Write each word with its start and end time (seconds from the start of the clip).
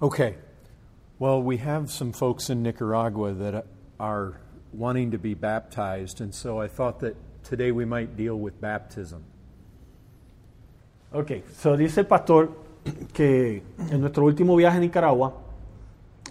Okay. 0.00 0.34
Well, 1.18 1.42
we 1.42 1.56
have 1.56 1.90
some 1.90 2.12
folks 2.12 2.50
in 2.50 2.62
Nicaragua 2.62 3.32
that 3.32 3.64
are 3.98 4.38
wanting 4.74 5.10
to 5.12 5.18
be 5.18 5.32
baptized, 5.32 6.20
and 6.20 6.34
so 6.34 6.60
I 6.60 6.68
thought 6.68 7.00
that 7.00 7.16
today 7.42 7.72
we 7.72 7.86
might 7.86 8.14
deal 8.14 8.38
with 8.38 8.60
baptism. 8.60 9.24
Ok, 11.14 11.44
so 11.50 11.78
dice 11.78 11.98
el 12.00 12.04
pastor 12.04 12.50
que 13.14 13.62
en 13.90 14.00
nuestro 14.02 14.26
último 14.26 14.54
viaje 14.54 14.76
a 14.76 14.80
Nicaragua, 14.80 15.32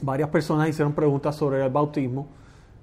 varias 0.04 0.30
personas 0.30 0.70
hicieron 0.70 0.94
preguntas 0.94 1.36
sobre 1.36 1.64
el 1.64 1.72
bautismo 1.72 2.28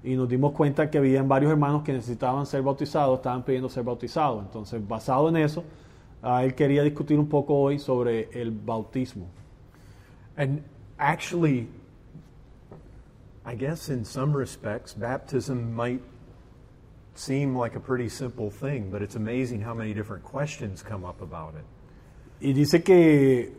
y 0.03 0.17
nos 0.17 0.27
dimos 0.27 0.51
cuenta 0.51 0.89
que 0.91 0.97
había 0.97 1.23
varios 1.23 1.49
hermanos 1.51 1.83
que 1.83 1.93
necesitaban 1.93 2.45
ser 2.45 2.61
bautizados, 2.61 3.19
estaban 3.19 3.43
pidiendo 3.43 3.69
ser 3.69 3.83
bautizados. 3.83 4.43
Entonces, 4.43 4.85
basado 4.85 5.29
en 5.29 5.37
eso, 5.37 5.63
él 6.41 6.53
quería 6.55 6.83
discutir 6.83 7.17
un 7.17 7.29
poco 7.29 7.55
hoy 7.55 7.79
sobre 7.79 8.29
el 8.33 8.51
bautismo. 8.51 9.27
And 10.35 10.63
actually, 10.97 11.67
I 13.45 13.55
guess 13.55 13.89
in 13.89 14.05
some 14.05 14.35
respects, 14.35 14.93
baptism 14.93 15.73
might 15.75 16.01
seem 17.15 17.55
like 17.55 17.75
a 17.75 17.79
pretty 17.79 18.09
simple 18.09 18.49
thing, 18.49 18.89
but 18.91 19.01
it's 19.01 19.15
amazing 19.15 19.61
how 19.61 19.73
many 19.73 19.93
different 19.93 20.23
questions 20.23 20.81
come 20.81 21.03
up 21.05 21.21
about 21.21 21.53
it. 21.55 21.65
Y 22.41 22.53
dice 22.53 22.83
que, 22.83 23.53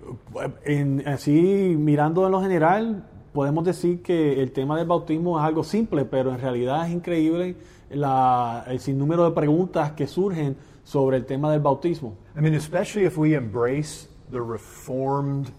en- 0.64 1.02
así 1.06 1.76
mirando 1.78 2.26
en 2.26 2.32
lo 2.32 2.40
general, 2.42 3.04
podemos 3.32 3.64
decir 3.64 4.02
que 4.02 4.42
el 4.42 4.52
tema 4.52 4.76
del 4.76 4.86
bautismo 4.86 5.38
es 5.38 5.44
algo 5.44 5.64
simple, 5.64 6.04
pero 6.04 6.32
en 6.32 6.40
realidad 6.40 6.86
es 6.86 6.92
increíble 6.92 7.56
la- 7.90 8.64
el 8.66 8.80
sinnúmero 8.80 9.24
de 9.24 9.30
preguntas 9.34 9.92
que 9.92 10.06
surgen 10.06 10.56
sobre 10.82 11.16
el 11.16 11.24
tema 11.24 11.50
del 11.50 11.60
bautismo. 11.60 12.14
I 12.36 12.40
mean, 12.40 12.54
especially 12.54 13.06
if 13.06 13.16
we 13.16 13.34
embrace 13.34 14.08
the 14.30 14.40
Reformed 14.40 15.50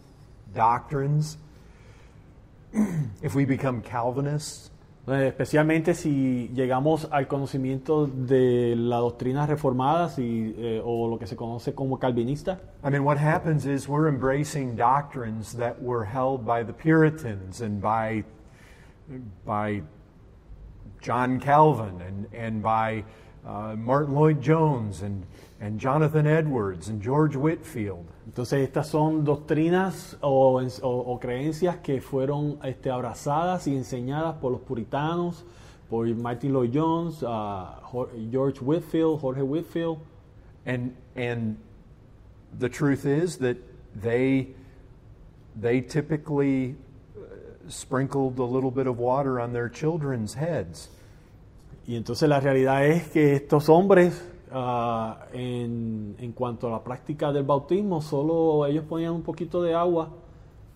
doctrines, 0.53 1.37
if 3.21 3.35
we 3.35 3.45
become 3.45 3.81
Calvinists, 3.81 4.71
Eh, 5.07 5.27
Especialmente 5.27 5.93
si 5.93 6.49
llegamos 6.55 7.07
al 7.12 7.27
conocimiento 7.27 8.07
de 8.07 8.76
la 8.76 8.98
doctrina 8.98 9.45
reformada 9.45 10.12
y, 10.18 10.55
eh, 10.57 10.81
o 10.84 11.07
lo 11.07 11.20
que 11.20 11.27
se 11.27 11.35
conoce 11.35 11.76
como 11.76 11.99
calvinista. 11.99 12.59
I 12.84 12.90
mean, 12.90 13.03
what 13.03 13.18
happens 13.20 13.68
is 13.68 13.87
we're 13.87 14.09
embracing 14.09 14.76
doctrines 14.76 15.55
that 15.57 15.76
were 15.79 16.05
held 16.05 16.43
by 16.43 16.63
the 16.63 16.73
Puritans 16.73 17.62
and 17.62 17.79
by, 17.79 18.23
by 19.46 19.84
John 21.03 21.40
Calvin 21.40 22.01
and, 22.01 22.27
and 22.34 22.63
by 22.63 23.03
Martin 23.77 24.13
Lloyd 24.15 24.41
Jones 24.41 25.01
and, 25.01 25.24
and 25.62 25.79
Jonathan 25.79 26.26
Edwards 26.26 26.88
and 26.90 27.01
George 27.01 27.35
Whitfield. 27.35 28.05
Entonces 28.27 28.68
estas 28.68 28.87
son 28.87 29.24
doctrinas 29.24 30.18
o, 30.21 30.60
o- 30.60 31.13
o 31.13 31.20
creencias 31.20 31.77
que 31.84 32.02
fueron 32.02 32.57
este, 32.63 32.90
abrazadas 32.90 33.68
y 33.68 33.76
enseñadas 33.76 34.35
por 34.41 34.52
los 34.52 34.62
puritanos, 34.62 35.43
por 35.90 36.07
Martin 36.07 36.54
Lloyd 36.54 36.71
Jones, 36.74 37.20
Jor- 37.20 38.10
George 38.32 38.60
Whitfield, 38.62 39.20
Jorge 39.21 39.43
Whitfield. 39.43 39.99
And, 40.65 40.96
and 41.15 41.57
the 42.57 42.70
truth 42.70 43.05
is 43.05 43.37
that 43.37 43.57
they, 43.96 44.48
they 45.55 45.82
typically 45.82 46.76
uh, 47.15 47.70
sprinkled 47.70 48.40
a 48.40 48.43
little 48.43 48.71
bit 48.71 48.87
of 48.87 48.98
water 48.98 49.40
on 49.40 49.54
their 49.54 49.70
children's 49.70 50.34
heads. 50.34 50.90
Y 51.87 51.95
entonces 51.95 52.27
la 52.27 52.39
realidad 52.39 52.85
es 52.85 53.07
que 53.09 53.35
estos 53.35 53.69
hombres, 53.69 54.27
ah, 54.51 55.27
en, 55.33 56.15
en 56.17 56.31
cuanto 56.31 56.67
a 56.67 56.71
la 56.71 56.83
práctica 56.83 57.31
del 57.31 57.43
bautismo, 57.43 58.01
solo 58.01 58.65
ellos 58.65 58.85
ponían 58.85 59.13
un 59.13 59.21
poquito 59.21 59.61
de 59.61 59.75
agua 59.75 60.09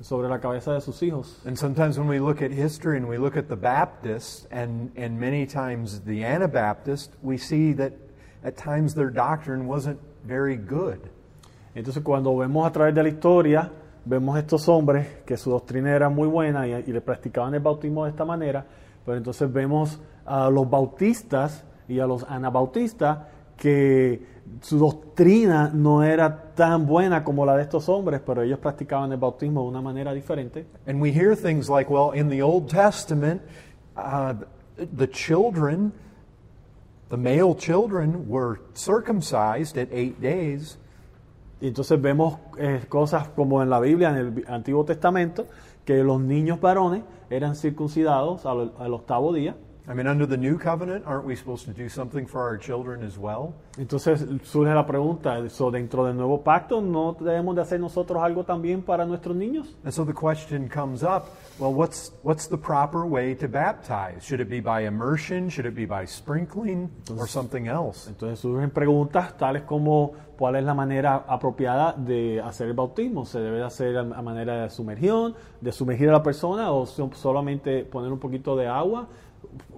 sobre 0.01 0.29
la 0.29 0.39
cabeza 0.39 0.73
de 0.73 0.81
sus 0.81 1.01
hijos. 1.01 1.41
And 1.45 1.57
sometimes 1.57 1.97
when 1.97 2.07
we 2.07 2.19
look 2.19 2.41
at 2.41 2.51
history 2.51 2.97
and 2.97 3.07
we 3.07 3.17
look 3.17 3.35
at 3.35 3.47
the 3.49 3.55
Baptists 3.55 4.47
and, 4.51 4.91
and 4.95 5.19
many 5.19 5.45
times 5.45 6.01
the 6.05 6.23
Anabaptists, 6.23 7.09
we 7.21 7.37
see 7.37 7.73
that 7.73 7.93
at 8.43 8.55
times 8.55 8.93
their 8.93 9.11
doctrine 9.11 9.67
wasn't 9.67 9.99
very 10.25 10.55
good. 10.55 10.99
Entonces 11.75 12.03
cuando 12.03 12.35
vemos 12.37 12.67
a 12.67 12.71
través 12.71 12.93
de 12.93 13.03
la 13.03 13.09
historia, 13.09 13.71
vemos 14.05 14.37
estos 14.37 14.69
hombres 14.69 15.07
que 15.25 15.35
su 15.37 15.49
doctrina 15.49 15.93
era 15.93 16.07
muy 16.07 16.27
buena 16.27 16.67
y, 16.67 16.71
y 16.87 16.93
le 16.93 17.01
practicaban 17.01 17.53
el 17.55 17.61
bautismo 17.61 18.05
de 18.05 18.11
esta 18.11 18.25
manera, 18.25 18.65
pero 19.05 19.17
entonces 19.17 19.51
vemos 19.51 19.99
a 20.29 20.49
los 20.49 20.69
bautistas 20.69 21.65
y 21.87 21.99
a 21.99 22.05
los 22.05 22.23
anabautistas 22.23 23.17
que 23.57 24.23
su 24.61 24.77
doctrina 24.77 25.71
no 25.73 26.03
era 26.03 26.53
tan 26.53 26.85
buena 26.85 27.23
como 27.23 27.45
la 27.45 27.57
de 27.57 27.63
estos 27.63 27.89
hombres, 27.89 28.21
pero 28.25 28.43
ellos 28.43 28.59
practicaban 28.59 29.11
el 29.11 29.17
bautismo 29.17 29.63
de 29.63 29.67
una 29.67 29.81
manera 29.81 30.13
diferente. 30.13 30.65
And 30.87 31.01
we 31.01 31.11
hear 31.11 31.35
things 31.35 31.67
like, 31.67 31.91
well, 31.91 32.11
in 32.13 32.29
the 32.29 32.41
Old 32.41 32.69
Testament, 32.69 33.41
uh, 33.97 34.33
the 34.95 35.07
children, 35.07 35.91
the 37.09 37.17
male 37.17 37.55
children, 37.55 38.29
were 38.29 38.59
circumcised 38.75 39.77
at 39.77 39.89
eight 39.91 40.21
days. 40.21 40.77
Y 41.59 41.67
entonces 41.67 41.99
vemos 42.01 42.39
eh, 42.57 42.85
cosas 42.87 43.27
como 43.29 43.61
en 43.61 43.69
la 43.69 43.79
Biblia, 43.79 44.11
en 44.11 44.15
el 44.15 44.45
Antiguo 44.47 44.85
Testamento, 44.85 45.47
que 45.83 46.03
los 46.03 46.21
niños 46.21 46.61
varones 46.61 47.03
eran 47.29 47.55
circuncidados 47.55 48.45
al, 48.45 48.71
al 48.77 48.93
octavo 48.93 49.33
día. 49.33 49.55
I 49.89 49.95
mean, 49.95 50.05
under 50.05 50.27
the 50.27 50.37
new 50.37 50.55
covenant, 50.59 51.03
aren't 51.07 51.25
we 51.25 51.35
supposed 51.35 51.65
to 51.65 51.71
do 51.73 51.89
something 51.89 52.27
for 52.27 52.41
our 52.43 52.57
children 52.59 53.01
as 53.01 53.17
well? 53.17 53.55
Entonces 53.75 54.23
surge 54.43 54.71
la 54.75 54.85
pregunta, 54.85 55.39
¿eso 55.39 55.71
dentro 55.71 56.05
del 56.05 56.15
nuevo 56.15 56.43
pacto 56.43 56.79
no 56.79 57.13
debemos 57.19 57.55
de 57.55 57.63
hacer 57.63 57.79
nosotros 57.79 58.21
algo 58.21 58.43
también 58.43 58.83
para 58.83 59.03
nuestros 59.07 59.35
niños? 59.35 59.75
And 59.83 59.91
so 59.91 60.05
the 60.05 60.13
question 60.13 60.69
comes 60.69 61.01
up 61.01 61.25
well, 61.57 61.73
what's, 61.73 62.13
what's 62.21 62.47
the 62.47 62.57
proper 62.57 63.03
way 63.03 63.33
to 63.35 63.47
baptize? 63.47 64.23
Should 64.23 64.41
it 64.41 64.47
be 64.49 64.61
by 64.61 64.81
immersion? 64.85 65.49
Should 65.49 65.65
it 65.65 65.73
be 65.75 65.85
by 65.87 66.05
sprinkling? 66.05 66.91
Or 67.17 67.27
something 67.27 67.67
else? 67.67 68.07
Entonces 68.09 68.39
surgen 68.39 68.69
preguntas 68.69 69.35
tales 69.37 69.63
como 69.63 70.11
cuál 70.37 70.55
es 70.57 70.63
la 70.63 70.75
manera 70.75 71.25
apropiada 71.27 71.93
de 71.93 72.39
hacer 72.41 72.67
el 72.67 72.73
bautismo. 72.73 73.25
¿Se 73.25 73.39
debe 73.39 73.57
de 73.57 73.63
hacer 73.65 73.97
a 73.97 74.03
manera 74.21 74.61
de 74.61 74.69
sumergión, 74.69 75.33
de 75.59 75.71
sumergir 75.71 76.09
a 76.09 76.13
la 76.13 76.23
persona 76.23 76.71
o 76.71 76.85
so- 76.85 77.09
solamente 77.15 77.83
poner 77.85 78.11
un 78.11 78.19
poquito 78.19 78.55
de 78.55 78.67
agua 78.67 79.07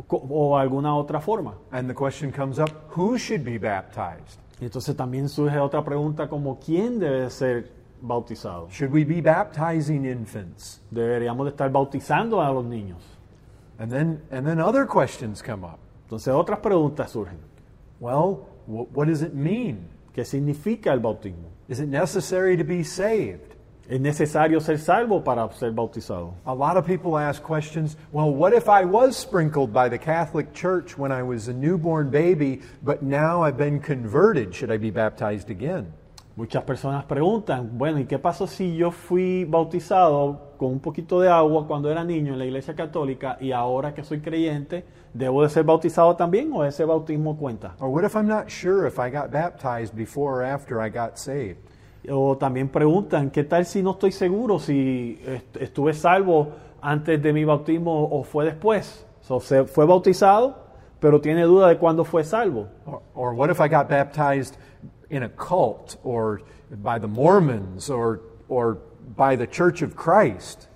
o 0.07 0.57
alguna 0.57 0.95
otra 0.95 1.19
forma? 1.19 1.55
And 1.71 1.87
the 1.87 1.93
question 1.93 2.31
comes 2.31 2.59
up 2.59 2.71
who 2.95 3.17
should 3.17 3.43
be 3.43 3.57
baptized? 3.57 4.39
Y 4.59 4.65
entonces 4.65 4.95
también 4.95 5.27
surge 5.29 5.57
otra 5.57 5.83
pregunta 5.83 6.27
como 6.29 6.59
¿quién 6.59 6.99
debe 6.99 7.21
de 7.21 7.29
ser 7.29 7.71
bautizado? 8.01 8.67
Should 8.69 8.93
we 8.93 9.03
be 9.03 9.21
baptizing 9.21 10.05
infants? 10.05 10.81
Deberíamos 10.91 11.45
de 11.45 11.51
estar 11.51 11.71
bautizando 11.71 12.41
a 12.41 12.51
los 12.51 12.65
niños. 12.65 12.99
And 13.79 13.91
then, 13.91 14.21
and 14.31 14.45
then 14.45 14.59
other 14.59 14.85
questions 14.85 15.41
come 15.41 15.63
up. 15.65 15.79
Entonces 16.03 16.33
otras 16.33 16.59
preguntas 16.59 17.11
surgen. 17.11 17.39
Well, 17.99 18.45
wh- 18.67 18.95
what 18.95 19.07
does 19.07 19.21
it 19.23 19.33
mean? 19.33 19.87
¿Qué 20.13 20.25
significa 20.25 20.91
el 20.93 20.99
bautismo? 20.99 21.49
Is 21.67 21.79
it 21.79 21.87
necessary 21.87 22.57
to 22.57 22.63
be 22.63 22.83
saved? 22.83 23.50
¿Es 23.91 23.99
necesario 23.99 24.61
ser 24.61 24.79
salvo 24.79 25.21
para 25.21 25.51
ser 25.51 25.71
bautizado? 25.73 26.35
A 26.45 26.55
lot 26.55 26.77
of 26.77 26.85
people 26.85 27.17
ask 27.17 27.43
questions 27.43 27.97
well, 28.13 28.33
what 28.33 28.53
if 28.53 28.69
I 28.69 28.85
was 28.85 29.17
sprinkled 29.17 29.73
by 29.73 29.89
the 29.89 29.97
Catholic 29.97 30.53
Church 30.53 30.97
when 30.97 31.11
I 31.11 31.21
was 31.21 31.49
a 31.49 31.53
newborn 31.53 32.09
baby, 32.09 32.61
but 32.81 33.01
now 33.01 33.43
I've 33.43 33.57
been 33.57 33.81
converted? 33.81 34.55
Should 34.55 34.71
I 34.71 34.77
be 34.77 34.91
baptized 34.91 35.49
again? 35.49 35.91
Muchas 36.37 36.63
personas 36.63 37.03
preguntan, 37.03 37.77
bueno, 37.77 37.99
¿y 37.99 38.05
qué 38.05 38.17
pasó 38.17 38.47
si 38.47 38.77
yo 38.77 38.91
fui 38.91 39.43
bautizado 39.43 40.53
con 40.57 40.71
un 40.71 40.79
poquito 40.79 41.19
de 41.19 41.27
agua 41.27 41.67
cuando 41.67 41.91
era 41.91 42.05
niño 42.05 42.31
en 42.31 42.39
la 42.39 42.45
iglesia 42.45 42.73
católica 42.73 43.37
y 43.41 43.51
ahora 43.51 43.93
que 43.93 44.05
soy 44.05 44.21
creyente, 44.21 44.85
¿debo 45.13 45.43
de 45.43 45.49
ser 45.49 45.65
bautizado 45.65 46.15
también 46.15 46.49
o 46.53 46.63
ese 46.63 46.85
bautismo 46.85 47.35
cuenta? 47.35 47.75
Or 47.81 47.89
what 47.89 48.05
if 48.05 48.15
I'm 48.15 48.29
not 48.29 48.49
sure 48.49 48.87
if 48.87 48.97
I 48.99 49.09
got 49.09 49.31
baptized 49.31 49.93
before 49.93 50.39
or 50.39 50.43
after 50.45 50.81
I 50.81 50.89
got 50.89 51.17
saved? 51.17 51.57
O 52.09 52.35
también 52.37 52.69
preguntan, 52.69 53.29
¿qué 53.29 53.43
tal 53.43 53.65
si 53.65 53.83
no 53.83 53.91
estoy 53.91 54.11
seguro 54.11 54.57
si 54.59 55.19
est- 55.25 55.57
estuve 55.57 55.93
salvo 55.93 56.49
antes 56.81 57.21
de 57.21 57.31
mi 57.33 57.45
bautismo 57.45 58.07
o 58.11 58.23
fue 58.23 58.45
después? 58.45 59.05
So, 59.21 59.39
se 59.39 59.65
fue 59.65 59.85
bautizado, 59.85 60.55
pero 60.99 61.21
tiene 61.21 61.43
duda 61.43 61.67
de 61.67 61.77
cuándo 61.77 62.03
fue 62.03 62.23
salvo. 62.23 62.67
Or, 62.87 63.01
or 63.13 63.33
what 63.33 63.49
if 63.51 63.59
I 63.59 63.67
got 63.67 63.87
baptized 63.87 64.55
in 65.09 65.23
a 65.23 65.29
cult 65.29 65.97
or 66.03 66.41
by 66.71 66.99
the 66.99 67.07
Mormons 67.07 67.89
or, 67.89 68.21
or 68.49 68.79
by 69.15 69.35
the 69.37 69.47
Church 69.47 69.83
of 69.83 69.93
Christ? 69.95 70.67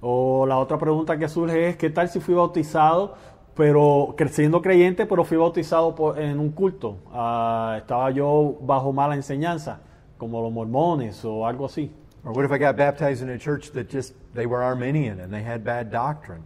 O 0.00 0.46
la 0.46 0.58
otra 0.58 0.78
pregunta 0.78 1.18
que 1.18 1.28
surge 1.28 1.70
es, 1.70 1.76
¿qué 1.76 1.90
tal 1.90 2.08
si 2.08 2.20
fui 2.20 2.34
bautizado, 2.34 3.14
pero 3.56 4.14
siendo 4.30 4.62
creyente, 4.62 5.06
pero 5.06 5.24
fui 5.24 5.36
bautizado 5.36 5.92
por- 5.96 6.20
en 6.20 6.38
un 6.38 6.50
culto? 6.52 6.98
Ah, 7.12 7.74
estaba 7.78 8.12
yo 8.12 8.58
bajo 8.60 8.92
mala 8.92 9.16
enseñanza, 9.16 9.80
como 10.18 10.42
los 10.42 10.52
mormones 10.52 11.24
o 11.24 11.46
algo 11.46 11.66
así. 11.66 11.90
Or 12.24 12.32
what 12.32 12.44
if 12.44 12.50
I 12.50 12.58
got 12.58 12.76
baptized 12.76 13.22
in 13.22 13.30
a 13.30 13.38
church 13.38 13.70
that 13.70 13.88
just, 13.88 14.12
they 14.34 14.46
were 14.46 14.62
Arminian 14.62 15.20
and 15.20 15.32
they 15.32 15.42
had 15.42 15.64
bad 15.64 15.90
doctrine? 15.90 16.42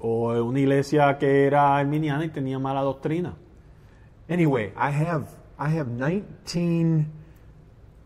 O 0.00 0.28
una 0.44 0.58
iglesia 0.58 1.16
que 1.18 1.46
era 1.46 1.76
arminiana 1.76 2.24
y 2.24 2.28
tenía 2.28 2.58
mala 2.58 2.82
doctrina. 2.82 3.34
Anyway, 4.28 4.72
I 4.76 4.90
have, 4.90 5.28
I 5.58 5.70
have 5.70 5.88
19 5.88 7.10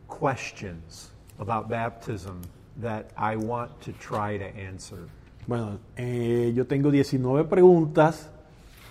questions 0.07 1.11
about 1.39 1.69
baptism 1.69 2.43
that 2.77 3.11
I 3.17 3.37
want 3.37 3.81
to 3.83 3.93
try 3.93 4.39
to 4.39 4.45
answer. 4.45 5.09
Bueno, 5.47 5.79
eh, 5.97 6.53
yo 6.55 6.67
tengo 6.67 6.91
19 6.91 7.49
preguntas 7.49 8.31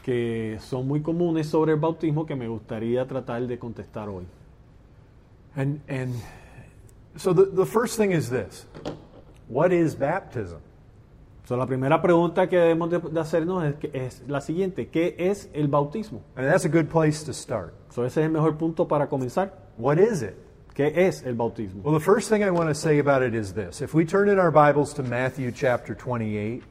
que 0.04 0.58
son 0.62 0.88
muy 0.88 1.02
comunes 1.02 1.48
sobre 1.48 1.74
el 1.74 1.80
bautismo 1.80 2.26
que 2.26 2.36
me 2.36 2.48
gustaría 2.48 3.06
tratar 3.06 3.46
de 3.46 3.60
contestar 3.60 4.10
hoy. 4.10 4.26
And, 5.58 5.82
and 5.90 6.14
so 7.18 7.34
the, 7.34 7.46
the 7.46 7.66
first 7.66 7.98
thing 7.98 8.12
is 8.12 8.30
this 8.30 8.66
What 9.50 9.74
is 9.74 9.96
baptism? 9.96 10.60
So, 11.46 11.56
la 11.56 11.66
primera 11.66 12.02
pregunta 12.02 12.50
que 12.50 12.58
debemos 12.58 12.90
de, 12.90 13.20
hacernos 13.20 13.64
es, 13.64 13.76
es 13.94 14.24
la 14.28 14.42
siguiente, 14.42 14.90
¿qué 14.90 15.16
es 15.18 15.50
el 15.54 15.70
bautismo? 15.70 16.22
Mean, 16.36 16.50
that's 16.50 16.66
a 16.66 16.70
good 16.70 16.90
place 16.90 17.24
to 17.24 17.34
start. 17.34 17.74
So, 17.90 18.04
ese 18.04 18.18
es 18.18 18.26
el 18.26 18.32
mejor 18.32 18.58
punto 18.58 18.86
para 18.86 19.08
comenzar. 19.08 19.54
What 19.78 19.98
is 19.98 20.22
it? 20.22 20.36
¿Qué 20.74 20.92
es 21.08 21.24
el 21.24 21.36
bautismo? 21.36 21.82
Well, 21.84 21.98
the 21.98 22.04
first 22.04 22.30
thing 22.30 22.44
I 22.44 22.52
want 22.52 22.68
to 22.70 22.76
say 22.76 23.00
about 23.00 23.24
it 23.24 23.34
is 23.34 23.54
this. 23.54 23.82
If 23.82 23.94
we 23.94 24.04
turn 24.06 24.28
in 24.28 24.40
our 24.40 24.52
Bibles 24.52 24.94
to 24.96 25.04
Matthew 25.04 25.52
chapter 25.52 25.96
28, 25.96 26.64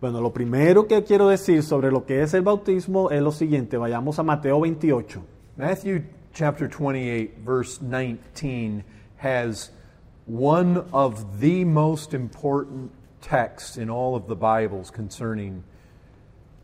Bueno, 0.00 0.20
lo 0.20 0.34
primero 0.34 0.86
que 0.86 1.02
quiero 1.02 1.28
decir 1.28 1.62
sobre 1.62 1.90
lo 1.90 2.04
que 2.04 2.20
es 2.20 2.34
el 2.34 2.42
bautismo 2.42 3.10
es 3.10 3.22
lo 3.22 3.30
siguiente. 3.30 3.78
Vayamos 3.78 4.18
a 4.18 4.22
Mateo 4.22 4.60
28. 4.60 5.22
Matthew 5.56 6.02
chapter 6.34 6.68
28, 6.68 7.38
verse 7.38 7.80
19, 7.80 8.84
has 9.16 9.70
one 10.26 10.84
of 10.92 11.40
the 11.40 11.64
most 11.64 12.12
important 12.12 12.90
texts 13.22 13.76
in 13.78 13.88
all 13.88 14.14
of 14.16 14.26
the 14.26 14.34
Bibles 14.36 14.90
concerning 14.90 15.62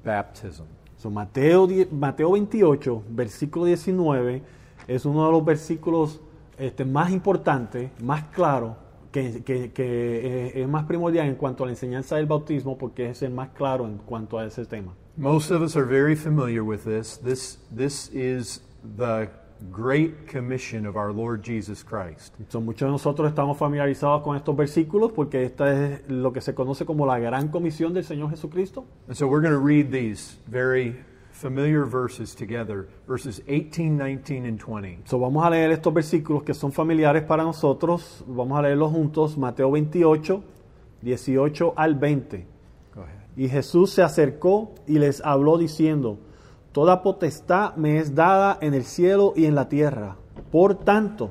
baptism. 0.04 0.66
So, 0.98 1.08
Mateo, 1.08 1.66
Mateo 1.90 2.30
28, 2.32 3.02
versículo 3.10 3.64
19, 3.66 4.42
es 4.88 5.04
uno 5.06 5.26
de 5.26 5.32
los 5.32 5.44
versículos 5.44 6.18
este, 6.58 6.84
más 6.84 7.10
importantes, 7.10 7.90
más 8.02 8.24
claros, 8.34 8.76
que, 9.12 9.42
que- 9.42 9.72
que, 9.72 10.52
es 10.62 10.68
más 10.68 10.84
primordial 10.84 11.26
en 11.26 11.34
cuanto 11.36 11.64
a 11.64 11.66
la 11.66 11.72
enseñanza 11.72 12.16
del 12.16 12.26
bautismo, 12.26 12.76
porque 12.76 13.10
es 13.10 13.22
el 13.22 13.32
más 13.32 13.48
claro 13.50 13.86
en 13.86 13.98
cuanto 13.98 14.38
a 14.38 14.44
ese 14.44 14.66
tema. 14.66 14.94
Most 15.16 15.50
of 15.50 15.62
us 15.62 15.76
are 15.76 15.86
very 15.86 16.14
familiar 16.14 16.62
with 16.62 16.84
this. 16.84 17.18
This, 17.18 17.58
this 17.74 18.10
is 18.12 18.60
the 18.96 19.28
Great 19.70 20.26
Commission 20.26 20.86
of 20.86 20.96
our 20.96 21.12
Lord 21.12 21.42
Jesus 21.42 21.84
Christ. 21.84 22.34
So, 22.48 22.60
muchos 22.60 22.86
de 22.86 22.92
nosotros 22.92 23.28
estamos 23.28 23.58
familiarizados 23.58 24.22
con 24.22 24.36
estos 24.36 24.56
versículos 24.56 25.12
porque 25.12 25.44
esta 25.44 25.70
es 25.72 26.08
lo 26.08 26.32
que 26.32 26.40
se 26.40 26.54
conoce 26.54 26.86
como 26.86 27.04
la 27.04 27.18
gran 27.18 27.48
comisión 27.48 27.92
del 27.92 28.04
Señor 28.04 28.30
Jesucristo. 28.30 28.86
And 29.08 29.16
so 29.16 29.26
we're 29.26 29.42
going 29.42 29.52
to 29.52 29.58
read 29.58 29.90
these 29.90 30.38
very 30.46 30.96
familiar 31.32 31.84
verses 31.84 32.34
together 32.34 32.88
verses 33.06 33.42
18, 33.46 33.98
19, 33.98 34.46
and 34.46 34.58
20. 34.58 35.02
So, 35.04 35.18
vamos 35.18 35.44
a 35.44 35.50
leer 35.50 35.70
estos 35.72 35.92
versículos 35.92 36.42
que 36.42 36.54
son 36.54 36.72
familiares 36.72 37.22
para 37.24 37.42
nosotros. 37.42 38.24
Vamos 38.26 38.58
a 38.58 38.62
leerlos 38.62 38.92
juntos. 38.92 39.36
Mateo 39.36 39.70
28, 39.70 40.42
18 41.02 41.74
al 41.76 41.94
20. 41.96 42.46
Go 42.94 43.02
ahead. 43.02 43.20
Y 43.36 43.48
Jesús 43.48 43.90
se 43.90 44.02
acercó 44.02 44.74
y 44.86 44.98
les 44.98 45.22
habló 45.22 45.58
diciendo, 45.58 46.18
Toda 46.72 47.02
potestad 47.02 47.74
me 47.74 47.98
es 47.98 48.14
dada 48.14 48.56
en 48.60 48.74
el 48.74 48.84
cielo 48.84 49.32
y 49.34 49.46
en 49.46 49.56
la 49.56 49.68
tierra. 49.68 50.16
Por 50.52 50.76
tanto, 50.76 51.30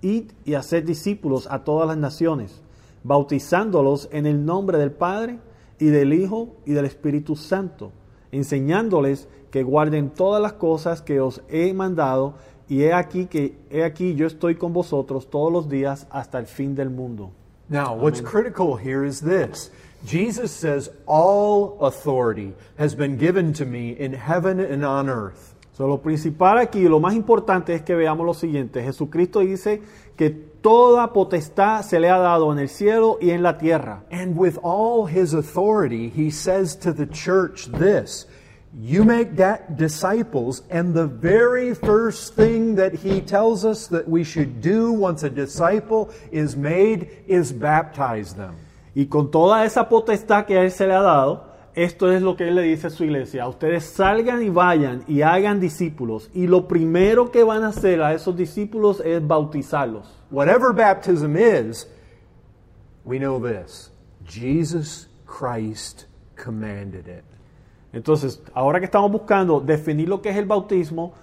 id 0.00 0.32
y 0.44 0.54
haced 0.54 0.84
discípulos 0.84 1.46
a 1.48 1.62
todas 1.62 1.86
las 1.86 1.96
naciones, 1.96 2.62
bautizándolos 3.04 4.08
en 4.10 4.26
el 4.26 4.44
nombre 4.44 4.78
del 4.78 4.90
Padre 4.90 5.38
y 5.78 5.86
del 5.86 6.12
Hijo 6.12 6.56
y 6.66 6.72
del 6.72 6.84
Espíritu 6.84 7.36
Santo, 7.36 7.92
enseñándoles 8.32 9.28
que 9.52 9.62
guarden 9.62 10.10
todas 10.10 10.42
las 10.42 10.54
cosas 10.54 11.00
que 11.00 11.20
os 11.20 11.42
he 11.48 11.72
mandado, 11.74 12.34
y 12.68 12.82
he 12.82 12.92
aquí 12.92 13.26
que 13.26 13.56
he 13.70 13.84
aquí 13.84 14.14
yo 14.14 14.26
estoy 14.26 14.56
con 14.56 14.72
vosotros 14.72 15.30
todos 15.30 15.52
los 15.52 15.68
días 15.68 16.08
hasta 16.10 16.40
el 16.40 16.46
fin 16.46 16.74
del 16.74 16.90
mundo. 16.90 17.30
Now, 17.68 17.94
what's 17.94 18.20
critical 18.20 18.76
here 18.76 19.06
is 19.06 19.20
this 19.20 19.70
Jesus 20.04 20.50
says, 20.50 20.90
All 21.06 21.78
authority 21.80 22.54
has 22.76 22.94
been 22.94 23.16
given 23.16 23.52
to 23.54 23.64
me 23.64 23.90
in 23.90 24.12
heaven 24.12 24.60
and 24.60 24.84
on 24.84 25.08
earth. 25.08 25.54
So, 25.74 25.86
lo 25.86 25.98
principal 25.98 26.58
aquí, 26.58 26.86
lo 26.88 27.00
más 27.00 27.14
importante 27.14 27.74
es 27.74 27.82
que 27.82 27.94
veamos 27.94 28.26
lo 28.26 28.34
siguiente. 28.34 28.82
Jesucristo 28.82 29.40
dice 29.40 29.80
que 30.16 30.28
toda 30.28 31.12
potestad 31.12 31.82
se 31.82 31.98
le 31.98 32.10
ha 32.10 32.18
dado 32.18 32.52
en 32.52 32.58
el 32.58 32.68
cielo 32.68 33.18
y 33.20 33.30
en 33.30 33.42
la 33.42 33.56
tierra. 33.56 34.04
And 34.10 34.36
with 34.36 34.58
all 34.62 35.06
his 35.06 35.32
authority, 35.32 36.10
he 36.10 36.30
says 36.30 36.76
to 36.80 36.92
the 36.92 37.06
church 37.06 37.66
this 37.66 38.26
You 38.74 39.04
make 39.04 39.36
that 39.36 39.76
disciples, 39.76 40.62
and 40.70 40.94
the 40.94 41.06
very 41.06 41.74
first 41.74 42.34
thing 42.34 42.76
that 42.76 42.94
he 42.94 43.20
tells 43.20 43.64
us 43.64 43.86
that 43.88 44.08
we 44.08 44.24
should 44.24 44.60
do 44.60 44.92
once 44.92 45.22
a 45.22 45.30
disciple 45.30 46.10
is 46.30 46.56
made 46.56 47.08
is 47.26 47.52
baptize 47.52 48.34
them. 48.34 48.56
Y 48.94 49.06
con 49.06 49.30
toda 49.30 49.64
esa 49.64 49.88
potestad 49.88 50.44
que 50.44 50.58
a 50.58 50.62
él 50.62 50.70
se 50.70 50.86
le 50.86 50.94
ha 50.94 51.02
dado, 51.02 51.52
esto 51.74 52.12
es 52.12 52.20
lo 52.20 52.36
que 52.36 52.48
él 52.48 52.54
le 52.54 52.62
dice 52.62 52.88
a 52.88 52.90
su 52.90 53.04
iglesia. 53.04 53.48
Ustedes 53.48 53.84
salgan 53.84 54.42
y 54.42 54.50
vayan 54.50 55.04
y 55.08 55.22
hagan 55.22 55.58
discípulos. 55.58 56.30
Y 56.34 56.46
lo 56.46 56.68
primero 56.68 57.30
que 57.30 57.42
van 57.44 57.64
a 57.64 57.68
hacer 57.68 58.02
a 58.02 58.12
esos 58.12 58.36
discípulos 58.36 59.00
es 59.00 59.26
bautizarlos. 59.26 60.22
Whatever 60.30 60.74
baptism 60.74 61.36
is, 61.36 61.90
we 63.04 63.18
know 63.18 63.40
this 63.40 63.90
Jesus 64.24 65.08
Christ 65.26 66.04
commanded 66.42 67.06
it. 67.06 67.24
Entonces, 67.92 68.42
ahora 68.54 68.78
que 68.78 68.86
estamos 68.86 69.10
buscando 69.10 69.60
definir 69.60 70.08
lo 70.08 70.20
que 70.20 70.30
es 70.30 70.36
el 70.36 70.46
bautismo, 70.46 71.14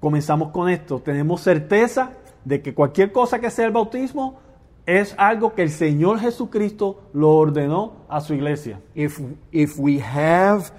comenzamos 0.00 0.50
con 0.50 0.68
esto. 0.68 1.00
Tenemos 1.00 1.42
certeza 1.42 2.12
de 2.44 2.60
que 2.62 2.74
cualquier 2.74 3.12
cosa 3.12 3.38
que 3.38 3.50
sea 3.50 3.66
el 3.66 3.72
bautismo 3.72 4.40
es 4.86 5.14
algo 5.16 5.54
que 5.54 5.62
el 5.62 5.70
Señor 5.70 6.18
Jesucristo 6.18 7.00
lo 7.12 7.30
ordenó 7.30 8.04
a 8.08 8.20
su 8.20 8.34
iglesia. 8.34 8.80
If, 8.94 9.20
if 9.50 9.78
we 9.78 9.98
have 9.98 10.70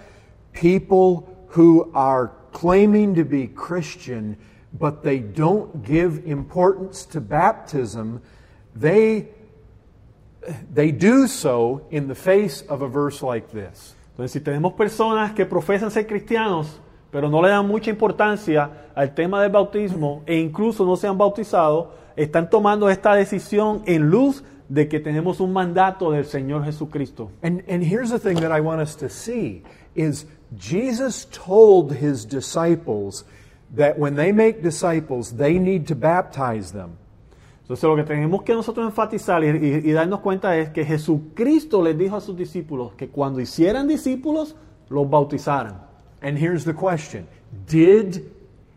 people 0.53 1.27
who 1.55 1.89
are 1.93 2.31
claiming 2.51 3.15
to 3.15 3.23
be 3.23 3.47
Christian, 3.47 4.37
but 4.77 5.03
they 5.03 5.19
don't 5.19 5.83
give 5.83 6.21
importance 6.25 7.05
to 7.05 7.21
baptism, 7.21 8.21
they, 8.75 9.29
they 10.71 10.91
do 10.91 11.27
so 11.27 11.87
in 11.89 12.07
the 12.07 12.15
face 12.15 12.61
of 12.69 12.81
a 12.81 12.87
verse 12.87 13.23
like 13.23 13.49
this. 13.51 13.95
Entonces, 14.11 14.31
si 14.31 14.39
tenemos 14.39 14.73
personas 14.73 15.33
que 15.33 15.45
profesan 15.45 15.91
ser 15.91 16.05
cristianos, 16.05 16.79
pero 17.11 17.29
no 17.29 17.41
le 17.41 17.49
dan 17.49 17.67
mucha 17.67 17.89
importancia 17.89 18.69
al 18.93 19.13
tema 19.13 19.41
del 19.41 19.51
bautismo 19.51 20.21
e 20.25 20.37
incluso 20.37 20.85
no 20.85 20.95
se 20.95 21.07
han 21.07 21.17
bautizado, 21.17 21.91
están 22.15 22.49
tomando 22.49 22.89
esta 22.89 23.13
decisión 23.15 23.81
en 23.85 24.09
luz 24.09 24.43
de 24.69 24.87
que 24.87 24.99
tenemos 24.99 25.39
un 25.39 25.53
mandato 25.53 26.11
del 26.11 26.25
Señor 26.25 26.63
Jesucristo. 26.65 27.29
And, 27.43 27.63
and 27.69 27.83
here's 27.83 28.09
the 28.09 28.19
thing 28.19 28.39
that 28.41 28.51
I 28.51 28.61
want 28.61 28.81
us 28.81 28.95
to 28.97 29.09
see 29.09 29.63
is 29.95 30.25
Jesus 30.57 31.25
told 31.31 31.91
his 31.93 32.25
disciples 32.27 33.25
that 33.75 33.97
when 33.97 34.15
they 34.15 34.31
make 34.31 34.61
disciples, 34.61 35.37
they 35.37 35.59
need 35.59 35.85
to 35.87 35.95
baptize 35.95 36.71
them. 36.71 36.97
Entonces 37.63 37.83
lo 37.83 37.95
que 37.95 38.03
tenemos 38.03 38.43
que 38.43 38.53
nosotros 38.53 38.85
enfatizar 38.85 39.43
y, 39.43 39.47
y- 39.49 39.89
y 39.89 39.91
darnos 39.91 40.19
cuenta 40.19 40.55
es 40.55 40.69
que 40.69 40.85
Jesucristo 40.85 41.81
les 41.81 41.97
dijo 41.97 42.15
a 42.15 42.21
sus 42.21 42.37
discípulos 42.37 42.93
que 42.95 43.07
cuando 43.09 43.39
hicieran 43.41 43.87
discípulos, 43.87 44.55
los 44.89 45.09
bautizaran. 45.09 45.81
And 46.21 46.37
here's 46.37 46.63
the 46.63 46.73
question 46.73 47.27
Did 47.67 48.23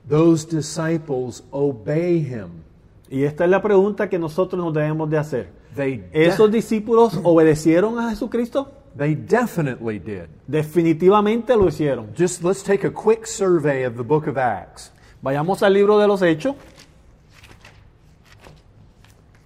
those 0.09 0.47
disciples 0.47 1.43
obey 1.53 2.19
him? 2.21 2.65
Y 3.11 3.25
esta 3.25 3.45
es 3.45 3.51
la 3.51 3.63
pregunta 3.63 4.09
que 4.09 4.19
nosotros 4.19 4.63
nos 4.63 4.75
debemos 4.75 5.09
de 5.09 5.19
hacer. 5.19 5.53
They, 5.75 6.09
¿Esos 6.13 6.51
discípulos 6.51 7.19
obedecieron 7.23 7.99
a 7.99 8.11
Jesucristo? 8.11 8.73
they 8.99 9.15
definitely 9.15 9.99
did. 9.99 10.29
Definitivamente 10.49 11.57
lo 11.57 11.69
hicieron. 11.69 12.13
Just 12.15 12.43
let's 12.43 12.63
take 12.63 12.85
a 12.85 12.91
quick 12.91 13.27
survey 13.27 13.85
of 13.85 13.97
the 13.97 14.03
book 14.03 14.27
of 14.27 14.37
Acts. 14.37 14.91
Vayamos 15.23 15.63
al 15.63 15.73
libro 15.73 15.99
de 15.99 16.07
los 16.07 16.21
Hechos. 16.21 16.57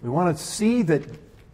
We 0.02 0.08
want 0.08 0.36
to 0.36 0.42
see 0.42 0.82
that 0.84 1.02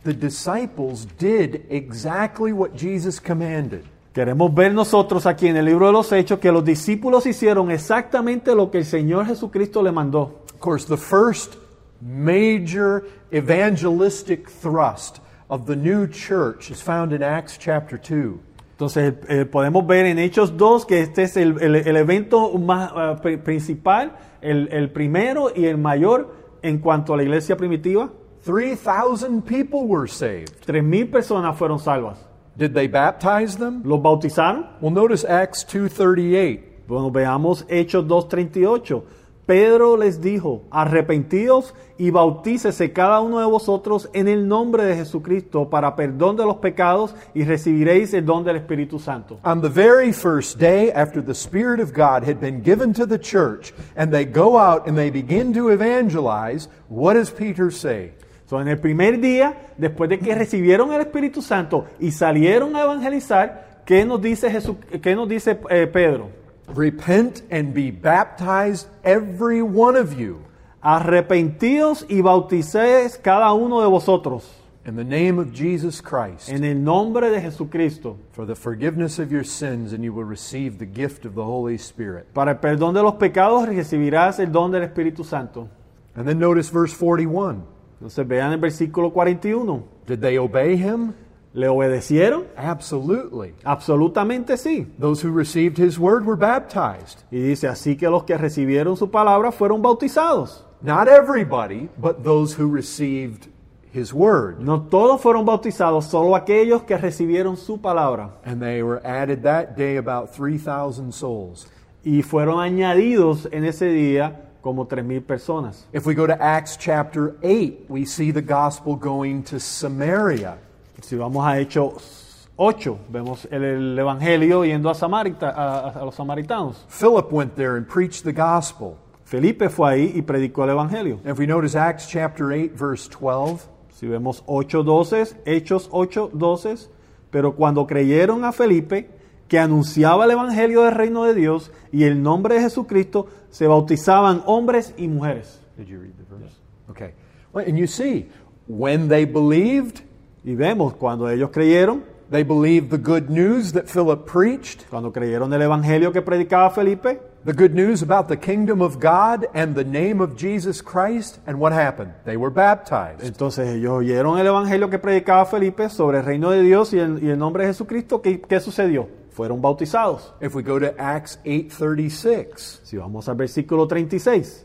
the 0.04 0.14
disciples 0.14 1.06
did 1.18 1.66
exactly 1.68 2.52
what 2.52 2.74
Jesus 2.74 3.20
commanded. 3.20 3.84
Queremos 4.14 4.54
ver 4.54 4.72
nosotros 4.72 5.26
aquí 5.26 5.48
en 5.48 5.56
el 5.56 5.66
libro 5.66 5.86
de 5.86 5.92
los 5.92 6.10
Hechos 6.12 6.38
que 6.38 6.50
los 6.50 6.64
discípulos 6.64 7.26
hicieron 7.26 7.70
exactamente 7.70 8.54
lo 8.54 8.70
que 8.70 8.78
el 8.78 8.84
Señor 8.84 9.26
Jesucristo 9.26 9.82
le 9.82 9.92
mandó. 9.92 10.42
Of 10.54 10.60
course, 10.60 10.86
the 10.86 10.96
first 10.96 11.56
major 12.00 13.04
evangelistic 13.32 14.48
thrust 14.48 15.20
of 15.50 15.66
the 15.66 15.76
new 15.76 16.06
church 16.06 16.70
is 16.70 16.80
found 16.82 17.12
in 17.12 17.22
Acts 17.22 17.56
chapter 17.58 17.96
2. 17.98 18.40
Entonces 18.78 19.14
eh, 19.28 19.44
podemos 19.44 19.84
ver 19.86 20.06
en 20.06 20.18
Hechos 20.18 20.56
2 20.56 20.86
que 20.86 21.00
este 21.02 21.24
es 21.24 21.36
el, 21.36 21.60
el- 21.60 21.74
el 21.76 21.96
evento 21.96 22.52
más 22.58 22.92
eh, 22.94 23.16
pri- 23.20 23.36
principal, 23.38 24.12
el, 24.40 24.68
el 24.70 24.90
primero 24.90 25.50
y 25.54 25.64
el 25.66 25.78
mayor 25.78 26.32
en 26.62 26.78
cuanto 26.78 27.12
a 27.12 27.16
la 27.16 27.24
iglesia 27.24 27.56
primitiva. 27.56 28.08
3,000 28.44 29.42
people 29.42 29.80
were 29.86 30.06
saved. 30.08 30.64
Personas 31.10 31.56
fueron 31.56 31.78
salvas. 31.80 32.18
Did 32.56 32.72
they 32.72 32.86
baptize 32.88 33.56
them? 33.56 33.82
¿Los 33.84 34.00
bautizaron? 34.00 34.66
Well, 34.80 34.92
notice 34.92 35.24
Acts 35.24 35.64
2:38. 35.66 36.60
Bueno, 36.86 37.10
veamos 37.10 37.64
Hechos 37.68 38.04
2.38. 38.06 39.02
Pedro 39.48 39.96
les 39.96 40.20
dijo, 40.20 40.64
arrepentíos 40.70 41.74
y 41.96 42.10
bautícese 42.10 42.92
cada 42.92 43.20
uno 43.20 43.40
de 43.40 43.46
vosotros 43.46 44.10
en 44.12 44.28
el 44.28 44.46
nombre 44.46 44.84
de 44.84 44.94
Jesucristo 44.94 45.70
para 45.70 45.96
perdón 45.96 46.36
de 46.36 46.44
los 46.44 46.56
pecados 46.56 47.14
y 47.32 47.44
recibiréis 47.44 48.12
el 48.12 48.26
don 48.26 48.44
del 48.44 48.56
Espíritu 48.56 48.98
Santo. 48.98 49.40
On 49.44 49.62
the 49.62 49.70
very 49.70 50.12
first 50.12 50.58
day 50.60 50.92
after 50.92 51.24
the 51.24 51.32
Spirit 51.32 51.80
of 51.80 51.94
God 51.94 52.28
had 52.28 52.38
been 52.38 52.62
given 52.62 52.92
to 52.92 53.06
the 53.06 53.18
church, 53.18 53.72
and 53.96 54.12
they 54.12 54.26
go 54.26 54.58
out 54.58 54.86
and 54.86 54.98
they 54.98 55.10
begin 55.10 55.54
to 55.54 55.70
evangelize, 55.70 56.68
what 56.90 57.14
does 57.14 57.30
Peter 57.30 57.70
say? 57.70 58.12
So, 58.50 58.60
en 58.60 58.68
el 58.68 58.76
primer 58.76 59.18
día, 59.18 59.72
después 59.78 60.10
de 60.10 60.18
que 60.18 60.34
recibieron 60.34 60.92
el 60.92 61.00
Espíritu 61.00 61.40
Santo 61.40 61.86
y 61.98 62.10
salieron 62.10 62.76
a 62.76 62.82
evangelizar, 62.82 63.82
¿qué 63.86 64.04
nos 64.04 64.20
dice, 64.20 64.50
Jesús, 64.50 64.76
qué 65.00 65.16
nos 65.16 65.26
dice 65.26 65.58
eh, 65.70 65.86
Pedro? 65.86 66.37
Repent 66.74 67.42
and 67.50 67.72
be 67.72 67.90
baptized, 67.90 68.86
every 69.04 69.62
one 69.62 69.96
of 69.96 70.18
you, 70.18 70.44
Arrepentíos 70.82 72.06
y 72.08 72.20
bauticéis 72.20 73.18
cada 73.20 73.52
uno 73.52 73.80
de 73.80 73.88
vosotros 73.88 74.44
in 74.88 74.96
the 74.96 75.04
name 75.04 75.38
of 75.38 75.52
Jesus 75.52 76.00
Christ, 76.00 76.48
en 76.48 76.64
el 76.64 76.76
nombre 76.76 77.30
de 77.30 77.40
Jesucristo 77.40 78.16
for 78.32 78.46
the 78.46 78.54
forgiveness 78.54 79.18
of 79.18 79.30
your 79.30 79.44
sins, 79.44 79.92
and 79.92 80.02
you 80.02 80.14
will 80.14 80.24
receive 80.24 80.78
the 80.78 80.86
gift 80.86 81.26
of 81.26 81.34
the 81.34 81.44
Holy 81.44 81.76
Spirit. 81.76 82.32
para 82.32 82.52
el 82.52 82.58
perdón 82.58 82.94
de 82.94 83.02
los 83.02 83.16
pecados 83.16 83.68
recibirás 83.68 84.38
el 84.38 84.50
don 84.50 84.70
del 84.70 84.82
Espíritu 84.82 85.24
Santo. 85.24 85.68
And 86.16 86.26
then 86.26 86.38
notice 86.38 86.70
verse 86.70 86.94
41. 86.94 87.66
Entonces 88.00 88.26
vean 88.26 88.52
el 88.52 88.58
versículo 88.58 89.12
41. 89.12 89.84
Did 90.06 90.20
they 90.20 90.38
obey 90.38 90.76
him? 90.76 91.12
¿Le 91.54 91.68
obedecieron? 91.68 92.44
Absolutely. 92.56 93.54
Absolutamente 93.64 94.56
sí. 94.56 94.86
Those 94.98 95.22
who 95.22 95.32
received 95.32 95.78
his 95.78 95.98
word 95.98 96.24
were 96.24 96.36
baptized. 96.36 97.24
Y 97.30 97.38
dice, 97.38 97.68
así 97.68 97.96
que 97.96 98.08
los 98.08 98.24
que 98.24 98.36
recibieron 98.36 98.96
su 98.96 99.10
palabra 99.10 99.50
fueron 99.50 99.82
bautizados. 99.82 100.64
Not 100.82 101.08
everybody, 101.08 101.88
but 101.98 102.22
those 102.22 102.54
who 102.54 102.68
received 102.68 103.48
his 103.92 104.12
word. 104.12 104.60
No 104.60 104.82
todos 104.82 105.20
fueron 105.20 105.44
bautizados, 105.44 106.04
solo 106.06 106.36
aquellos 106.36 106.82
que 106.84 106.96
recibieron 106.96 107.56
su 107.56 107.78
palabra. 107.78 108.30
And 108.44 108.60
they 108.60 108.82
were 108.82 109.00
added 109.04 109.42
that 109.42 109.76
day 109.76 109.96
about 109.96 110.34
3,000 110.34 111.12
souls. 111.12 111.66
Y 112.04 112.22
fueron 112.22 112.60
añadidos 112.60 113.48
en 113.50 113.64
ese 113.64 113.86
día 113.86 114.48
como 114.62 114.86
tres 114.86 115.04
mil 115.04 115.22
personas. 115.22 115.86
If 115.92 116.06
we 116.06 116.14
go 116.14 116.26
to 116.26 116.40
Acts 116.40 116.76
chapter 116.76 117.36
8, 117.42 117.86
we 117.88 118.04
see 118.04 118.30
the 118.30 118.42
gospel 118.42 118.96
going 118.96 119.42
to 119.44 119.58
Samaria. 119.58 120.58
Si 121.02 121.16
vamos 121.16 121.46
a 121.46 121.58
Hechos 121.58 122.48
8, 122.56 122.98
vemos 123.10 123.46
el, 123.50 123.62
el 123.64 123.98
evangelio 123.98 124.64
yendo 124.64 124.90
a, 124.90 124.94
Samarita- 124.94 125.52
a- 125.54 125.88
a- 125.90 126.04
los 126.04 126.14
samaritanos. 126.16 126.84
Philip 126.88 127.32
went 127.32 127.54
there 127.54 127.76
and 127.76 127.86
preached 127.86 128.24
the 128.24 128.32
gospel. 128.32 128.96
Felipe 129.24 129.68
fue 129.68 129.90
ahí 129.92 130.12
y 130.16 130.22
predicó 130.22 130.64
el 130.64 130.70
evangelio. 130.70 131.18
And 131.24 131.30
if 131.32 131.38
we 131.38 131.46
notice 131.46 131.76
Acts 131.76 132.08
chapter 132.08 132.50
8, 132.52 132.72
verse 132.74 133.08
12, 133.08 133.68
Si 133.92 134.06
vemos 134.06 134.42
8.12, 134.46 135.36
Hechos 135.44 135.88
8.12, 135.90 136.88
pero 137.30 137.54
cuando 137.54 137.86
creyeron 137.86 138.44
a 138.44 138.52
Felipe, 138.52 139.10
que 139.48 139.58
anunciaba 139.58 140.24
el 140.24 140.30
evangelio 140.32 140.82
del 140.82 140.94
reino 140.94 141.24
de 141.24 141.34
Dios 141.34 141.70
y 141.92 142.04
el 142.04 142.22
nombre 142.22 142.54
de 142.56 142.60
Jesucristo, 142.62 143.26
se 143.50 143.66
bautizaban 143.66 144.42
hombres 144.46 144.94
y 144.96 145.08
mujeres. 145.08 145.60
did 145.76 145.86
you 145.86 145.98
read 146.00 146.12
the 146.16 146.24
verse? 146.34 146.54
Okay. 146.90 147.12
Well, 147.52 147.64
and 147.66 147.76
you 147.78 147.86
see, 147.86 148.28
when 148.68 149.08
they 149.08 149.24
believed, 149.24 150.02
Y 150.48 150.54
vemos 150.54 150.94
cuando 150.94 151.28
ellos 151.28 151.50
creyeron, 151.50 152.02
they 152.30 152.42
believed 152.42 152.88
the 152.88 152.96
good 152.96 153.28
news 153.28 153.72
that 153.74 153.86
Philip 153.86 154.24
preached, 154.24 154.88
cuando 154.88 155.12
creyeron 155.12 155.52
el 155.52 155.60
evangelio 155.60 156.10
que 156.10 156.22
predicaba 156.22 156.70
Felipe, 156.70 157.20
the 157.44 157.52
good 157.52 157.74
news 157.74 158.02
about 158.02 158.28
the 158.28 158.36
kingdom 158.38 158.80
of 158.80 158.98
God 158.98 159.46
and 159.52 159.74
the 159.74 159.84
name 159.84 160.22
of 160.22 160.38
Jesus 160.38 160.80
Christ, 160.80 161.38
and 161.46 161.60
what 161.60 161.74
happened? 161.74 162.14
They 162.24 162.38
were 162.38 162.50
baptized. 162.50 163.22
entonces 163.22 163.68
ellos 163.76 163.92
oyeron 163.92 164.38
el 164.38 164.46
evangelio 164.46 164.88
que 164.88 164.98
predicaba 164.98 165.44
Felipe 165.44 165.90
sobre 165.90 166.20
el 166.20 166.24
reino 166.24 166.50
de 166.50 166.62
Dios 166.62 166.94
y 166.94 166.98
el, 166.98 167.22
y 167.22 167.28
el 167.28 167.38
nombre 167.38 167.64
de 167.64 167.74
Jesucristo. 167.74 168.22
¿Qué, 168.22 168.40
qué 168.40 168.58
sucedió? 168.58 169.06
Fueron 169.32 169.60
bautizados. 169.60 170.32
If 170.40 170.54
we 170.54 170.62
go 170.62 170.80
to 170.80 170.94
Acts 170.96 171.38
8:36, 171.44 172.80
Si 172.84 172.96
vamos 172.96 173.28
al 173.28 173.36
versículo 173.36 173.86
36, 173.86 174.64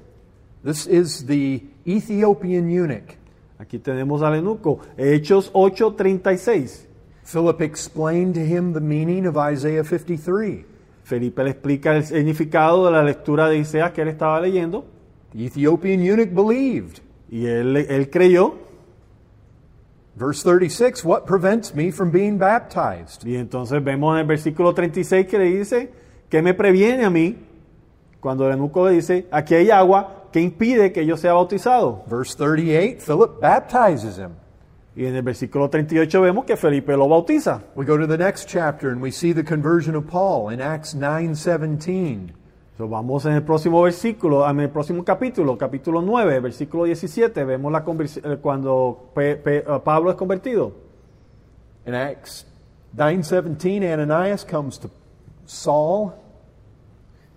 this 0.64 0.88
is 0.88 1.26
the 1.26 1.62
Ethiopian 1.86 2.70
eunuch. 2.70 3.18
Aquí 3.64 3.80
tenemos 3.80 4.22
al 4.22 4.36
eunuco, 4.36 4.80
Hechos 4.98 5.50
8:36. 5.54 6.88
Philip 7.26 7.62
explained 7.62 8.36
to 8.36 8.42
him 8.42 8.74
the 8.74 8.82
meaning 8.82 9.26
of 9.26 9.38
Isaiah 9.38 9.84
53. 9.84 10.66
Felipe 11.04 11.44
le 11.44 11.52
explica 11.52 11.96
el 11.96 12.04
significado 12.04 12.86
de 12.86 12.92
la 12.92 13.04
lectura 13.04 13.48
de 13.48 13.58
Isaías 13.58 13.92
que 13.92 14.02
él 14.02 14.10
estaba 14.10 14.40
leyendo 14.40 14.86
The 15.34 15.46
Ethiopian 15.46 16.02
eunuch 16.02 16.34
believed. 16.34 17.00
y 17.30 17.46
él, 17.48 17.76
él 17.78 18.10
creyó. 18.10 18.56
Verse 20.16 20.44
36, 20.44 21.04
what 21.04 21.26
prevents 21.26 21.74
me 21.74 21.92
from 21.92 22.12
being 22.12 22.38
baptized? 22.38 23.26
Y 23.26 23.36
entonces 23.36 23.84
vemos 23.84 24.14
en 24.14 24.22
el 24.22 24.28
versículo 24.28 24.72
36 24.72 25.26
que 25.26 25.40
le 25.40 25.46
dice, 25.46 25.92
¿qué 26.30 26.42
me 26.44 26.54
previene 26.54 27.04
a 27.04 27.10
mí? 27.10 27.36
Cuando 28.20 28.46
el 28.46 28.54
eunuco 28.54 28.88
le 28.88 28.96
dice, 28.96 29.26
aquí 29.32 29.56
hay 29.56 29.72
agua, 29.72 30.23
¿qué 30.34 30.42
impide 30.42 30.92
que 30.92 31.06
yo 31.06 31.16
sea 31.16 31.32
bautizado? 31.34 32.04
Verse 32.08 32.36
38, 32.36 33.06
Philip 33.06 33.40
baptizes 33.40 34.18
him. 34.18 34.32
Y 34.96 35.06
en 35.06 35.16
el 35.16 35.22
versículo 35.24 35.70
38 35.70 36.22
vemos 36.22 36.44
que 36.46 36.58
Felipe 36.58 36.96
lo 36.98 37.08
bautiza. 37.08 37.62
We 37.76 37.86
go 37.86 37.98
to 37.98 38.06
the 38.08 38.18
next 38.18 38.48
chapter 38.50 38.90
and 38.92 39.02
we 39.02 39.12
see 39.12 39.34
the 39.34 39.44
conversion 39.44 39.96
of 39.96 40.06
Paul 40.06 40.52
in 40.54 40.62
Acts 40.62 40.96
9:17. 40.96 42.34
So, 42.78 42.88
vamos 42.88 43.26
en 43.26 43.34
el 43.34 43.44
próximo 43.44 43.82
versículo, 43.84 44.48
en 44.50 44.60
el 44.60 44.70
próximo 44.70 45.04
capítulo, 45.04 45.58
capítulo 45.58 46.02
9, 46.02 46.40
versículo 46.40 46.86
17, 46.86 47.44
vemos 47.46 47.72
la 47.72 47.84
eh, 47.88 48.38
cuando 48.42 49.12
Pe- 49.14 49.36
Pe- 49.36 49.58
eh, 49.60 49.80
Pablo 49.84 50.10
es 50.10 50.16
convertido. 50.16 50.74
In 51.86 51.94
Acts 51.94 52.48
9:17, 52.96 53.94
Ananias 53.94 54.44
comes 54.46 54.80
to 54.80 54.90
Saul 55.46 56.14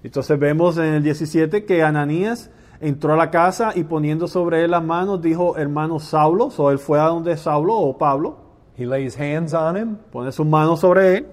Entonces 0.02 0.38
vemos 0.38 0.78
en 0.78 0.94
el 0.94 1.02
17 1.02 1.64
que 1.64 1.82
Ananías 1.82 2.50
entró 2.80 3.12
a 3.12 3.16
la 3.16 3.30
casa 3.30 3.72
y 3.74 3.84
poniendo 3.84 4.28
sobre 4.28 4.64
él 4.64 4.70
las 4.72 4.82
manos 4.82 5.20
dijo, 5.22 5.56
hermano 5.56 5.98
Saulo, 5.98 6.50
o 6.56 6.70
él 6.70 6.78
fue 6.78 6.98
a 6.98 7.04
donde 7.04 7.36
Saulo 7.36 7.74
o 7.74 7.96
Pablo, 7.96 8.46
He 8.76 8.84
lays 8.84 9.16
hands 9.16 9.54
on 9.54 9.76
him. 9.76 9.96
pone 10.12 10.30
sus 10.32 10.46
manos 10.46 10.80
sobre 10.80 11.16
él. 11.16 11.26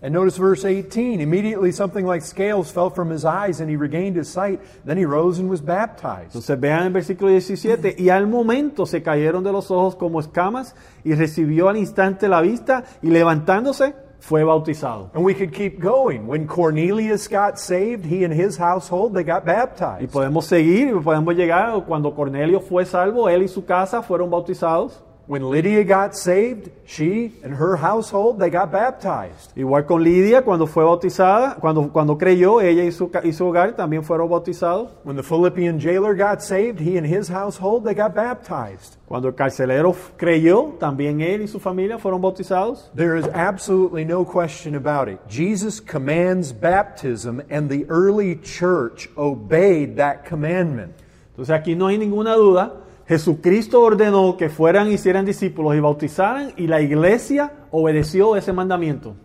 And 0.00 0.14
notice 0.14 0.38
verse 0.38 0.64
18. 0.64 1.20
Immediately 1.20 1.72
something 1.72 2.06
like 2.06 2.22
scales 2.22 2.70
fell 2.70 2.88
from 2.88 3.10
his 3.10 3.24
eyes 3.24 3.60
and 3.60 3.68
he 3.68 3.76
regained 3.76 4.16
his 4.16 4.28
sight. 4.28 4.60
Then 4.86 4.96
he 4.96 5.04
rose 5.04 5.40
and 5.40 5.50
was 5.50 5.60
baptized. 5.60 6.34
Entonces 6.34 6.58
vean 6.58 6.84
el 6.84 6.92
versículo 6.92 7.30
17, 7.30 7.96
y 7.98 8.08
al 8.08 8.28
momento 8.28 8.86
se 8.86 9.02
cayeron 9.02 9.42
de 9.42 9.52
los 9.52 9.70
ojos 9.70 9.96
como 9.96 10.20
escamas 10.20 10.76
y 11.04 11.14
recibió 11.14 11.68
al 11.68 11.76
instante 11.76 12.28
la 12.28 12.40
vista 12.40 12.84
y 13.02 13.10
levantándose 13.10 13.94
fue 14.20 14.44
bautizado. 14.44 15.10
And 15.14 15.24
we 15.24 15.34
could 15.34 15.52
keep 15.52 15.80
going. 15.80 16.26
When 16.26 16.46
Cornelius 16.46 17.28
got 17.28 17.58
saved, 17.58 18.04
he 18.04 18.24
and 18.24 18.32
his 18.32 18.58
household, 18.58 19.14
they 19.14 19.24
got 19.24 19.44
Y 19.44 19.46
baptized. 19.46 20.10
podemos 20.10 20.44
seguir 20.46 20.88
y 20.88 21.00
podemos 21.00 21.34
llegar 21.34 21.84
cuando 21.86 22.14
Cornelio 22.14 22.60
fue 22.60 22.84
salvo, 22.84 23.28
él 23.28 23.42
y 23.42 23.48
su 23.48 23.64
casa 23.64 24.02
fueron 24.02 24.30
bautizados. 24.30 25.02
When 25.28 25.50
Lydia 25.50 25.84
got 25.84 26.16
saved, 26.16 26.70
she 26.86 27.34
and 27.44 27.52
her 27.52 27.76
household, 27.76 28.38
they 28.38 28.48
got 28.48 28.72
baptized. 28.72 29.52
Igual 29.54 29.86
con 29.86 30.02
Lidia, 30.02 30.40
cuando 30.40 30.66
fue 30.66 30.82
bautizada, 30.82 31.60
cuando, 31.60 31.92
cuando 31.92 32.16
creyó, 32.16 32.62
ella 32.62 32.82
y 32.82 32.90
su, 32.90 33.10
y 33.22 33.32
su 33.32 33.44
hogar 33.44 33.76
también 33.76 34.02
fueron 34.02 34.30
bautizados. 34.30 34.88
When 35.04 35.16
the 35.16 35.22
Philippian 35.22 35.78
jailer 35.78 36.14
got 36.14 36.40
saved, 36.40 36.80
he 36.80 36.96
and 36.96 37.06
his 37.06 37.28
household, 37.28 37.84
they 37.84 37.92
got 37.92 38.14
baptized. 38.14 38.96
Cuando 39.06 39.28
el 39.28 39.34
carcelero 39.34 39.94
creyó, 40.16 40.78
también 40.80 41.20
él 41.20 41.42
y 41.42 41.46
su 41.46 41.60
familia 41.60 41.98
fueron 41.98 42.22
bautizados. 42.22 42.90
There 42.94 43.14
is 43.14 43.26
absolutely 43.34 44.06
no 44.06 44.24
question 44.24 44.76
about 44.76 45.10
it. 45.10 45.20
Jesus 45.28 45.78
commands 45.78 46.54
baptism, 46.54 47.42
and 47.50 47.68
the 47.68 47.84
early 47.90 48.36
church 48.36 49.10
obeyed 49.18 49.96
that 49.98 50.24
commandment. 50.24 50.94
Entonces 51.36 51.54
aquí 51.54 51.76
no 51.76 51.88
hay 51.88 51.98
ninguna 51.98 52.34
duda. 52.34 52.87
Jesucristo 53.08 53.80
ordenó 53.80 54.36
que 54.36 54.50
fueran 54.50 54.88
y 54.88 54.94
hicieran 54.94 55.24
discípulos 55.24 55.74
y 55.74 55.80
bautizaran 55.80 56.52
y 56.58 56.66
la 56.66 56.82
iglesia 56.82 57.52
obedeció 57.70 58.36
ese 58.36 58.52
mandamiento. 58.52 59.16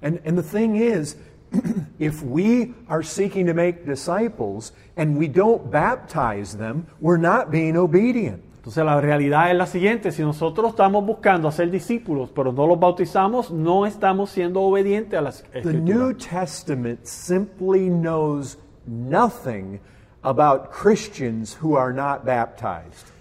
And, 0.00 0.20
and 0.24 0.36
the 0.36 0.44
thing 0.44 0.76
is, 0.76 1.16
if 1.98 2.22
we 2.22 2.72
are 2.88 3.02
seeking 3.02 3.46
to 3.46 3.54
make 3.54 3.84
disciples 3.84 4.72
and 4.96 5.18
we 5.18 5.26
don't 5.26 5.70
baptize 5.72 6.56
them, 6.56 6.86
we're 7.00 7.20
not 7.20 7.50
being 7.50 7.76
obedient. 7.76 8.42
Entonces 8.58 8.84
la 8.84 9.00
realidad 9.00 9.50
es 9.50 9.56
la 9.56 9.66
siguiente, 9.66 10.12
si 10.12 10.22
nosotros 10.22 10.70
estamos 10.70 11.04
buscando 11.04 11.48
hacer 11.48 11.68
discípulos, 11.68 12.30
pero 12.32 12.52
no 12.52 12.64
los 12.68 12.78
bautizamos, 12.78 13.50
no 13.50 13.86
estamos 13.86 14.30
siendo 14.30 14.60
obedientes 14.62 15.18
a 15.18 15.22
las 15.22 15.42
The 15.50 15.72
New. 15.72 16.14
Testament 16.14 17.04
simply 17.06 17.88
knows 17.88 18.56
nothing 18.86 19.80
about 20.22 20.70
Christians 20.70 21.58
who 21.60 21.76
are 21.76 21.92
not 21.92 22.24
baptized. 22.24 23.11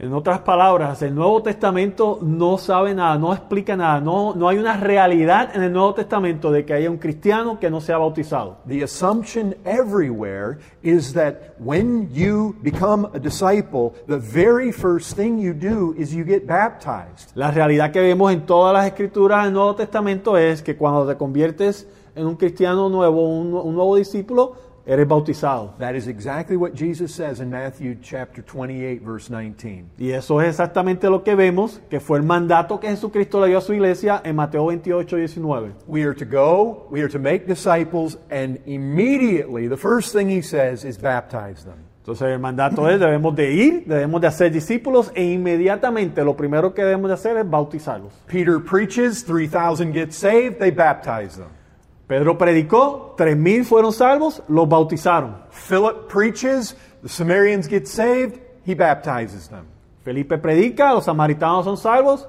En 0.00 0.12
otras 0.12 0.38
palabras, 0.42 1.02
el 1.02 1.12
Nuevo 1.12 1.42
Testamento 1.42 2.20
no 2.22 2.56
sabe 2.56 2.94
nada, 2.94 3.18
no 3.18 3.32
explica 3.32 3.76
nada, 3.76 4.00
no, 4.00 4.32
no 4.32 4.48
hay 4.48 4.56
una 4.56 4.76
realidad 4.76 5.50
en 5.56 5.64
el 5.64 5.72
Nuevo 5.72 5.92
Testamento 5.92 6.52
de 6.52 6.64
que 6.64 6.72
haya 6.72 6.88
un 6.88 6.98
cristiano 6.98 7.58
que 7.58 7.68
no 7.68 7.80
sea 7.80 7.98
bautizado. 7.98 8.58
The 8.68 8.84
assumption 8.84 9.56
everywhere 9.64 10.58
is 10.84 11.12
that 11.14 11.56
when 11.58 12.08
you 12.12 12.54
become 12.62 13.08
a 13.12 13.18
disciple, 13.18 13.92
the 14.06 14.18
very 14.18 14.70
first 14.70 15.16
thing 15.16 15.40
you 15.40 15.52
do 15.52 15.96
is 15.98 16.12
you 16.12 16.24
get 16.24 16.46
baptized. 16.46 17.32
La 17.34 17.50
realidad 17.50 17.90
que 17.90 18.00
vemos 18.00 18.32
en 18.32 18.46
todas 18.46 18.72
las 18.72 18.86
escrituras 18.86 19.46
del 19.46 19.52
Nuevo 19.52 19.74
Testamento 19.74 20.38
es 20.38 20.62
que 20.62 20.76
cuando 20.76 21.08
te 21.08 21.16
conviertes 21.16 21.88
en 22.14 22.24
un 22.24 22.36
cristiano 22.36 22.88
nuevo, 22.88 23.28
un, 23.28 23.52
un 23.52 23.74
nuevo 23.74 23.96
discípulo, 23.96 24.67
eres 24.88 25.06
bautizado. 25.06 25.74
That 25.78 25.94
is 25.94 26.08
exactly 26.08 26.56
what 26.56 26.74
Jesus 26.74 27.14
says 27.14 27.40
in 27.40 27.50
Matthew 27.50 27.96
chapter 28.02 28.42
28 28.42 29.02
verse 29.02 29.28
19. 29.28 29.90
Y 29.98 30.12
eso 30.12 30.40
es 30.40 30.48
exactamente 30.48 31.10
lo 31.10 31.22
que 31.22 31.34
vemos, 31.34 31.80
que 31.90 32.00
fue 32.00 32.18
el 32.18 32.24
mandato 32.24 32.80
que 32.80 32.88
Jesucristo 32.88 33.40
le 33.40 33.48
dio 33.48 33.58
a 33.58 33.60
su 33.60 33.74
iglesia 33.74 34.22
en 34.24 34.34
Mateo 34.34 34.66
28, 34.66 35.16
19. 35.16 35.74
We 35.86 36.04
are 36.04 36.14
to 36.14 36.24
go, 36.24 36.86
we 36.90 37.02
are 37.02 37.08
to 37.08 37.18
make 37.18 37.46
disciples, 37.46 38.16
and 38.30 38.58
immediately 38.66 39.68
the 39.68 39.76
first 39.76 40.12
thing 40.12 40.30
he 40.30 40.40
says 40.40 40.84
is 40.84 40.96
baptize 40.96 41.64
them. 41.64 41.84
Entonces 42.00 42.28
el 42.28 42.38
mandato 42.38 42.88
es, 42.88 42.98
debemos 42.98 43.36
de 43.36 43.52
ir, 43.52 43.84
debemos 43.84 44.22
de 44.22 44.28
hacer 44.28 44.50
discípulos 44.50 45.12
e 45.14 45.22
inmediatamente 45.24 46.24
lo 46.24 46.34
primero 46.34 46.72
que 46.72 46.82
debemos 46.82 47.08
de 47.08 47.14
hacer 47.14 47.36
es 47.36 47.48
bautizarlos. 47.48 48.14
Peter 48.26 48.58
preaches, 48.58 49.22
3,000 49.26 49.92
get 49.92 50.12
saved, 50.12 50.58
they 50.58 50.70
baptize 50.70 51.36
them. 51.36 51.57
Pedro 52.08 52.38
predicó, 52.38 53.14
tres 53.18 53.36
mil 53.36 53.66
fueron 53.66 53.92
salvos, 53.92 54.42
los 54.48 54.66
bautizaron. 54.66 55.36
Philip 55.50 56.08
preaches, 56.08 56.74
the 57.02 57.08
Samaritans 57.08 57.68
get 57.68 57.86
saved, 57.86 58.40
he 58.66 58.74
baptizes 58.74 59.48
them. 59.48 59.66
Felipe 60.04 60.38
predica, 60.38 60.94
los 60.94 61.04
samaritanos 61.04 61.64
son 61.64 61.76
salvos, 61.76 62.26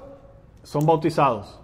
son 0.62 0.84
bautizados. 0.84 1.59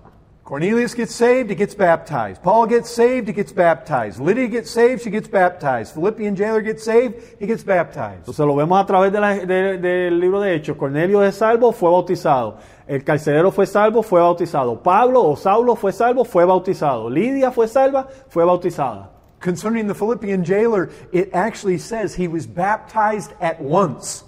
Cornelius 0.46 0.94
gets 0.94 1.12
saved, 1.12 1.50
he 1.50 1.56
gets 1.56 1.74
baptized. 1.74 2.40
Paul 2.40 2.66
gets 2.68 2.88
saved, 2.88 3.26
he 3.26 3.32
gets 3.34 3.52
baptized. 3.52 4.20
Lydia 4.20 4.46
gets 4.46 4.70
saved, 4.70 5.02
she 5.02 5.10
gets 5.10 5.26
baptized. 5.28 5.92
Philippian 5.92 6.36
jailer 6.36 6.60
gets 6.62 6.84
saved, 6.84 7.16
he 7.40 7.48
gets 7.48 7.64
baptized. 7.64 8.20
Entonces 8.20 8.46
lo 8.46 8.54
vemos 8.54 8.80
a 8.80 8.86
través 8.86 9.10
de 9.10 9.18
la- 9.18 9.34
de- 9.44 9.78
del 9.78 10.20
libro 10.20 10.38
de 10.40 10.54
Hechos. 10.54 10.76
Cornelio 10.76 11.20
es 11.24 11.34
salvo, 11.34 11.72
fue 11.72 11.90
bautizado. 11.90 12.58
El 12.86 13.02
carcelero 13.02 13.50
fue 13.50 13.66
salvo, 13.66 14.04
fue 14.04 14.20
bautizado. 14.20 14.80
Pablo 14.80 15.24
o 15.24 15.34
Saulo 15.34 15.74
fue 15.74 15.92
salvo, 15.92 16.24
fue 16.24 16.44
bautizado. 16.44 17.10
Lidia 17.10 17.50
fue 17.50 17.66
salva, 17.66 18.06
fue 18.28 18.44
bautizada. 18.44 19.10
Concerning 19.40 19.88
the 19.88 19.94
Philippian 19.94 20.44
jailer, 20.44 20.90
it 21.12 21.28
actually 21.34 21.78
says 21.78 22.14
he 22.14 22.28
was 22.28 22.46
baptized 22.46 23.32
at 23.40 23.60
once. 23.60 24.22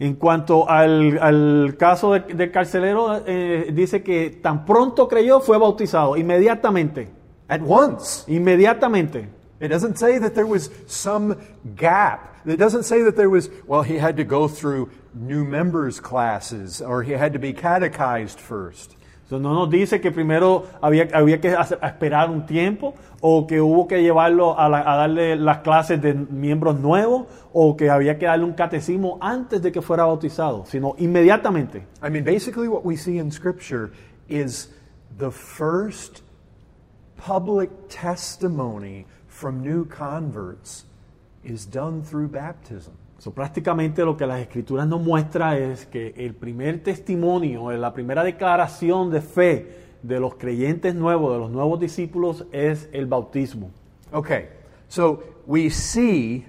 En 0.00 0.14
cuanto 0.14 0.68
al, 0.68 1.18
al 1.20 1.76
caso 1.76 2.12
de- 2.12 2.34
del 2.34 2.52
carcelero, 2.52 3.22
eh, 3.26 3.70
dice 3.72 4.02
que 4.02 4.30
tan 4.42 4.64
pronto 4.64 5.08
creyó, 5.08 5.40
fue 5.40 5.58
bautizado. 5.58 6.16
Inmediatamente. 6.16 7.08
At 7.48 7.60
once. 7.62 8.24
Inmediatamente. 8.28 9.28
It 9.60 9.70
doesn't 9.70 9.96
say 9.98 10.18
that 10.20 10.34
there 10.34 10.46
was 10.46 10.70
some 10.86 11.34
gap. 11.74 12.36
It 12.46 12.58
doesn't 12.58 12.84
say 12.84 13.02
that 13.02 13.16
there 13.16 13.28
was, 13.28 13.50
well, 13.66 13.82
he 13.82 13.98
had 13.98 14.16
to 14.16 14.24
go 14.24 14.46
through 14.46 14.88
new 15.14 15.44
members 15.44 16.00
classes 16.00 16.80
or 16.80 17.02
he 17.02 17.12
had 17.12 17.32
to 17.32 17.40
be 17.40 17.52
catechized 17.52 18.38
first. 18.38 18.94
Entonces, 19.28 19.42
no 19.46 19.52
nos 19.52 19.68
dice 19.68 20.00
que 20.00 20.10
primero 20.10 20.64
había, 20.80 21.06
había 21.12 21.38
que 21.38 21.54
esperar 21.82 22.30
un 22.30 22.46
tiempo 22.46 22.94
o 23.20 23.46
que 23.46 23.60
hubo 23.60 23.86
que 23.86 24.00
llevarlo 24.00 24.58
a, 24.58 24.70
la- 24.70 24.90
a 24.90 24.96
darle 24.96 25.36
las 25.36 25.58
clases 25.58 26.00
de 26.00 26.14
miembros 26.14 26.80
nuevos 26.80 27.26
o 27.52 27.76
que 27.76 27.90
había 27.90 28.18
que 28.18 28.24
darle 28.24 28.46
un 28.46 28.54
catecismo 28.54 29.18
antes 29.20 29.60
de 29.60 29.70
que 29.70 29.82
fuera 29.82 30.04
bautizado, 30.06 30.64
sino 30.64 30.94
inmediatamente. 30.96 31.86
I 32.02 32.08
mean, 32.08 32.24
basically, 32.24 32.68
what 32.68 32.86
we 32.86 32.96
see 32.96 33.18
in 33.18 33.30
Scripture 33.30 33.90
is 34.30 34.70
the 35.18 35.30
first 35.30 36.22
public 37.18 37.68
testimony 37.90 39.04
from 39.26 39.60
new 39.60 39.84
converts 39.84 40.86
is 41.44 41.66
done 41.66 42.02
through 42.02 42.28
baptism. 42.28 42.94
So, 43.28 43.34
prácticamente 43.34 44.06
lo 44.06 44.16
que 44.16 44.26
las 44.26 44.40
escrituras 44.40 44.88
nos 44.88 45.02
muestra 45.02 45.58
es 45.58 45.84
que 45.84 46.14
el 46.16 46.34
primer 46.34 46.82
testimonio, 46.82 47.70
la 47.72 47.92
primera 47.92 48.24
declaración 48.24 49.10
de 49.10 49.20
fe 49.20 49.66
de 50.02 50.18
los 50.18 50.36
creyentes 50.36 50.94
nuevos, 50.94 51.34
de 51.34 51.38
los 51.38 51.50
nuevos 51.50 51.78
discípulos, 51.78 52.46
es 52.52 52.88
el 52.90 53.04
bautismo. 53.04 53.70
Okay, 54.12 54.48
so 54.88 55.22
we 55.46 55.68
see 55.68 56.46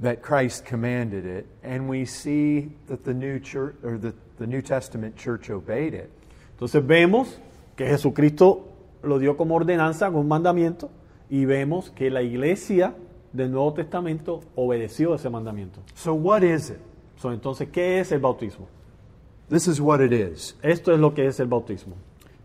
that 0.00 0.18
Christ 0.22 0.64
commanded 0.64 1.26
it, 1.26 1.46
and 1.64 1.88
we 1.88 2.06
see 2.06 2.70
that 2.86 3.02
the 3.02 3.12
New 3.12 3.40
Church 3.40 3.74
or 3.82 3.98
the, 3.98 4.14
the 4.38 4.46
New 4.46 4.62
Testament 4.62 5.16
church 5.16 5.50
obeyed 5.50 5.92
it. 5.92 6.08
Entonces 6.52 6.86
vemos 6.86 7.40
que 7.74 7.84
Jesucristo 7.84 8.68
lo 9.02 9.18
dio 9.18 9.36
como 9.36 9.56
ordenanza, 9.56 10.06
como 10.06 10.20
un 10.20 10.28
mandamiento, 10.28 10.88
y 11.28 11.46
vemos 11.46 11.90
que 11.90 12.10
la 12.10 12.22
iglesia 12.22 12.94
del 13.32 13.50
Nuevo 13.50 13.72
Testamento 13.74 14.40
obedeció 14.54 15.14
ese 15.14 15.28
mandamiento. 15.28 15.80
So, 15.94 16.14
what 16.14 16.42
is 16.42 16.70
it? 16.70 16.80
So, 17.16 17.32
entonces, 17.32 17.68
¿qué 17.70 18.00
es 18.00 18.12
el 18.12 18.20
bautismo? 18.20 18.68
This 19.48 19.66
is 19.66 19.80
what 19.80 20.00
it 20.00 20.12
is. 20.12 20.56
Esto 20.62 20.92
es 20.92 21.00
lo 21.00 21.14
que 21.14 21.26
es 21.26 21.40
el 21.40 21.48
bautismo. 21.48 21.96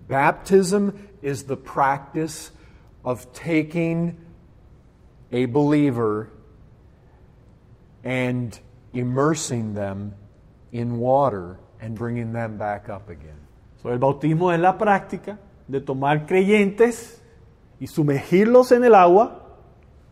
Baptism 0.07 0.89
is 1.21 1.45
the 1.45 1.55
practice 1.55 2.51
of 3.03 3.31
taking 3.33 4.17
a 5.31 5.45
believer 5.45 6.29
and 8.03 8.59
immersing 8.93 9.73
them 9.73 10.13
in 10.71 10.97
water 10.99 11.57
and 11.81 11.95
bringing 11.95 12.33
them 12.33 12.57
back 12.57 12.89
up 12.89 13.09
again. 13.09 13.39
So, 13.81 13.89
el 13.89 13.99
bautismo 13.99 14.51
es 14.53 14.59
la 14.59 14.77
práctica 14.77 15.39
de 15.67 15.81
tomar 15.81 16.25
creyentes 16.25 17.21
y 17.79 17.87
sumergirlos 17.87 18.71
en 18.71 18.83
el 18.83 18.95
agua 18.95 19.42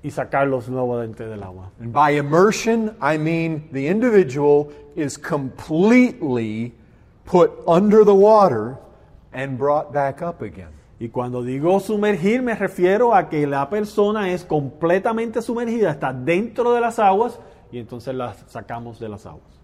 y 0.04 0.12
sacarlos 0.12 0.70
nuevamente 0.70 1.28
del 1.28 1.44
agua. 1.44 1.72
And 1.80 1.94
by 1.94 2.12
immersion, 2.18 2.96
I 3.02 3.18
mean 3.18 3.70
the 3.72 3.88
individual 3.88 4.72
is 4.96 5.18
completely 5.18 6.74
put 7.26 7.52
under 7.68 8.04
the 8.04 8.16
water 8.16 8.78
and 9.34 9.58
brought 9.58 9.94
back 9.94 10.22
up 10.22 10.42
again. 10.42 10.72
Y 11.00 11.10
cuando 11.10 11.44
digo 11.44 11.80
sumergir 11.80 12.44
me 12.44 12.54
refiero 12.54 13.16
a 13.16 13.28
que 13.28 13.48
la 13.48 13.70
persona 13.70 14.32
es 14.32 14.46
completamente 14.46 15.42
sumergida, 15.42 15.92
está 15.92 16.14
dentro 16.14 16.74
de 16.74 16.82
las 16.82 17.00
aguas 17.00 17.40
y 17.72 17.80
entonces 17.80 18.14
las 18.14 18.38
sacamos 18.48 19.00
de 19.00 19.10
las 19.10 19.26
aguas. 19.26 19.62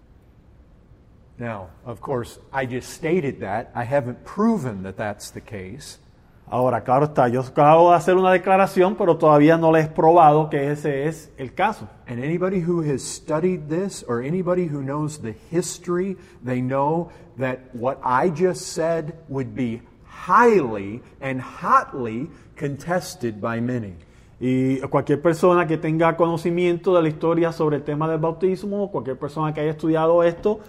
Now, 1.38 1.68
of 1.86 2.02
course, 2.02 2.40
I 2.52 2.66
just 2.66 2.90
stated 2.90 3.42
that. 3.42 3.72
I 3.76 3.84
haven't 3.84 4.26
proven 4.26 4.82
that 4.84 4.98
that's 4.98 5.30
the 5.30 5.42
case. 5.42 6.00
Ahora, 6.50 6.82
claro 6.82 7.06
está, 7.06 7.28
yo 7.28 7.42
acabo 7.42 7.90
de 7.90 7.98
hacer 7.98 8.16
una 8.16 8.32
declaración, 8.32 8.96
pero 8.96 9.18
todavía 9.18 9.58
no 9.58 9.70
les 9.70 9.88
he 9.88 9.90
probado 9.90 10.50
que 10.50 10.72
ese 10.72 11.06
es 11.06 11.30
el 11.38 11.54
caso. 11.54 11.90
And 12.08 12.24
anybody 12.24 12.64
who 12.66 12.82
has 12.84 13.02
studied 13.02 13.68
this 13.68 14.06
or 14.08 14.22
anybody 14.22 14.66
who 14.66 14.82
knows 14.82 15.20
the 15.22 15.36
history, 15.52 16.16
they 16.46 16.62
know 16.62 17.10
that 17.38 17.60
what 17.74 18.00
I 18.02 18.30
just 18.30 18.74
said 18.74 19.16
would 19.28 19.54
be 19.54 19.82
highly 20.06 21.02
and 21.20 21.42
hotly 21.42 22.30
contested 22.56 23.42
by 23.42 23.60
many. 23.60 23.96
Y 24.40 24.80
cualquier 24.90 25.22
persona 25.22 25.68
que 25.68 25.78
tenga 25.78 26.16
conocimiento 26.16 26.96
de 26.96 27.02
la 27.02 27.10
historia 27.10 27.52
sobre 27.52 27.76
el 27.76 27.84
tema 27.84 28.08
del 28.08 28.20
bautismo, 28.20 28.90
cualquier 28.90 29.20
persona 29.20 29.54
que 29.54 29.60
haya 29.60 29.72
estudiado 29.72 30.24
esto, 30.24 30.62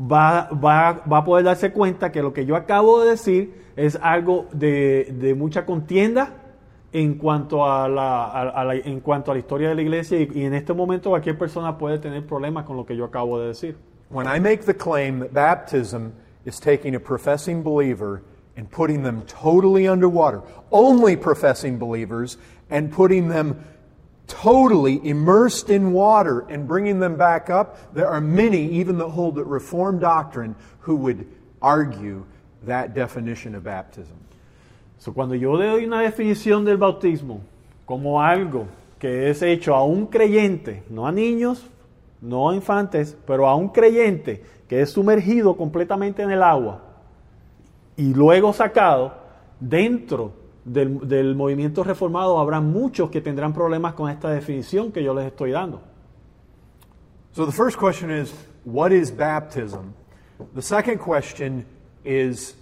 va, 0.00 0.48
va, 0.52 1.02
va 1.10 1.18
a 1.18 1.24
poder 1.24 1.44
darse 1.44 1.72
cuenta 1.72 2.10
que 2.12 2.22
lo 2.22 2.32
que 2.32 2.46
yo 2.46 2.56
acabo 2.56 3.02
de 3.02 3.10
decir 3.10 3.54
es 3.76 3.98
algo 4.02 4.46
de, 4.52 5.14
de 5.18 5.34
mucha 5.34 5.64
contienda 5.66 6.30
en 6.92 7.14
cuanto 7.14 7.64
a 7.64 7.88
la, 7.88 8.24
a- 8.26 8.48
a 8.50 8.64
la- 8.64 8.74
en 8.76 9.00
cuanto 9.00 9.30
a 9.30 9.34
la 9.34 9.40
historia 9.40 9.68
de 9.68 9.74
la 9.74 9.82
iglesia 9.82 10.20
y, 10.20 10.28
y 10.34 10.44
en 10.44 10.54
este 10.54 10.72
momento 10.72 11.10
cualquier 11.10 11.36
persona 11.38 11.76
puede 11.76 11.98
tener 11.98 12.24
problemas 12.26 12.64
con 12.64 12.76
lo 12.76 12.86
que 12.86 12.96
yo 12.96 13.04
acabo 13.04 13.38
de 13.40 13.48
decir. 13.48 13.76
When 14.10 14.26
I 14.28 14.38
make 14.38 14.64
the 14.64 14.74
claim 14.76 15.20
that 15.20 15.32
baptism 15.32 16.12
is 16.44 16.60
taking 16.60 16.94
a 16.94 17.00
professing 17.00 17.62
believer 17.64 18.22
and 18.56 18.68
putting 18.70 19.02
them 19.02 19.22
totally 19.22 19.88
underwater, 19.88 20.42
only 20.70 21.16
professing 21.16 21.78
believers, 21.78 22.38
and 22.70 22.90
putting 22.94 23.28
them 23.28 23.56
totally 24.26 25.00
immersed 25.06 25.70
in 25.70 25.92
water 25.92 26.40
and 26.48 26.66
bringing 26.66 26.98
them 27.00 27.16
back 27.16 27.50
up, 27.50 27.94
there 27.94 28.08
are 28.08 28.20
many, 28.20 28.68
even 28.72 28.98
that 28.98 29.08
hold 29.08 29.34
the 29.34 29.44
Reformed 29.44 30.00
doctrine, 30.00 30.54
who 30.80 30.96
would 30.96 31.26
argue 31.60 32.24
that 32.64 32.94
definition 32.94 33.54
of 33.54 33.64
baptism. 33.64 34.16
So, 34.98 35.12
cuando 35.12 35.34
yo 35.34 35.56
doy 35.56 35.84
una 35.84 36.02
definición 36.02 36.64
del 36.64 36.78
bautismo 36.78 37.40
como 37.86 38.22
algo 38.22 38.66
que 38.98 39.28
es 39.28 39.42
hecho 39.42 39.74
a 39.74 39.84
un 39.84 40.06
creyente, 40.06 40.82
no 40.88 41.06
a 41.06 41.12
niños, 41.12 41.62
no 42.22 42.48
a 42.48 42.54
infantes, 42.54 43.14
pero 43.26 43.46
a 43.46 43.54
un 43.54 43.68
creyente 43.68 44.42
que 44.66 44.80
es 44.80 44.90
sumergido 44.92 45.56
completamente 45.56 46.22
en 46.22 46.30
el 46.30 46.42
agua 46.42 46.80
y 47.96 48.14
luego 48.14 48.52
sacado 48.52 49.14
dentro 49.60 50.32
del, 50.64 51.06
del 51.06 51.34
movimiento 51.34 51.84
reformado, 51.84 52.38
habrá 52.38 52.60
muchos 52.60 53.10
que 53.10 53.20
tendrán 53.20 53.52
problemas 53.52 53.94
con 53.94 54.10
esta 54.10 54.30
definición 54.30 54.92
que 54.92 55.02
yo 55.02 55.14
les 55.14 55.26
estoy 55.26 55.50
dando. 55.50 55.80
So 57.32 57.44
the 57.44 57.52
first 57.52 57.76
question 57.78 58.10
is 58.10 58.32
what 58.64 58.92
is 58.92 59.10
baptism? 59.10 59.92
The 60.54 60.62
second 60.62 61.00
question 61.00 61.66
is 62.04 62.54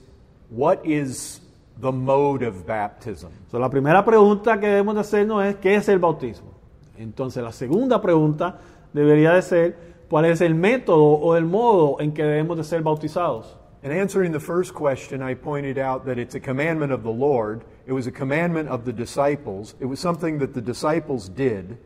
what 0.50 0.84
is 0.84 1.40
the 1.80 1.92
mode 1.92 2.42
of 2.42 2.66
baptism? 2.66 3.28
So, 3.50 3.58
la 3.58 3.68
primera 3.68 4.04
pregunta 4.04 4.58
que 4.58 4.66
debemos 4.66 4.94
de 4.94 5.00
hacernos 5.00 5.44
es 5.44 5.56
¿qué 5.56 5.76
es 5.76 5.88
el 5.88 5.98
bautismo? 5.98 6.52
Entonces 6.96 7.42
la 7.42 7.52
segunda 7.52 8.00
pregunta 8.00 8.58
debería 8.92 9.32
de 9.32 9.42
ser 9.42 9.76
¿cuál 10.08 10.24
es 10.26 10.40
el 10.40 10.54
método 10.54 11.04
o 11.04 11.36
el 11.36 11.44
modo 11.44 12.00
en 12.00 12.12
que 12.12 12.22
debemos 12.22 12.56
de 12.56 12.64
ser 12.64 12.82
bautizados? 12.82 13.56
In 13.82 13.90
answering 13.90 14.32
the 14.32 14.40
first 14.40 14.72
question, 14.74 15.22
I 15.22 15.34
pointed 15.34 15.76
out 15.76 16.04
that 16.06 16.16
it's 16.16 16.34
a 16.34 16.40
commandment 16.40 16.92
of 16.92 17.02
the 17.02 17.10
Lord. 17.10 17.62
It 17.86 17.92
was 17.92 18.06
a 18.06 18.12
commandment 18.12 18.68
of 18.68 18.84
the 18.84 18.92
disciples. 18.92 19.74
It 19.80 19.86
was 19.86 19.98
something 20.00 20.38
that 20.38 20.52
the 20.54 20.60
disciples 20.62 21.28
did. 21.34 21.76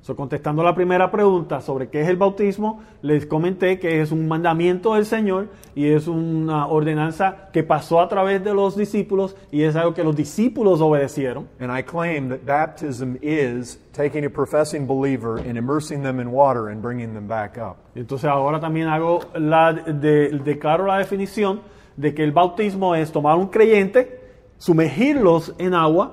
So, 0.00 0.14
contestando 0.14 0.62
la 0.62 0.74
primera 0.74 1.10
pregunta 1.10 1.60
sobre 1.60 1.88
qué 1.88 2.00
es 2.00 2.08
el 2.08 2.16
bautismo, 2.16 2.80
les 3.02 3.26
comenté 3.26 3.78
que 3.78 4.00
es 4.00 4.12
un 4.12 4.28
mandamiento 4.28 4.94
del 4.94 5.04
Señor 5.04 5.48
y 5.74 5.88
es 5.88 6.06
una 6.06 6.66
ordenanza 6.66 7.50
que 7.52 7.62
pasó 7.62 8.00
a 8.00 8.08
través 8.08 8.42
de 8.42 8.54
los 8.54 8.76
discípulos 8.76 9.36
y 9.50 9.64
es 9.64 9.74
algo 9.76 9.94
que 9.94 10.04
los 10.04 10.14
discípulos 10.16 10.80
obedecieron. 10.80 11.48
And 11.60 11.70
I 11.76 11.82
claim 11.82 12.28
that 12.30 12.44
baptism 12.46 13.16
is 13.20 13.78
taking 13.92 14.24
a 14.24 14.30
professing 14.30 14.86
believer 14.86 15.36
and 15.40 15.58
immersing 15.58 16.02
them 16.02 16.20
in 16.20 16.30
water 16.30 16.68
and 16.68 16.80
bringing 16.80 17.12
them 17.12 17.26
back 17.26 17.58
up. 17.58 17.76
Entonces 17.94 18.30
ahora 18.30 18.60
también 18.60 18.86
hago 18.88 19.20
la 19.34 19.72
de- 19.74 20.30
declaro 20.42 20.86
la 20.86 20.98
definición 20.98 21.60
de 21.96 22.14
que 22.14 22.22
el 22.22 22.30
bautismo 22.32 22.94
es 22.94 23.10
tomar 23.10 23.36
un 23.36 23.48
creyente, 23.48 24.17
sumergirlos 24.58 25.54
en 25.58 25.74
agua 25.74 26.12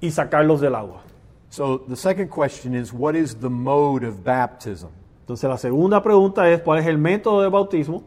y 0.00 0.10
sacarlos 0.10 0.60
del 0.60 0.74
agua. 0.74 1.02
So 1.48 1.78
the 1.78 1.96
second 1.96 2.30
question 2.30 2.74
is 2.74 2.92
what 2.92 3.14
is 3.14 3.36
the 3.36 3.48
mode 3.48 4.04
of 4.04 4.24
baptism? 4.24 4.88
Entonces 5.22 5.48
la 5.48 5.56
segunda 5.56 6.02
pregunta 6.02 6.50
es 6.50 6.60
cuál 6.60 6.80
es 6.80 6.86
el 6.86 6.98
método 6.98 7.42
de 7.42 7.48
bautismo. 7.48 8.02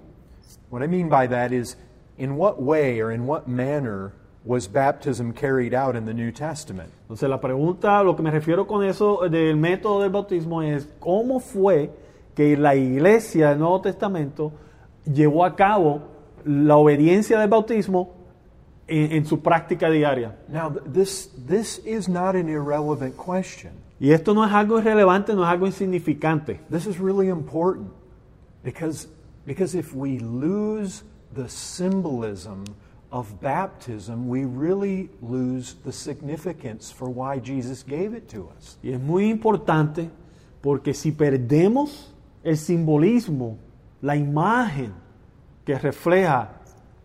What 0.69 0.83
I 0.83 0.87
mean 0.87 1.09
by 1.09 1.27
that 1.27 1.51
is 1.51 1.77
in 2.17 2.35
what 2.35 2.61
way 2.61 3.01
or 3.01 3.11
in 3.11 3.25
what 3.25 3.47
manner 3.47 4.11
was 4.43 4.67
baptism 4.67 5.31
carried 5.31 5.73
out 5.73 5.95
in 5.95 6.05
the 6.05 6.13
New 6.13 6.31
Testament? 6.31 6.89
Entonces 7.03 7.29
la 7.29 7.39
pregunta, 7.39 8.03
lo 8.03 8.15
que 8.15 8.23
me 8.23 8.31
refiero 8.31 8.67
con 8.67 8.83
eso 8.83 9.27
del 9.29 9.55
método 9.55 10.01
del 10.01 10.11
bautismo 10.11 10.61
es 10.61 10.87
cómo 10.99 11.39
fue 11.39 11.89
que 12.35 12.57
la 12.57 12.75
iglesia 12.75 13.49
del 13.49 13.59
Nuevo 13.59 13.81
Testamento 13.81 14.51
llevó 15.05 15.45
a 15.45 15.55
cabo 15.55 16.01
la 16.45 16.75
obediencia 16.75 17.39
del 17.39 17.49
bautismo 17.49 18.16
en, 18.87 19.11
en 19.11 19.25
su 19.25 19.41
práctica 19.41 19.89
diaria. 19.89 20.35
Now, 20.47 20.69
th- 20.69 20.83
this, 20.91 21.29
this 21.47 21.79
is 21.85 22.07
not 22.07 22.35
an 22.35 22.49
irrelevant 22.49 23.15
question. 23.17 23.71
Y 23.99 24.11
esto 24.11 24.33
no 24.33 24.43
es 24.43 24.51
algo 24.51 24.79
irrelevante, 24.79 25.33
no 25.33 25.43
es 25.43 25.49
algo 25.49 25.65
insignificante. 25.65 26.59
This 26.69 26.85
is 26.85 26.99
really 26.99 27.29
important 27.29 27.91
because, 28.63 29.07
because 29.45 29.75
if 29.75 29.93
we 29.93 30.19
lose 30.19 31.03
the 31.33 31.49
symbolism 31.49 32.65
of 33.11 33.41
baptism, 33.41 34.27
we 34.27 34.45
really 34.45 35.09
lose 35.21 35.75
the 35.83 35.91
significance 35.91 36.91
for 36.91 37.09
why 37.09 37.39
Jesus 37.39 37.83
gave 37.83 38.13
it 38.13 38.27
to 38.29 38.49
us. 38.55 38.77
Y 38.83 38.91
es 38.91 38.99
muy 38.99 39.29
importante 39.29 40.09
porque 40.61 40.93
si 40.93 41.11
perdemos 41.11 42.13
el 42.43 42.57
simbolismo, 42.57 43.57
la 44.01 44.15
imagen 44.15 44.93
que 45.65 45.75
refleja 45.77 46.49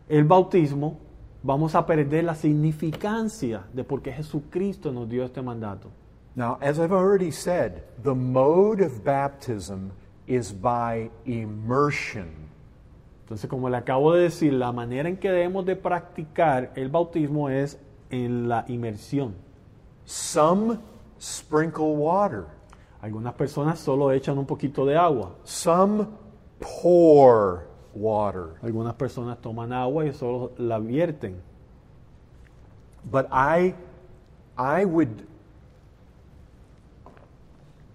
el 0.08 0.24
bautismo, 0.24 0.98
vamos 1.42 1.74
a 1.74 1.84
perder 1.86 2.24
la 2.24 2.34
significancia 2.34 3.64
de 3.72 3.84
por 3.84 4.02
qué 4.02 4.12
Jesucristo 4.12 4.92
nos 4.92 5.08
dio 5.08 5.24
este 5.24 5.42
mandato. 5.42 5.88
Now, 6.34 6.58
as 6.62 6.78
I've 6.78 6.92
already 6.92 7.30
said, 7.30 7.82
the 8.02 8.14
mode 8.14 8.80
of 8.80 9.04
baptism 9.04 9.90
is 10.26 10.52
by 10.52 11.10
immersion. 11.26 12.28
Entonces, 13.24 13.48
como 13.50 13.68
le 13.68 13.76
acabo 13.76 14.14
de 14.14 14.22
decir, 14.22 14.52
la 14.52 14.72
manera 14.72 15.08
en 15.08 15.16
que 15.16 15.30
debemos 15.30 15.64
de 15.66 15.76
practicar 15.76 16.72
el 16.74 16.88
bautismo 16.88 17.48
es 17.50 17.78
en 18.10 18.48
la 18.48 18.64
inmersión. 18.68 19.34
Some 20.04 20.78
sprinkle 21.20 21.94
water, 21.96 22.46
Algunas 23.00 23.34
personas 23.34 23.80
solo 23.80 24.12
echan 24.12 24.38
un 24.38 24.46
poquito 24.46 24.86
de 24.86 24.96
agua. 24.96 25.34
some 25.44 26.06
pour 26.60 27.66
water. 27.94 28.54
Algunas 28.62 28.94
personas 28.94 29.38
toman 29.40 29.72
agua 29.72 30.04
y 30.06 30.12
solo 30.12 30.52
la 30.58 30.78
vierten. 30.78 31.40
But 33.04 33.28
I, 33.32 33.74
I 34.56 34.84
would, 34.84 35.26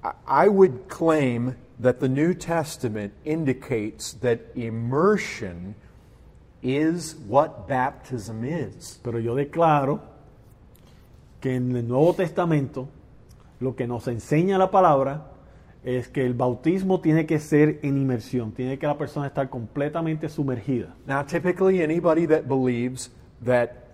I- 0.04 0.14
I 0.28 0.48
would 0.48 0.88
claim 0.90 1.56
that 1.80 2.00
the 2.00 2.10
New 2.10 2.34
Testament 2.34 3.14
indicates 3.24 4.14
that 4.14 4.40
immersion 4.56 5.76
is 6.62 7.16
what 7.28 7.68
baptism 7.68 8.44
is. 8.44 9.00
Pero 9.04 9.20
yo 9.20 9.36
declaro 9.36 10.02
que 11.40 11.56
en 11.56 11.76
el 11.76 11.84
Nuevo 11.88 12.14
Testamento 12.14 12.88
lo 13.60 13.76
que 13.76 13.86
nos 13.88 14.08
enseña 14.08 14.58
la 14.58 14.70
palabra 14.72 15.22
es 15.84 16.08
que 16.08 16.26
el 16.26 16.34
bautismo 16.34 17.00
tiene 17.00 17.26
que 17.26 17.40
ser 17.40 17.80
en 17.82 17.98
inmersión, 17.98 18.52
tiene 18.52 18.78
que 18.78 18.88
la 18.88 18.98
persona 18.98 19.28
estar 19.28 19.50
completamente 19.50 20.28
sumergida. 20.30 20.96
Now, 21.06 21.24
typically, 21.24 21.82
anybody 21.82 22.28
that 22.28 22.44
believes 22.48 23.12
that 23.44 23.88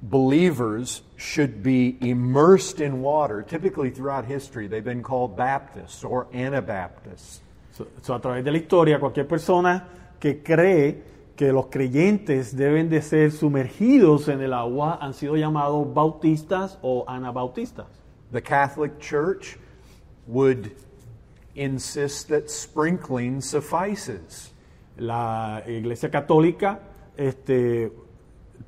believers 0.00 1.04
should 1.16 1.62
be 1.62 1.96
immersed 2.00 2.80
in 2.80 3.02
water, 3.02 3.44
typically 3.44 3.90
throughout 3.90 4.24
history, 4.24 4.68
they've 4.68 4.84
been 4.84 5.02
called 5.02 5.36
Baptists 5.36 6.04
or 6.04 6.26
Anabaptists. 6.34 7.42
So- 7.72 7.86
so, 8.02 8.14
a 8.14 8.20
través 8.20 8.44
de 8.44 8.50
la 8.50 8.58
historia, 8.58 8.98
cualquier 8.98 9.26
persona 9.26 9.86
que 10.18 10.42
cree 10.42 11.02
que 11.36 11.52
los 11.52 11.66
creyentes 11.66 12.54
deben 12.56 12.88
de 12.90 13.00
ser 13.00 13.32
sumergidos 13.32 14.28
en 14.28 14.40
el 14.42 14.52
agua 14.52 14.98
han 15.00 15.14
sido 15.14 15.36
llamados 15.36 15.92
bautistas 15.92 16.78
o 16.82 17.04
anabautistas. 17.08 17.86
The 18.32 18.42
Catholic 18.42 18.98
Church 18.98 19.56
would 20.26 20.72
insist 21.54 22.28
that 22.28 22.48
sprinkling 22.48 23.40
suffices. 23.40 24.52
La 24.98 25.62
Iglesia 25.66 26.10
Católica 26.10 26.78
este, 27.16 27.92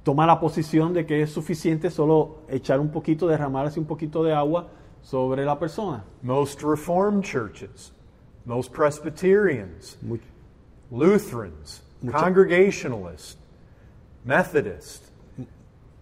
toma 0.03 0.27
la 0.27 0.39
posición 0.41 0.93
de 0.93 1.05
que 1.07 1.23
es 1.23 1.31
suficiente 1.31 1.91
solo 1.91 2.43
echar 2.49 2.81
un 2.81 2.91
poquito, 2.91 3.27
derramar 3.27 3.67
así 3.67 3.79
un 3.79 3.87
poquito 3.87 4.23
de 4.25 4.33
agua 4.33 4.69
sobre 5.03 5.45
la 5.45 5.59
persona. 5.59 6.05
Most 6.23 6.63
Reformed 6.63 7.23
churches, 7.23 7.93
most 8.47 8.73
Presbyterians, 8.73 9.99
Mu- 10.03 10.19
Lutherans, 10.91 11.83
Mucha- 12.03 12.19
Congregationalists, 12.19 13.37
Methodists, 14.25 15.11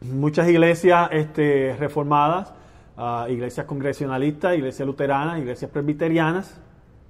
Muchas 0.00 0.48
iglesias 0.48 1.08
este, 1.12 1.76
reformadas, 1.78 2.52
ah, 3.04 3.26
iglesias 3.28 3.66
congresionalistas, 3.66 4.54
iglesias 4.56 4.86
luteranas, 4.86 5.38
iglesias 5.40 5.70
presbiterianas, 5.70 6.60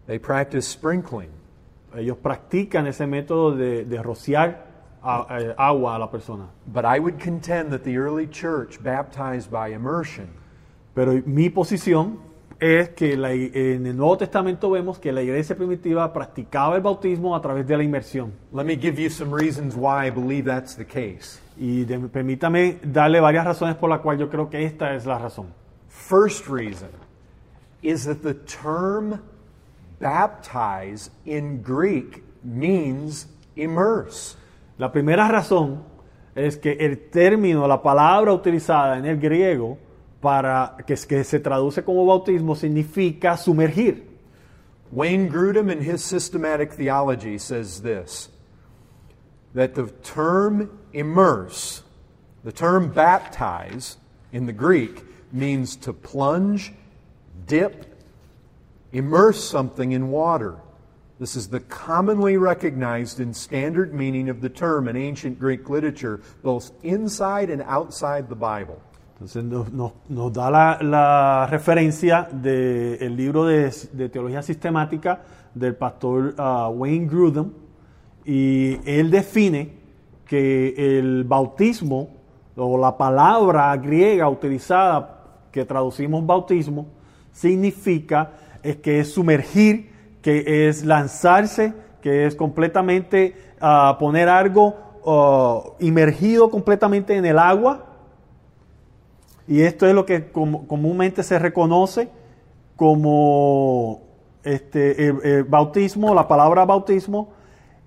they 0.06 0.18
practice 0.18 0.62
sprinkling. 0.70 1.30
ellos 1.94 2.16
practican 2.16 2.86
ese 2.86 3.06
método 3.06 3.54
de, 3.54 3.84
de 3.84 4.02
rociar 4.02 4.64
a- 5.02 5.26
eh, 5.38 5.54
agua 5.58 5.96
a 5.96 5.98
la 5.98 6.10
persona. 6.10 6.46
But 6.66 6.84
I 6.86 6.98
would 7.00 7.18
contend 7.22 7.70
that 7.72 7.82
the 7.82 7.96
early 7.98 8.26
church 8.28 8.78
baptized 8.82 9.50
by 9.50 9.72
immersion 9.74 10.28
Pero 10.94 11.12
mi 11.26 11.50
posición 11.50 12.18
es 12.60 12.90
que 12.90 13.16
la 13.16 13.32
en 13.32 13.86
el 13.86 13.96
Nuevo 13.96 14.16
Testamento 14.18 14.70
vemos 14.70 14.98
que 14.98 15.10
la 15.10 15.20
iglesia 15.22 15.56
primitiva 15.56 16.12
practicaba 16.12 16.76
el 16.76 16.82
bautismo 16.82 17.34
a 17.34 17.40
través 17.40 17.66
de 17.66 17.76
la 17.76 17.82
inmersión. 17.82 18.32
Let 18.52 18.64
me 18.64 18.76
give 18.76 19.02
you 19.02 19.10
some 19.10 19.34
reasons 19.34 19.74
why 19.76 20.06
I 20.06 20.10
believe 20.10 20.44
that's 20.44 20.76
the 20.76 20.84
case. 20.86 21.40
Y 21.58 21.84
de- 21.84 21.98
permítame 22.08 22.78
darle 22.84 23.20
varias 23.20 23.44
razones 23.44 23.74
por 23.76 23.90
las 23.90 24.00
cuales 24.00 24.20
yo 24.20 24.28
creo 24.30 24.48
que 24.48 24.64
esta 24.64 24.94
es 24.94 25.04
la 25.06 25.18
razón. 25.18 25.46
First 25.92 26.48
reason 26.48 26.88
is 27.82 28.06
that 28.06 28.22
the 28.22 28.34
term 28.34 29.22
baptize 30.00 31.10
in 31.26 31.62
Greek 31.62 32.22
means 32.42 33.26
immerse. 33.56 34.36
La 34.78 34.88
primera 34.88 35.28
razón 35.28 35.84
es 36.34 36.56
que 36.56 36.72
el 36.80 37.10
término, 37.10 37.68
la 37.68 37.82
palabra 37.82 38.32
utilizada 38.32 38.96
en 38.98 39.04
el 39.04 39.18
griego 39.18 39.78
para 40.20 40.76
que, 40.86 40.96
que 40.96 41.24
se 41.24 41.40
traduce 41.40 41.84
como 41.84 42.06
bautismo 42.06 42.56
significa 42.56 43.36
sumergir. 43.36 44.02
Wayne 44.90 45.28
Grudem, 45.28 45.70
in 45.70 45.82
his 45.82 46.02
systematic 46.02 46.72
theology, 46.72 47.38
says 47.38 47.82
this 47.82 48.30
that 49.54 49.74
the 49.74 49.86
term 50.02 50.70
immerse, 50.94 51.82
the 52.44 52.52
term 52.52 52.90
baptize 52.90 53.98
in 54.32 54.46
the 54.46 54.52
Greek, 54.52 55.11
means 55.32 55.76
to 55.76 55.92
plunge, 55.92 56.72
dip, 57.46 57.86
immerse 58.92 59.42
something 59.42 59.92
in 59.92 60.10
water. 60.10 60.56
This 61.18 61.36
is 61.36 61.48
the 61.48 61.60
commonly 61.60 62.36
recognized 62.36 63.20
and 63.20 63.34
standard 63.36 63.94
meaning 63.94 64.28
of 64.28 64.40
the 64.40 64.48
term 64.48 64.88
in 64.88 64.96
ancient 64.96 65.38
Greek 65.38 65.68
literature, 65.70 66.20
both 66.42 66.72
inside 66.82 67.48
and 67.48 67.62
outside 67.62 68.28
the 68.28 68.34
Bible. 68.34 68.80
Entonces 69.20 69.44
nos, 69.44 69.70
nos- 69.72 69.92
nos 70.08 70.32
da 70.32 70.50
la, 70.50 70.78
la 70.82 71.46
referencia 71.46 72.28
del 72.32 73.16
libro 73.16 73.44
de, 73.44 73.70
de 73.92 74.08
teología 74.08 74.42
sistemática 74.42 75.20
del 75.54 75.76
pastor 75.76 76.34
ah, 76.38 76.68
Wayne 76.70 77.06
Grudem 77.06 77.52
Y 78.24 78.80
él 78.84 79.10
define 79.10 79.72
que 80.26 80.74
el 80.98 81.24
bautismo 81.24 82.08
o 82.56 82.78
la 82.78 82.96
palabra 82.96 83.76
griega 83.76 84.28
utilizada 84.28 85.21
que 85.52 85.64
traducimos 85.64 86.24
bautismo 86.26 86.86
significa 87.32 88.32
es 88.62 88.76
que 88.76 89.00
es 89.00 89.12
sumergir, 89.12 89.90
que 90.22 90.68
es 90.68 90.84
lanzarse, 90.84 91.72
que 92.00 92.26
es 92.26 92.34
completamente 92.34 93.34
ah, 93.60 93.96
poner 94.00 94.28
algo 94.28 94.74
ah, 95.06 95.62
inmergido 95.80 96.50
completamente 96.50 97.16
en 97.16 97.24
el 97.26 97.38
agua. 97.38 97.86
Y 99.48 99.62
esto 99.62 99.86
es 99.86 99.94
lo 99.94 100.06
que 100.06 100.30
com- 100.30 100.66
comúnmente 100.66 101.22
se 101.22 101.38
reconoce 101.38 102.08
como 102.76 104.02
este, 104.44 105.08
el- 105.08 105.44
bautismo, 105.44 106.14
la 106.14 106.26
palabra 106.26 106.64
bautismo, 106.64 107.30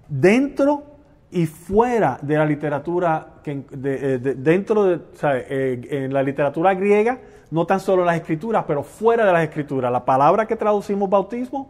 dentro 0.08 0.84
y 1.32 1.46
fuera 1.48 2.18
de 2.22 2.38
la 2.38 2.46
literatura, 2.46 3.28
que, 3.44 3.52
eh, 3.52 4.20
de- 4.22 4.36
dentro 4.36 4.84
de, 4.86 5.00
eh, 5.24 5.82
en 5.90 6.14
la 6.14 6.24
literatura 6.24 6.74
griega, 6.74 7.20
no 7.52 7.66
tan 7.66 7.80
solo 7.80 8.04
las 8.04 8.18
escrituras, 8.18 8.66
pero 8.68 8.84
fuera 8.84 9.26
de 9.26 9.34
las 9.34 9.44
escrituras. 9.44 9.92
La 9.92 10.04
palabra 10.04 10.46
que 10.46 10.56
traducimos 10.56 11.10
bautismo, 11.10 11.70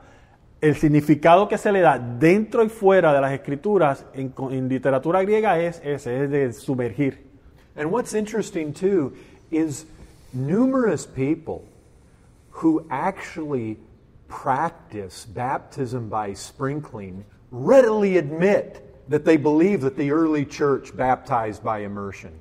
el 0.62 0.76
significado 0.76 1.48
que 1.48 1.58
se 1.58 1.72
le 1.72 1.82
da 1.82 2.00
dentro 2.00 2.64
y 2.64 2.70
fuera 2.70 3.14
de 3.14 3.22
las 3.22 3.34
escrituras 3.34 4.06
en, 4.14 4.34
en 4.52 4.68
literatura 4.68 5.22
griega 5.22 5.60
es 5.60 5.82
ese, 5.84 6.24
es 6.24 6.30
de 6.30 6.54
sumergir. 6.54 7.26
And 7.76 7.92
what's 7.92 8.14
interesting 8.14 8.74
too 8.74 9.14
is 9.52 9.86
numerous 10.34 11.06
people 11.06 11.64
who 12.52 12.86
actually 12.90 13.78
practice 14.28 15.26
baptism 15.26 16.10
by 16.10 16.34
sprinkling 16.34 17.26
readily 17.52 18.18
admit 18.18 18.82
that 19.10 19.24
they 19.24 19.38
believe 19.38 19.82
that 19.82 19.96
the 19.96 20.12
early 20.12 20.46
church 20.46 20.96
baptized 20.96 21.64
by 21.64 21.80
immersion. 21.80 22.32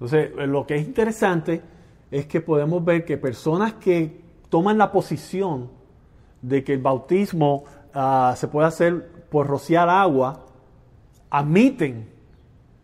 Entonces, 0.00 0.30
lo 0.48 0.64
que 0.64 0.76
es 0.76 0.86
interesante 0.86 1.62
es 2.12 2.26
que 2.26 2.40
podemos 2.40 2.84
ver 2.84 3.04
que 3.04 3.16
personas 3.16 3.72
que 3.74 4.20
toman 4.50 4.76
la 4.76 4.92
posición 4.92 5.70
de 6.42 6.62
que 6.62 6.74
el 6.74 6.80
bautismo 6.80 7.64
ah, 7.94 8.34
se 8.36 8.46
puede 8.48 8.68
hacer 8.68 9.24
por 9.30 9.46
rociar 9.46 9.88
agua, 9.88 10.44
admiten 11.30 12.10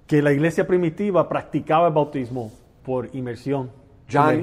que 0.07 0.23
la 0.23 0.33
iglesia 0.33 0.67
primitiva 0.67 1.29
practicaba 1.29 1.89
el 1.89 1.93
bautismo 1.93 2.51
por 2.83 3.15
inmersión. 3.15 3.71
John. 4.11 4.43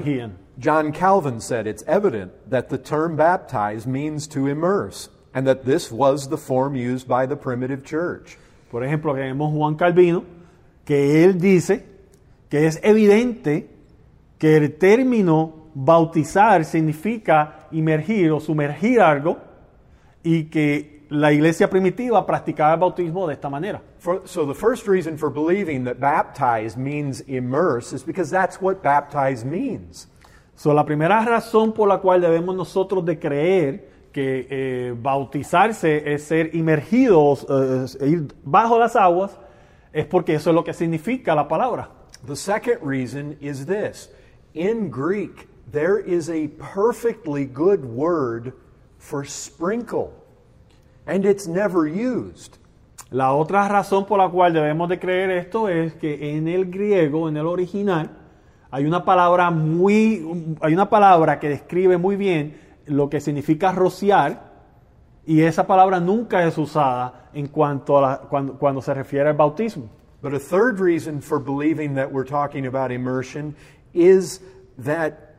John 0.60 0.92
Calvin 0.92 1.40
said 1.40 1.66
it's 1.66 1.82
evident 1.88 2.30
that 2.48 2.68
the 2.68 2.78
term 2.78 3.16
baptize 3.16 3.84
means 3.84 4.28
to 4.28 4.46
immerse, 4.46 5.08
and 5.34 5.44
that 5.48 5.64
this 5.64 5.90
was 5.90 6.28
the 6.28 6.38
form 6.38 6.76
used 6.76 7.08
by 7.08 7.26
the 7.26 7.36
primitive 7.36 7.84
church. 7.84 8.38
Por 8.70 8.82
ejemplo, 8.82 9.12
tenemos 9.14 9.52
Juan 9.52 9.76
Calvino, 9.76 10.24
que 10.84 11.24
él 11.24 11.40
dice 11.40 11.84
que 12.48 12.66
es 12.68 12.78
evidente 12.84 13.75
que 14.38 14.56
el 14.56 14.74
término 14.74 15.66
bautizar 15.74 16.64
significa 16.64 17.68
inmergir 17.70 18.32
o 18.32 18.40
sumergir 18.40 19.00
algo 19.00 19.38
y 20.22 20.44
que 20.44 21.06
la 21.10 21.32
iglesia 21.32 21.70
primitiva 21.70 22.26
practicaba 22.26 22.74
el 22.74 22.80
bautismo 22.80 23.26
de 23.26 23.34
esta 23.34 23.48
manera. 23.48 23.80
For, 23.98 24.22
so 24.24 24.46
the 24.46 24.54
first 24.54 24.88
reason 24.88 25.16
for 25.18 25.30
believing 25.30 25.84
that 25.84 25.98
baptize 26.00 26.76
means 26.76 27.22
immerse 27.28 27.94
is 27.94 28.04
because 28.04 28.30
that's 28.30 28.60
what 28.60 28.82
baptize 28.82 29.44
means. 29.44 30.08
So, 30.56 30.72
la 30.72 30.84
primera 30.84 31.22
razón 31.22 31.72
por 31.72 31.86
la 31.86 31.98
cual 31.98 32.22
debemos 32.22 32.56
nosotros 32.56 33.04
de 33.04 33.18
creer 33.18 33.88
que 34.10 34.46
eh, 34.48 34.94
bautizarse 34.96 36.14
es 36.14 36.24
ser 36.24 36.54
inmergidos, 36.54 37.46
eh, 37.48 37.82
es 37.84 37.98
ir 38.00 38.34
bajo 38.42 38.78
las 38.78 38.96
aguas, 38.96 39.38
es 39.92 40.06
porque 40.06 40.34
eso 40.34 40.50
es 40.50 40.54
lo 40.54 40.64
que 40.64 40.72
significa 40.72 41.34
la 41.34 41.46
palabra. 41.46 41.90
The 42.26 42.34
second 42.34 42.78
reason 42.82 43.36
is 43.40 43.66
this 43.66 44.10
in 44.56 44.90
Greek, 44.90 45.48
there 45.70 45.98
is 45.98 46.28
a 46.30 46.48
perfectly 46.58 47.44
good 47.44 47.84
word 47.84 48.52
for 48.98 49.24
sprinkle, 49.24 50.12
and 51.06 51.24
it's 51.24 51.46
never 51.46 51.86
used. 51.86 52.58
La 53.10 53.32
otra 53.32 53.68
razón 53.68 54.06
por 54.06 54.18
la 54.18 54.28
cual 54.28 54.52
debemos 54.52 54.88
de 54.88 54.98
creer 54.98 55.30
esto 55.30 55.68
es 55.68 55.94
que 55.94 56.36
en 56.36 56.48
el 56.48 56.64
griego, 56.70 57.28
en 57.28 57.36
el 57.36 57.46
original, 57.46 58.10
hay 58.70 58.84
una 58.84 59.04
palabra 59.04 59.50
muy, 59.50 60.56
hay 60.60 60.74
una 60.74 60.90
palabra 60.90 61.38
que 61.38 61.48
describe 61.48 61.98
muy 61.98 62.16
bien 62.16 62.58
lo 62.86 63.08
que 63.08 63.20
significa 63.20 63.70
rociar 63.72 64.54
y 65.24 65.42
esa 65.42 65.66
palabra 65.66 66.00
nunca 66.00 66.44
es 66.46 66.58
usada 66.58 67.30
en 67.32 67.46
cuanto 67.48 67.98
a 67.98 68.00
la- 68.00 68.18
cuando, 68.18 68.54
cuando 68.58 68.82
se 68.82 68.92
refiere 68.92 69.28
al 69.28 69.36
bautismo. 69.36 69.88
But 70.22 70.34
a 70.34 70.40
third 70.40 70.80
reason 70.80 71.20
for 71.20 71.38
believing 71.38 71.94
that 71.94 72.10
we're 72.10 72.28
talking 72.28 72.66
about 72.66 72.90
immersion 72.90 73.54
is 73.96 74.40
that 74.78 75.36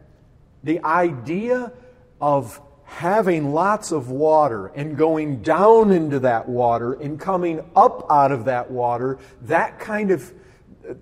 the 0.63 0.83
idea 0.83 1.71
of 2.19 2.59
having 2.83 3.53
lots 3.53 3.91
of 3.91 4.09
water 4.09 4.67
and 4.67 4.97
going 4.97 5.41
down 5.41 5.91
into 5.91 6.19
that 6.19 6.47
water 6.47 6.93
and 6.93 7.19
coming 7.19 7.63
up 7.75 8.05
out 8.09 8.31
of 8.31 8.45
that 8.45 8.71
water, 8.71 9.19
that 9.41 9.79
kind 9.79 10.11
of 10.11 10.33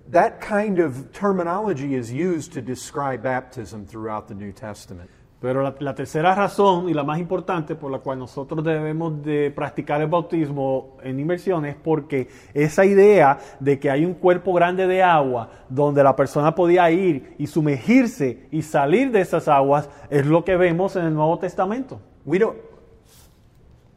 that 0.08 0.40
kind 0.40 0.80
of 0.80 1.12
terminology 1.12 1.94
is 1.94 2.12
used 2.12 2.52
to 2.52 2.60
describe 2.60 3.22
baptism 3.22 3.86
throughout 3.86 4.26
the 4.26 4.34
New 4.34 4.50
Testament. 4.50 5.08
Pero 5.38 5.62
la, 5.62 5.94
tercera 5.94 6.34
razón 6.34 6.88
y 6.88 6.94
la 6.94 7.04
más 7.04 7.18
importante 7.18 7.74
por 7.74 7.90
la 7.90 7.98
cual 7.98 8.18
nosotros 8.18 8.64
debemos 8.64 9.22
de 9.22 9.50
practicar 9.50 10.00
el 10.00 10.08
bautismo 10.08 10.96
en 11.02 11.20
inmersión 11.20 11.66
es 11.66 11.76
porque 11.76 12.28
esa 12.54 12.86
idea 12.86 13.38
de 13.60 13.78
que 13.78 13.90
hay 13.90 14.06
un 14.06 14.14
cuerpo 14.14 14.54
grande 14.54 14.86
de 14.86 15.02
agua 15.02 15.50
donde 15.68 16.02
la 16.02 16.16
persona 16.16 16.54
podía 16.54 16.90
ir 16.90 17.34
y 17.36 17.46
sumergirse 17.46 18.48
y 18.50 18.62
salir 18.62 19.10
de 19.10 19.20
esas 19.20 19.46
aguas 19.46 19.90
es 20.08 20.24
lo 20.24 20.42
que 20.42 20.56
vemos 20.56 20.96
en 20.96 21.04
el 21.04 21.14
Nuevo 21.14 21.38
Testamento. 21.38 22.00
We 22.24 22.38
don't 22.38 22.56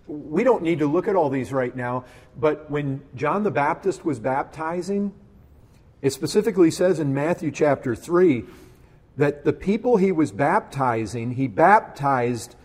we 0.09 0.43
don't 0.43 0.63
need 0.63 0.79
to 0.79 0.87
look 0.87 1.07
at 1.07 1.15
all 1.15 1.29
these 1.29 1.53
right 1.53 1.75
now, 1.75 2.03
but 2.35 2.69
when 2.69 3.01
John 3.15 3.43
the 3.43 3.51
Baptist 3.51 4.03
was 4.03 4.19
baptizing, 4.19 5.13
it 6.01 6.11
specifically 6.11 6.71
says 6.71 6.99
in 6.99 7.13
Matthew 7.13 7.51
chapter 7.51 7.95
3 7.95 8.43
that 9.19 9.43
the 9.43 9.53
people 9.53 9.97
he 9.97 10.11
was 10.11 10.31
baptizing, 10.31 11.31
he 11.37 11.47
baptized 11.47 12.55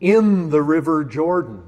in 0.00 0.48
the 0.50 0.60
river 0.62 1.04
Jordan. 1.04 1.62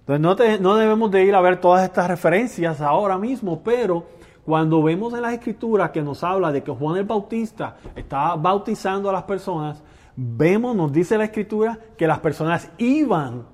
Entonces 0.00 0.20
no, 0.20 0.34
te- 0.36 0.58
no 0.58 0.74
debemos 0.76 1.10
de 1.10 1.24
ir 1.24 1.34
a 1.34 1.40
ver 1.40 1.60
todas 1.60 1.84
estas 1.84 2.08
referencias 2.08 2.80
ahora 2.80 3.16
mismo, 3.18 3.62
pero 3.62 4.04
cuando 4.44 4.82
vemos 4.82 5.14
en 5.14 5.22
las 5.22 5.32
escrituras 5.32 5.90
que 5.92 6.02
nos 6.02 6.24
habla 6.24 6.50
de 6.50 6.62
que 6.62 6.72
Juan 6.72 6.96
el 6.96 7.04
Bautista 7.04 7.76
estaba 7.94 8.34
bautizando 8.36 9.08
a 9.08 9.12
las 9.12 9.22
personas, 9.22 9.80
vemos, 10.16 10.74
nos 10.74 10.92
dice 10.92 11.16
la 11.16 11.24
escritura, 11.24 11.78
que 11.96 12.08
las 12.08 12.18
personas 12.18 12.68
iban 12.78 13.46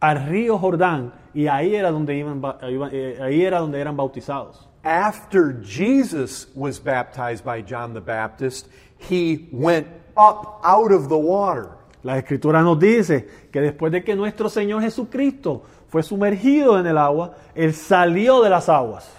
al 0.00 0.26
río 0.26 0.58
Jordán 0.58 1.12
y 1.32 1.46
ahí 1.46 1.76
era 1.76 1.92
donde, 1.92 2.16
iban, 2.16 2.40
ba- 2.40 2.58
iban- 2.68 2.90
eh, 2.92 3.18
ahí 3.22 3.42
era 3.44 3.60
donde 3.60 3.80
eran 3.80 3.96
bautizados. 3.96 4.68
After 4.82 5.62
Jesus 5.62 6.48
was 6.54 6.78
baptized 6.82 7.42
by 7.44 7.62
John 7.66 7.94
the 7.94 8.00
Baptist, 8.00 8.68
he 8.98 9.48
went 9.52 9.86
up 10.16 10.60
out 10.64 10.92
of 10.92 11.08
the 11.08 11.16
water. 11.16 11.70
La 12.02 12.18
escritura 12.18 12.62
nos 12.62 12.78
dice 12.78 13.26
que 13.50 13.60
después 13.60 13.90
de 13.90 14.04
que 14.04 14.14
nuestro 14.14 14.48
Señor 14.48 14.82
Jesucristo 14.82 15.62
fue 15.88 16.02
sumergido 16.02 16.78
en 16.78 16.86
el 16.86 16.98
agua, 16.98 17.34
Él 17.54 17.72
salió 17.72 18.42
de 18.42 18.50
las 18.50 18.68
aguas. 18.68 19.10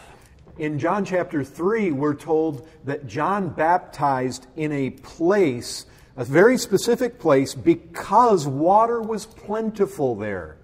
In 0.57 0.79
John 0.79 1.03
chapter 1.03 1.43
3, 1.43 1.91
we're 1.91 2.15
told 2.15 2.65
that 2.85 3.07
John 3.07 3.49
baptized 3.49 4.47
in 4.55 4.71
a 4.71 4.91
place, 4.91 5.85
a 6.15 6.23
very 6.23 6.57
specific 6.57 7.19
place, 7.19 7.55
because 7.55 8.47
water 8.47 9.01
was 9.01 9.25
plentiful 9.25 10.15
there. 10.15 10.57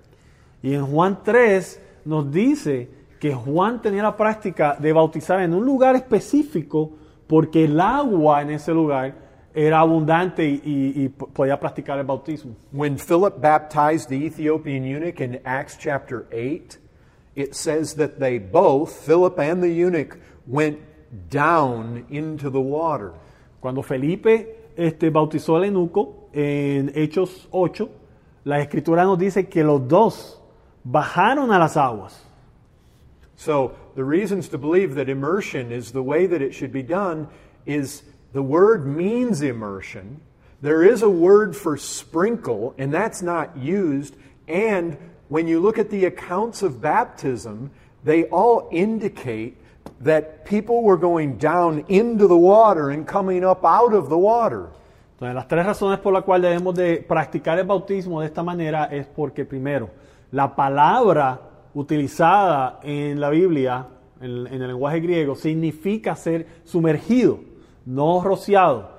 Y 0.64 0.76
en 0.76 0.86
Juan 0.86 1.24
3 1.24 1.80
nos 2.06 2.32
dice 2.32 2.88
que 3.20 3.34
Juan 3.34 3.82
tenía 3.82 4.04
la 4.04 4.16
práctica 4.16 4.78
de 4.80 4.94
bautizar 4.94 5.42
en 5.42 5.54
un 5.54 5.66
lugar 5.66 5.96
específico 5.96 6.92
porque 7.32 7.64
el 7.64 7.80
agua 7.80 8.42
en 8.42 8.50
ese 8.50 8.74
lugar 8.74 9.14
era 9.54 9.80
abundante 9.80 10.44
y, 10.46 11.06
y- 11.06 11.08
podía 11.08 11.58
practicar 11.58 11.98
el 11.98 12.04
bautismo. 12.06 12.58
When 12.74 12.98
Philip 12.98 13.40
baptized 13.40 14.10
the 14.10 14.18
Ethiopian 14.26 14.84
eunuch 14.84 15.22
in 15.22 15.40
Acts 15.46 15.78
chapter 15.80 16.26
8, 16.34 16.78
it 17.38 17.54
says 17.56 17.96
that 17.96 18.20
they 18.20 18.38
both, 18.38 18.92
Philip 18.92 19.40
and 19.40 19.64
the 19.64 19.70
eunuch, 19.70 20.18
went 20.46 20.80
down 21.30 22.06
into 22.10 22.50
the 22.50 22.60
water. 22.60 23.14
Cuando 23.62 23.82
Felipe 23.82 24.74
este, 24.76 25.10
bautizó 25.10 25.56
al 25.56 25.64
eunuco 25.64 26.28
en 26.34 26.92
Hechos 26.94 27.48
8, 27.52 27.90
la 28.44 28.60
escritura 28.60 29.06
nos 29.06 29.18
dice 29.18 29.48
que 29.48 29.64
los 29.64 29.88
dos 29.88 30.42
bajaron 30.84 31.54
a 31.54 31.60
las 31.60 31.78
aguas. 31.78 32.28
So, 33.38 33.72
the 33.96 34.04
reasons 34.04 34.50
to 34.50 34.58
believe 34.58 34.96
that 34.96 35.10
immersion 35.10 35.72
is 35.72 35.92
the 35.92 36.04
way 36.04 36.28
that 36.28 36.42
it 36.42 36.54
should 36.54 36.72
be 36.72 36.84
done 36.84 37.28
is 37.66 38.04
the 38.34 38.42
word 38.42 38.86
means 38.86 39.42
immersion. 39.42 40.22
There 40.62 40.84
is 40.84 41.02
a 41.02 41.10
word 41.10 41.56
for 41.56 41.76
sprinkle, 41.76 42.74
and 42.78 42.94
that's 42.94 43.22
not 43.22 43.58
used. 43.58 44.16
And 44.48 44.98
when 45.28 45.48
you 45.48 45.60
look 45.60 45.78
at 45.78 45.90
the 45.90 46.06
accounts 46.06 46.62
of 46.62 46.82
baptism, 46.82 47.72
they 48.04 48.26
all 48.26 48.70
indicate 48.72 49.58
that 50.02 50.46
people 50.46 50.84
were 50.84 50.98
going 50.98 51.38
down 51.38 51.86
into 51.88 52.28
the 52.28 52.38
water 52.38 52.90
and 52.90 53.08
coming 53.08 53.44
up 53.44 53.64
out 53.66 53.94
of 53.94 54.10
the 54.10 54.18
water. 54.18 54.70
Entonces, 55.20 55.36
las 55.36 55.48
tres 55.48 55.66
razones 55.66 56.00
por 56.00 56.14
las 56.14 56.24
cuales 56.24 56.50
debemos 56.50 56.74
de 56.74 56.98
practicar 56.98 57.60
el 57.60 57.66
bautismo 57.66 58.22
de 58.22 58.28
esta 58.28 58.42
manera 58.42 58.86
es 58.86 59.06
porque, 59.06 59.46
primero, 59.46 59.90
la 60.32 60.56
palabra 60.56 61.40
utilizada 61.74 62.80
en 62.84 63.20
la 63.20 63.30
Biblia, 63.30 63.88
en, 64.20 64.48
el 64.48 64.68
lenguaje 64.68 65.00
griego, 65.00 65.36
significa 65.36 66.16
ser 66.16 66.46
sumergido, 66.64 67.40
no 67.86 68.22
rociado. 68.24 68.92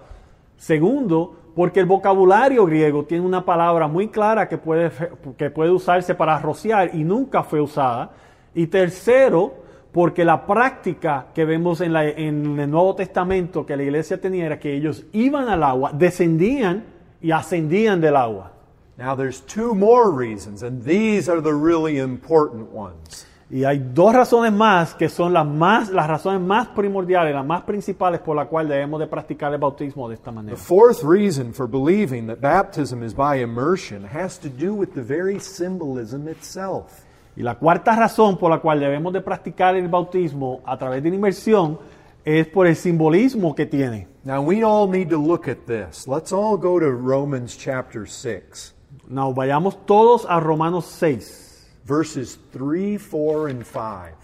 Segundo, 0.56 1.37
porque 1.54 1.80
el 1.80 1.87
vocabulario 1.87 2.64
griego 2.66 3.04
tiene 3.04 3.26
una 3.26 3.44
palabra 3.44 3.88
muy 3.88 4.08
clara 4.08 4.48
que 4.48 4.58
puede, 4.58 4.90
que 5.37 5.50
puede 5.50 5.70
usarse 5.70 6.14
para 6.14 6.38
rociar 6.38 6.94
y 6.94 7.04
nunca 7.04 7.42
fue 7.42 7.61
usada. 7.61 8.12
Y 8.54 8.66
tercero, 8.66 9.54
porque 9.92 10.24
la 10.24 10.46
práctica 10.46 11.26
que 11.35 11.44
vemos 11.44 11.80
en 11.80 11.94
el 11.94 12.70
Nuevo 12.70 12.94
Testamento 12.94 13.66
que 13.66 13.76
la 13.76 13.82
iglesia 13.82 14.20
tenía 14.20 14.46
era 14.46 14.58
que 14.58 14.74
ellos 14.74 15.04
iban 15.12 15.48
al 15.48 15.62
agua, 15.62 15.90
descendían 15.92 16.85
y 17.20 17.30
ascendían 17.30 18.00
del 18.00 18.16
agua. 18.16 18.52
Now, 18.98 19.14
there's 19.14 19.40
two 19.40 19.74
more 19.74 20.11
reasons, 20.11 20.62
and 20.62 20.83
these 20.85 21.28
are 21.28 21.40
the 21.40 21.55
really 21.55 21.98
important 21.98 22.70
ones. 22.72 23.26
Y 23.50 23.64
hay 23.64 23.78
dos 23.78 24.14
razones 24.14 24.50
más 24.50 24.94
que 24.94 25.11
son 25.11 25.35
las, 25.35 25.46
más, 25.46 25.90
las 25.90 26.07
razones 26.07 26.40
más 26.40 26.68
primordiales, 26.68 27.35
las 27.35 27.44
más 27.44 27.62
principales 27.62 28.20
por 28.20 28.35
las 28.35 28.48
cuales 28.48 28.70
debemos 28.70 28.98
de 28.98 29.07
practicar 29.07 29.52
el 29.52 29.59
bautismo 29.59 30.09
de 30.09 30.14
esta 30.14 30.31
manera. 30.31 30.57
The 30.57 30.62
fourth 30.62 31.02
reason 31.05 31.52
for 31.52 31.66
believing 31.66 32.26
that 32.28 32.40
baptism 32.40 33.02
is 33.02 33.14
by 33.14 33.42
immersion 33.42 34.09
has 34.11 34.38
to 34.38 34.48
do 34.48 34.72
with 34.74 34.94
the 34.94 35.02
very 35.02 35.38
symbolism 35.38 36.28
itself. 36.28 37.05
Y 37.37 37.42
la 37.42 37.57
cuarta 37.57 37.94
razón 37.94 38.38
por 38.38 38.50
la 38.50 38.61
cual 38.61 38.81
debemos 38.81 39.12
de 39.12 39.20
practicar 39.20 39.76
el 39.76 39.88
bautismo 39.88 40.61
a 40.64 40.78
través 40.78 41.02
de 41.02 41.11
la 41.11 41.16
inmersión 41.16 41.78
es 42.24 42.46
por 42.46 42.66
el 42.66 42.76
simbolismo 42.76 43.55
que 43.55 43.66
tiene. 43.66 44.09
Now, 44.24 44.40
we 44.40 44.62
all 44.62 44.88
need 44.88 45.11
to 45.11 45.18
look 45.18 45.48
at 45.48 45.66
this. 45.66 46.07
Let's 46.07 46.33
all 46.33 46.57
go 46.57 46.78
to 46.78 46.90
Romans 46.90 47.57
chapter 47.57 48.07
6, 48.07 48.72
Nos 49.12 49.35
vayamos 49.35 49.77
todos 49.85 50.25
a 50.27 50.40
Romanos 50.40 50.87
6. 50.87 51.42
verses 51.85 52.38
3, 52.53 52.96
4, 52.96 53.48
and 53.48 53.66
5. 53.66 54.14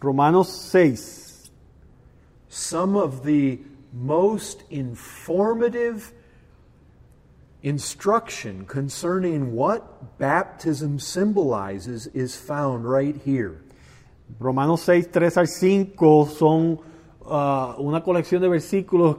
Romanos 0.00 0.48
6. 0.70 1.50
Some 2.48 2.96
of 2.96 3.24
the 3.24 3.58
most 3.92 4.62
informative 4.70 6.12
instruction 7.62 8.66
concerning 8.66 9.54
what 9.54 10.18
baptism 10.18 10.98
symbolizes 10.98 12.06
is 12.08 12.36
found 12.36 12.88
right 12.88 13.16
here. 13.24 13.62
Romanos 14.38 14.82
6, 14.82 15.08
3 15.10 15.36
al 15.38 15.46
5 15.46 16.26
son 16.26 16.78
ah, 17.26 17.74
una 17.78 18.02
colección 18.02 18.40
de 18.40 18.48
versículos 18.48 19.16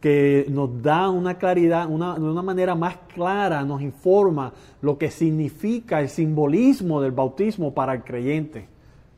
que 0.00 0.46
nos 0.48 0.82
da 0.82 1.10
una 1.10 1.38
claridad, 1.38 1.88
una, 1.88 2.14
de 2.14 2.22
una 2.22 2.42
manera 2.42 2.74
más 2.74 2.96
clara, 3.12 3.64
nos 3.64 3.82
informa 3.82 4.52
lo 4.80 4.98
que 4.98 5.10
significa 5.10 6.00
el 6.00 6.08
simbolismo 6.08 7.00
del 7.00 7.12
bautismo 7.12 7.72
para 7.72 7.94
el 7.94 8.04
creyente. 8.04 8.68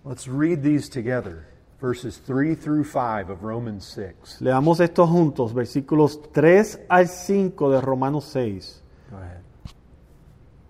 Let's 0.04 0.28
read 0.28 0.62
these 0.62 0.88
together. 0.88 1.46
Verses 1.80 2.20
3 2.26 2.56
through 2.56 2.84
5 2.84 3.30
of 3.30 3.42
Romans 3.42 3.84
6. 3.84 4.40
Leamos 4.40 4.80
estos 4.80 5.08
juntos, 5.10 5.52
versículos 5.52 6.20
3 6.32 6.86
al 6.88 7.08
5 7.08 7.70
de 7.70 7.80
Romanos 7.80 8.24
6. 8.32 8.82
Go 9.10 9.16
ahead. 9.18 9.46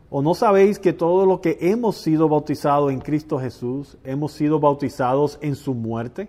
¿O 0.08 0.22
no 0.22 0.34
sabéis 0.34 0.78
que 0.78 0.92
todo 0.92 1.26
lo 1.26 1.40
que 1.40 1.58
hemos 1.60 1.96
sido 1.96 2.28
bautizados 2.28 2.92
en 2.92 3.00
Cristo 3.00 3.38
Jesús, 3.38 3.98
hemos 4.04 4.32
sido 4.32 4.60
bautizados 4.60 5.38
en 5.42 5.56
su 5.56 5.74
muerte? 5.74 6.28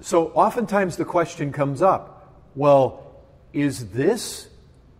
So 0.00 0.28
oftentimes 0.34 0.96
the 0.96 1.04
question 1.04 1.52
comes 1.52 1.82
up 1.82 2.16
well, 2.56 3.00
is 3.52 3.90
this 3.90 4.48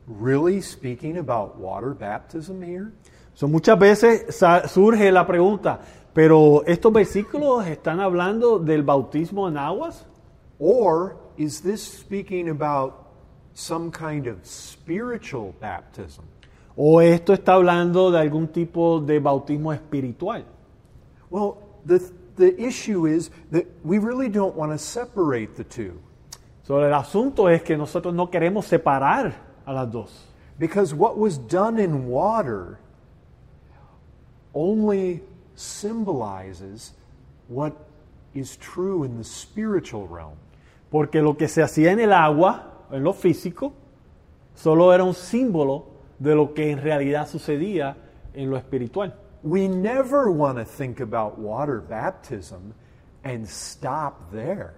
really 0.07 0.61
speaking 0.61 1.19
about 1.19 1.57
water 1.59 1.95
baptism 1.95 2.63
here? 2.63 2.93
So, 3.35 3.49
muchas 3.49 3.79
veces 3.79 4.37
surge 4.37 5.11
la 5.11 5.27
pregunta, 5.27 5.81
pero 6.13 6.63
estos 6.67 6.93
versículos 6.93 7.67
están 7.67 8.01
hablando 8.01 8.59
del 8.59 8.83
bautismo 8.83 9.49
en 9.49 9.57
aguas 9.57 10.05
Or 10.59 11.17
is 11.39 11.63
this 11.63 11.83
speaking 11.83 12.51
about 12.51 13.07
some 13.55 13.91
kind 13.91 14.27
of 14.27 14.45
spiritual 14.45 15.55
baptism? 15.59 16.25
o 16.77 17.01
esto 17.03 17.33
está 17.35 17.55
hablando 17.55 18.11
de 18.11 18.19
algún 18.19 18.49
tipo 18.49 19.01
de 19.01 19.19
bautismo 19.19 19.73
espiritual. 19.73 20.45
Well, 21.31 21.59
the, 21.85 22.01
the 22.37 22.61
issue 22.61 23.07
is 23.07 23.31
that 23.51 23.67
we 23.85 23.99
really 23.99 24.29
don't 24.29 24.55
want 24.55 24.73
to 24.73 24.79
separate 24.79 25.57
the 25.57 25.65
two 25.65 26.01
So, 26.63 26.79
el 26.85 26.95
asunto 26.95 27.49
es 27.49 27.63
que 27.63 27.77
nosotros 27.77 28.15
no 28.15 28.31
queremos 28.31 28.65
separar 28.65 29.35
a 29.67 29.73
las 29.73 29.91
dos. 29.91 30.27
because 30.59 30.95
what 30.95 31.17
was 31.19 31.37
done 31.39 31.79
in 31.79 32.07
water 32.07 32.79
only 34.55 35.23
symbolizes 35.57 36.93
what 37.49 37.75
is 38.35 38.57
true 38.57 39.05
in 39.05 39.19
the 39.19 39.25
spiritual 39.25 40.07
realm. 40.07 40.37
Porque 40.91 41.23
lo 41.23 41.35
que 41.35 41.49
se 41.49 41.63
hacía 41.63 41.93
en 41.93 42.01
el 42.01 42.13
agua, 42.13 42.85
en 42.93 43.03
lo 43.03 43.13
físico, 43.13 43.73
solo 44.55 44.93
era 44.93 45.03
un 45.03 45.15
símbolo 45.15 45.87
de 46.19 46.35
lo 46.35 46.53
que 46.55 46.71
en 46.71 46.81
realidad 46.81 47.29
sucedía 47.29 47.97
en 48.35 48.51
lo 48.51 48.57
espiritual. 48.57 49.15
We 49.43 49.69
never 49.69 50.31
want 50.31 50.59
to 50.59 50.65
think 50.65 51.01
about 51.01 51.39
water 51.39 51.81
baptism 51.81 52.75
and 53.25 53.49
stop 53.49 54.33
there. 54.33 54.75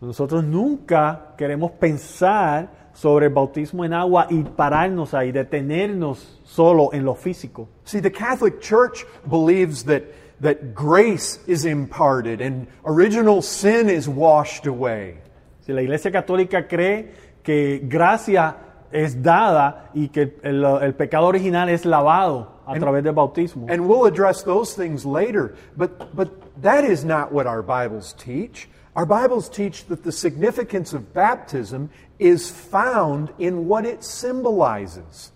Nosotros 0.00 0.42
nunca 0.44 1.34
queremos 1.38 1.72
pensar 1.78 2.68
sobre 2.92 3.26
el 3.26 3.32
bautismo 3.32 3.84
en 3.84 3.92
agua 3.92 4.26
y 4.30 4.42
pararnos 4.42 5.14
ahí, 5.14 5.32
detenernos 5.32 6.40
solo 6.44 6.90
en 6.92 7.04
lo 7.04 7.14
físico. 7.14 7.68
See, 7.84 8.00
the 8.00 8.10
Catholic 8.10 8.60
Church 8.60 9.04
believes 9.28 9.84
that, 9.84 10.02
that 10.40 10.74
grace 10.74 11.38
is 11.46 11.64
imparted 11.64 12.40
and 12.40 12.66
original 12.84 13.42
sin 13.42 13.88
is 13.88 14.08
washed 14.08 14.66
away. 14.66 15.18
Si 15.60 15.72
la 15.72 15.82
Iglesia 15.82 16.10
Católica 16.10 16.68
cree 16.68 17.12
que 17.42 17.80
gracia 17.84 18.56
es 18.90 19.22
dada 19.22 19.90
y 19.94 20.08
que 20.08 20.38
el, 20.42 20.64
el 20.64 20.94
pecado 20.94 21.26
original 21.26 21.68
es 21.68 21.84
lavado 21.84 22.61
a 22.66 22.74
través 22.78 23.02
del 23.02 23.12
bautismo. 23.14 23.66
And 23.68 23.86
we'll 23.88 24.06
address 24.06 24.42
those 24.44 24.74
things 24.74 25.04
later, 25.04 25.54
but, 25.76 26.14
but 26.14 26.28
that 26.62 26.84
is 26.84 27.04
not 27.04 27.32
what 27.32 27.46
our 27.46 27.62
Bibles 27.62 28.14
teach. 28.14 28.68
Our 28.94 29.06
Bibles 29.06 29.48
teach 29.48 29.86
that 29.86 30.02
the 30.04 30.12
significance 30.12 30.92
of 30.92 31.12
baptism 31.14 31.88
is 32.18 32.50
found 32.50 33.30
in 33.38 33.66
what 33.66 33.84
it 33.86 34.02
symbolizes. 34.02 35.32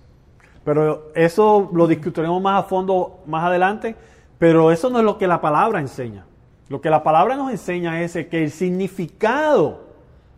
Pero 0.65 1.12
eso 1.15 1.69
lo 1.73 1.87
discutiremos 1.87 2.43
más 2.43 2.65
a 2.65 2.69
fondo 2.69 3.21
más 3.27 3.45
adelante, 3.45 3.95
pero 4.39 4.71
eso 4.71 4.91
no 4.91 4.99
es 4.99 5.05
lo 5.05 5.17
que 5.17 5.27
la 5.27 5.41
palabra 5.41 5.81
enseña. 5.81 6.25
Lo 6.69 6.81
que 6.81 6.91
la 6.91 7.03
palabra 7.03 7.37
nos 7.37 7.51
enseña 7.53 8.03
es 8.03 8.12
que 8.29 8.43
el 8.45 8.51
significado 8.51 9.87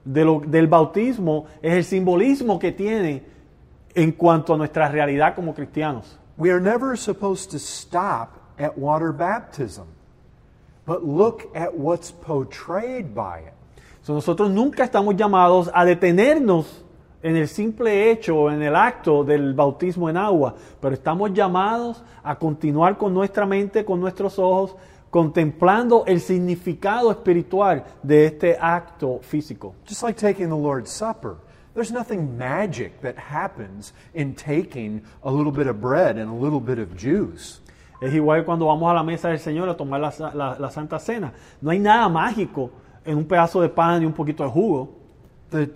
de 0.04 0.24
lo- 0.24 0.40
del 0.46 0.66
bautismo 0.66 1.46
es 1.62 1.72
el 1.74 1.84
simbolismo 1.84 2.58
que 2.58 2.72
tiene 2.72 3.22
en 3.94 4.12
cuanto 4.12 4.54
a 4.54 4.56
nuestra 4.58 4.88
realidad 4.88 5.34
como 5.34 5.54
cristianos. 5.54 6.18
We 6.38 6.50
are 6.50 6.60
never 6.60 6.94
supposed 6.94 7.50
to 7.50 7.58
stop 7.58 8.40
at 8.60 8.78
water 8.78 9.12
baptism, 9.12 9.88
but 10.86 11.04
look 11.04 11.50
at 11.52 11.74
what's 11.74 12.12
portrayed 12.12 13.12
by 13.12 13.40
it. 13.40 13.54
So, 14.02 14.14
nosotros 14.14 14.48
nunca 14.48 14.84
estamos 14.84 15.16
llamados 15.16 15.68
a 15.74 15.84
detenernos 15.84 16.84
en 17.24 17.36
el 17.36 17.48
simple 17.48 18.10
hecho 18.12 18.36
o 18.36 18.50
en 18.50 18.62
el 18.62 18.76
acto 18.76 19.24
del 19.24 19.52
bautismo 19.52 20.08
en 20.08 20.16
agua, 20.16 20.54
pero 20.80 20.94
estamos 20.94 21.32
llamados 21.32 22.02
a 22.22 22.36
continuar 22.36 22.96
con 22.96 23.12
nuestra 23.12 23.44
mente, 23.44 23.84
con 23.84 24.00
nuestros 24.00 24.38
ojos, 24.38 24.76
contemplando 25.10 26.04
el 26.06 26.20
significado 26.20 27.10
espiritual 27.10 27.84
de 28.02 28.26
este 28.26 28.56
acto 28.60 29.18
físico. 29.22 29.74
Just 29.84 30.04
like 30.04 30.16
taking 30.16 30.48
the 30.48 30.56
Lord's 30.56 30.90
Supper. 30.90 31.36
There's 31.78 31.92
nothing 31.92 32.36
magic 32.36 33.02
that 33.02 33.16
happens 33.16 33.92
in 34.12 34.34
taking 34.34 35.00
a 35.22 35.30
little 35.30 35.52
bit 35.52 35.68
of 35.68 35.80
bread 35.80 36.18
and 36.18 36.28
a 36.28 36.34
little 36.34 36.58
bit 36.58 36.80
of 36.80 36.96
juice. 36.96 37.60
Es 38.02 38.12
igual 38.12 38.44
cuando 38.44 38.66
vamos 38.66 38.90
a 38.90 38.94
la 38.94 39.04
mesa 39.04 39.28
del 39.28 39.38
Señor 39.38 39.68
a 39.68 39.76
tomar 39.76 40.00
la, 40.00 40.12
la- 40.34 40.56
la 40.58 40.70
Santa 40.70 40.98
Cena. 40.98 41.32
No 41.60 41.70
hay 41.70 41.78
nada 41.78 42.08
mágico 42.08 42.72
en 43.04 43.16
un 43.16 43.24
pedazo 43.26 43.60
de 43.62 43.68
pan 43.68 44.02
y 44.02 44.06
un 44.06 44.12
poquito 44.12 44.42
de 44.42 44.50
jugo. 44.50 44.88
The, 45.50 45.70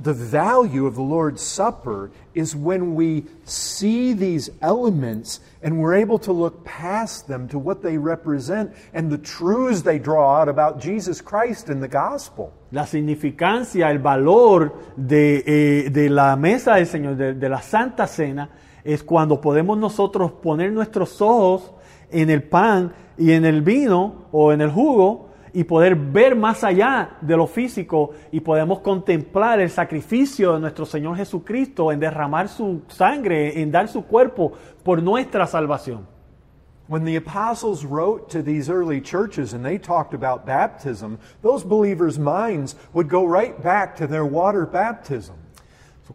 the 0.00 0.14
value 0.14 0.86
of 0.86 0.94
the 0.94 1.02
Lord's 1.02 1.42
Supper 1.42 2.10
is 2.34 2.56
when 2.56 2.94
we 2.94 3.24
see 3.44 4.12
these 4.12 4.50
elements 4.62 5.40
and 5.62 5.78
we're 5.78 5.94
able 5.94 6.18
to 6.20 6.32
look 6.32 6.64
past 6.64 7.28
them 7.28 7.48
to 7.48 7.58
what 7.58 7.82
they 7.82 7.98
represent 7.98 8.72
and 8.94 9.10
the 9.10 9.18
truths 9.18 9.82
they 9.82 9.98
draw 9.98 10.40
out 10.40 10.48
about 10.48 10.80
Jesus 10.80 11.20
Christ 11.20 11.68
and 11.68 11.82
the 11.82 11.88
gospel. 11.88 12.52
La 12.72 12.86
significancia, 12.86 13.90
el 13.90 13.98
valor 13.98 14.72
de, 14.96 15.42
eh, 15.46 15.90
de 15.90 16.08
la 16.08 16.36
mesa 16.36 16.74
del 16.76 16.86
Señor, 16.86 17.16
de, 17.16 17.34
de 17.34 17.48
la 17.48 17.60
Santa 17.60 18.06
Cena, 18.06 18.48
es 18.84 19.02
cuando 19.02 19.40
podemos 19.40 19.76
nosotros 19.76 20.32
poner 20.32 20.72
nuestros 20.72 21.20
ojos 21.20 21.72
en 22.10 22.30
el 22.30 22.42
pan 22.42 22.92
y 23.18 23.32
en 23.32 23.44
el 23.44 23.62
vino 23.62 24.26
o 24.32 24.52
en 24.52 24.60
el 24.60 24.70
jugo 24.70 25.29
y 25.52 25.64
poder 25.64 25.94
ver 25.94 26.36
más 26.36 26.64
allá 26.64 27.16
de 27.20 27.36
lo 27.36 27.46
físico 27.46 28.10
y 28.30 28.40
podemos 28.40 28.80
contemplar 28.80 29.60
el 29.60 29.70
sacrificio 29.70 30.54
de 30.54 30.60
nuestro 30.60 30.84
Señor 30.86 31.16
Jesucristo 31.16 31.92
en 31.92 32.00
derramar 32.00 32.48
su 32.48 32.82
sangre, 32.88 33.60
en 33.60 33.70
dar 33.70 33.88
su 33.88 34.04
cuerpo 34.04 34.52
por 34.82 35.02
nuestra 35.02 35.46
salvación. 35.46 36.06
When 36.88 37.04
the 37.04 37.16
apostles 37.16 37.84
wrote 37.84 38.30
to 38.30 38.42
these 38.42 38.68
early 38.68 39.00
churches 39.00 39.54
and 39.54 39.64
they 39.64 39.78
talked 39.78 40.12
about 40.12 40.44
baptism, 40.44 41.18
those 41.40 41.64
believers' 41.64 42.18
minds 42.18 42.74
would 42.92 43.08
go 43.08 43.24
right 43.24 43.54
back 43.62 43.96
to 43.98 44.08
their 44.08 44.24
water 44.24 44.66
baptism. 44.66 45.36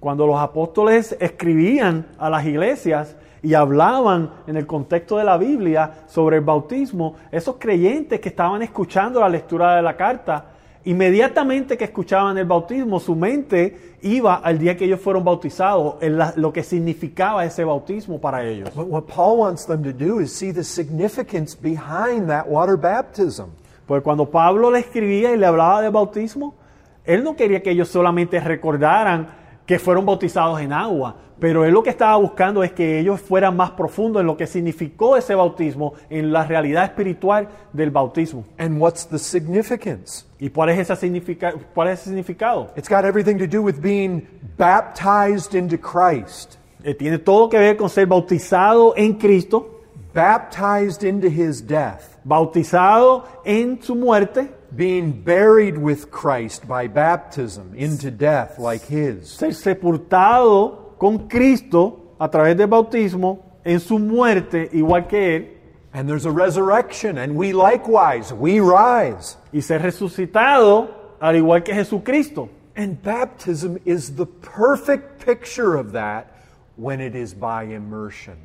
Cuando 0.02 0.28
los 0.28 0.38
apóstoles 0.38 1.16
escribían 1.22 2.08
a 2.18 2.30
las 2.30 2.46
iglesias 2.46 3.16
y 3.46 3.54
hablaban 3.54 4.32
en 4.48 4.58
el 4.58 4.66
contexto 4.66 5.18
de 5.18 5.24
la 5.24 5.38
Biblia 5.38 5.92
sobre 6.08 6.38
el 6.38 6.44
bautismo, 6.44 7.16
esos 7.32 7.58
creyentes 7.60 8.20
que 8.20 8.30
estaban 8.30 8.62
escuchando 8.64 9.20
la 9.20 9.30
lectura 9.30 9.76
de 9.76 9.84
la 9.84 9.96
carta, 9.96 10.46
inmediatamente 10.84 11.78
que 11.78 11.84
escuchaban 11.86 12.38
el 12.40 12.46
bautismo, 12.46 13.00
su 13.00 13.16
mente 13.16 13.98
iba 14.02 14.36
al 14.36 14.58
día 14.58 14.76
que 14.76 14.86
ellos 14.86 15.00
fueron 15.00 15.24
bautizados, 15.24 15.96
en 16.02 16.18
la- 16.18 16.34
lo 16.36 16.52
que 16.52 16.64
significaba 16.64 17.46
ese 17.46 17.64
bautismo 17.64 18.20
para 18.20 18.44
ellos. 18.44 18.70
What 18.76 19.04
Paul 19.04 19.40
wants 19.40 19.68
them 19.68 19.84
to 19.84 19.92
do 19.94 20.20
is 20.20 20.32
see 20.32 20.52
the 20.52 20.64
significance 20.64 21.56
behind 21.60 22.28
that 22.28 22.46
water 22.48 22.76
baptism. 22.78 23.46
Porque 23.86 24.04
cuando 24.04 24.26
Pablo 24.30 24.72
le 24.72 24.80
escribía 24.80 25.32
y 25.34 25.38
le 25.38 25.46
hablaba 25.46 25.82
de 25.84 25.90
bautismo, 25.90 26.56
él 27.04 27.24
no 27.24 27.36
quería 27.36 27.62
que 27.62 27.70
ellos 27.70 27.90
solamente 27.90 28.40
recordaran 28.40 29.45
que 29.66 29.80
fueron 29.80 30.06
bautizados 30.06 30.60
en 30.62 30.72
agua, 30.72 31.16
pero 31.40 31.66
él 31.66 31.74
lo 31.74 31.82
que 31.84 31.90
estaba 31.90 32.16
buscando 32.18 32.64
es 32.64 32.72
que 32.72 33.00
ellos 33.00 33.20
fueran 33.20 33.56
más 33.58 33.72
profundos 33.72 34.22
en 34.22 34.28
lo 34.28 34.38
que 34.38 34.48
significó 34.48 35.18
ese 35.18 35.36
bautismo, 35.36 35.94
en 36.10 36.32
la 36.32 36.46
realidad 36.46 36.84
espiritual 36.86 37.48
del 37.74 37.92
bautismo. 37.92 38.46
And 38.58 38.80
what's 38.80 39.08
the 39.08 39.18
significance? 39.20 40.26
¿Y 40.40 40.50
cuál 40.50 40.70
es, 40.70 40.80
esa 40.80 40.96
significa- 40.96 41.54
cuál 41.74 41.90
es 41.90 42.00
ese 42.02 42.10
significado? 42.12 42.70
It's 42.78 42.88
got 42.90 43.06
everything 43.06 43.38
to 43.38 43.48
do 43.48 43.62
with 43.64 43.80
being 43.82 44.28
baptized 44.58 45.54
into 45.56 45.78
Christ, 45.78 46.56
Eh, 46.84 46.94
tiene 46.94 47.18
todo 47.18 47.50
que 47.50 47.58
ver 47.58 47.78
con 47.78 47.90
ser 47.90 48.06
bautizado 48.06 48.94
en 48.96 49.14
Cristo, 49.16 49.82
baptized 50.14 51.04
into 51.04 51.26
his 51.28 51.66
death, 51.66 52.02
bautizado 52.24 53.26
en 53.44 53.82
su 53.82 53.96
muerte, 53.96 54.50
being 54.76 55.12
buried 55.24 55.78
with 55.78 56.10
Christ 56.12 56.68
by 56.68 56.88
baptism 56.88 57.74
into 57.76 58.12
death 58.12 58.58
like 58.60 58.86
his. 58.86 59.30
ser 59.30 59.54
sepultado 59.54 60.96
con 60.98 61.28
Cristo 61.28 62.16
a 62.20 62.30
través 62.30 62.56
del 62.58 62.68
bautismo 62.68 63.60
en 63.64 63.80
su 63.80 64.00
muerte 64.00 64.70
igual 64.74 65.08
que 65.08 65.36
Él 65.36 65.52
And 65.94 66.10
there's 66.10 66.26
a 66.26 66.32
resurrection, 66.32 67.18
and 67.18 67.38
we 67.38 67.54
likewise, 67.54 68.34
we 68.34 68.60
rise. 68.60 69.38
y 69.54 69.62
ser 69.62 69.80
resucitado 69.82 70.90
al 71.22 71.36
igual 71.36 71.64
que 71.64 71.74
Jesucristo. 71.74 72.50
And 72.76 73.02
baptism 73.02 73.78
is 73.86 74.16
the 74.18 74.26
perfect 74.26 75.26
picture 75.26 75.76
of 75.78 75.94
that 75.94 76.36
when 76.76 77.00
it 77.00 77.16
is 77.16 77.34
by 77.34 77.64
immersion. 77.64 78.36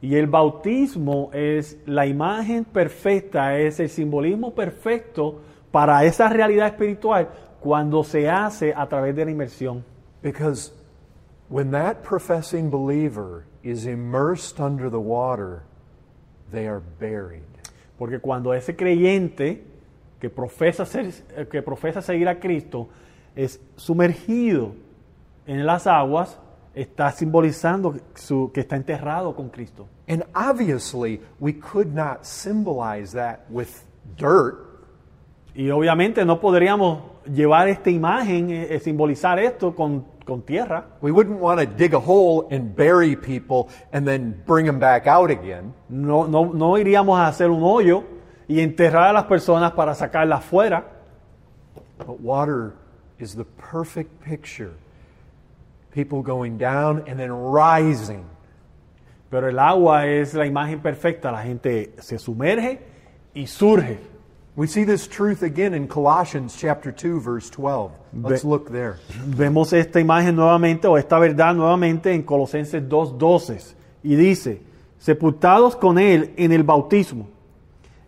Y 0.00 0.14
el 0.14 0.26
bautismo 0.26 1.30
es 1.34 1.76
la 1.86 2.06
imagen 2.06 2.64
perfecta, 2.64 3.58
es 3.58 3.78
el 3.78 3.90
simbolismo 3.90 4.54
perfecto 4.54 5.40
para 5.76 6.02
esa 6.06 6.30
realidad 6.30 6.68
espiritual 6.68 7.28
cuando 7.60 8.02
se 8.02 8.30
hace 8.30 8.72
a 8.74 8.86
través 8.88 9.14
de 9.14 9.26
la 9.26 9.30
inmersión. 9.30 9.84
Because 10.22 10.72
when 11.50 11.70
that 11.72 11.96
professing 12.02 12.70
believer 12.70 13.44
is 13.62 13.84
immersed 13.84 14.58
under 14.58 14.88
the 14.88 14.98
water, 14.98 15.64
they 16.50 16.66
are 16.66 16.80
buried. 16.98 17.42
Porque 17.98 18.20
cuando 18.20 18.54
ese 18.54 18.74
creyente 18.74 19.64
que 20.18 20.30
profesa, 20.30 20.86
ser- 20.86 21.12
eh, 21.36 21.46
que 21.46 21.60
profesa 21.60 22.00
seguir 22.00 22.26
a 22.30 22.40
Cristo 22.40 22.88
es 23.34 23.60
sumergido 23.76 24.72
en 25.46 25.66
las 25.66 25.86
aguas, 25.86 26.38
está 26.74 27.12
simbolizando 27.12 27.96
su- 28.14 28.50
que 28.50 28.60
está 28.60 28.76
enterrado 28.76 29.34
con 29.36 29.50
Cristo. 29.50 29.86
And 30.08 30.24
obviously, 30.34 31.20
we 31.38 31.52
could 31.52 31.88
not 31.94 32.24
symbolize 32.24 33.12
that 33.12 33.40
with 33.50 33.68
dirt. 34.16 34.65
Y 35.56 35.70
obviamente 35.70 36.22
no 36.26 36.38
podríamos 36.38 37.00
llevar 37.24 37.68
esta 37.68 37.88
imagen, 37.88 38.50
eh, 38.50 38.74
eh, 38.74 38.78
simbolizar 38.78 39.38
esto 39.38 39.74
con, 39.74 40.04
con 40.26 40.42
tierra. 40.42 40.84
We 41.00 41.10
wouldn't 41.10 41.40
want 41.40 41.60
to 41.60 41.66
dig 41.66 41.94
a 41.94 41.98
hole 41.98 42.46
and 42.50 42.76
bury 42.76 43.16
people 43.16 43.68
and 43.90 44.06
then 44.06 44.42
bring 44.46 44.66
them 44.66 44.78
back 44.78 45.06
out 45.06 45.30
again. 45.30 45.72
No, 45.88 46.26
no, 46.26 46.52
no 46.52 46.76
iríamos 46.76 47.18
a 47.18 47.28
hacer 47.28 47.48
un 47.48 47.62
hoyo 47.62 48.04
y 48.46 48.60
enterrar 48.60 49.08
a 49.08 49.12
las 49.14 49.24
personas 49.24 49.72
para 49.72 49.94
sacarlas 49.94 50.44
fuera. 50.44 50.84
But 51.98 52.20
water 52.20 52.74
is 53.18 53.34
the 53.34 53.46
perfect 53.72 54.22
picture. 54.22 54.74
People 55.90 56.20
going 56.20 56.58
down 56.58 57.04
and 57.08 57.18
then 57.18 57.32
rising. 57.32 58.26
Pero 59.30 59.48
el 59.48 59.58
agua 59.58 60.06
es 60.06 60.34
la 60.34 60.44
imagen 60.44 60.80
perfecta. 60.80 61.32
La 61.32 61.42
gente 61.42 61.94
se 61.98 62.18
sumerge 62.18 62.80
y 63.32 63.46
surge. 63.46 64.15
We 64.56 64.66
see 64.66 64.84
this 64.84 65.06
truth 65.06 65.42
again 65.42 65.74
in 65.74 65.86
Colossians 65.86 66.56
chapter 66.58 66.90
2 66.90 67.20
verse 67.20 67.50
12. 67.50 67.92
Let's 68.14 68.42
look 68.42 68.70
there. 68.70 68.96
Vemos 69.26 69.74
esta 69.74 70.00
imagen 70.00 70.34
nuevamente 70.34 70.86
o 70.86 70.96
esta 70.96 71.18
verdad 71.18 71.54
nuevamente 71.54 72.14
en 72.14 72.22
Colosenses 72.22 72.82
2.12 72.88 73.74
y 74.02 74.16
dice, 74.16 74.62
sepultados 74.98 75.76
con 75.76 75.98
él 75.98 76.32
en 76.38 76.52
el 76.52 76.62
bautismo, 76.62 77.28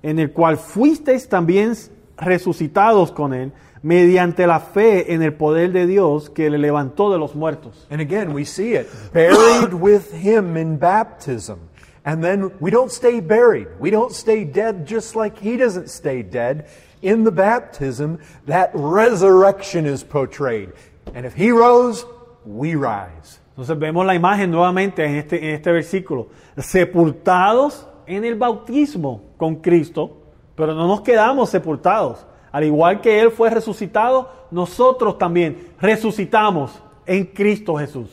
en 0.02 0.18
el 0.18 0.32
cual 0.32 0.56
fuisteis 0.56 1.28
también 1.28 1.74
resucitados 2.16 3.12
con 3.12 3.34
él 3.34 3.52
mediante 3.82 4.46
la 4.46 4.60
fe 4.60 5.12
en 5.12 5.20
el 5.20 5.34
poder 5.34 5.72
de 5.72 5.86
Dios 5.86 6.30
que 6.30 6.48
le 6.48 6.56
levantó 6.56 7.12
de 7.12 7.18
los 7.18 7.34
muertos. 7.34 7.86
And 7.90 8.00
again, 8.00 8.32
we 8.32 8.46
see 8.46 8.72
it 8.74 8.86
buried 9.12 9.74
with 9.74 10.14
him 10.14 10.56
in 10.56 10.78
baptism. 10.78 11.58
And 12.04 12.22
then 12.22 12.52
we 12.60 12.70
don't 12.70 12.90
stay 12.90 13.20
buried. 13.20 13.68
We 13.78 13.90
don't 13.90 14.12
stay 14.12 14.44
dead 14.44 14.86
just 14.86 15.16
like 15.16 15.38
he 15.38 15.56
doesn't 15.56 15.90
stay 15.90 16.22
dead. 16.22 16.68
In 17.02 17.24
the 17.24 17.30
baptism, 17.30 18.18
that 18.46 18.70
resurrection 18.74 19.86
is 19.86 20.02
portrayed. 20.02 20.72
And 21.14 21.26
if 21.26 21.34
he 21.34 21.50
rose, 21.50 22.04
we 22.44 22.74
rise. 22.74 23.40
Entonces 23.56 23.78
vemos 23.78 24.06
la 24.06 24.14
imagen 24.14 24.50
nuevamente 24.50 25.04
en 25.04 25.16
este, 25.16 25.36
en 25.36 25.54
este 25.56 25.72
versículo, 25.72 26.28
sepultados 26.56 27.86
en 28.06 28.24
el 28.24 28.36
bautismo 28.36 29.22
con 29.36 29.56
Cristo, 29.56 30.22
pero 30.54 30.74
no 30.74 30.86
nos 30.86 31.00
quedamos 31.00 31.50
sepultados. 31.50 32.24
Al 32.52 32.64
igual 32.64 33.00
que 33.00 33.20
Él 33.20 33.30
fue 33.30 33.50
resucitado, 33.50 34.30
nosotros 34.50 35.18
también 35.18 35.72
resucitamos 35.80 36.80
en 37.04 37.26
Cristo 37.26 37.76
Jesús. 37.76 38.08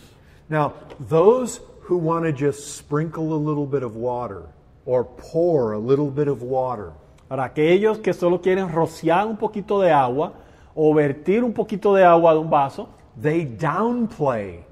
Now, 0.49 0.73
those 1.09 1.61
who 1.85 1.97
want 1.97 2.25
to 2.25 2.31
just 2.31 2.75
sprinkle 2.75 3.33
a 3.33 3.37
little 3.37 3.65
bit 3.65 3.83
of 3.83 3.95
water 3.95 4.43
or 4.85 5.03
pour 5.03 5.73
a 5.73 5.79
little 5.79 6.09
bit 6.09 6.27
of 6.27 6.41
water, 6.41 6.93
Para 7.27 7.45
aquellos 7.45 7.99
que 8.03 8.13
solo 8.13 8.39
quieren 8.39 8.71
rociar 8.71 9.25
un 9.27 9.35
poquito 9.37 9.81
de 9.81 9.91
agua 9.91 10.33
o 10.75 10.93
vertir 10.93 11.43
un 11.43 11.53
poquito 11.53 11.95
de 11.95 12.03
agua 12.03 12.33
de 12.33 12.39
un 12.39 12.49
vaso, 12.49 12.87
they 13.19 13.45
downplay 13.45 14.63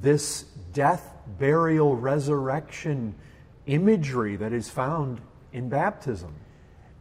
this 0.00 0.44
death, 0.72 1.14
burial, 1.38 1.94
resurrection 1.94 3.14
imagery 3.66 4.36
that 4.36 4.52
is 4.52 4.70
found 4.70 5.20
in 5.52 5.68
baptism. 5.68 6.30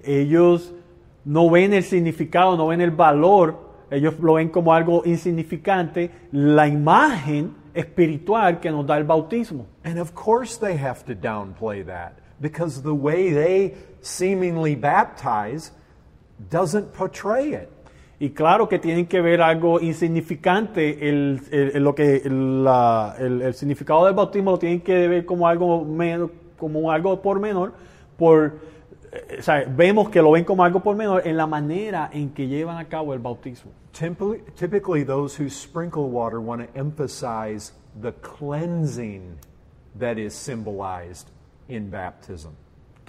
ellos 0.03 0.71
no 1.25 1.49
ven 1.49 1.73
el 1.73 1.83
significado, 1.83 2.57
no 2.57 2.67
ven 2.67 2.81
el 2.81 2.91
valor, 2.91 3.55
ellos 3.91 4.19
lo 4.19 4.33
ven 4.33 4.49
como 4.49 4.73
algo 4.73 5.03
insignificante, 5.05 6.11
la 6.31 6.67
imagen 6.67 7.55
espiritual 7.73 8.59
que 8.59 8.71
nos 8.71 8.85
da 8.85 8.97
el 8.97 9.03
bautismo. 9.03 9.65
And 9.83 9.99
of 9.99 10.13
course, 10.13 10.57
they 10.59 10.77
have 10.77 11.03
to 11.05 11.13
downplay 11.15 11.85
that 11.85 12.13
because 12.39 12.81
the 12.81 12.93
way 12.93 13.31
they 13.33 13.75
seemingly 14.01 14.75
baptize 14.75 15.71
doesn't 16.49 16.93
portray 16.93 17.53
it. 17.53 17.69
Y 18.21 18.31
claro 18.31 18.67
que 18.67 18.79
tienen 18.79 19.05
que 19.07 19.21
ver 19.21 19.41
algo 19.41 19.79
insignificante, 19.79 21.07
el, 21.09 21.41
el- 21.51 21.71
el- 21.75 21.83
lo 21.83 21.95
que, 21.95 22.17
el, 22.25 22.63
la- 22.65 23.15
el- 23.17 23.53
significado 23.53 24.05
del 24.05 24.13
bautismo 24.13 24.51
lo 24.51 24.59
tienen 24.59 24.81
que 24.81 25.07
ver 25.07 25.25
como 25.25 25.47
algo 25.47 25.85
menos 25.85 26.29
como 26.57 26.91
algo 26.91 27.21
por 27.21 27.39
menor, 27.39 27.71
por, 28.17 28.59
eh, 29.13 29.37
o 29.39 29.41
sea, 29.41 29.63
vemos 29.69 30.09
que 30.09 30.21
lo 30.21 30.31
ven 30.31 30.43
como 30.43 30.65
algo 30.65 30.81
por 30.81 30.97
menor 30.97 31.21
en 31.25 31.37
la 31.37 31.47
manera 31.47 32.09
en 32.11 32.31
que 32.31 32.47
llevan 32.47 32.77
a 32.77 32.85
cabo 32.89 33.13
el 33.13 33.19
bautismo. 33.19 33.71
Typically, 33.99 35.03
those 35.03 35.35
who 35.35 35.49
sprinkle 35.49 36.09
water 36.09 36.39
want 36.39 36.61
to 36.61 36.79
emphasize 36.79 37.73
the 37.99 38.13
cleansing 38.21 39.37
that 39.95 40.17
is 40.17 40.33
symbolized 40.33 41.31
in 41.67 41.89
baptism. 41.89 42.55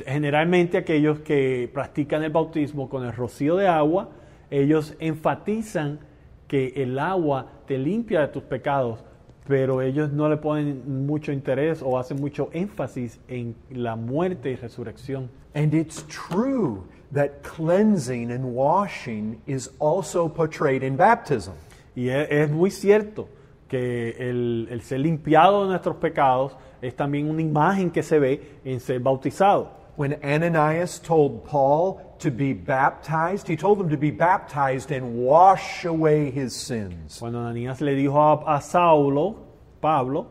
Generalmente 0.04 0.78
aquellos 0.78 1.20
que 1.20 1.68
practican 1.72 2.24
el 2.24 2.30
bautismo 2.30 2.88
con 2.88 3.04
el 3.04 3.12
rocío 3.12 3.56
de 3.56 3.68
agua, 3.68 4.08
ellos 4.50 4.96
enfatizan 4.98 6.00
que 6.48 6.72
el 6.74 6.98
agua 6.98 7.46
te 7.66 7.78
limpia 7.78 8.22
de 8.22 8.28
tus 8.28 8.42
pecados, 8.42 8.98
pero 9.46 9.82
ellos 9.82 10.10
no 10.10 10.28
le 10.28 10.38
ponen 10.38 11.06
mucho 11.06 11.30
interés 11.30 11.82
o 11.82 11.98
hacen 12.00 12.20
mucho 12.20 12.50
énfasis 12.52 13.20
en 13.28 13.54
la 13.70 13.94
muerte 13.94 14.50
y 14.50 14.56
resurrección. 14.56 15.30
And 15.54 15.72
it's 15.72 16.04
true 16.08 16.84
that 17.12 17.42
cleansing 17.42 18.30
and 18.30 18.54
washing 18.54 19.42
is 19.46 19.70
also 19.78 20.28
portrayed 20.28 20.82
in 20.82 20.96
baptism. 20.96 21.54
Y 21.96 22.08
es, 22.08 22.50
muy 22.50 22.70
cierto 22.70 23.28
que 23.68 24.10
el, 24.18 24.68
el 24.70 24.80
ser 24.82 25.00
limpiado 25.00 25.62
de 25.64 25.70
nuestros 25.70 25.96
pecados 25.96 26.56
es 26.80 26.94
también 26.94 27.28
una 27.28 27.42
imagen 27.42 27.90
que 27.90 28.02
se 28.02 28.18
ve 28.18 28.60
en 28.64 28.80
ser 28.80 29.00
bautizado. 29.00 29.80
When 29.96 30.14
Ananias 30.22 30.98
told 31.00 31.44
Paul 31.44 32.00
to 32.20 32.30
be 32.30 32.54
baptized, 32.54 33.48
he 33.48 33.56
told 33.56 33.80
him 33.80 33.90
to 33.90 33.98
be 33.98 34.10
baptized 34.10 34.90
and 34.90 35.16
wash 35.16 35.84
away 35.84 36.30
his 36.30 36.54
sins. 36.54 37.18
Cuando 37.18 37.40
Ananías 37.40 37.80
le 37.80 37.94
dijo 37.94 38.16
a, 38.16 38.56
a 38.56 38.60
Saulo, 38.62 39.36
Pablo, 39.80 40.28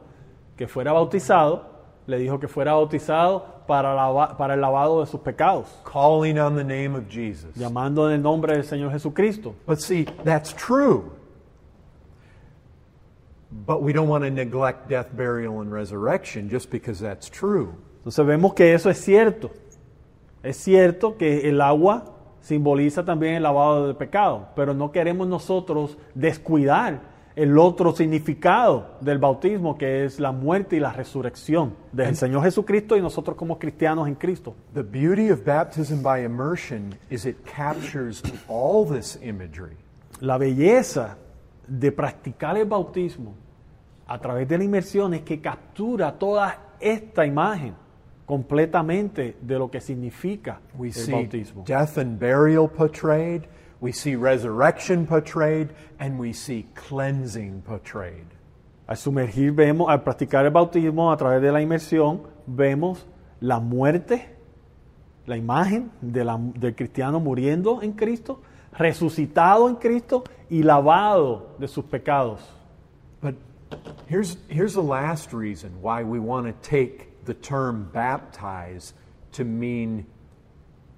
que 0.58 0.68
fuera 0.68 0.94
bautizado, 0.94 1.66
le 2.08 2.18
dijo 2.18 2.40
que 2.40 2.48
fuera 2.48 2.74
bautizado 2.74 3.59
para, 3.70 3.94
lava- 3.94 4.36
para 4.36 4.56
el 4.56 4.62
lavado 4.62 5.00
de 5.02 5.06
sus 5.06 5.20
pecados, 5.22 5.68
calling 5.84 6.40
on 6.40 6.56
the 6.56 6.64
name 6.64 6.96
of 6.98 7.08
Jesus. 7.08 7.54
llamando 7.56 8.08
en 8.10 8.16
el 8.16 8.22
nombre 8.24 8.56
del 8.56 8.64
Señor 8.64 8.92
Jesucristo. 8.92 9.54
But 9.68 9.78
see, 9.80 10.06
that's 10.24 10.52
true. 10.56 11.12
But 13.52 13.82
we 13.84 13.94
don't 13.94 14.10
want 14.10 14.24
to 14.24 14.32
neglect 14.32 14.90
death, 14.90 15.12
burial, 15.16 15.62
and 15.62 15.72
resurrection 15.72 16.50
just 16.50 16.72
because 16.72 17.00
that's 17.00 17.30
true. 17.30 17.74
Entonces 18.04 18.26
vemos 18.26 18.54
que 18.56 18.74
eso 18.74 18.90
es 18.90 18.98
cierto. 19.00 19.52
Es 20.42 20.58
cierto 20.58 21.16
que 21.18 21.48
el 21.48 21.62
agua 21.62 22.06
simboliza 22.42 23.04
también 23.06 23.36
el 23.36 23.44
lavado 23.44 23.88
de 23.88 23.94
pecado, 23.94 24.48
pero 24.56 24.74
no 24.74 24.92
queremos 24.92 25.28
nosotros 25.28 25.96
descuidar 26.16 27.02
el 27.42 27.58
otro 27.58 27.96
significado 27.96 28.98
del 29.00 29.18
bautismo, 29.18 29.78
que 29.78 30.04
es 30.04 30.20
la 30.20 30.34
muerte 30.34 30.76
y 30.76 30.80
la 30.82 30.92
resurrección 30.92 31.74
del 31.94 32.16
Señor 32.18 32.44
Jesucristo 32.44 32.98
y 32.98 33.02
nosotros 33.02 33.38
como 33.38 33.58
cristianos 33.58 34.10
en 34.10 34.16
Cristo. 34.16 34.56
The 34.74 34.84
beauty 34.84 35.30
of 35.32 35.46
baptism 35.46 36.02
by 36.02 36.24
immersion 36.26 36.96
is 37.10 37.26
it 37.26 37.38
captures 37.46 38.22
all 38.50 38.86
this 38.86 39.18
imagery. 39.24 39.78
La 40.20 40.38
belleza 40.38 41.18
de 41.66 41.92
practicar 41.94 42.58
el 42.58 42.66
bautismo 42.66 43.36
a 44.06 44.20
través 44.20 44.48
de 44.50 44.58
la 44.58 44.64
inmersión 44.66 45.14
es 45.14 45.22
que 45.22 45.40
captura 45.40 46.12
toda 46.20 46.74
esta 46.82 47.26
imagen 47.26 47.74
completamente 48.26 49.38
de 49.42 49.58
lo 49.58 49.72
que 49.72 49.80
significa 49.80 50.60
We 50.78 50.88
el 50.90 50.94
see 50.94 51.12
bautismo. 51.14 51.64
death 51.66 51.98
and 51.98 52.20
burial 52.20 52.68
portrayed, 52.70 53.44
we 53.82 53.92
see 53.92 54.16
resurrection 54.16 55.06
portrayed, 55.08 55.70
and 56.00 56.20
we 56.20 56.34
see 56.34 56.66
cleansing 56.76 57.62
portrayed. 57.62 58.26
Al 58.88 58.96
sumergir 58.96 59.54
vemos, 59.54 59.90
al 59.90 60.04
practicar 60.04 60.46
el 60.46 60.52
bautismo 60.52 61.12
a 61.12 61.18
través 61.18 61.42
de 61.42 61.52
la 61.52 61.62
inmersión, 61.62 62.22
vemos 62.48 63.06
la 63.40 63.60
muerte, 63.60 64.26
la 65.28 65.38
imagen 65.38 65.92
de 66.02 66.24
la- 66.24 66.38
del 66.38 66.74
cristiano 66.76 67.20
muriendo 67.20 67.82
en 67.84 67.94
Cristo, 67.94 68.42
resucitado 68.78 69.70
en 69.70 69.76
Cristo 69.76 70.24
y 70.50 70.64
lavado 70.64 71.56
de 71.60 71.68
sus 71.68 71.86
pecados. 71.86 72.40
But 73.22 73.36
here's, 74.08 74.38
here's 74.50 74.74
the 74.74 74.82
last 74.84 75.32
reason 75.34 75.72
why 75.82 76.04
we 76.04 76.20
want 76.20 76.48
to 76.48 76.54
take 76.68 77.24
the 77.26 77.36
term 77.36 77.90
baptize 77.94 78.94
to 79.34 79.46
mean 79.46 80.08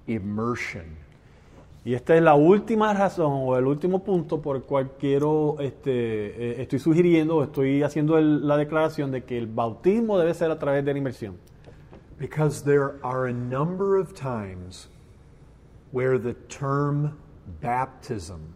immersion. 0.06 0.96
Y 1.84 1.94
esta 1.94 2.14
es 2.14 2.22
la 2.22 2.34
última 2.34 2.94
razón 2.94 3.32
o 3.32 3.56
el 3.56 3.66
último 3.66 4.04
punto 4.04 4.40
por 4.40 4.56
el 4.56 4.62
cual 4.62 4.92
quiero, 4.98 5.56
este, 5.58 5.90
eh, 5.90 6.62
estoy 6.62 6.78
sugiriendo, 6.78 7.42
estoy 7.42 7.82
haciendo 7.82 8.20
la 8.20 8.56
declaración 8.56 9.10
de 9.10 9.24
que 9.24 9.36
el 9.36 9.48
bautismo 9.48 10.16
debe 10.18 10.32
ser 10.34 10.50
a 10.52 10.58
través 10.58 10.84
de 10.84 10.92
la 10.92 10.98
inmersión. 10.98 11.36
Because 12.20 12.62
there 12.62 13.00
are 13.02 13.26
a 13.28 13.32
number 13.32 13.98
of 13.98 14.14
times 14.14 14.88
where 15.90 16.18
the 16.18 16.34
term 16.48 17.18
baptism 17.60 18.54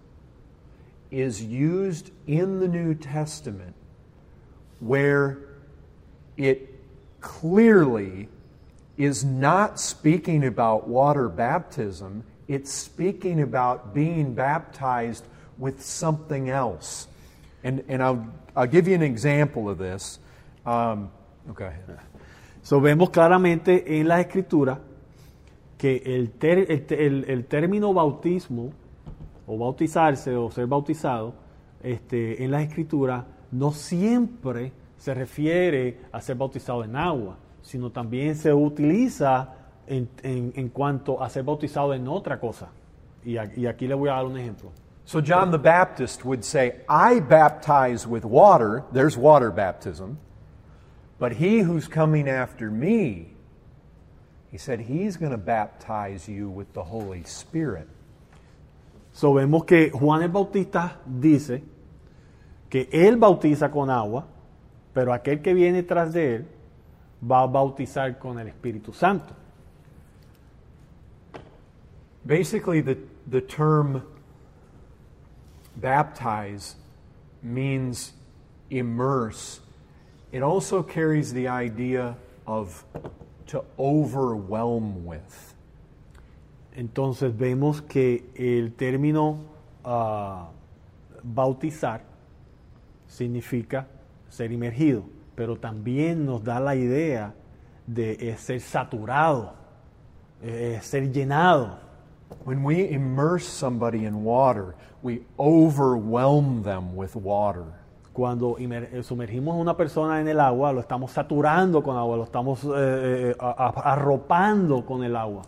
is 1.10 1.42
used 1.42 2.12
in 2.28 2.60
the 2.60 2.68
New 2.68 2.94
Testament 2.94 3.74
where 4.80 5.38
it 6.36 6.74
clearly 7.20 8.28
is 8.96 9.24
not 9.24 9.80
speaking 9.80 10.44
about 10.44 10.88
water 10.88 11.28
baptism, 11.28 12.24
it's 12.48 12.70
speaking 12.72 13.42
about 13.42 13.92
being 13.94 14.34
baptized 14.34 15.24
with 15.58 15.80
something 15.82 16.48
else. 16.50 17.08
And, 17.64 17.82
and 17.88 18.02
I'll, 18.02 18.26
I'll 18.54 18.66
give 18.68 18.86
you 18.88 18.94
an 18.94 19.02
example 19.02 19.68
of 19.68 19.78
this. 19.78 20.20
Um. 20.64 21.10
So, 22.62 22.80
vemos 22.80 23.10
claramente 23.10 24.00
en 24.00 24.08
la 24.08 24.20
escritura 24.20 24.80
que 25.78 26.02
el, 26.04 26.30
ter- 26.32 26.66
el 26.70 26.86
el- 26.98 27.24
el 27.28 27.44
término 27.46 27.94
bautismo 27.94 28.72
o 29.46 29.56
bautizarse 29.56 30.34
o 30.34 30.50
ser 30.50 30.66
bautizado 30.66 31.34
este, 31.84 32.42
en 32.42 32.50
la 32.50 32.62
escritura 32.62 33.24
no 33.52 33.70
siempre 33.70 34.72
se 34.98 35.14
refiere 35.14 36.00
a 36.10 36.20
ser 36.20 36.34
bautizado 36.36 36.82
en 36.82 36.96
agua, 36.96 37.36
sino 37.62 37.90
también 37.92 38.34
se 38.34 38.52
utiliza 38.52 39.54
en, 39.86 40.08
en- 40.22 40.52
en 40.56 40.68
cuanto 40.70 41.22
a 41.22 41.28
ser 41.28 41.42
bautizado 41.44 41.92
en 41.94 42.06
otra 42.08 42.38
cosa. 42.38 42.68
Y, 43.24 43.36
a- 43.38 43.50
y 43.56 43.66
aquí 43.66 43.86
le 43.86 43.94
voy 43.94 44.08
a 44.08 44.14
dar 44.14 44.24
un 44.26 44.36
ejemplo. 44.38 44.70
So 45.04 45.20
John 45.20 45.50
the 45.52 45.58
Baptist 45.58 46.24
would 46.24 46.42
say, 46.42 46.80
I 46.88 47.20
baptize 47.20 48.06
with 48.08 48.24
water, 48.24 48.82
there's 48.92 49.16
water 49.16 49.50
baptism, 49.52 50.18
but 51.18 51.32
he 51.32 51.60
who's 51.60 51.86
coming 51.88 52.28
after 52.28 52.70
me, 52.70 53.28
he 54.50 54.58
said, 54.58 54.80
he's 54.80 55.16
going 55.16 55.30
to 55.32 55.38
baptize 55.38 56.28
you 56.28 56.48
with 56.50 56.72
the 56.72 56.82
Holy 56.82 57.22
Spirit. 57.24 57.86
So, 59.12 59.32
vemos 59.34 59.64
que 59.64 59.90
Juan 59.90 60.22
el 60.22 60.28
Bautista 60.28 60.98
dice 61.06 61.62
que 62.68 62.88
él 62.92 63.16
bautiza 63.16 63.70
con 63.70 63.90
agua, 63.90 64.26
pero 64.92 65.12
aquel 65.12 65.40
que 65.40 65.54
viene 65.54 65.82
tras 65.84 66.12
de 66.12 66.34
él 66.36 66.46
va 67.22 67.42
a 67.42 67.46
bautizar 67.46 68.18
con 68.18 68.38
el 68.40 68.48
Espíritu 68.48 68.92
Santo. 68.92 69.34
Basically, 72.26 72.80
the, 72.80 72.98
the 73.28 73.40
term 73.40 74.02
baptize 75.76 76.74
means 77.42 78.12
immerse. 78.70 79.60
It 80.32 80.42
also 80.42 80.82
carries 80.82 81.32
the 81.32 81.48
idea 81.48 82.16
of 82.46 82.84
to 83.46 83.64
overwhelm 83.78 85.04
with. 85.04 85.54
Entonces 86.76 87.32
vemos 87.34 87.80
que 87.80 88.24
el 88.34 88.72
término 88.72 89.38
ah, 89.84 90.48
bautizar 91.22 92.02
significa 93.08 93.86
ser 94.28 94.52
inmergido, 94.52 95.04
pero 95.34 95.56
también 95.56 96.26
nos 96.26 96.42
da 96.42 96.60
la 96.60 96.74
idea 96.74 97.34
de 97.86 98.12
eh, 98.12 98.36
ser 98.36 98.60
saturado, 98.60 99.54
eh, 100.42 100.78
ser 100.82 101.10
llenado. 101.10 101.85
When 102.44 102.62
we 102.62 102.88
immerse 102.88 103.46
somebody 103.46 104.04
in 104.04 104.24
water, 104.24 104.74
we 105.02 105.22
overwhelm 105.38 106.62
them 106.62 106.96
with 106.96 107.14
water. 107.14 107.64
Cuando 108.12 108.56
eh, 108.56 109.02
sumergimos 109.02 109.54
a 109.54 109.58
una 109.58 109.74
persona 109.76 110.20
en 110.20 110.28
el 110.28 110.40
agua, 110.40 110.72
lo 110.72 110.80
estamos 110.80 111.12
saturando 111.12 111.82
con 111.82 111.96
agua, 111.96 112.16
lo 112.16 112.24
estamos 112.24 112.64
eh, 112.64 113.30
eh, 113.30 113.34
a- 113.38 113.92
arropando 113.92 114.84
con 114.86 115.04
el 115.04 115.14
agua. 115.14 115.44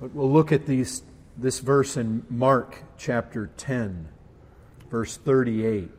But 0.00 0.14
we'll 0.14 0.30
look 0.30 0.52
at 0.52 0.66
these, 0.66 1.02
this 1.36 1.60
verse 1.60 1.96
in 1.96 2.24
Mark 2.30 2.82
chapter 2.96 3.50
10, 3.56 4.08
verse 4.90 5.16
38, 5.16 5.90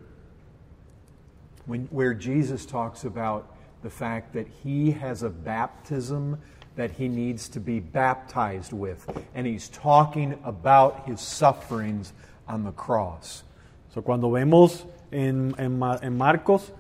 when, 1.66 1.88
where 1.92 2.14
Jesus 2.14 2.66
talks 2.66 3.04
about 3.04 3.54
the 3.82 3.90
fact 3.90 4.34
that 4.34 4.48
he 4.64 4.92
has 4.92 5.24
a 5.24 5.30
baptism 5.30 6.40
that 6.76 6.92
he 6.92 7.08
needs 7.08 7.48
to 7.50 7.60
be 7.60 7.80
baptized 7.80 8.74
with. 8.74 9.06
And 9.36 9.46
he's 9.46 9.70
talking 9.70 10.36
about 10.44 11.06
his 11.08 11.20
sufferings 11.22 12.14
on 12.48 12.64
the 12.64 12.72
cross. 12.72 13.44
So, 13.94 14.02
cuando 14.02 14.30
vemos 14.32 14.86
en, 15.12 15.54
en 15.60 15.82
en 16.02 16.18
Marcos, 16.18 16.72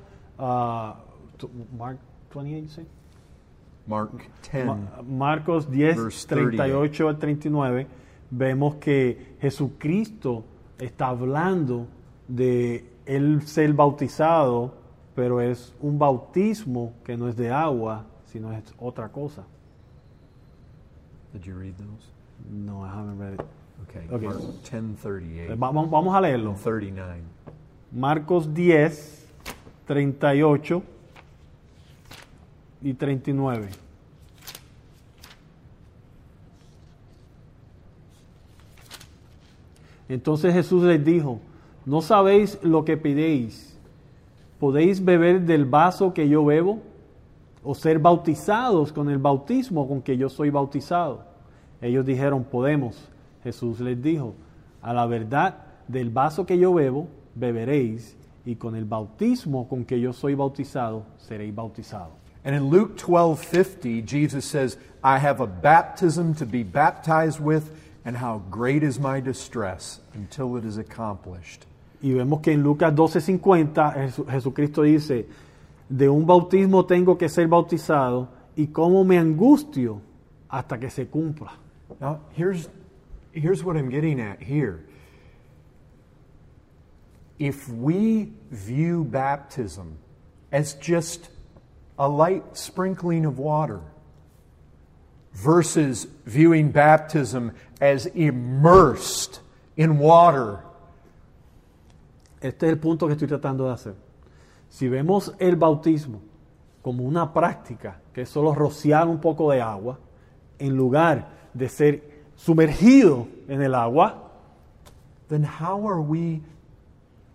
tu- 1.38 1.50
Mark 1.78 1.98
28, 2.34 2.64
you 2.64 2.68
say? 2.70 2.86
Mark 3.86 4.12
10. 4.52 4.66
Ma- 4.66 4.78
Marcos 5.04 5.66
10, 5.70 5.96
Verse 5.96 6.26
38 6.26 7.08
al 7.08 7.18
39, 7.20 7.88
vemos 8.32 8.76
que 8.80 9.36
Jesucristo 9.41 10.44
está 10.80 11.10
hablando 11.10 11.88
de 12.28 12.86
él 13.06 13.41
ser 13.46 13.74
bautizado, 13.74 14.74
pero 15.16 15.39
es 15.41 15.74
un 15.82 16.00
bautismo 16.00 16.94
que 17.04 17.16
no 17.18 17.28
es 17.28 17.36
de 17.36 17.52
agua, 17.52 18.06
sino 18.26 18.52
es 18.54 18.64
otra 18.80 19.10
cosa. 19.10 19.44
Did 21.34 21.46
you 21.46 21.56
read 21.56 21.76
those? 21.78 22.06
No, 22.50 22.82
I 22.84 22.90
haven't 22.90 23.18
read 23.18 23.34
it. 23.34 23.42
Okay. 23.90 24.08
Okay. 24.12 24.28
Mark 24.28 24.40
10:38 24.64 25.56
Vamos, 25.58 25.90
vamos 25.90 26.16
a 26.16 26.22
leerlo. 26.22 26.52
and 26.52 26.60
39. 26.60 27.22
Marcos 27.92 28.54
10, 28.54 29.28
38 29.88 30.84
y 32.84 32.94
39. 32.94 33.70
Entonces 40.10 40.54
Jesús 40.54 40.84
les 40.84 41.04
dijo, 41.04 41.40
¿no 41.86 42.02
sabéis 42.02 42.60
lo 42.62 42.86
que 42.86 42.98
pedéis? 42.98 43.76
¿Podéis 44.60 45.04
beber 45.04 45.42
del 45.42 45.66
vaso 45.66 46.14
que 46.14 46.28
yo 46.30 46.46
bebo? 46.46 46.82
¿O 47.64 47.74
ser 47.74 47.99
bautizados 47.99 48.91
con 48.91 49.09
el 49.09 49.18
bautismo 49.18 49.88
con 49.88 50.01
que 50.01 50.18
yo 50.18 50.30
soy 50.30 50.49
bautizado? 50.49 51.24
Ellos 51.82 52.05
dijeron, 52.05 52.43
podemos. 52.43 53.09
Jesús 53.43 53.80
les 53.80 54.01
dijo, 54.01 54.36
a 54.82 54.93
la 54.93 55.05
verdad, 55.05 55.55
del 55.88 56.09
vaso 56.09 56.45
que 56.45 56.57
yo 56.57 56.74
bebo, 56.74 57.07
beberéis, 57.36 58.16
y 58.45 58.55
con 58.55 58.76
el 58.76 58.86
bautismo 58.86 59.68
con 59.68 59.86
que 59.86 59.99
yo 59.99 60.11
soy 60.14 60.36
bautizado, 60.36 61.03
seréis 61.18 61.53
bautizados. 61.55 62.11
And 62.45 62.53
in 62.55 62.70
Luke 62.70 62.95
12:50, 62.97 64.03
Jesus 64.05 64.43
says, 64.43 64.78
"I 65.01 65.18
have 65.18 65.41
a 65.41 65.45
baptism 65.45 66.34
to 66.34 66.45
be 66.45 66.64
baptized 66.64 67.39
with, 67.39 67.64
and 68.03 68.18
how 68.18 68.41
great 68.51 68.84
is 68.84 68.99
my 68.99 69.22
distress 69.22 70.01
until 70.14 70.57
it 70.57 70.66
is 70.66 70.78
accomplished." 70.78 71.64
Y 72.01 72.11
vemos 72.11 72.41
que 72.41 72.51
en 72.51 72.61
Lucas 72.61 72.93
12:50 72.93 73.93
Jesu- 73.93 74.26
Jesucristo 74.26 74.82
dice, 74.82 75.26
de 75.90 76.10
un 76.10 76.26
bautismo 76.26 76.86
tengo 76.86 77.18
que 77.18 77.30
ser 77.30 77.48
bautizado, 77.48 78.30
y 78.56 78.68
cómo 78.68 79.04
me 79.04 79.18
angustio 79.18 80.02
hasta 80.50 80.80
que 80.80 80.90
se 80.90 81.08
cumpla. 81.08 81.54
Now, 82.00 82.22
here's 82.36 82.70
here's 83.32 83.64
what 83.64 83.76
I'm 83.76 83.90
getting 83.90 84.20
at 84.20 84.42
here. 84.42 84.86
If 87.40 87.68
we 87.68 88.32
view 88.52 89.04
baptism 89.04 89.98
as 90.52 90.76
just 90.76 91.30
a 91.98 92.08
light 92.08 92.44
sprinkling 92.56 93.26
of 93.26 93.40
water 93.40 93.82
versus 95.34 96.08
viewing 96.26 96.72
baptism 96.72 97.54
as 97.82 98.06
immersed 98.06 99.42
in 99.76 99.98
water, 99.98 100.60
Este 102.44 102.66
es 102.66 102.74
el 102.74 102.78
punto 102.78 103.08
que 103.08 103.14
estoy 103.14 103.28
tratando 103.30 103.66
de 103.68 103.72
hacer. 103.72 103.96
Si 104.74 104.89
vemos 104.89 105.32
el 105.38 105.55
bautismo 105.55 106.19
como 106.82 107.03
una 107.03 107.32
práctica 107.32 108.01
que 108.11 108.21
es 108.21 108.30
solo 108.30 108.55
rociar 108.55 109.07
un 109.07 109.19
poco 109.19 109.51
de 109.51 109.61
agua, 109.61 109.99
en 110.57 110.76
lugar 110.76 111.30
de 111.53 111.69
ser 111.69 112.24
sumergido 112.36 113.28
en 113.47 113.61
el 113.61 113.76
agua, 113.76 114.32
then 115.28 115.43
how 115.43 115.88
are 115.88 116.01
we 116.01 116.41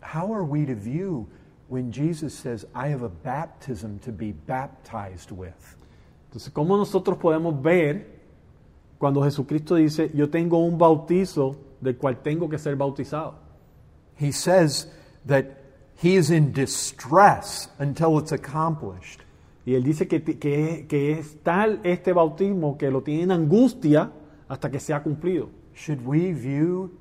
how 0.03 0.35
are 0.35 0.43
we 0.43 0.67
to 0.67 0.75
view 0.75 1.29
when 1.69 1.93
Jesus 1.93 2.35
says 2.35 2.67
I 2.75 2.89
have 2.89 3.05
a 3.05 3.13
baptism 3.23 4.01
to 4.01 4.11
be 4.11 4.33
baptized 4.33 5.31
with? 5.31 5.77
entonces 6.25 6.53
¿cómo 6.53 6.77
nosotros 6.77 7.19
podemos 7.19 7.63
ver 7.63 8.19
cuando 8.99 9.23
Jesucristo 9.23 9.77
dice, 9.77 10.11
yo 10.13 10.29
tengo 10.29 10.59
un 10.59 10.77
bautizo 10.77 11.55
del 11.81 11.97
cual 11.97 12.21
tengo 12.21 12.49
que 12.49 12.59
ser 12.59 12.75
bautizado? 12.75 13.37
He 14.17 14.33
says 14.33 14.91
that 15.25 15.68
he 15.99 16.15
is 16.15 16.31
in 16.31 16.53
distress 16.53 17.69
until 17.79 18.19
it's 18.19 18.33
accomplished. 18.33 19.21
Y 19.67 19.75
él 19.75 19.83
dice 19.83 20.09
que, 20.09 20.21
que, 20.21 20.87
que 20.89 21.19
es 21.19 21.37
tal 21.43 21.81
este 21.85 22.15
bautismo 22.15 22.79
que 22.79 22.91
lo 22.91 23.03
tiene 23.03 23.25
en 23.25 23.33
angustia 23.33 24.11
hasta 24.49 24.71
que 24.71 24.79
sea 24.79 25.03
cumplido. 25.03 25.51
Should 25.75 26.07
we 26.07 26.33
view 26.33 26.99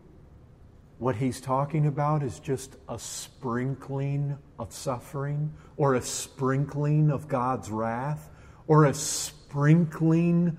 what 0.99 1.15
he's 1.15 1.39
talking 1.39 1.85
about 1.85 2.23
as 2.23 2.39
just 2.39 2.75
a 2.89 2.97
sprinkling 2.97 4.35
of 4.57 4.73
suffering 4.73 5.53
or 5.77 5.93
a 5.93 6.01
sprinkling 6.01 7.11
of 7.11 7.27
God's 7.27 7.69
wrath 7.69 8.29
or 8.67 8.85
a 8.85 8.93
sprinkling 8.93 10.57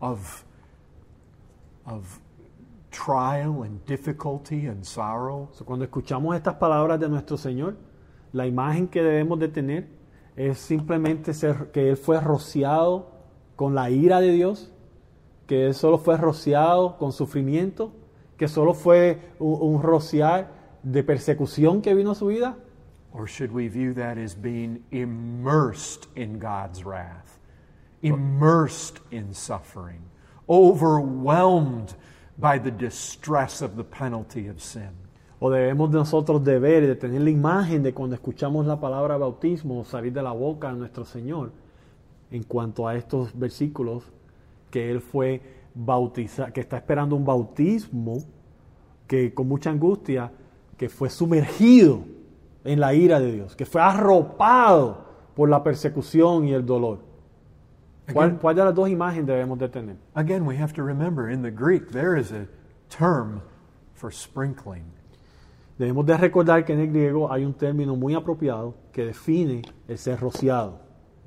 of 0.00 0.44
of 1.84 2.20
trial 2.92 3.64
and 3.64 3.84
difficulty 3.86 4.66
and 4.66 4.84
sorrow? 4.84 5.48
So, 5.52 5.64
cuando 5.64 5.84
escuchamos 5.84 6.36
estas 6.36 6.54
palabras 6.54 7.00
de 7.00 7.08
nuestro 7.08 7.36
Señor, 7.36 7.76
la 8.32 8.46
imagen 8.46 8.86
que 8.86 9.02
debemos 9.02 9.40
de 9.40 9.48
tener 9.48 9.88
es 10.36 10.58
simplemente 10.58 11.34
ser, 11.34 11.72
que 11.72 11.90
Él 11.90 11.96
fue 11.96 12.20
rociado 12.20 13.10
con 13.56 13.74
la 13.74 13.90
ira 13.90 14.20
de 14.20 14.30
Dios, 14.30 14.70
que 15.48 15.66
Él 15.66 15.74
solo 15.74 15.98
fue 15.98 16.16
rociado 16.16 16.96
con 16.98 17.12
sufrimiento, 17.12 17.92
que 18.36 18.46
solo 18.46 18.74
fue 18.74 19.18
un, 19.40 19.74
un 19.74 19.82
rociar 19.82 20.52
de 20.84 21.02
persecución 21.02 21.82
que 21.82 21.94
vino 21.94 22.12
a 22.12 22.14
su 22.14 22.26
vida, 22.26 22.56
Or 23.14 23.26
should 23.26 23.52
we 23.52 23.68
view 23.68 23.92
that 23.94 24.16
as 24.16 24.34
being 24.34 24.84
immersed 24.90 26.06
in 26.16 26.38
God's 26.38 26.84
wrath, 26.84 27.38
immersed 28.00 29.00
in 29.10 29.34
suffering, 29.34 30.02
overwhelmed 30.48 31.94
by 32.38 32.58
the 32.58 32.70
distress 32.70 33.62
of 33.62 33.76
the 33.76 33.84
penalty 33.84 34.48
of 34.48 34.60
sin? 34.60 35.02
o 35.44 35.50
debemos 35.50 35.90
de 35.90 35.98
nosotros 35.98 36.44
de 36.44 36.60
ver 36.60 36.84
y 36.84 36.86
de 36.86 36.94
tener 36.94 37.20
la 37.20 37.30
imagen 37.30 37.82
de 37.82 37.92
cuando 37.92 38.14
escuchamos 38.14 38.64
la 38.64 38.78
palabra 38.78 39.16
bautismo 39.16 39.84
salir 39.84 40.12
de 40.12 40.22
la 40.22 40.30
boca 40.30 40.68
de 40.68 40.78
nuestro 40.78 41.04
Señor 41.04 41.50
en 42.30 42.44
cuanto 42.44 42.86
a 42.86 42.94
estos 42.94 43.36
versículos 43.36 44.04
que 44.70 44.88
Él 44.88 45.00
fue 45.00 45.42
bautizado, 45.74 46.52
que 46.52 46.60
está 46.60 46.76
esperando 46.76 47.16
un 47.16 47.24
bautismo 47.24 48.18
que 49.08 49.34
con 49.34 49.48
mucha 49.48 49.70
angustia, 49.70 50.30
que 50.78 50.88
fue 50.88 51.10
sumergido 51.10 52.04
en 52.62 52.78
la 52.78 52.94
ira 52.94 53.18
de 53.18 53.32
Dios, 53.32 53.56
que 53.56 53.66
fue 53.66 53.80
arropado 53.82 55.04
por 55.34 55.48
la 55.48 55.64
persecución 55.64 56.46
y 56.46 56.52
el 56.52 56.64
dolor. 56.64 57.00
¿Cuál, 58.12 58.26
Again, 58.30 58.38
cuál 58.38 58.56
de 58.56 58.64
las 58.64 58.74
dos 58.74 58.88
imágenes 58.88 59.26
debemos 59.26 59.58
de 59.58 59.68
tener? 59.68 59.96
again, 60.14 60.44
we 60.44 60.56
have 60.56 60.72
to 60.72 60.82
remember 60.82 61.30
in 61.30 61.42
the 61.42 61.50
Greek 61.50 61.90
there 61.92 62.16
is 62.18 62.32
a 62.32 62.46
term 62.88 63.40
for 63.94 64.10
sprinkling. 64.10 64.84
Debemos 65.78 66.04
de 66.06 66.16
recordar 66.16 66.64
que 66.64 66.74
en 66.74 66.80
el 66.80 66.88
griego 66.88 67.32
hay 67.32 67.44
un 67.44 67.54
término 67.54 67.96
muy 67.96 68.14
apropiado 68.14 68.74
que 68.92 69.04
define 69.06 69.62
el 69.88 69.98
ser 69.98 70.18
rociado. 70.20 70.80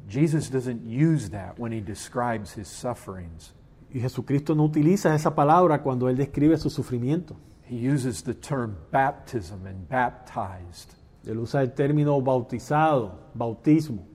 Jesus 0.07 0.49
doesn't 0.49 0.83
use 0.85 1.29
that 1.29 1.57
when 1.57 1.71
he 1.71 1.81
describes 1.81 2.53
his 2.53 2.67
sufferings. 2.67 3.53
Y 3.91 4.01
Jesucristo 4.01 4.53
no 4.53 4.65
utiliza 4.65 5.15
esa 5.15 5.33
palabra 5.33 5.81
cuando 5.81 6.09
Él 6.09 6.17
describe 6.17 6.57
su 6.57 6.69
sufrimiento. 6.69 7.37
He 7.67 7.89
uses 7.89 8.21
the 8.23 8.33
term 8.33 8.75
baptism 8.91 9.65
and 9.65 9.87
baptized. 9.89 10.93
Él 11.25 11.39
usa 11.39 11.61
el 11.61 11.73
término 11.73 12.21
bautizado, 12.21 13.31
bautismo. 13.33 14.05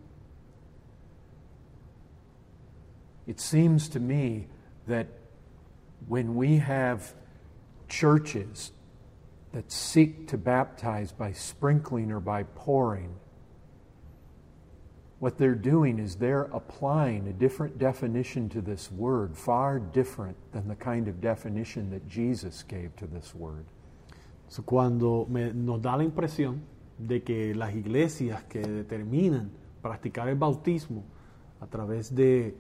It 3.30 3.38
seems 3.38 3.88
to 3.90 4.00
me 4.00 4.48
that 4.88 5.06
when 6.08 6.34
we 6.34 6.56
have 6.56 7.14
churches 7.88 8.72
that 9.52 9.70
seek 9.70 10.26
to 10.30 10.36
baptize 10.36 11.12
by 11.12 11.30
sprinkling 11.30 12.10
or 12.10 12.18
by 12.18 12.42
pouring, 12.42 13.14
what 15.20 15.38
they're 15.38 15.54
doing 15.54 16.00
is 16.00 16.16
they're 16.16 16.48
applying 16.52 17.28
a 17.28 17.32
different 17.32 17.78
definition 17.78 18.48
to 18.48 18.60
this 18.60 18.90
word, 18.90 19.36
far 19.36 19.78
different 19.78 20.36
than 20.50 20.66
the 20.66 20.74
kind 20.74 21.06
of 21.06 21.20
definition 21.20 21.90
that 21.90 22.08
Jesus 22.08 22.64
gave 22.64 22.96
to 22.96 23.06
this 23.06 23.32
word. 23.32 23.64
So, 24.48 24.62
Cuando 24.64 25.26
me- 25.26 25.52
nos 25.52 25.80
da 25.80 25.94
la 25.94 26.02
impresión 26.02 26.62
de 26.98 27.20
que 27.22 27.54
las 27.54 27.76
iglesias 27.76 28.42
que 28.48 28.60
determinan 28.60 29.50
practicar 29.80 30.28
el 30.28 30.34
bautismo 30.34 31.04
a 31.60 31.66
través 31.68 32.12
de 32.12 32.56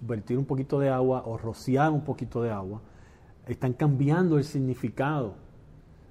vertir 0.00 0.38
un 0.38 0.44
poquito 0.44 0.78
de 0.78 0.88
agua 0.88 1.22
o 1.26 1.36
rociar 1.36 1.90
un 1.90 2.02
poquito 2.02 2.42
de 2.42 2.50
agua, 2.50 2.80
están 3.46 3.72
cambiando 3.72 4.38
el 4.38 4.44
significado 4.44 5.34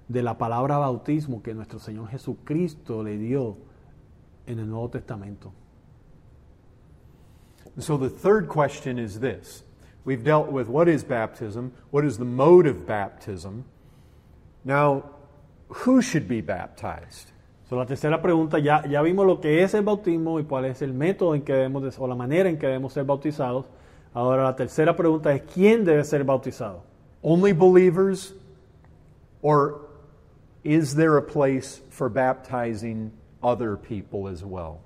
de 0.07 0.22
la 0.22 0.38
palabra 0.38 0.78
bautismo 0.78 1.41
que 1.41 1.53
nuestro 1.53 1.80
Señor 1.80 2.07
Jesucristo 2.09 3.03
le 3.03 3.18
dio 3.18 3.57
en 4.45 4.59
el 4.59 4.70
Nuevo 4.70 4.89
Testamento. 4.89 5.51
So 7.80 7.97
the 7.97 8.09
third 8.09 8.47
question 8.47 8.99
is 8.99 9.20
this 9.20 9.63
We've 10.05 10.24
dealt 10.24 10.51
with 10.51 10.68
what 10.68 10.88
is 10.88 11.03
baptism, 11.03 11.74
what 11.89 12.05
is 12.05 12.18
the 12.18 12.26
mode 12.26 12.68
of 12.68 12.86
baptism. 12.86 13.66
Now, 14.63 15.09
who 15.68 16.01
should 16.01 16.28
be 16.28 16.41
baptized? 16.41 17.32
So, 17.70 17.76
la 17.76 17.86
tercera 17.86 18.22
pregunta, 18.22 18.59
ya, 18.59 18.86
ya 18.88 19.01
vimos 19.01 19.26
lo 19.26 19.41
que 19.41 19.63
es 19.63 19.74
el 19.74 19.84
bautismo 19.84 20.39
y 20.39 20.43
cuál 20.43 20.66
es 20.66 20.82
el 20.84 20.93
método 20.93 21.34
en 21.34 21.41
que 21.41 21.53
debemos, 21.53 21.82
de- 21.82 21.91
o 21.97 22.07
la 22.07 22.13
manera 22.16 22.47
en 22.47 22.59
que 22.59 22.68
debemos 22.68 22.93
ser 22.93 23.05
bautizados. 23.05 23.66
Ahora 24.13 24.43
la 24.43 24.55
tercera 24.55 24.95
pregunta 24.95 25.34
es, 25.34 25.41
¿quién 25.53 25.84
debe 25.84 26.03
ser 26.03 26.24
bautizado? 26.24 26.84
Only 27.24 27.53
believers? 27.53 28.36
Or 29.41 29.82
is 30.63 30.95
there 30.95 31.18
a 31.18 31.22
place 31.26 31.82
for 31.89 32.07
baptizing 32.09 33.11
other 33.41 33.76
people 33.78 34.30
as 34.32 34.43
well? 34.43 34.78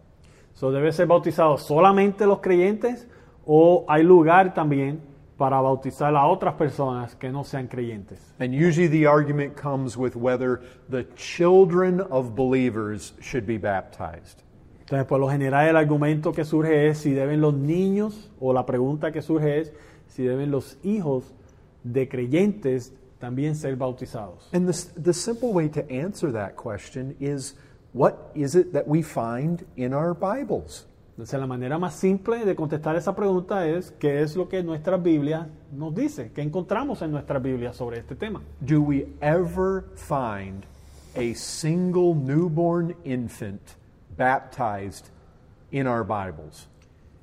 So, 0.54 0.72
¿Debe 0.72 0.92
ser 0.94 1.06
bautizado 1.08 1.58
solamente 1.58 2.26
los 2.26 2.40
creyentes 2.40 3.08
o 3.46 3.86
hay 3.88 4.04
lugar 4.04 4.54
también 4.54 5.02
para 5.40 5.62
bautizar 5.62 6.14
a 6.16 6.28
otras 6.28 6.54
personas 6.56 7.16
que 7.16 7.32
no 7.32 7.44
sean 7.44 7.68
creyentes? 7.68 8.20
And 8.40 8.54
usually 8.54 8.90
the 8.90 9.08
argument 9.08 9.56
comes 9.56 9.98
with 9.98 10.16
whether 10.16 10.62
the 10.90 11.06
children 11.16 12.02
of 12.12 12.36
believers 12.36 13.14
should 13.22 13.48
be 13.48 13.58
baptized. 13.58 14.44
Entonces, 14.82 15.08
por 15.08 15.20
lo 15.20 15.30
general, 15.30 15.70
el 15.70 15.78
argumento 15.78 16.34
que 16.34 16.44
surge 16.44 16.90
es 16.90 16.98
si 16.98 17.14
deben 17.14 17.42
los 17.42 17.54
niños, 17.54 18.30
o 18.40 18.54
la 18.54 18.66
pregunta 18.66 19.12
que 19.12 19.22
surge 19.22 19.62
es 19.62 19.74
si 20.08 20.24
deben 20.24 20.52
los 20.52 20.78
hijos 20.84 21.24
de 21.84 22.10
creyentes 22.10 22.92
también 23.20 23.56
ser 23.56 23.78
bautizados. 23.78 24.50
And 24.52 24.68
the, 24.68 25.02
the 25.02 25.14
simple 25.14 25.54
way 25.54 25.70
to 25.70 25.90
answer 25.90 26.32
that 26.34 26.56
question 26.56 27.16
is 27.20 27.56
what 27.94 28.32
is 28.36 28.56
it 28.56 28.74
that 28.74 28.88
we 28.88 29.02
find 29.02 29.66
in 29.78 29.94
our 29.94 30.14
Bibles? 30.14 30.86
Entonces, 31.20 31.38
la 31.38 31.48
manera 31.48 31.78
más 31.78 31.96
simple 31.96 32.46
de 32.46 32.56
contestar 32.56 32.96
esa 32.96 33.14
pregunta 33.14 33.68
es 33.68 33.92
qué 34.00 34.22
es 34.22 34.38
lo 34.38 34.48
que 34.48 34.64
nuestra 34.64 34.96
Biblia 34.96 35.50
nos 35.70 35.94
dice, 35.94 36.32
qué 36.32 36.42
encontramos 36.42 37.02
en 37.02 37.12
nuestra 37.12 37.40
Biblia 37.40 37.74
sobre 37.74 38.00
este 38.00 38.16
tema. 38.16 38.42
Do 38.62 38.80
we 38.80 39.06
ever 39.20 39.84
find 39.96 40.64
a 41.18 41.36
single 41.36 42.16
newborn 42.16 42.96
infant 43.04 43.60
baptized 44.18 45.08
in 45.72 45.88
our 45.88 46.06
Bibles? 46.06 46.70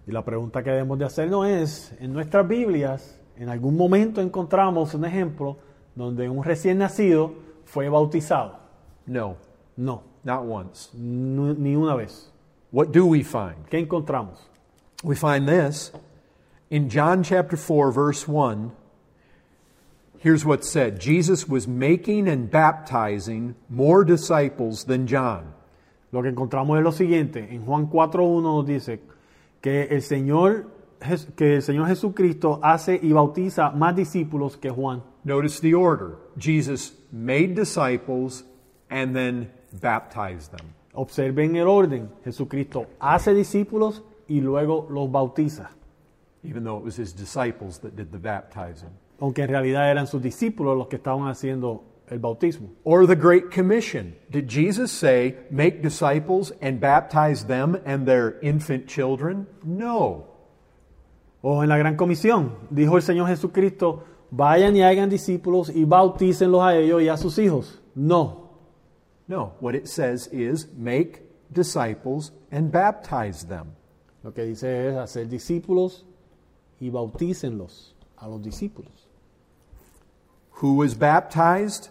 Y 0.07 0.13
la 0.13 0.23
pregunta 0.23 0.63
que 0.63 0.73
debemos 0.73 0.99
de 0.99 1.07
hacernos 1.07 1.47
es, 1.47 1.95
en 1.99 2.13
nuestras 2.13 2.47
Biblias, 2.47 3.19
en 3.39 3.49
algún 3.49 3.79
momento 3.79 4.21
encontramos 4.21 4.93
un 4.93 5.07
ejemplo 5.07 5.57
donde 5.95 6.29
un 6.29 6.45
recién 6.45 6.77
nacido 6.77 7.33
fue 7.65 7.89
bautizado. 7.89 8.59
No, 9.07 9.37
No, 9.79 10.03
not 10.23 10.45
once. 10.47 10.91
nu- 10.95 11.55
ni 11.55 11.75
una 11.75 11.95
vez. 11.95 12.31
What 12.71 12.93
do 12.93 13.07
we 13.07 13.23
find? 13.23 13.69
¿Qué 13.71 13.87
encontramos? 13.87 14.39
We 15.05 15.15
find 15.15 15.49
this 15.49 15.93
in 16.71 16.89
John 16.89 17.23
chapter 17.23 17.57
4, 17.57 17.93
verse 17.93 18.27
1. 18.27 18.73
Here's 20.19 20.45
what's 20.45 20.69
said 20.69 20.99
Jesus 20.99 21.47
was 21.47 21.69
making 21.69 22.29
and 22.29 22.51
baptizing 22.51 23.55
more 23.69 24.05
disciples 24.05 24.85
than 24.85 25.07
John. 25.07 25.53
Lo 26.13 26.23
que 26.23 26.31
encontramos 26.31 26.79
es 26.79 26.85
lo 26.85 26.91
siguiente. 26.91 27.49
En 27.51 27.65
Juan 27.65 27.87
4.1 27.89 28.43
nos 28.43 28.67
dice 28.67 29.01
que 29.63 29.83
el, 29.83 30.03
Señor, 30.03 30.67
que 31.37 31.57
el 31.57 31.63
Señor 31.63 31.89
Jesucristo 31.89 32.59
hace 32.63 32.99
y 33.01 33.13
bautiza 33.13 33.71
más 33.71 33.95
discípulos 33.95 34.57
que 34.57 34.71
Juan. 34.71 35.03
Notice 35.25 35.61
the 35.61 35.75
order 35.75 36.17
Jesus 36.39 36.93
made 37.13 37.55
disciples 37.55 38.45
and 38.89 39.15
then 39.15 39.51
baptized 39.81 40.53
them. 40.53 40.76
Observen 40.97 41.55
el 41.57 41.69
orden. 41.69 42.11
Jesucristo 42.25 42.87
hace 42.99 43.33
discípulos 43.33 44.03
y 44.27 44.41
luego 44.41 44.89
los 44.91 45.11
bautiza. 45.11 45.71
even 46.47 46.65
though 46.65 46.77
it 46.77 46.85
was 46.85 46.97
his 46.97 47.13
disciples 47.13 47.79
that 47.79 47.97
did 47.97 48.13
the 48.13 48.19
baptizing. 48.19 48.91
Aunque 49.21 49.43
en 49.43 49.49
realidad 49.49 49.91
eran 49.91 50.07
sus 50.07 50.23
discípulos 50.23 50.77
los 50.77 50.89
que 50.89 50.97
estaban 50.97 51.29
haciendo 51.29 51.83
el 52.09 52.19
bautismo. 52.19 52.69
Or 52.85 53.07
the 53.07 53.17
Great 53.17 53.51
Commission. 53.51 54.15
Did 54.31 54.49
Jesus 54.49 54.93
say, 54.93 55.37
make 55.51 55.83
disciples 55.83 56.53
and 56.61 56.81
baptize 56.81 57.47
them 57.47 57.81
and 57.85 58.07
their 58.07 58.39
infant 58.43 58.87
children? 58.87 59.47
No. 59.65 60.27
O 61.43 61.63
en 61.63 61.69
la 61.69 61.79
gran 61.79 61.97
comisión, 61.97 62.53
dijo 62.71 62.97
el 62.97 63.03
Señor 63.03 63.29
Jesucristo, 63.29 64.05
vayan 64.31 64.77
y 64.77 64.83
hagan 64.83 65.09
discípulos 65.09 65.71
y 65.71 65.85
bautícenlos 65.85 66.63
a 66.63 66.77
ellos 66.77 67.03
y 67.03 67.09
a 67.09 67.17
sus 67.17 67.39
hijos. 67.39 67.81
No. 67.95 68.46
No. 69.29 69.55
What 69.61 69.75
it 69.75 69.89
says 69.89 70.29
is, 70.29 70.67
make 70.77 71.23
disciples 71.53 72.33
and 72.51 72.71
baptize 72.71 73.45
them. 73.45 73.77
Lo 74.23 74.33
que 74.33 74.45
dice 74.45 74.89
es 74.89 74.97
hacer 74.97 75.29
discípulos 75.29 76.05
y 76.81 76.91
bautícenlos 76.91 77.95
a 78.17 78.29
los 78.29 78.41
discípulos. 78.43 79.09
Who 80.63 80.75
was 80.75 80.95
baptized? 80.95 81.89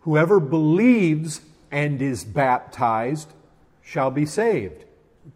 Whoever 0.00 0.40
believes 0.40 1.40
and 1.70 2.00
is 2.02 2.24
baptized 2.24 3.28
shall 3.82 4.10
be 4.10 4.26
saved. 4.26 4.84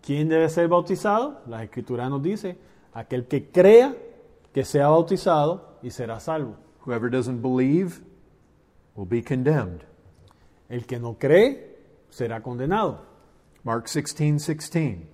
¿Quién 0.03 0.29
debe 0.29 0.49
ser 0.49 0.69
bautizado? 0.69 1.41
La 1.47 1.63
escritura 1.63 2.09
nos 2.09 2.23
dice, 2.23 2.57
aquel 2.93 3.27
que 3.27 3.51
crea 3.51 3.95
que 4.53 4.65
sea 4.65 4.89
bautizado 4.89 5.79
y 5.83 5.91
será 5.91 6.21
salvo. 6.21 6.57
Whoever 6.85 7.11
doesn't 7.11 7.41
believe 7.41 8.01
will 8.99 9.07
be 9.07 9.23
condemned. 9.23 9.85
El 10.69 10.81
que 10.81 10.99
no 10.99 11.15
cree 11.15 11.57
será 12.11 12.43
condenado. 12.43 12.99
Mark 13.63 13.87
16, 13.87 14.41
16. 14.41 15.07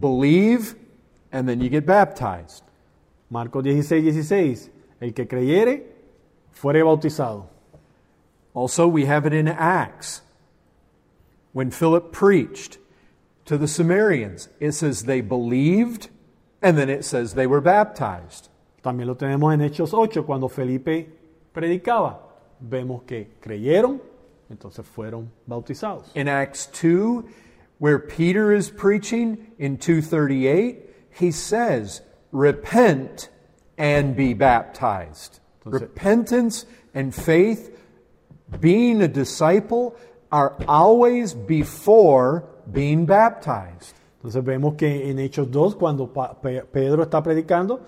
Believe, 0.00 0.74
and 1.30 1.46
then 1.46 1.60
you 1.60 1.68
get 1.68 1.84
baptized. 1.84 2.64
Marcos 3.28 3.64
16, 3.64 4.12
16. 4.12 4.70
El 5.02 5.12
que 5.12 5.26
creyere, 5.26 5.82
fuere 6.52 6.82
bautizado. 6.82 7.48
Also, 8.54 8.88
we 8.88 9.04
have 9.04 9.26
it 9.26 9.34
in 9.34 9.46
Acts. 9.46 10.22
When 11.52 11.70
Philip 11.70 12.12
preached 12.12 12.78
to 13.44 13.58
the 13.58 13.68
Samaritans, 13.68 14.48
it 14.58 14.72
says 14.72 15.04
they 15.04 15.20
believed, 15.20 16.08
and 16.62 16.78
then 16.78 16.88
it 16.88 17.04
says 17.04 17.34
they 17.34 17.46
were 17.46 17.60
baptized. 17.60 18.48
También 18.82 19.06
lo 19.06 19.16
tenemos 19.16 19.52
en 19.52 19.60
Hechos 19.60 19.92
8, 19.92 20.22
cuando 20.22 20.48
Felipe 20.48 21.10
predicaba. 21.52 22.33
Vemos 22.60 23.02
que 23.04 23.28
creyeron, 23.40 24.00
entonces 24.50 24.86
fueron 24.86 25.30
bautizados. 25.46 26.10
In 26.14 26.28
Acts 26.28 26.66
2, 26.72 27.24
where 27.78 27.98
Peter 27.98 28.52
is 28.52 28.70
preaching 28.70 29.52
in 29.58 29.76
238, 29.76 30.94
he 31.10 31.30
says, 31.30 32.02
Repent 32.32 33.30
and 33.78 34.16
be 34.16 34.34
baptized. 34.34 35.40
Entonces- 35.64 35.80
Repentance 35.82 36.66
and 36.94 37.14
faith, 37.14 37.70
being 38.60 39.02
a 39.02 39.08
disciple, 39.08 39.94
are 40.30 40.54
always 40.66 41.34
before 41.34 42.44
being 42.72 43.06
baptized. 43.06 43.94
Entonces 44.18 44.42
vemos 44.42 44.74
que 44.76 45.10
en 45.10 45.18
Hechos 45.18 45.50
2, 45.50 45.76
cuando 45.76 46.10
Pedro 46.72 47.02
está 47.02 47.22
predicando, 47.22 47.80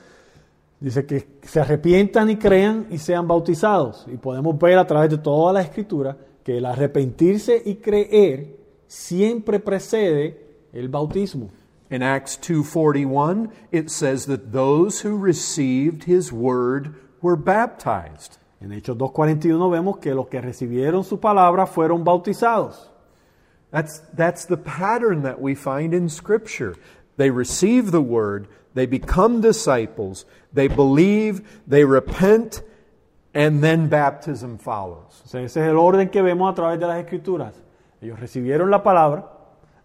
dice 0.80 1.06
que 1.06 1.26
se 1.42 1.60
arrepientan 1.60 2.30
y 2.30 2.36
crean 2.36 2.86
y 2.90 2.98
sean 2.98 3.26
bautizados. 3.26 4.06
Y 4.12 4.16
podemos 4.16 4.58
ver 4.58 4.78
a 4.78 4.86
través 4.86 5.10
de 5.10 5.18
toda 5.18 5.52
la 5.52 5.62
escritura 5.62 6.16
que 6.42 6.58
el 6.58 6.66
arrepentirse 6.66 7.62
y 7.64 7.76
creer 7.76 8.56
siempre 8.86 9.60
precede 9.60 10.46
el 10.72 10.88
bautismo. 10.88 11.50
In 11.88 12.02
Acts 12.02 12.38
2:41, 12.40 13.50
it 13.70 13.88
says 13.90 14.26
that 14.26 14.52
those 14.52 15.06
who 15.06 15.16
received 15.16 16.04
his 16.04 16.32
word 16.32 16.94
were 17.22 17.36
baptized. 17.36 18.38
En 18.60 18.72
Hechos 18.72 18.96
2.41 18.96 19.70
vemos 19.70 19.98
que 19.98 20.14
los 20.14 20.28
que 20.28 20.40
recibieron 20.40 21.04
su 21.04 21.20
palabra 21.20 21.66
fueron 21.66 22.04
bautizados. 22.04 22.90
That's, 23.70 24.02
that's 24.16 24.46
the 24.46 24.56
pattern 24.56 25.22
that 25.22 25.40
we 25.40 25.54
find 25.54 25.92
in 25.92 26.08
Scripture. 26.08 26.74
They 27.16 27.30
receive 27.30 27.90
the 27.90 28.00
word, 28.00 28.48
they 28.76 28.86
become 28.86 29.40
disciples, 29.40 30.26
they 30.52 30.68
believe, 30.68 31.40
they 31.66 31.82
repent, 31.82 32.62
and 33.32 33.62
then 33.62 33.88
baptism 33.88 34.58
follows. 34.58 35.22
O 35.24 35.28
sea, 35.28 35.40
ese 35.40 35.56
es 35.62 35.68
el 35.68 35.78
orden 35.78 36.10
que 36.10 36.20
vemos 36.20 36.52
a 36.52 36.54
través 36.54 36.78
de 36.78 36.86
las 36.86 36.98
escrituras. 36.98 37.54
Ellos 38.02 38.20
recibieron 38.20 38.70
la 38.70 38.82
palabra, 38.82 39.24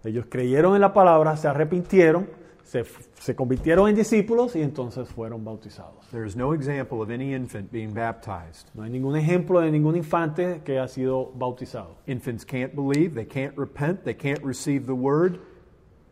ellos 0.04 0.26
creyeron 0.30 0.76
en 0.76 0.82
la 0.82 0.94
palabra, 0.94 1.38
se 1.38 1.48
arrepintieron, 1.48 2.30
se, 2.64 2.84
se 3.18 3.34
convirtieron 3.34 3.88
en 3.88 3.96
discípulos 3.96 4.58
y 4.58 4.62
entonces 4.62 5.08
fueron 5.08 5.46
bautizados. 5.46 6.06
There 6.12 6.28
is 6.28 6.36
no 6.36 6.54
example 6.54 7.02
of 7.02 7.10
any 7.12 7.34
infant 7.34 7.72
being 7.72 7.94
baptized. 7.94 8.68
No 8.74 8.84
hay 8.84 8.90
ningún 8.90 9.16
ejemplo 9.16 9.62
de 9.62 9.72
ningún 9.72 9.96
infante 9.96 10.62
que 10.66 10.80
ha 10.80 10.90
sido 10.90 11.32
bautizado. 11.34 11.96
Infants 12.08 12.44
can't 12.44 12.76
believe, 12.76 13.16
they 13.16 13.26
can't 13.26 13.58
repent, 13.58 14.04
they 14.04 14.16
can't 14.16 14.44
receive 14.44 14.86
the 14.86 14.94
word, 14.94 15.40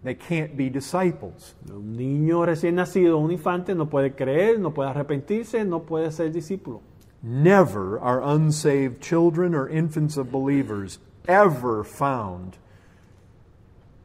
they 0.04 0.16
can't 0.16 0.56
be 0.56 0.70
disciples. 0.70 1.56
Un 1.70 1.96
niño 1.98 2.46
recién 2.46 2.76
nacido, 2.76 3.18
un 3.18 3.32
infante, 3.32 3.76
no 3.76 3.88
puede 3.88 4.16
creer, 4.16 4.60
no 4.60 4.74
puede 4.74 4.90
arrepentirse, 4.90 5.66
no 5.66 5.82
puede 5.82 6.12
ser 6.12 6.32
discípulo. 6.32 6.82
Never 7.22 8.00
are 8.00 8.22
unsaved 8.22 9.02
children 9.02 9.54
or 9.54 9.68
infants 9.68 10.18
of 10.18 10.32
believers 10.32 11.00
ever 11.28 11.84
found 11.84 12.58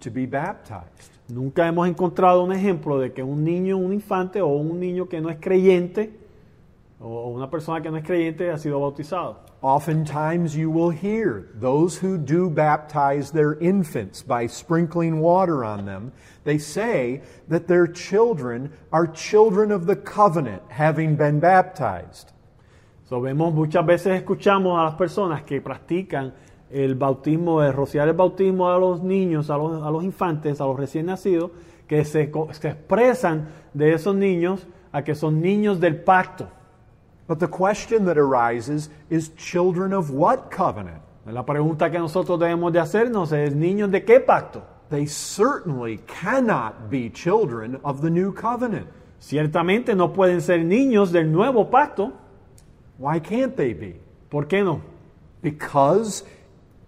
to 0.01 0.11
be 0.11 0.27
baptized. 0.27 1.13
Nunca 1.29 1.67
hemos 1.67 1.89
encontrado 1.89 2.43
un 2.43 2.53
ejemplo 2.53 2.99
de 2.99 3.13
que 3.13 3.23
un 3.23 3.45
niño, 3.45 3.79
un 3.79 3.93
infante 3.93 4.43
o 4.43 4.49
un 4.49 4.79
niño 4.79 5.09
que 5.09 5.21
no 5.21 5.31
es 5.31 5.39
creyente 5.41 6.13
o 7.01 7.29
una 7.29 7.49
persona 7.49 7.81
que 7.81 7.91
no 7.91 7.97
es 7.97 8.05
creyente 8.05 8.51
ha 8.51 8.59
sido 8.59 8.81
bautizado. 8.81 9.44
Oftentimes, 9.65 10.55
you 10.55 10.69
will 10.69 10.91
hear 10.91 11.49
those 11.55 11.97
who 11.97 12.19
do 12.19 12.51
baptize 12.51 13.31
their 13.31 13.55
infants 13.55 14.21
by 14.21 14.47
sprinkling 14.47 15.21
water 15.21 15.65
on 15.65 15.87
them. 15.87 16.13
They 16.45 16.59
say 16.59 17.23
that 17.49 17.67
their 17.67 17.87
children 17.87 18.71
are 18.93 19.07
children 19.07 19.73
of 19.73 19.87
the 19.87 19.97
covenant, 19.97 20.61
having 20.69 21.17
been 21.17 21.41
baptized. 21.41 22.31
So, 23.09 23.23
vemos 23.23 23.55
muchas 23.55 23.87
veces 23.87 24.23
escuchamos 24.23 24.79
a 24.79 24.85
las 24.85 24.97
personas 24.97 25.45
que 25.45 25.63
practican 25.63 26.35
el 26.71 26.95
bautismo, 26.95 27.63
el 27.63 27.73
rociar 27.73 28.07
el 28.09 28.13
bautismo 28.13 28.69
a 28.69 28.79
los 28.79 29.03
niños, 29.03 29.49
a 29.49 29.57
los, 29.57 29.83
a 29.83 29.91
los 29.91 30.05
infantes, 30.05 30.61
a 30.61 30.67
los 30.67 30.79
recién 30.79 31.07
nacidos, 31.07 31.53
que 31.89 32.05
se, 32.05 32.31
se 32.51 32.69
expresan 32.69 33.49
de 33.73 33.95
esos 33.95 34.15
niños 34.15 34.67
a 34.93 35.03
que 35.03 35.15
son 35.15 35.41
niños 35.41 35.81
del 35.81 36.03
pacto. 36.03 36.51
But 37.27 37.41
the 37.41 37.49
question 37.49 38.05
that 38.05 38.19
arises 38.19 38.91
is 39.09 39.31
children 39.31 39.93
of 39.93 40.11
what 40.11 40.51
covenant? 40.51 41.01
La 41.27 41.43
pregunta 41.43 41.91
que 41.91 41.99
nosotros 41.99 42.39
debemos 42.39 42.73
de 42.73 42.81
hacernos 42.81 43.33
es, 43.33 43.55
¿niños 43.55 43.91
de 43.91 44.05
qué 44.05 44.21
pacto? 44.21 44.63
They 44.91 45.07
certainly 45.07 45.99
cannot 46.07 46.91
be 46.91 47.09
children 47.09 47.81
of 47.83 48.03
the 48.03 48.11
new 48.11 48.33
covenant. 48.33 48.89
Ciertamente 49.19 49.97
no 49.97 50.09
pueden 50.09 50.43
ser 50.43 50.59
niños 50.59 51.13
del 51.13 51.25
nuevo 51.25 51.65
pacto. 51.65 52.13
Why 52.99 53.21
can't 53.21 53.57
they 53.57 53.73
be? 53.73 53.97
¿Por 54.31 54.45
qué 54.45 54.63
no? 54.63 54.83
Because 55.41 56.25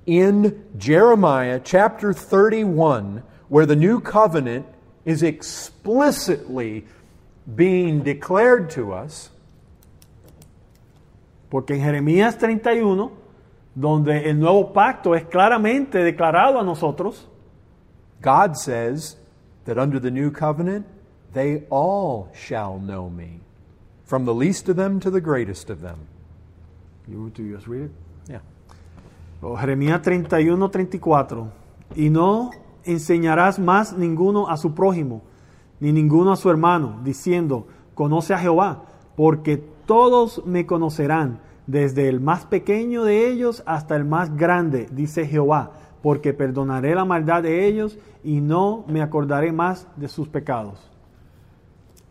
in 0.04 0.64
Jeremiah 0.76 1.58
chapter 1.64 2.12
31, 2.12 3.22
where 3.48 3.64
the 3.64 3.74
new 3.74 4.00
covenant 4.00 4.66
is 5.06 5.22
explicitly 5.22 6.84
being 7.54 8.02
declared 8.02 8.68
to 8.70 8.92
us, 8.92 9.30
Porque 11.56 11.74
en 11.74 11.80
Jeremías 11.80 12.36
31, 12.36 13.10
donde 13.74 14.28
el 14.28 14.38
nuevo 14.38 14.74
pacto 14.74 15.14
es 15.14 15.24
claramente 15.24 16.04
declarado 16.04 16.60
a 16.60 16.62
nosotros, 16.62 17.26
God 18.22 18.56
says 18.56 19.16
that 19.64 19.78
under 19.78 19.98
the 19.98 20.10
new 20.10 20.30
covenant, 20.30 20.84
they 21.32 21.64
all 21.70 22.28
shall 22.34 22.78
know 22.78 23.08
me, 23.08 23.40
from 24.04 24.26
the 24.26 24.34
least 24.34 24.68
of 24.68 24.76
them 24.76 25.00
to 25.00 25.10
the 25.10 25.18
greatest 25.18 25.70
of 25.70 25.80
them. 25.80 25.96
You 27.08 27.22
want 27.22 27.34
to 27.36 27.50
just 27.50 27.66
read 27.66 27.84
it? 27.84 27.90
Yeah. 28.28 28.42
O 29.40 29.56
Jeremías 29.56 30.02
31, 30.02 30.70
34. 30.70 31.48
Y 31.96 32.10
no 32.10 32.50
enseñarás 32.84 33.58
más 33.58 33.96
ninguno 33.96 34.50
a 34.50 34.58
su 34.58 34.74
prójimo, 34.74 35.22
ni 35.80 35.90
ninguno 35.90 36.32
a 36.32 36.36
su 36.36 36.50
hermano, 36.50 37.00
diciendo, 37.02 37.66
conoce 37.94 38.34
a 38.34 38.38
Jehová, 38.38 38.82
porque 39.16 39.56
todos 39.86 40.44
me 40.44 40.66
conocerán, 40.66 41.45
desde 41.66 42.08
el 42.08 42.20
más 42.20 42.46
pequeño 42.46 43.04
de 43.04 43.28
ellos 43.28 43.62
hasta 43.66 43.96
el 43.96 44.04
más 44.04 44.36
grande, 44.36 44.86
dice 44.90 45.26
Jehová, 45.26 45.72
porque 46.02 46.32
perdonaré 46.32 46.94
la 46.94 47.04
maldad 47.04 47.42
de 47.42 47.66
ellos 47.66 47.98
y 48.22 48.40
no 48.40 48.84
me 48.86 49.02
acordaré 49.02 49.52
más 49.52 49.88
de 49.96 50.08
sus 50.08 50.28
pecados. 50.28 50.90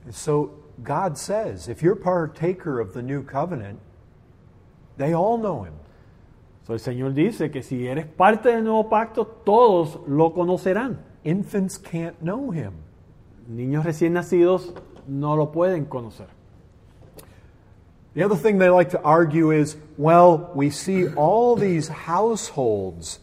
So 0.09 0.51
God 0.83 1.17
says, 1.17 1.69
if 1.69 1.81
you're 1.81 1.95
partaker 1.95 2.79
of 2.79 2.93
the 2.93 3.01
new 3.01 3.23
covenant, 3.23 3.79
they 4.97 5.13
all 5.13 5.37
know 5.37 5.63
him. 5.63 5.73
So, 6.67 6.73
el 6.73 6.79
Señor 6.79 7.13
dice 7.13 7.51
que 7.51 7.61
si 7.61 7.87
eres 7.87 8.07
parte 8.07 8.49
del 8.49 8.63
nuevo 8.63 8.89
pacto, 8.89 9.27
todos 9.27 9.99
lo 10.07 10.33
conocerán. 10.33 10.99
Infants 11.23 11.77
can't 11.77 12.17
know 12.21 12.51
him. 12.51 12.73
Niños 13.47 13.85
recién 13.85 14.13
nacidos 14.13 14.73
no 15.07 15.35
lo 15.35 15.51
pueden 15.51 15.85
conocer. 15.85 16.34
The 18.15 18.23
other 18.23 18.35
thing 18.37 18.59
they 18.59 18.69
like 18.69 18.91
to 18.91 19.01
argue 19.01 19.51
is 19.51 19.75
well, 19.97 20.49
we 20.55 20.69
see 20.69 21.07
all 21.15 21.55
these 21.55 21.89
households 21.89 23.19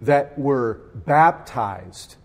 that 0.00 0.36
were 0.38 0.80
baptized. 1.06 2.16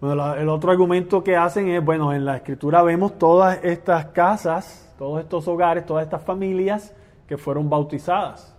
Bueno, 0.00 0.16
la- 0.16 0.34
el 0.34 0.48
otro 0.50 0.70
argumento 0.70 1.24
que 1.24 1.34
hacen 1.34 1.68
es, 1.68 1.82
bueno, 1.82 2.12
en 2.12 2.24
la 2.24 2.36
escritura 2.36 2.82
vemos 2.82 3.18
todas 3.18 3.58
estas 3.64 4.06
casas, 4.12 4.86
todos 4.98 5.20
estos 5.20 5.48
hogares, 5.48 5.86
todas 5.86 6.04
estas 6.04 6.22
familias 6.22 6.92
que 7.26 7.38
fueron 7.38 7.70
bautizadas. 7.70 8.52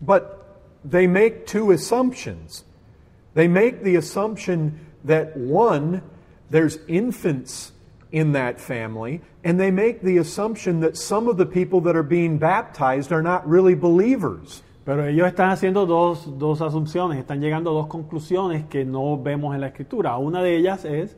But 0.00 0.58
they 0.84 1.06
make 1.06 1.46
two 1.46 1.70
assumptions. 1.72 2.64
They 3.34 3.48
make 3.48 3.82
the 3.82 3.96
assumption 3.96 4.78
that 5.06 5.34
one, 5.36 6.02
there's 6.50 6.78
infants 6.86 7.72
in 8.14 8.32
that 8.32 8.60
family, 8.60 9.20
and 9.42 9.58
they 9.58 9.72
make 9.72 10.00
the 10.00 10.18
assumption 10.18 10.78
that 10.80 10.96
some 10.96 11.28
of 11.28 11.36
the 11.36 11.44
people 11.44 11.80
that 11.80 11.96
are 11.96 12.06
being 12.06 12.38
baptized 12.38 13.10
are 13.10 13.22
not 13.22 13.44
really 13.44 13.74
believers. 13.74 14.62
Pero 14.84 15.04
ellos 15.04 15.26
están 15.26 15.50
haciendo 15.50 15.84
dos, 15.84 16.38
dos 16.38 16.60
asunciones, 16.60 17.18
están 17.18 17.40
llegando 17.40 17.70
a 17.70 17.74
dos 17.74 17.88
conclusiones 17.88 18.66
que 18.66 18.84
no 18.84 19.20
vemos 19.20 19.52
en 19.56 19.62
la 19.62 19.68
escritura. 19.68 20.16
Una 20.16 20.42
de 20.42 20.56
ellas 20.56 20.84
es 20.84 21.16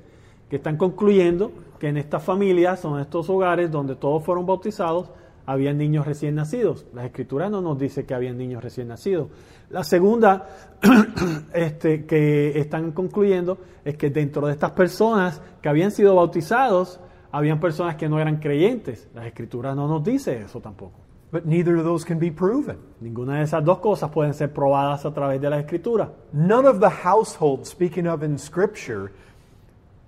que 0.48 0.56
están 0.56 0.78
concluyendo 0.78 1.52
que 1.78 1.88
en 1.88 1.98
estas 1.98 2.22
familias, 2.24 2.82
en 2.86 2.98
estos 2.98 3.28
hogares 3.28 3.70
donde 3.70 3.94
todos 3.96 4.24
fueron 4.24 4.46
bautizados, 4.46 5.10
habían 5.44 5.76
niños 5.76 6.06
recién 6.06 6.34
nacidos. 6.34 6.86
La 6.94 7.04
escritura 7.04 7.50
no 7.50 7.60
nos 7.60 7.78
dice 7.78 8.06
que 8.06 8.14
habían 8.14 8.38
niños 8.38 8.64
recién 8.64 8.88
nacidos. 8.88 9.28
La 9.70 9.82
segunda 9.82 10.46
este, 11.52 12.06
que 12.06 12.58
están 12.58 12.92
concluyendo 12.92 13.58
es 13.84 13.96
que 13.96 14.10
dentro 14.10 14.46
de 14.46 14.52
estas 14.52 14.72
personas 14.72 15.40
que 15.60 15.68
habían 15.68 15.90
sido 15.90 16.14
bautizados, 16.14 17.00
habían 17.32 17.60
personas 17.60 17.96
que 17.96 18.08
no 18.08 18.20
eran 18.20 18.36
creyentes. 18.36 19.08
La 19.14 19.26
escritura 19.26 19.74
no 19.74 19.88
nos 19.88 20.04
dice 20.04 20.40
eso 20.40 20.60
tampoco. 20.60 21.00
But 21.32 21.44
neither 21.44 21.76
of 21.76 21.84
those 21.84 22.04
can 22.04 22.18
be 22.18 22.30
proven. 22.30 22.78
Ninguna 23.00 23.38
de 23.38 23.42
esas 23.42 23.64
dos 23.64 23.78
cosas 23.78 24.10
pueden 24.10 24.32
ser 24.32 24.52
probadas 24.52 25.04
a 25.04 25.12
través 25.12 25.40
de 25.40 25.50
la 25.50 25.58
escritura. 25.58 26.12
None 26.32 26.66
of 26.66 26.78
the 26.78 26.88
households 26.88 27.68
speaking 27.68 28.06
of 28.06 28.22
in 28.22 28.38
Scripture 28.38 29.12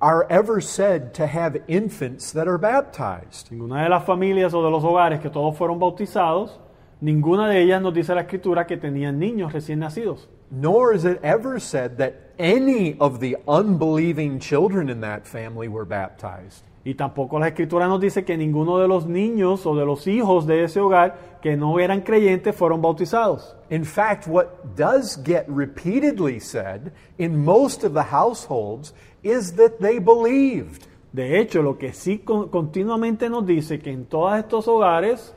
are 0.00 0.26
ever 0.30 0.60
said 0.60 1.12
to 1.14 1.26
have 1.26 1.60
infants 1.66 2.32
that 2.32 2.46
are 2.46 2.56
baptized. 2.56 3.50
Ninguna 3.50 3.82
de 3.82 3.88
las 3.88 4.04
familias 4.04 4.54
o 4.54 4.62
de 4.62 4.70
los 4.70 4.84
hogares 4.84 5.20
que 5.20 5.28
todos 5.28 5.56
fueron 5.56 5.80
bautizados, 5.80 6.60
ninguna 7.00 7.48
de 7.48 7.62
ellas 7.62 7.80
nos 7.80 7.94
dice 7.94 8.14
la 8.14 8.22
escritura 8.22 8.66
que 8.66 8.76
tenían 8.76 9.18
niños 9.18 9.52
recién 9.52 9.80
nacidos. 9.80 10.28
Nor 10.50 10.94
is 10.94 11.04
it 11.04 11.18
ever 11.22 11.60
said 11.60 11.98
that 11.98 12.14
any 12.38 12.96
of 12.98 13.20
the 13.20 13.36
unbelieving 13.46 14.38
children 14.38 14.88
in 14.88 15.00
that 15.00 15.26
family 15.26 15.68
were 15.68 15.84
baptized. 15.84 16.64
Y 16.84 16.94
tampoco 16.94 17.38
la 17.38 17.48
escritura 17.48 17.86
nos 17.86 18.00
dice 18.00 18.24
que 18.24 18.36
ninguno 18.36 18.78
de 18.78 18.88
los 18.88 19.06
niños 19.06 19.66
o 19.66 19.76
de 19.76 19.84
los 19.84 20.06
hijos 20.06 20.46
de 20.46 20.64
ese 20.64 20.80
hogar 20.80 21.38
que 21.42 21.54
no 21.54 21.78
eran 21.78 22.00
creyentes 22.00 22.54
fueron 22.56 22.80
bautizados. 22.80 23.54
In 23.68 23.84
fact, 23.84 24.26
what 24.26 24.46
does 24.74 25.22
get 25.22 25.44
repeatedly 25.48 26.40
said 26.40 26.92
in 27.18 27.44
most 27.44 27.84
of 27.84 27.92
the 27.92 28.04
households 28.10 28.94
is 29.22 29.54
that 29.56 29.78
they 29.80 29.98
believed. 29.98 30.86
De 31.12 31.38
hecho, 31.38 31.62
lo 31.62 31.76
que 31.76 31.92
sí 31.92 32.20
con- 32.20 32.48
continuamente 32.48 33.28
nos 33.28 33.44
dice 33.44 33.80
que 33.80 33.90
en 33.90 34.06
todos 34.06 34.38
estos 34.38 34.66
hogares 34.66 35.34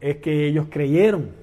es 0.00 0.16
que 0.16 0.46
ellos 0.46 0.66
creyeron. 0.70 1.40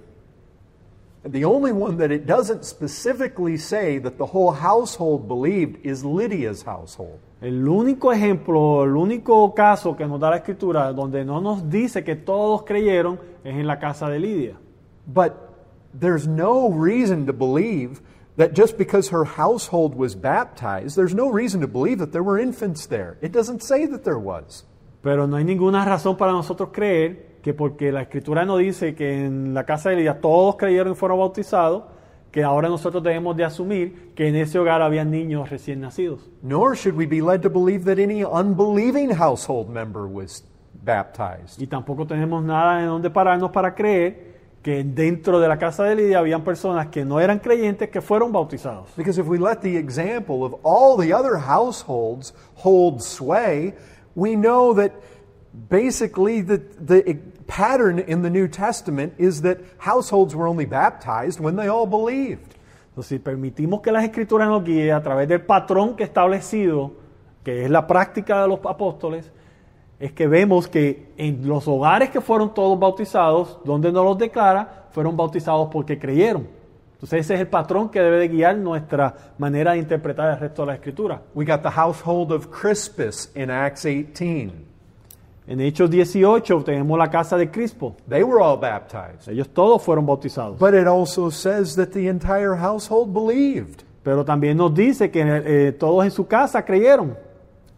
The 1.24 1.44
only 1.44 1.72
one 1.74 1.98
that 1.98 2.12
it 2.12 2.26
doesn't 2.26 2.64
specifically 2.64 3.58
say 3.58 4.00
that 4.00 4.18
the 4.18 4.26
whole 4.26 4.52
household 4.52 5.28
believed 5.28 5.86
is 5.86 6.04
Lydia's 6.06 6.64
household. 6.64 7.20
El 7.42 7.68
único 7.68 8.14
ejemplo, 8.14 8.84
el 8.84 8.96
único 8.96 9.54
caso 9.54 9.96
que 9.96 10.08
nos 10.08 10.20
da 10.20 10.30
la 10.30 10.38
escritura 10.38 10.92
donde 10.94 11.26
no 11.26 11.42
nos 11.42 11.70
dice 11.70 12.04
que 12.04 12.16
todos 12.16 12.64
creyeron 12.64 13.20
es 13.44 13.56
en 13.56 13.68
la 13.68 13.78
casa 13.78 14.10
de 14.10 14.20
Lidia. 14.20 14.58
But 15.06 15.34
there's 15.94 16.28
no 16.28 16.70
reason 16.70 17.26
to 17.26 17.34
believe 17.34 18.02
that 18.38 18.54
just 18.54 18.78
because 18.78 19.10
her 19.10 19.26
household 19.26 19.96
was 19.96 20.16
baptized, 20.16 20.96
there's 20.96 21.14
no 21.14 21.30
reason 21.30 21.60
to 21.62 21.68
believe 21.68 22.00
that 22.00 22.12
there 22.12 22.24
were 22.24 22.40
infants 22.40 22.88
there. 22.88 23.18
It 23.22 23.32
doesn't 23.34 23.62
say 23.62 23.86
that 23.86 24.04
there 24.04 24.20
was. 24.20 24.66
Pero 25.04 25.28
no 25.28 25.38
hay 25.38 25.44
ninguna 25.44 25.86
razón 25.86 26.18
para 26.18 26.32
nosotros 26.32 26.70
creer 26.72 27.27
que 27.42 27.54
porque 27.54 27.92
la 27.92 28.04
escritura 28.04 28.46
nos 28.46 28.60
dice 28.60 28.96
que 28.96 29.26
en 29.26 29.54
la 29.54 29.66
casa 29.66 29.90
de 29.90 29.98
Lidia 29.98 30.20
todos 30.20 30.56
creyeron 30.56 30.94
y 30.94 30.96
fueron 30.96 31.20
bautizados, 31.20 31.84
que 32.32 32.44
ahora 32.44 32.70
nosotros 32.70 33.02
debemos 33.02 33.36
de 33.38 33.46
asumir 33.46 34.14
que 34.16 34.28
en 34.28 34.36
ese 34.36 34.60
hogar 34.60 34.82
había 34.82 35.06
niños 35.06 35.50
recién 35.50 35.80
nacidos. 35.82 36.30
Nor 36.42 36.76
should 36.76 36.98
we 36.98 37.06
be 37.06 37.22
led 37.22 37.42
to 37.42 37.50
believe 37.50 37.86
that 37.86 38.02
any 38.02 38.24
unbelieving 38.24 39.12
household 39.12 39.70
member 39.70 40.04
was 40.04 40.46
baptized. 40.84 41.62
Y 41.62 41.68
tampoco 41.68 42.06
tenemos 42.06 42.44
nada 42.44 42.82
en 42.82 42.88
donde 42.88 43.10
pararnos 43.10 43.52
para 43.52 43.74
creer 43.74 44.38
que 44.62 44.84
dentro 44.84 45.40
de 45.40 45.48
la 45.48 45.58
casa 45.58 45.86
de 45.86 45.96
Lidia 45.96 46.20
habían 46.20 46.44
personas 46.44 46.88
que 46.88 47.06
no 47.06 47.20
eran 47.20 47.40
creyentes 47.40 47.90
que 47.90 48.02
fueron 48.02 48.32
bautizados. 48.32 48.90
Because 48.98 49.20
if 49.20 49.28
we 49.28 49.38
let 49.38 49.62
the 49.62 49.78
example 49.78 50.44
of 50.44 50.56
all 50.64 50.98
the 50.98 51.14
other 51.14 51.38
households 51.38 52.34
hold 52.56 53.02
sway, 53.02 53.74
we 54.16 54.36
know 54.36 54.74
that 54.76 54.92
basically 55.70 56.42
the, 56.42 56.58
the 56.80 57.18
pattern 57.48 58.00
in 58.00 58.22
the 58.22 58.30
New 58.30 58.48
Testament 58.48 59.14
is 59.18 59.42
that 59.42 59.60
households 59.78 60.36
were 60.36 60.48
only 60.48 60.66
baptized 60.66 61.40
when 61.40 61.56
they 61.56 61.68
all 61.68 61.88
believed. 61.88 62.56
Entonces, 62.90 63.10
si 63.10 63.20
permitimos 63.20 63.82
que 63.82 63.92
las 63.92 64.04
escrituras 64.04 64.48
nos 64.48 64.64
guíen 64.64 64.92
a 64.92 65.02
través 65.02 65.28
del 65.28 65.42
patrón 65.42 65.96
que 65.96 66.04
establecido, 66.04 66.94
que 67.44 67.64
es 67.64 67.70
la 67.70 67.86
práctica 67.86 68.42
de 68.42 68.48
los 68.48 68.60
apóstoles, 68.66 69.32
es 70.00 70.12
que 70.12 70.28
vemos 70.28 70.68
que 70.68 71.14
en 71.18 71.48
los 71.48 71.68
hogares 71.68 72.10
que 72.10 72.22
fueron 72.22 72.54
todos 72.54 72.80
bautizados, 72.80 73.60
donde 73.64 73.92
nos 73.92 74.04
los 74.04 74.18
declara, 74.18 74.88
fueron 74.92 75.16
bautizados 75.16 75.70
porque 75.72 75.98
creyeron. 75.98 76.48
Entonces 76.94 77.22
ese 77.22 77.36
es 77.36 77.42
el 77.42 77.48
patrón 77.48 77.90
que 77.90 78.02
debe 78.02 78.18
de 78.18 78.28
guiar 78.28 78.58
nuestra 78.58 79.16
manera 79.38 79.74
de 79.74 79.78
interpretar 79.78 80.32
el 80.32 80.40
resto 80.40 80.64
de 80.64 80.68
la 80.68 80.74
escritura. 80.74 81.22
We 81.36 81.46
got 81.46 81.62
the 81.62 81.70
household 81.70 82.32
of 82.32 82.48
Crispus 82.48 83.32
in 83.36 83.52
Acts 83.52 83.86
18. 83.86 84.67
En 85.48 85.62
Hechos 85.62 85.90
18 85.90 86.64
tenemos 86.66 86.98
la 86.98 87.10
casa 87.10 87.38
de 87.38 87.50
Crispo. 87.50 87.96
They 88.10 88.22
were 88.22 88.42
all 88.42 88.58
baptized. 88.58 89.30
Ellos 89.30 89.48
todos 89.48 89.82
fueron 89.82 90.06
bautizados. 90.06 90.60
But 90.60 90.74
it 90.74 90.88
also 90.88 91.30
says 91.30 91.76
that 91.78 91.94
the 91.94 92.10
entire 92.10 92.56
household 92.56 93.14
believed. 93.14 93.84
Pero 94.04 94.26
también 94.26 94.58
nos 94.58 94.74
dice 94.74 95.10
que 95.10 95.22
eh, 95.24 95.72
todos 95.72 96.04
en 96.04 96.12
su 96.12 96.28
casa 96.28 96.64
creyeron. 96.64 97.16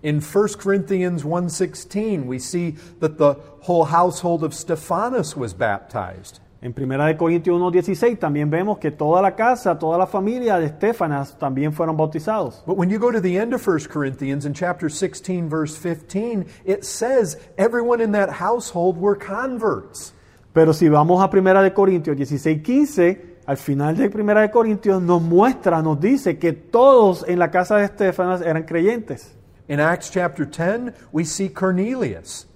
In 0.01 0.19
1 0.21 0.55
Corinthians 0.57 1.23
1:16, 1.23 2.25
we 2.25 2.39
see 2.39 2.75
that 2.99 3.17
the 3.17 3.35
whole 3.61 3.85
household 3.85 4.43
of 4.43 4.53
Stephanus 4.53 5.35
was 5.35 5.53
baptized. 5.53 6.39
En 6.61 6.73
1 6.77 7.17
Corintios 7.17 7.57
1.16 7.57 8.19
también 8.19 8.49
vemos 8.49 8.79
que 8.79 8.91
toda 8.91 9.21
la 9.21 9.33
casa, 9.33 9.79
toda 9.79 9.97
la 9.97 10.05
familia 10.05 10.59
de 10.59 10.65
Estefanas 10.65 11.37
también 11.39 11.71
fueron 11.71 11.95
bautizados. 11.95 12.61
But 12.65 12.77
when 12.77 12.89
you 12.89 12.99
go 12.99 13.11
to 13.11 13.21
the 13.21 13.37
end 13.37 13.53
of 13.53 13.65
1 13.65 13.87
Corinthians 13.87 14.45
in 14.45 14.53
chapter 14.53 14.89
16 14.89 15.47
verse 15.47 15.77
15, 15.77 16.45
it 16.65 16.83
says 16.83 17.37
everyone 17.57 18.03
in 18.03 18.11
that 18.11 18.29
household 18.41 18.97
were 18.97 19.17
converts. 19.17 20.13
Pero 20.53 20.73
si 20.73 20.89
vamos 20.89 21.21
a 21.23 21.29
1 21.29 21.61
de 21.63 21.73
Corintios 21.73 22.17
16.15, 22.17 23.17
al 23.45 23.55
final 23.55 23.95
de 23.95 24.09
1 24.09 24.41
de 24.41 24.51
Corintios 24.51 25.01
nos 25.01 25.21
muestra, 25.21 25.81
nos 25.81 25.97
dice 26.01 26.37
que 26.37 26.51
todos 26.51 27.23
en 27.25 27.39
la 27.39 27.49
casa 27.51 27.77
de 27.77 27.85
Estefanas 27.85 28.41
eran 28.41 28.63
creyentes. 28.63 29.33
In 29.69 29.79
Acts 29.79 30.11
chapter 30.11 30.45
10, 30.45 30.93
we 31.13 31.23
see 31.23 31.47
Cornelius. 31.47 32.47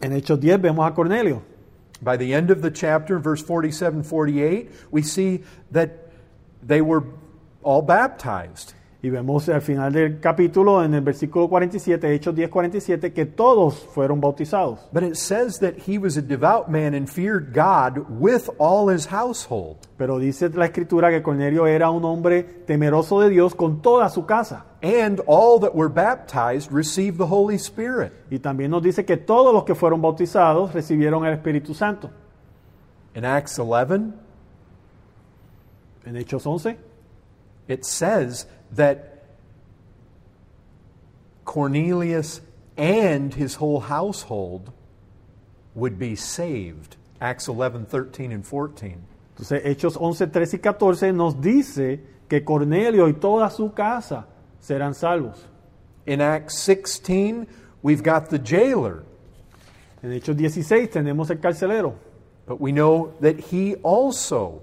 En 0.00 0.12
Hechos 0.12 0.40
10 0.40 0.60
vemos 0.60 0.84
a 0.84 0.92
Cornelio. 0.92 1.42
By 2.00 2.16
the 2.16 2.32
end 2.32 2.50
of 2.50 2.62
the 2.62 2.70
chapter, 2.70 3.18
verse 3.18 3.42
47 3.42 4.02
48, 4.04 4.70
we 4.90 5.02
see 5.02 5.42
that 5.70 6.10
they 6.62 6.80
were 6.80 7.04
all 7.62 7.82
baptized. 7.82 8.74
Y 9.00 9.10
vemos 9.10 9.48
al 9.48 9.62
final 9.62 9.92
del 9.92 10.18
capítulo, 10.18 10.82
en 10.82 10.92
el 10.92 11.02
versículo 11.02 11.48
47, 11.48 12.12
Hechos 12.12 12.34
10, 12.34 12.50
47, 12.50 13.12
que 13.12 13.26
todos 13.26 13.86
fueron 13.94 14.20
bautizados. 14.20 14.80
But 14.92 15.04
it 15.04 15.14
says 15.14 15.60
that 15.60 15.74
he 15.86 15.98
was 15.98 16.16
a 16.16 16.20
devout 16.20 16.68
man 16.68 16.94
and 16.94 17.08
feared 17.08 17.54
God 17.54 18.06
with 18.08 18.50
all 18.58 18.92
his 18.92 19.06
household. 19.06 19.76
Pero 19.96 20.18
dice 20.18 20.48
la 20.48 20.64
escritura 20.64 21.10
que 21.10 21.22
Cornelio 21.22 21.68
era 21.68 21.90
un 21.90 22.04
hombre 22.04 22.42
temeroso 22.42 23.20
de 23.20 23.30
Dios 23.30 23.54
con 23.54 23.80
toda 23.82 24.08
su 24.08 24.26
casa. 24.26 24.64
And 24.82 25.20
all 25.28 25.60
that 25.60 25.76
were 25.76 25.88
baptized 25.88 26.72
received 26.72 27.18
the 27.18 27.26
Holy 27.26 27.56
Spirit. 27.56 28.12
Y 28.32 28.40
también 28.40 28.72
nos 28.72 28.82
dice 28.82 29.04
que 29.04 29.16
todos 29.16 29.54
los 29.54 29.62
que 29.62 29.76
fueron 29.76 30.02
bautizados 30.02 30.74
recibieron 30.74 31.24
el 31.24 31.34
Espíritu 31.34 31.72
Santo. 31.72 32.10
In 33.14 33.24
Acts 33.24 33.60
11, 33.60 34.12
En 36.04 36.16
Hechos 36.16 36.44
11 36.46 36.88
it 37.68 37.84
says 37.84 38.46
that 38.72 39.24
Cornelius 41.44 42.40
and 42.76 43.34
his 43.34 43.56
whole 43.56 43.80
household 43.80 44.72
would 45.74 45.98
be 45.98 46.14
saved. 46.14 46.96
Acts 47.20 47.48
11, 47.48 47.86
13, 47.86 48.32
and 48.32 48.46
14. 48.46 49.02
Entonces, 49.36 49.64
Hechos 49.64 49.96
11, 49.96 50.26
13 50.28 50.56
y 50.56 50.60
14 50.60 51.12
nos 51.12 51.40
dice 51.40 52.00
que 52.28 52.44
Cornelio 52.44 53.08
y 53.08 53.14
toda 53.14 53.50
su 53.50 53.72
casa 53.72 54.26
serán 54.60 54.94
salvos. 54.94 55.46
In 56.06 56.20
Acts 56.20 56.58
16, 56.58 57.46
we've 57.82 58.02
got 58.02 58.28
the 58.30 58.38
jailer, 58.38 59.04
En 60.02 60.12
Hechos 60.12 60.36
16 60.36 60.90
tenemos 60.90 61.30
el 61.30 61.38
carcelero, 61.38 61.94
but 62.46 62.60
we 62.60 62.70
know 62.70 63.14
that 63.20 63.38
he 63.50 63.74
also 63.82 64.62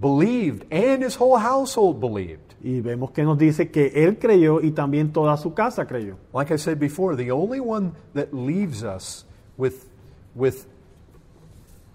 believed 0.00 0.64
and 0.70 1.02
his 1.02 1.16
whole 1.16 1.38
household 1.38 2.00
believed. 2.00 2.48
y 2.62 2.80
vemos 2.80 3.12
que 3.12 3.22
nos 3.22 3.38
dice 3.38 3.70
que 3.70 3.92
él 3.94 4.18
creyó 4.18 4.60
y 4.60 4.72
también 4.72 5.12
toda 5.12 5.36
su 5.36 5.54
casa 5.54 5.86
creyó. 5.86 6.16
Like 6.32 6.52
I 6.52 6.58
said 6.58 6.78
before, 6.78 7.16
the 7.16 7.30
only 7.30 7.60
one 7.60 7.92
that 8.14 8.34
leaves 8.34 8.82
us 8.82 9.24
with, 9.56 9.88
with 10.34 10.66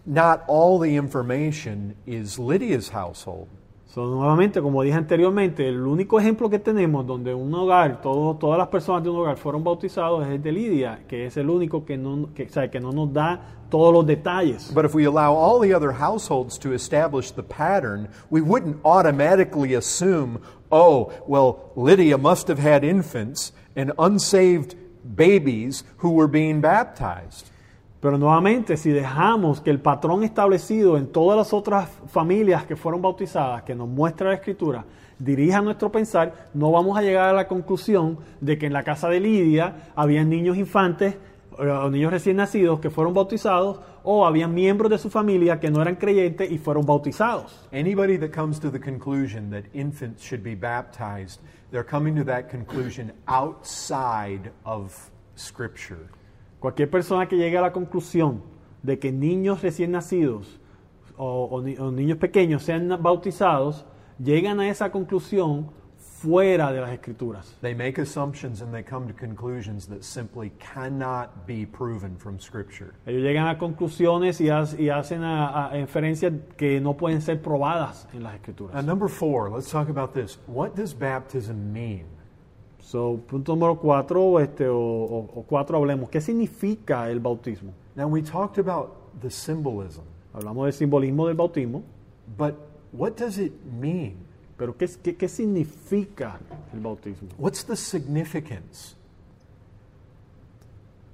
not 0.05 0.43
all 0.47 0.79
the 0.79 0.95
information 0.95 1.95
is 2.05 2.39
Lydia's 2.39 2.89
household. 2.89 3.47
So, 3.93 4.07
nuevamente, 4.07 4.59
como 4.59 4.81
dije 4.81 4.95
anteriormente, 4.97 5.69
el 5.69 5.85
único 5.85 6.19
ejemplo 6.19 6.49
que 6.49 6.57
tenemos 6.57 7.05
donde 7.05 7.31
un 7.31 7.53
hogar, 7.53 8.01
todo- 8.01 8.35
todas 8.37 8.57
las 8.57 8.67
personas 8.69 9.03
de 9.03 9.11
un 9.11 9.17
hogar 9.17 9.37
fueron 9.37 9.63
bautizados 9.63 10.25
es 10.25 10.31
el 10.33 10.41
de 10.41 10.51
Lidia, 10.51 11.03
que 11.07 11.27
es 11.27 11.37
el 11.37 11.47
único 11.47 11.85
que 11.85 11.95
no, 11.95 12.33
que, 12.33 12.45
o 12.45 12.49
sea, 12.49 12.71
que 12.71 12.79
no 12.79 12.91
nos 12.91 13.13
da 13.13 13.39
todos 13.69 13.93
los 13.93 14.03
detalles. 14.03 14.71
But 14.73 14.85
if 14.85 14.95
we 14.95 15.05
allow 15.05 15.35
all 15.35 15.61
the 15.61 15.75
other 15.75 15.91
households 15.91 16.57
to 16.61 16.73
establish 16.73 17.31
the 17.33 17.43
pattern, 17.43 18.07
we 18.31 18.41
wouldn't 18.41 18.77
automatically 18.83 19.75
assume, 19.75 20.39
oh, 20.71 21.11
well, 21.27 21.71
Lydia 21.75 22.17
must 22.17 22.47
have 22.49 22.59
had 22.59 22.83
infants 22.83 23.53
and 23.77 23.91
unsaved 23.99 24.75
babies 25.03 25.83
who 26.01 26.15
were 26.15 26.27
being 26.27 26.61
baptized. 26.61 27.51
Pero 28.03 28.17
nuevamente, 28.17 28.75
si 28.75 28.89
dejamos 28.89 29.61
que 29.61 29.69
el 29.69 29.79
patrón 29.79 30.25
establecido 30.25 30.97
en 30.97 31.07
todas 31.07 31.37
las 31.37 31.53
otras 31.53 31.89
familias 32.07 32.65
que 32.65 32.75
fueron 32.75 33.01
bautizadas, 33.01 33.63
que 33.63 33.75
nos 33.75 33.87
muestra 33.87 34.27
la 34.27 34.35
Escritura, 34.35 34.83
dirija 35.17 35.61
nuestro 35.61 35.89
pensar, 35.89 36.49
no 36.53 36.69
vamos 36.69 36.97
a 36.97 37.01
llegar 37.01 37.29
a 37.29 37.33
la 37.33 37.47
conclusión 37.47 38.17
de 38.41 38.57
que 38.57 38.65
en 38.65 38.73
la 38.73 38.83
casa 38.83 39.07
de 39.07 39.21
Lidia 39.21 39.93
habían 39.95 40.29
niños 40.29 40.57
infantes 40.57 41.15
eh, 41.57 41.65
o 41.65 41.89
niños 41.89 42.11
recién 42.11 42.35
nacidos 42.35 42.81
que 42.81 42.89
fueron 42.89 43.13
bautizados 43.13 43.79
o 44.03 44.25
habían 44.25 44.53
miembros 44.53 44.91
de 44.91 44.97
su 44.97 45.09
familia 45.09 45.61
que 45.61 45.71
no 45.71 45.81
eran 45.81 45.95
creyentes 45.95 46.51
y 46.51 46.57
fueron 46.57 46.85
bautizados. 46.85 47.69
Anybody 47.71 48.17
that 48.17 48.31
comes 48.31 48.59
to 48.59 48.69
the 48.69 48.81
conclusion 48.81 49.49
that 49.49 49.63
infants 49.73 50.21
should 50.21 50.43
be 50.43 50.55
baptized, 50.55 51.39
they're 51.71 51.89
coming 51.89 52.17
to 52.17 52.25
that 52.25 52.49
conclusion 52.49 53.13
outside 53.27 54.51
of 54.65 54.91
Scripture. 55.37 56.09
Cualquier 56.63 56.89
persona 56.89 57.27
que 57.27 57.35
llegue 57.35 57.57
a 57.57 57.61
la 57.61 57.73
conclusión 57.73 58.41
de 58.83 58.97
que 58.97 59.11
niños 59.11 59.61
recién 59.61 59.91
nacidos 59.91 60.61
o, 61.17 61.43
o 61.51 61.57
o 61.57 61.91
niños 61.91 62.17
pequeños 62.17 62.63
sean 62.63 62.87
bautizados, 63.03 63.85
llegan 64.17 64.61
a 64.61 64.69
esa 64.69 64.89
conclusión 64.89 65.69
fuera 65.97 66.71
de 66.71 66.79
las 66.79 66.91
escrituras. 66.91 67.53
They 67.59 67.75
make 67.75 67.99
assumptions 67.99 68.61
and 68.61 68.71
they 68.71 68.81
come 68.81 69.07
to 69.07 69.13
conclusions 69.13 69.87
that 69.89 70.03
simply 70.03 70.51
cannot 70.73 71.45
be 71.45 71.65
proven 71.65 72.15
from 72.17 72.39
Scripture. 72.39 72.93
Ellos 73.05 73.23
llegan 73.23 73.47
a 73.49 73.57
conclusiones 73.57 74.39
y, 74.39 74.47
ha- 74.49 74.63
y 74.79 74.87
hacen 74.87 75.21
a- 75.21 75.67
a 75.69 75.77
inferencias 75.77 76.31
que 76.55 76.79
no 76.79 76.93
pueden 76.95 77.21
ser 77.21 77.41
probadas 77.41 78.07
en 78.13 78.23
las 78.23 78.35
escrituras. 78.35 78.73
Now, 78.73 78.81
number 78.83 79.09
four, 79.09 79.49
let's 79.51 79.69
talk 79.69 79.89
about 79.89 80.13
this. 80.13 80.39
What 80.47 80.75
does 80.75 80.93
baptism 80.97 81.73
mean? 81.73 82.05
So, 82.93 83.19
punto 83.27 83.55
número 83.55 83.79
cuatro, 83.79 84.39
este, 84.39 84.67
o, 84.67 84.77
o- 84.77 85.39
o 85.39 85.43
cuatro, 85.47 85.77
hablemos. 85.79 86.11
¿Qué 86.11 86.21
significa 86.21 87.09
el 87.09 87.19
bautismo? 87.19 87.73
Now, 87.95 88.07
we 88.07 88.21
talked 88.21 88.59
about 88.59 89.19
the 89.19 89.31
symbolism, 89.31 90.03
Hablamos 90.31 90.65
del 90.65 90.73
simbolismo 90.73 91.25
del 91.25 91.35
bautismo, 91.35 91.81
but 92.37 92.53
what 92.91 93.13
does 93.17 93.39
it 93.39 93.51
mean? 93.81 94.13
pero 94.57 94.77
¿qué, 94.77 94.87
qué, 95.01 95.15
qué 95.15 95.27
significa 95.27 96.39
el 96.71 96.81
bautismo? 96.81 97.29
What's 97.39 97.63
the 97.65 97.75
significance? 97.75 98.95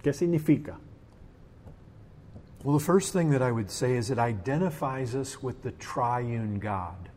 ¿Qué 0.04 0.12
significa? 0.12 0.78
Well, 2.66 2.78
the 2.78 2.84
first 2.84 3.14
thing 3.14 3.30
that 3.32 3.42
I 3.42 3.54
would 3.54 3.70
say 3.70 3.96
is 3.96 4.10
it 4.12 4.18
identifies 4.20 5.16
us 5.16 5.42
with 5.42 5.62
the 5.64 5.72
triune 5.72 6.60
God. 6.60 7.08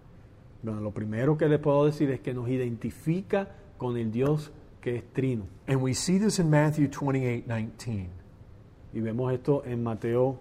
Bueno, 0.62 0.80
lo 0.80 0.92
primero 0.92 1.36
que 1.36 1.48
le 1.48 1.58
puedo 1.58 1.84
decir 1.84 2.12
es 2.12 2.20
que 2.20 2.32
nos 2.32 2.48
identifica 2.48 3.48
con 3.82 3.96
el 3.96 4.10
Dios 4.10 4.50
que 4.80 4.96
es 4.96 5.02
trino. 5.12 5.44
And 5.66 5.80
we 5.82 5.94
see 5.94 6.18
this 6.18 6.38
in 6.38 6.50
Matthew 6.50 6.88
28 6.88 7.46
19. 7.46 8.08
Y 8.94 9.00
vemos 9.00 9.32
esto 9.32 9.62
en 9.64 9.82
Mateo 9.82 10.38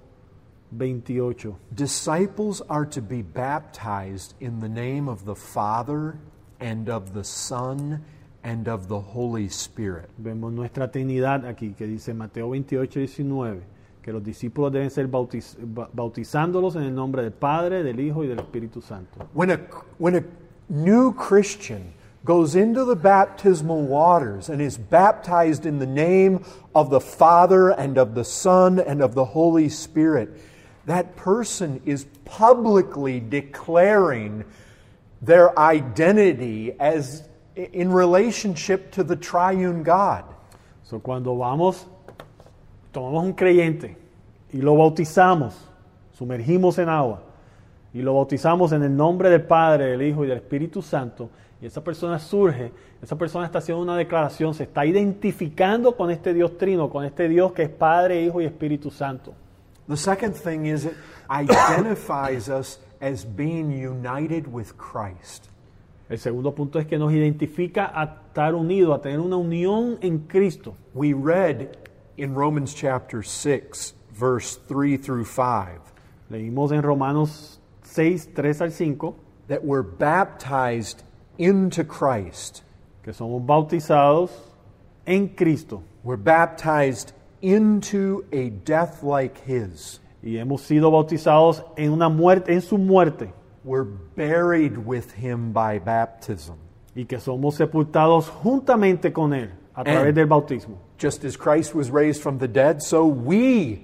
28. 0.72 1.56
Disciples 1.76 2.62
are 2.70 2.86
to 2.86 3.02
be 3.02 3.22
baptized 3.22 4.34
in 4.40 4.60
the 4.60 4.70
name 4.70 5.08
of 5.10 5.26
the 5.26 5.36
Father 5.36 6.16
and 6.60 6.90
of 6.90 7.14
the 7.14 7.24
Son 7.24 8.02
and 8.44 8.68
of 8.68 8.88
the 8.88 9.00
Holy 9.00 9.48
Spirit. 9.50 10.10
Vemos 10.18 10.52
nuestra 10.52 10.90
Trinidad 10.92 11.46
aquí, 11.46 11.76
que 11.76 11.86
dice 11.86 12.14
Mateo 12.14 12.50
28, 12.50 13.00
19, 13.00 13.62
que 14.02 14.12
los 14.12 14.24
discípulos 14.24 14.72
deben 14.72 14.90
ser 14.90 15.08
bautiz- 15.08 15.56
bautizándolos 15.94 16.76
en 16.76 16.84
el 16.84 16.96
nombre 16.96 17.22
del 17.22 17.34
Padre, 17.34 17.84
del 17.84 18.00
Hijo 18.00 18.24
y 18.24 18.28
del 18.28 18.40
Espíritu 18.40 18.82
Santo. 18.82 19.28
When 19.34 19.52
a, 19.52 19.60
when 20.00 20.16
a 20.16 20.24
new 20.70 21.14
Christian 21.14 21.94
goes 22.24 22.56
into 22.56 22.86
the 22.86 22.96
baptismal 22.96 23.82
waters 23.82 24.50
and 24.50 24.62
is 24.62 24.78
baptized 24.78 25.66
in 25.66 25.80
the 25.80 25.88
name 25.88 26.44
of 26.76 26.90
the 26.90 27.02
Father 27.02 27.70
and 27.70 27.98
of 27.98 28.14
the 28.14 28.24
Son 28.24 28.80
and 28.80 29.02
of 29.02 29.16
the 29.16 29.26
Holy 29.26 29.70
Spirit, 29.70 30.30
that 30.86 31.16
person 31.16 31.82
is 31.86 32.06
publicly 32.26 33.20
declaring 33.20 34.44
their 35.22 35.58
identity 35.58 36.74
as 36.80 37.28
in 37.56 37.92
relationship 37.92 38.92
to 38.92 39.04
the 39.04 39.16
triune 39.16 39.84
God. 39.84 40.26
So, 40.84 41.00
cuando 41.00 41.36
vamos 41.36 41.86
tomamos 42.92 43.24
un 43.24 43.34
creyente 43.34 43.96
y 44.54 44.62
lo 44.62 44.76
bautizamos, 44.76 45.54
sumergimos 46.18 46.78
en 46.78 46.90
agua 46.90 47.22
y 47.94 48.02
lo 48.02 48.16
bautizamos 48.16 48.72
en 48.74 48.84
el 48.84 48.96
nombre 48.96 49.30
del 49.30 49.44
Padre, 49.44 49.92
del 49.92 50.02
Hijo 50.02 50.26
y 50.26 50.28
del 50.28 50.38
Espíritu 50.38 50.82
Santo, 50.82 51.30
y 51.62 51.68
esa 51.68 51.84
persona 51.84 52.18
surge, 52.18 52.72
esa 53.02 53.16
persona 53.16 53.46
está 53.46 53.60
haciendo 53.60 53.84
una 53.84 53.96
declaración, 53.96 54.54
se 54.54 54.64
está 54.64 54.86
identificando 54.86 55.96
con 55.96 56.10
este 56.10 56.34
Dios 56.34 56.58
trino, 56.58 56.90
con 56.90 57.06
este 57.06 57.30
Dios 57.30 57.54
que 57.54 57.64
es 57.64 57.70
Padre, 57.70 58.24
Hijo 58.24 58.42
y 58.42 58.46
Espíritu 58.46 58.90
Santo. 58.90 59.34
The 59.88 59.98
second 59.98 60.34
thing 60.34 60.66
is 60.66 60.86
it 60.86 60.96
identifies 61.30 62.50
us 62.50 62.80
as 63.00 63.26
being 63.26 63.72
united 63.72 64.48
with 64.48 64.74
Christ. 64.78 65.50
El 66.10 66.18
segundo 66.18 66.52
punto 66.54 66.80
es 66.80 66.88
que 66.88 66.98
nos 66.98 67.14
identifica 67.14 67.92
a 67.94 68.22
estar 68.28 68.56
unidos, 68.56 68.98
a 68.98 69.02
tener 69.02 69.20
una 69.20 69.38
unión 69.38 69.98
en 70.02 70.20
Cristo. 70.28 70.76
We 70.94 71.14
read 71.14 71.78
in 72.18 72.34
Romans 72.34 72.74
chapter 72.74 73.24
6, 73.24 73.94
verse 74.12 74.60
3 74.68 74.98
through 74.98 75.26
5, 75.26 75.82
Leímos 76.30 76.72
en 76.72 76.82
Romanos 76.82 77.60
6, 77.84 78.30
3 78.34 78.62
al 78.62 78.72
5, 78.72 79.16
that 79.48 79.64
we're 79.64 79.84
baptized 79.84 81.04
into 81.44 81.84
Christ. 81.84 82.62
que 83.04 83.14
somos 83.14 83.44
bautizados 83.46 84.30
en 85.06 85.28
Cristo 85.30 85.82
We're 86.04 86.18
baptized 86.22 87.14
into 87.42 88.24
a 88.32 88.50
death 88.66 89.04
like 89.04 89.38
his. 89.46 90.00
y 90.24 90.38
hemos 90.38 90.62
sido 90.62 90.92
bautizados 90.92 91.64
en 91.78 91.92
una 91.92 92.10
muerte, 92.10 92.54
en 92.54 92.62
su 92.62 92.78
muerte, 92.78 93.34
We're 93.64 93.88
buried 94.16 94.78
with 94.78 95.12
him 95.18 95.52
by 95.54 95.80
baptism. 95.80 96.56
y 96.96 97.06
que 97.06 97.20
somos 97.20 97.56
sepultados 97.56 98.30
juntamente 98.30 99.12
con 99.14 99.34
él 99.34 99.50
a 99.74 99.84
través 99.84 100.08
And- 100.08 100.16
del 100.16 100.26
bautismo. 100.28 100.78
Just 101.00 101.24
as 101.26 101.36
Christ 101.38 101.74
was 101.74 101.90
raised 101.90 102.22
from 102.22 102.38
the 102.38 102.48
dead, 102.48 102.82
so 102.82 103.06
we 103.06 103.80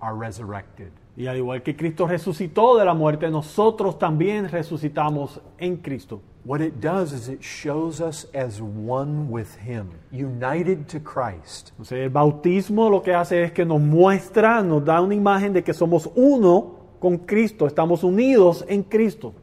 are 0.00 0.14
resurrected. 0.14 0.92
Y 1.16 1.26
al 1.26 1.36
igual 1.36 1.62
que 1.62 1.76
Cristo 1.76 2.06
resucitó 2.06 2.78
de 2.78 2.84
la 2.86 2.94
muerte, 2.94 3.28
nosotros 3.30 3.98
también 3.98 4.48
resucitamos 4.48 5.40
en 5.58 5.76
Cristo. 5.78 6.22
What 6.42 6.62
it 6.62 6.80
does 6.80 7.12
is 7.12 7.28
it 7.28 7.44
shows 7.44 8.00
us 8.00 8.24
as 8.32 8.62
one 8.62 9.28
with 9.30 9.56
him, 9.56 9.90
united 10.10 10.88
to 10.88 11.00
Christ. 11.00 11.72
Entonces, 11.78 12.02
el 12.04 12.08
bautismo 12.08 12.90
lo 12.90 13.00
que 13.00 13.12
hace 13.12 13.44
es 13.44 13.52
que 13.52 13.64
nos 13.64 13.80
muestra, 13.80 14.62
nos 14.62 14.82
da 14.82 15.02
una 15.02 15.14
imagen 15.14 15.52
de 15.52 15.62
que 15.62 15.74
somos 15.74 16.10
uno 16.16 16.78
con 16.98 17.18
Cristo, 17.18 17.66
estamos 17.66 18.02
unidos 18.04 18.64
en 18.68 18.82
Cristo. 18.84 19.34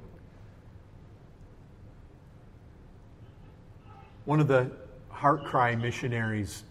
One 4.26 4.40
of 4.40 4.48
the 4.48 4.70
heart 5.12 5.46
cry 5.46 5.76
missionaries 5.76 6.64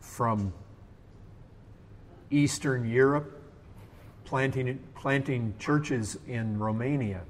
from 0.00 0.52
Eastern 2.30 2.88
Europe, 2.88 3.42
planting, 4.24 4.78
planting 4.94 5.54
churches 5.58 6.18
in 6.28 6.58
Romania, 6.58 7.22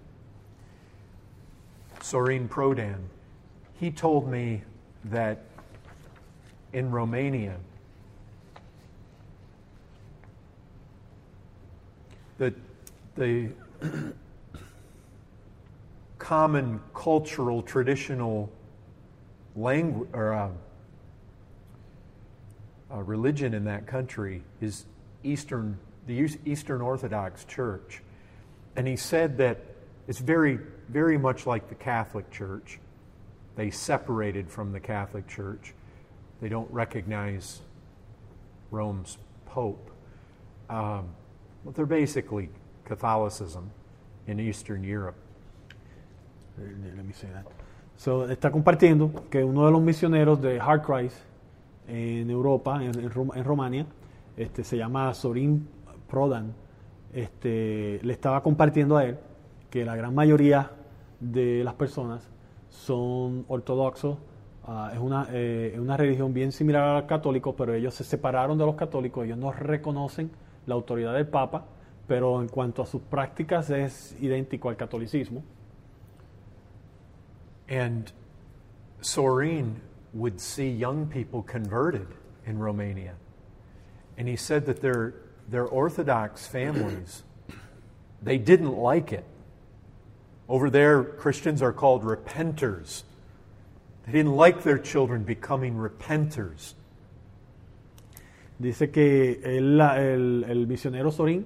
Sorin 2.02 2.48
Prodan, 2.48 2.98
he 3.78 3.90
told 3.90 4.28
me 4.28 4.62
that 5.06 5.42
in 6.72 6.90
Romania, 6.90 7.56
that 12.38 12.54
the 13.16 13.50
common 16.18 16.80
cultural 16.94 17.62
traditional 17.62 18.50
language 19.56 20.08
or 20.12 20.32
uh, 20.32 20.50
uh, 22.92 23.02
religion 23.02 23.54
in 23.54 23.64
that 23.64 23.86
country 23.86 24.42
is 24.60 24.86
Eastern, 25.22 25.78
the 26.06 26.28
Eastern 26.44 26.80
Orthodox 26.80 27.44
Church, 27.44 28.02
and 28.76 28.86
he 28.86 28.96
said 28.96 29.38
that 29.38 29.58
it's 30.08 30.18
very, 30.18 30.58
very 30.90 31.18
much 31.18 31.46
like 31.46 31.68
the 31.68 31.74
Catholic 31.74 32.30
Church. 32.30 32.78
They 33.56 33.70
separated 33.70 34.50
from 34.50 34.72
the 34.72 34.80
Catholic 34.80 35.26
Church. 35.28 35.74
They 36.40 36.48
don't 36.48 36.70
recognize 36.72 37.60
Rome's 38.70 39.18
Pope. 39.46 39.90
Um, 40.68 41.08
but 41.64 41.74
they're 41.74 41.86
basically 41.86 42.48
Catholicism 42.84 43.70
in 44.26 44.40
Eastern 44.40 44.82
Europe. 44.84 45.16
Let 46.58 47.04
me 47.04 47.12
say 47.12 47.28
that. 47.32 47.46
So, 47.96 48.26
está 48.28 48.50
compartiendo 48.50 49.28
que 49.30 49.44
uno 49.44 49.66
de 49.66 49.72
los 49.72 49.82
misioneros 49.82 50.40
de 50.40 50.58
Hard 50.58 50.82
Christ 50.82 51.16
en 51.86 52.30
Europa, 52.30 52.82
en, 52.82 52.98
en 52.98 53.10
Rom- 53.10 53.36
en 53.36 53.44
Romania, 53.44 53.86
este, 54.36 54.64
se 54.64 54.76
llama 54.76 55.12
Sorin 55.12 55.68
Prodan, 56.08 56.54
este, 57.12 58.00
le 58.02 58.12
estaba 58.12 58.42
compartiendo 58.42 58.96
a 58.96 59.04
él 59.04 59.18
que 59.70 59.84
la 59.84 59.96
gran 59.96 60.14
mayoría 60.14 60.70
de 61.20 61.62
las 61.62 61.74
personas 61.74 62.28
son 62.70 63.44
ortodoxos. 63.48 64.18
ah, 64.64 64.90
es, 64.92 64.98
una, 64.98 65.28
eh, 65.30 65.76
una 65.78 65.96
religión 65.96 66.32
bien 66.32 66.52
similar 66.52 66.96
al 66.96 67.06
católico, 67.06 67.54
pero 67.54 67.74
ellos 67.74 67.94
se 67.94 68.04
separaron 68.04 68.58
de 68.58 68.66
los 68.66 68.74
católicos, 68.74 69.24
ellos 69.24 69.38
no 69.38 69.52
reconocen 69.52 70.30
la 70.66 70.74
autoridad 70.74 71.14
del 71.14 71.26
Papa, 71.26 71.66
pero 72.06 72.40
en 72.40 72.48
cuanto 72.48 72.82
a 72.82 72.86
sus 72.86 73.02
prácticas 73.02 73.70
es 73.70 74.16
idéntico 74.20 74.68
al 74.68 74.76
catolicismo. 74.76 75.42
And 77.68 78.10
Sorin 79.00 79.80
would 80.12 80.40
see 80.40 80.70
young 80.70 81.06
people 81.06 81.42
converted 81.42 82.08
in 82.46 82.58
Romania. 82.58 83.14
And 84.18 84.28
he 84.28 84.36
said 84.36 84.66
that 84.66 84.80
their, 84.80 85.14
their 85.48 85.66
Orthodox 85.66 86.46
families, 86.46 87.22
they 88.22 88.38
didn't 88.38 88.76
like 88.76 89.12
it. 89.12 89.24
Over 90.50 90.68
there, 90.68 91.04
Christians 91.04 91.62
are 91.62 91.72
called 91.72 92.02
repenters. 92.02 93.04
They 94.04 94.10
didn't 94.12 94.34
like 94.34 94.64
their 94.64 94.78
children 94.78 95.22
becoming 95.22 95.76
repenters. 95.78 96.74
Dice 98.58 98.90
que 98.90 99.40
la- 99.60 99.96
el, 100.00 100.44
el 100.48 100.66
misionero 100.66 101.12
Sorín 101.12 101.44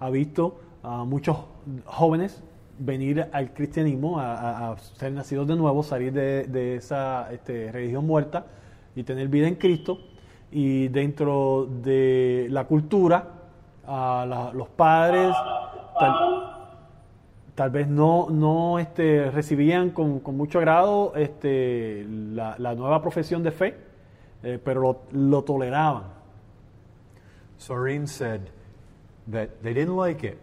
ha 0.00 0.08
visto 0.08 0.58
a 0.82 1.04
muchos 1.04 1.36
jóvenes 1.84 2.42
venir 2.78 3.28
al 3.30 3.52
cristianismo, 3.52 4.18
a, 4.18 4.32
a- 4.34 4.72
a 4.72 4.78
ser 4.78 5.12
nacidos 5.12 5.46
de 5.46 5.54
nuevo, 5.56 5.82
salir 5.82 6.14
de, 6.14 6.44
de 6.44 6.76
esa 6.76 7.30
este, 7.32 7.70
religión 7.70 8.06
muerta 8.06 8.46
y 8.94 9.02
tener 9.02 9.28
vida 9.28 9.48
en 9.48 9.56
Cristo. 9.56 9.98
Y 10.50 10.88
dentro 10.88 11.68
de 11.82 12.46
la 12.50 12.64
cultura, 12.64 13.32
a 13.86 14.24
la- 14.26 14.50
los 14.54 14.68
padres 14.70 15.36
tal, 16.00 16.35
tal 17.56 17.70
vez 17.70 17.88
no, 17.88 18.28
no 18.30 18.78
este, 18.78 19.30
recibían 19.30 19.90
con, 19.90 20.20
con 20.20 20.36
mucho 20.36 20.58
agrado 20.58 21.14
este, 21.16 22.06
la, 22.08 22.54
la 22.58 22.74
nueva 22.74 23.00
profesión 23.00 23.42
de 23.42 23.50
fe, 23.50 23.74
eh, 24.42 24.60
pero 24.62 24.82
lo, 24.82 25.00
lo 25.12 25.42
toleraban. 25.42 26.04
Sorin 27.56 28.06
said 28.06 28.50
that 29.26 29.48
they 29.62 29.72
didn't 29.72 29.96
like 29.96 30.22
it 30.22 30.38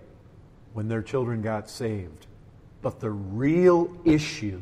when 0.73 0.87
their 0.87 1.03
children 1.03 1.43
got 1.43 1.69
saved, 1.69 2.25
but 2.81 2.99
the 2.99 3.11
real 3.11 3.89
issue 4.03 4.59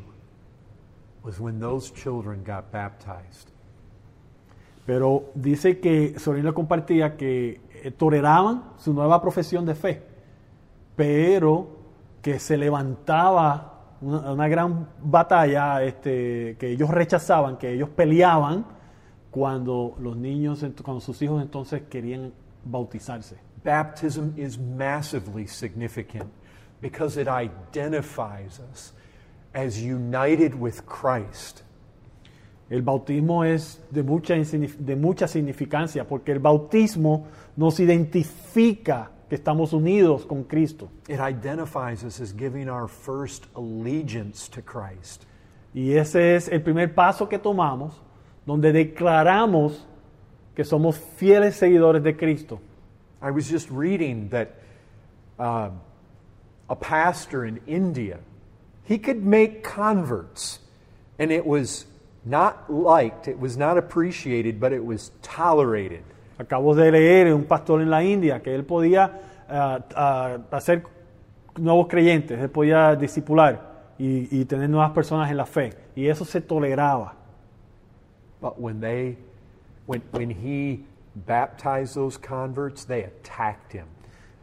was 1.23 1.39
when 1.39 1.59
those 1.59 1.89
children 1.89 2.43
got 2.43 2.69
baptized. 2.69 3.49
Pero 4.85 5.31
dice 5.35 5.79
que 5.79 6.19
Sorín 6.19 6.43
le 6.43 6.51
compartía 6.51 7.15
que 7.15 7.61
eh, 7.81 7.91
toleraban 7.91 8.73
su 8.77 8.93
nueva 8.93 9.21
profesión 9.21 9.65
de 9.65 9.75
fe, 9.75 10.01
pero 10.97 11.80
que 12.21 12.39
se 12.39 12.57
levantaba 12.57 13.97
una, 14.01 14.31
una 14.31 14.47
gran 14.47 14.87
batalla 15.01 15.83
este, 15.83 16.55
que 16.59 16.71
ellos 16.71 16.89
rechazaban, 16.89 17.57
que 17.57 17.73
ellos 17.73 17.89
peleaban 17.89 18.65
cuando 19.31 19.95
los 19.99 20.17
niños, 20.17 20.65
cuando 20.83 20.99
sus 20.99 21.21
hijos 21.21 21.41
entonces 21.41 21.83
querían 21.89 22.33
bautizarse. 22.63 23.37
Baptism 23.63 24.37
is 24.37 24.57
massively 24.57 25.47
significant 25.47 26.29
because 26.81 27.19
it 27.19 27.27
identifies 27.27 28.59
us 28.59 28.93
as 29.53 29.81
united 29.81 30.53
with 30.55 30.81
Christ. 30.85 31.61
El 32.69 32.81
bautismo 32.81 33.43
es 33.43 33.81
de 33.91 34.01
mucha, 34.01 34.33
de 34.35 34.95
mucha 34.95 35.27
significancia 35.27 36.07
porque 36.07 36.31
el 36.31 36.39
bautismo 36.39 37.27
nos 37.55 37.79
identifica 37.79 39.11
que 39.31 39.37
estamos 39.37 39.71
unidos 39.71 40.25
con 40.25 40.43
Cristo. 40.43 40.89
It 41.07 41.21
identifies 41.21 42.03
us 42.03 42.19
as 42.19 42.33
giving 42.33 42.67
our 42.67 42.89
first 42.89 43.47
allegiance 43.55 44.49
to 44.49 44.61
Christ. 44.61 45.25
Y 45.73 45.93
ese 45.93 46.35
es 46.35 46.49
el 46.49 46.59
primer 46.59 46.93
paso 46.93 47.27
que 47.27 47.39
tomamos, 47.39 47.93
donde 48.45 48.73
declaramos 48.73 49.85
que 50.53 50.65
somos 50.65 50.97
fieles 50.97 51.55
seguidores 51.55 52.03
de 52.03 52.11
Cristo. 52.11 52.59
I 53.21 53.31
was 53.31 53.49
just 53.49 53.69
reading 53.71 54.27
that 54.31 54.49
um, 55.39 55.79
a 56.67 56.75
pastor 56.75 57.45
in 57.45 57.61
India, 57.67 58.19
he 58.83 58.97
could 58.97 59.23
make 59.23 59.63
converts, 59.63 60.59
and 61.17 61.31
it 61.31 61.45
was 61.45 61.85
not 62.25 62.69
liked, 62.69 63.29
it 63.29 63.39
was 63.39 63.55
not 63.55 63.77
appreciated, 63.77 64.59
but 64.59 64.73
it 64.73 64.83
was 64.83 65.13
tolerated. 65.21 66.03
Acabo 66.41 66.73
de 66.73 66.91
leer 66.91 67.33
un 67.33 67.43
pastor 67.43 67.81
en 67.81 67.89
la 67.89 68.03
India 68.03 68.41
que 68.41 68.55
él 68.55 68.63
podía 68.63 69.19
ah, 69.47 70.37
hacer 70.49 70.83
nuevos 71.55 71.87
creyentes, 71.87 72.39
él 72.39 72.49
podía 72.49 72.95
discipular 72.95 73.61
y, 73.99 74.39
y 74.39 74.45
tener 74.45 74.67
nuevas 74.69 74.91
personas 74.91 75.29
en 75.29 75.37
la 75.37 75.45
fe. 75.45 75.73
Y 75.95 76.07
eso 76.07 76.25
se 76.25 76.41
toleraba. 76.41 77.13
But 78.41 78.59
when 78.59 78.79
they, 78.79 79.17
when, 79.85 80.01
when 80.11 80.31
he 80.31 80.83
baptized 81.27 81.93
those 81.93 82.17
converts, 82.17 82.85
they 82.85 83.03
attacked 83.03 83.73
him. 83.73 83.85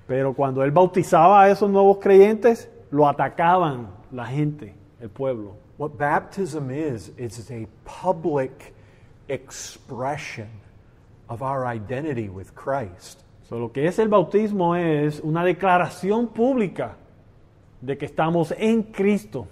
Pero 0.06 0.34
cuando 0.34 0.62
él 0.62 0.70
bautizaba 0.70 1.42
a 1.42 1.50
esos 1.50 1.68
nuevos 1.68 1.98
creyentes, 1.98 2.68
lo 2.92 3.08
atacaban 3.08 3.88
la 4.12 4.24
gente, 4.24 4.72
el 5.00 5.10
pueblo. 5.10 5.56
What 5.78 5.98
baptism 5.98 6.70
is, 6.70 7.10
is 7.18 7.50
a 7.50 7.66
public 7.84 8.72
expression 9.28 10.48
of 11.28 11.42
our 11.42 11.66
identity 11.66 12.28
with 12.28 12.54
Christ. 12.54 13.22
So, 13.48 13.58
lo 13.58 13.68
que 13.68 13.86
es 13.86 13.98
el 13.98 14.08
bautismo 14.08 14.74
es 14.76 15.20
una 15.20 15.42
declaración 15.44 16.28
pública 16.28 16.96
de 17.80 17.96
que 17.96 18.06
estamos 18.06 18.52
en 18.56 18.82
Cristo. 18.92 19.46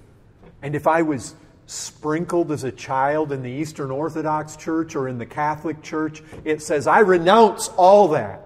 And 0.62 0.74
if 0.74 0.86
I 0.86 1.02
was 1.02 1.34
sprinkled 1.66 2.52
as 2.52 2.64
a 2.64 2.72
child 2.72 3.32
in 3.32 3.42
the 3.42 3.50
Eastern 3.50 3.90
Orthodox 3.90 4.56
Church 4.56 4.96
or 4.96 5.08
in 5.08 5.18
the 5.18 5.26
Catholic 5.26 5.82
Church, 5.82 6.22
it 6.44 6.62
says, 6.62 6.86
I 6.86 7.00
renounce 7.00 7.70
all 7.76 8.08
that. 8.08 8.40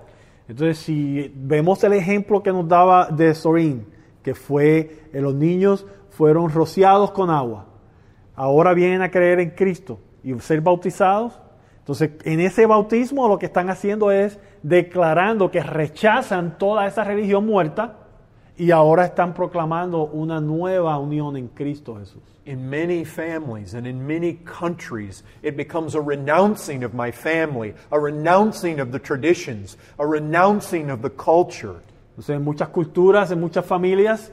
Entonces, 0.48 0.78
si 0.78 1.32
vemos 1.35 1.85
el 1.85 1.93
ejemplo 1.93 2.43
que 2.43 2.52
nos 2.52 2.66
daba 2.66 3.09
de 3.11 3.35
Sorín, 3.35 3.86
que 4.23 4.35
fue 4.35 5.09
eh, 5.12 5.20
los 5.20 5.35
niños 5.35 5.86
fueron 6.11 6.51
rociados 6.51 7.12
con 7.12 7.31
agua, 7.31 7.66
ahora 8.35 8.74
vienen 8.74 9.02
a 9.02 9.11
creer 9.11 9.40
en 9.40 9.51
Cristo 9.51 10.01
y 10.23 10.39
ser 10.40 10.61
bautizados. 10.61 11.39
Entonces, 11.90 12.10
en 12.22 12.38
ese 12.38 12.66
bautismo 12.66 13.26
lo 13.26 13.36
que 13.36 13.46
están 13.46 13.68
haciendo 13.68 14.12
es 14.12 14.38
declarando 14.62 15.50
que 15.50 15.60
rechazan 15.60 16.56
toda 16.56 16.86
esa 16.86 17.02
religión 17.02 17.44
muerta 17.44 17.96
y 18.56 18.70
ahora 18.70 19.06
están 19.06 19.34
proclamando 19.34 20.04
una 20.04 20.40
nueva 20.40 20.96
unión 20.98 21.36
en 21.36 21.48
Cristo 21.48 21.96
Jesús. 21.96 22.22
In 22.44 22.70
many 22.70 23.04
families 23.04 23.74
and 23.74 23.88
in 23.88 24.06
many 24.06 24.34
countries, 24.44 25.24
it 25.42 25.56
becomes 25.56 25.96
a 25.96 26.00
renouncing 26.00 26.84
of 26.84 26.94
my 26.94 27.10
family, 27.10 27.74
a 27.90 27.98
renouncing 27.98 28.78
of 28.78 28.92
the 28.92 29.00
traditions, 29.00 29.76
a 29.98 30.06
renouncing 30.06 30.92
of 30.92 31.02
the 31.02 31.10
culture. 31.10 31.80
Entonces, 32.10 32.36
en 32.36 32.44
muchas 32.44 32.68
culturas, 32.68 33.32
en 33.32 33.40
muchas 33.40 33.66
familias, 33.66 34.30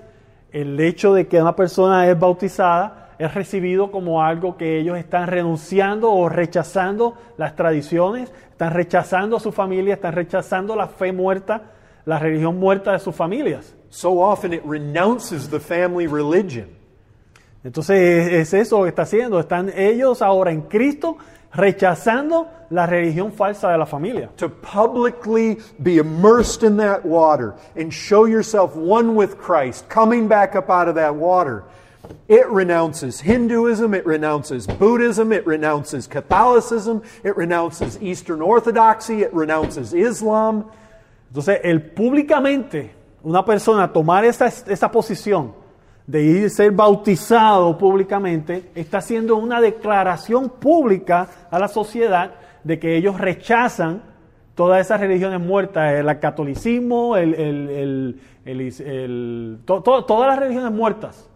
el 0.52 0.80
hecho 0.80 1.12
de 1.16 1.26
que 1.28 1.42
una 1.42 1.56
persona 1.56 2.08
es 2.08 2.20
bautizada 2.20 3.07
es 3.20 3.34
recibido 3.34 3.92
como 3.92 4.24
algo 4.24 4.58
que 4.58 4.80
ellos 4.80 4.98
están 4.98 5.28
renunciando 5.28 6.12
o 6.12 6.30
rechazando 6.30 7.16
las 7.38 7.56
tradiciones, 7.56 8.32
están 8.52 8.74
rechazando 8.74 9.38
a 9.38 9.40
su 9.40 9.52
familia, 9.52 9.96
están 9.96 10.14
rechazando 10.14 10.76
la 10.76 10.88
fe 10.88 11.12
muerta, 11.12 11.72
la 12.06 12.20
religión 12.20 12.60
muerta 12.60 12.92
de 12.92 13.00
sus 13.00 13.16
familias. 13.16 13.76
So 13.90 14.22
often 14.22 14.54
it 14.54 14.64
renounces 14.66 15.50
the 15.50 15.60
family 15.60 16.08
religion. 16.08 16.68
Entonces 17.64 18.28
es, 18.28 18.54
es 18.54 18.54
eso 18.54 18.84
que 18.84 18.90
está 18.90 19.02
haciendo. 19.04 19.40
Están 19.40 19.72
ellos 19.76 20.22
ahora 20.22 20.52
en 20.52 20.62
Cristo 20.62 21.18
rechazando 21.54 22.48
la 22.70 22.86
religión 22.86 23.32
falsa 23.32 23.72
de 23.72 23.78
la 23.78 23.86
familia. 23.86 24.30
To 24.38 24.50
publicly 24.50 25.58
be 25.80 25.98
immersed 25.98 26.64
in 26.64 26.78
that 26.78 27.04
water 27.04 27.56
and 27.76 27.92
show 27.92 28.28
yourself 28.28 28.76
one 28.76 29.16
with 29.16 29.38
Christ, 29.38 29.88
coming 29.90 30.28
back 30.28 30.56
up 30.56 30.70
out 30.70 30.88
of 30.88 30.96
that 30.96 31.16
water. 31.16 31.64
It 32.28 32.46
renounces 32.50 33.22
Hinduism, 33.22 33.94
it 33.94 34.06
renounces 34.06 34.68
Buddhism, 34.68 35.32
it 35.34 35.46
renounces 35.46 36.08
Catholicism, 36.08 37.02
it 37.24 37.36
renounces 37.38 37.98
Eastern 38.02 38.42
Orthodoxy, 38.42 39.22
it 39.24 39.32
renounces 39.34 39.94
Islam. 39.94 40.66
Entonces, 41.30 41.60
el 41.64 41.82
públicamente, 41.92 42.92
una 43.24 43.44
persona 43.46 43.92
tomar 43.92 44.26
esa, 44.26 44.48
esa 44.48 44.92
posición 44.92 45.54
de 46.06 46.22
ir 46.24 46.46
a 46.46 46.50
ser 46.50 46.72
bautizado 46.72 47.78
públicamente, 47.78 48.72
está 48.76 49.00
haciendo 49.00 49.36
una 49.36 49.60
declaración 49.60 50.50
pública 50.50 51.28
a 51.52 51.60
la 51.60 51.68
sociedad 51.68 52.32
de 52.64 52.80
que 52.80 52.96
ellos 52.96 53.20
rechazan 53.20 54.02
todas 54.56 54.82
esas 54.82 55.00
religiones 55.00 55.40
muertas, 55.40 55.94
el 55.94 56.20
catolicismo, 56.20 57.16
el, 57.18 57.34
el, 57.36 58.20
el, 58.46 59.60
to- 59.66 59.82
to- 59.84 60.06
todas 60.06 60.28
las 60.30 60.40
religiones 60.40 60.72
muertas. 60.72 61.30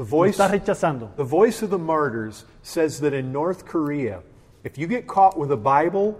The 0.00 0.04
Lo 0.04 0.10
voice, 0.12 0.38
está 0.38 0.48
rechazando. 0.48 1.14
the 1.16 1.24
voice 1.24 1.62
of 1.62 1.68
the 1.68 1.76
martyrs 1.76 2.46
says 2.62 3.00
that 3.00 3.12
in 3.12 3.32
North 3.32 3.66
Korea, 3.66 4.22
if 4.64 4.78
you 4.78 4.86
get 4.86 5.06
caught 5.06 5.36
with 5.36 5.52
a 5.52 5.58
Bible, 5.58 6.18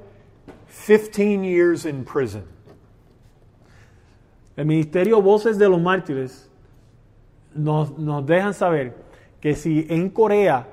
15 0.66 1.44
years 1.44 1.86
in 1.86 2.04
prison. 2.04 2.46
El 4.54 4.66
ministerio 4.66 5.22
Voces 5.22 5.56
de 5.56 5.66
los 5.66 5.80
Mártires 5.80 6.46
nos, 7.54 7.90
nos 7.96 8.26
dejan 8.26 8.52
saber 8.52 8.92
que 9.40 9.54
si 9.54 9.86
en 9.88 10.10
Corea, 10.10 10.66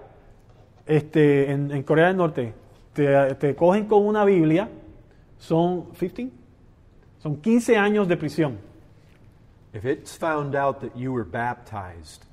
este, 0.85 1.49
en, 1.49 1.71
en 1.71 1.83
Corea 1.83 2.07
del 2.07 2.17
Norte, 2.17 2.53
te, 2.93 3.35
te 3.35 3.55
cogen 3.55 3.87
con 3.87 4.05
una 4.05 4.25
Biblia, 4.25 4.67
son 5.39 5.93
15, 5.93 6.29
son 7.19 7.37
15 7.37 7.77
años 7.77 8.05
de 8.09 8.17
prisión. 8.17 8.57
If 9.73 9.85
it's 9.85 10.17
found 10.17 10.55
out 10.55 10.81
that 10.81 10.97
you 10.97 11.13
were 11.13 11.23
baptized, 11.23 12.26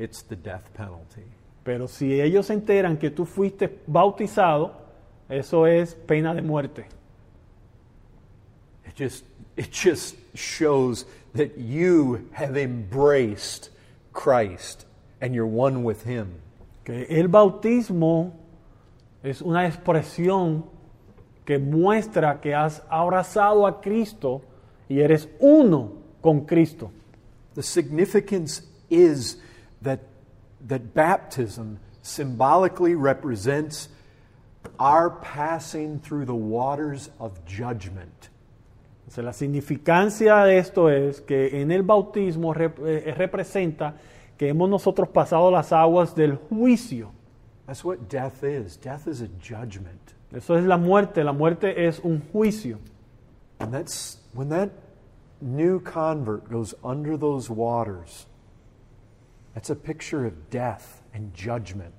it's 0.00 0.22
the 0.22 0.36
death 0.36 0.72
penalty. 0.74 1.24
Pero 1.62 1.86
si 1.86 2.20
ellos 2.20 2.46
se 2.46 2.54
enteran 2.54 2.96
que 2.98 3.10
tú 3.10 3.26
fuiste 3.26 3.68
bautizado, 3.86 4.72
eso 5.28 5.66
es 5.66 5.94
pena 5.94 6.34
de 6.34 6.40
muerte. 6.40 6.86
It 8.86 8.96
just, 8.96 9.24
it 9.56 9.70
just 9.70 10.16
shows 10.34 11.04
that 11.34 11.58
you 11.58 12.28
have 12.32 12.56
embraced 12.56 13.68
Christ 14.12 14.86
and 15.20 15.34
you're 15.34 15.46
one 15.46 15.84
with 15.84 16.04
Him. 16.04 16.40
Que 16.82 17.06
el 17.10 17.28
bautismo 17.28 18.32
es 19.22 19.42
una 19.42 19.66
expresión 19.66 20.64
que 21.44 21.58
muestra 21.58 22.40
que 22.40 22.54
has 22.54 22.82
abrazado 22.88 23.66
a 23.66 23.80
Cristo 23.82 24.40
y 24.88 25.00
eres 25.00 25.28
uno 25.40 25.92
con 26.22 26.46
Cristo. 26.46 26.90
The 27.54 27.62
significance 27.62 28.62
is 28.88 29.36
that, 29.82 30.00
that 30.66 30.94
baptism 30.94 31.78
symbolically 32.02 32.94
represents 32.94 33.88
our 34.78 35.10
passing 35.10 35.98
through 36.00 36.24
the 36.26 36.34
waters 36.34 37.10
of 37.18 37.44
judgment. 37.46 38.28
Sea, 39.08 39.22
la 39.22 39.32
significancia 39.32 40.44
de 40.44 40.58
esto 40.58 40.88
es 40.88 41.20
que 41.20 41.60
en 41.60 41.72
el 41.72 41.82
bautismo 41.82 42.54
rep- 42.54 42.78
eh, 42.86 43.12
representa 43.16 43.94
que 44.38 44.48
hemos 44.48 44.70
nosotros 44.70 45.08
pasado 45.08 45.50
las 45.50 45.72
aguas 45.72 46.14
del 46.14 46.36
juicio. 46.36 47.10
That's 47.66 47.84
what 47.84 48.08
death 48.08 48.44
is. 48.44 48.76
Death 48.76 49.08
is 49.08 49.20
a 49.20 49.28
judgment. 49.40 50.14
Eso 50.32 50.54
es 50.56 50.64
la 50.64 50.76
muerte. 50.76 51.24
La 51.24 51.32
muerte 51.32 51.86
es 51.86 51.98
un 52.00 52.22
juicio. 52.32 52.78
And 53.58 53.72
that's 53.72 54.18
when 54.32 54.48
that 54.50 54.70
new 55.40 55.80
convert 55.80 56.48
goes 56.48 56.74
under 56.84 57.16
those 57.16 57.50
waters, 57.50 58.26
that's 59.54 59.70
a 59.70 59.76
picture 59.76 60.26
of 60.26 60.50
death 60.50 61.02
and 61.14 61.32
judgment. 61.34 61.94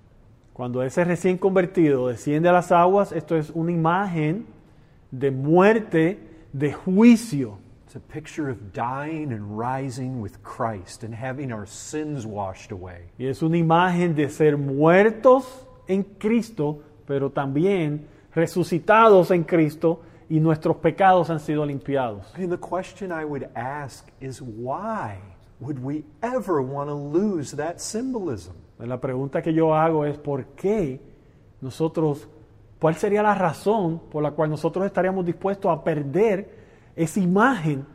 Cuando 0.54 0.82
ese 0.82 1.04
recién 1.04 1.38
convertido 1.38 2.08
desciende 2.08 2.50
a 2.50 2.54
las 2.54 2.72
aguas, 2.72 3.12
esto 3.12 3.36
es 3.36 3.50
una 3.52 3.72
imagen 3.72 4.46
de 5.12 5.32
muerte, 5.32 6.20
de 6.54 6.74
juicio. 6.74 7.58
It's 7.86 7.96
a 7.96 8.00
picture 8.00 8.50
of 8.50 8.72
dying 8.74 9.34
and 9.34 9.58
rising 9.58 10.22
with 10.22 10.42
Christ 10.44 11.04
and 11.04 11.14
having 11.14 11.52
our 11.52 11.66
sins 11.66 12.26
washed 12.26 12.72
away. 12.72 13.10
Y 13.18 13.26
es 13.26 13.42
una 13.42 13.58
imagen 13.58 14.16
de 14.16 14.30
ser 14.30 14.58
muertos 14.58 15.46
en 15.88 16.04
Cristo, 16.04 16.84
pero 17.06 17.30
también 17.32 18.08
resucitados 18.34 19.32
en 19.32 19.44
Cristo 19.44 20.02
y 20.30 20.40
nuestros 20.40 20.78
pecados 20.78 21.30
han 21.30 21.42
sido 21.42 21.66
limpiados. 21.66 22.26
I 22.36 22.40
mean, 22.40 22.50
the 22.50 22.58
question 22.58 23.12
I 23.12 23.26
would 23.26 23.50
ask 23.56 24.08
is 24.22 24.42
why 24.42 25.18
would 25.62 25.80
we 25.82 26.04
ever 26.22 26.62
want 26.62 26.90
to 26.90 26.96
lose 26.96 27.56
that 27.56 27.80
symbolism? 27.80 28.54
La 28.80 29.00
pregunta 29.00 29.42
que 29.42 29.54
yo 29.54 29.74
hago 29.76 30.06
es 30.06 30.18
¿por 30.18 30.44
qué 30.56 31.00
nosotros, 31.62 32.28
cuál 32.80 32.96
sería 32.96 33.22
la 33.22 33.36
razón 33.36 34.02
por 34.12 34.24
la 34.24 34.32
cual 34.32 34.50
nosotros 34.50 34.86
estaríamos 34.86 35.24
dispuestos 35.24 35.72
a 35.72 35.84
perder 35.84 36.50
esa 36.96 37.20
imagen 37.20 37.86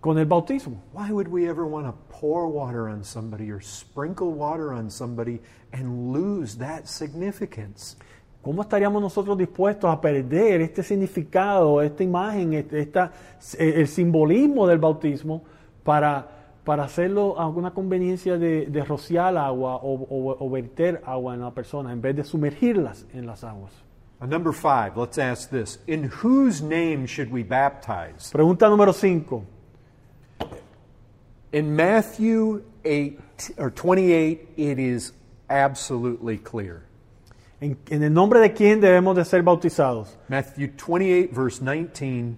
con 0.00 0.18
el 0.18 0.26
bautismo? 0.26 0.80
Why 0.92 1.10
would 1.10 1.28
we 1.28 1.48
ever 1.48 1.64
want 1.64 1.86
to 1.86 1.94
pour 2.20 2.46
water 2.46 2.88
on 2.88 3.02
somebody 3.02 3.50
or 3.50 3.60
sprinkle 3.60 4.28
water 4.28 4.72
on 4.72 4.88
somebody 4.88 5.40
and 5.72 6.12
lose 6.12 6.56
that 6.58 6.84
significance? 6.86 7.96
¿Cómo 8.40 8.62
estaríamos 8.62 9.00
nosotros 9.00 9.38
dispuestos 9.38 9.90
a 9.90 9.98
perder 10.00 10.60
este 10.60 10.82
significado, 10.82 11.80
esta 11.80 12.04
imagen, 12.04 12.52
este- 12.52 12.80
esta, 12.80 13.10
el 13.58 13.88
simbolismo 13.88 14.66
del 14.66 14.78
bautismo 14.78 15.42
para, 15.82 16.28
para 16.64 16.84
hacerlo 16.84 17.38
a 17.38 17.46
una 17.48 17.72
conveniencia 17.72 18.38
de, 18.38 18.66
de 18.66 18.84
rociar 18.84 19.36
agua 19.36 19.76
o, 19.76 19.94
o- 19.94 20.36
o 20.46 20.50
verter 20.50 21.02
agua 21.04 21.34
en 21.34 21.40
la 21.42 21.50
persona 21.52 21.92
en 21.92 22.00
vez 22.00 22.16
de 22.16 22.24
sumergirlas 22.24 23.06
en 23.12 23.26
las 23.26 23.44
aguas? 23.44 23.72
Number 24.26 24.54
five, 24.54 24.92
let's 24.96 25.18
ask 25.18 25.50
this 25.50 25.78
In 25.86 26.04
whose 26.22 26.62
name 26.62 27.06
should 27.06 27.30
we 27.30 27.42
baptize? 27.42 28.30
Pregunta 28.32 28.68
número 28.70 28.92
5. 28.94 29.42
In 31.52 31.76
Matthew 31.76 32.62
8 32.84 33.18
or 33.58 33.70
28, 33.70 34.48
it 34.56 34.78
is 34.78 35.12
absolutely 35.48 36.38
clear. 36.38 36.82
¿En, 37.60 37.76
en 37.90 38.02
el 38.02 38.10
nombre 38.12 38.40
de 38.40 38.52
quién 38.52 38.80
debemos 38.80 39.14
de 39.14 39.24
ser 39.24 39.42
bautizados? 39.42 40.16
Matthew 40.28 40.68
28, 40.76 41.30
verse 41.32 41.60
19. 41.60 42.36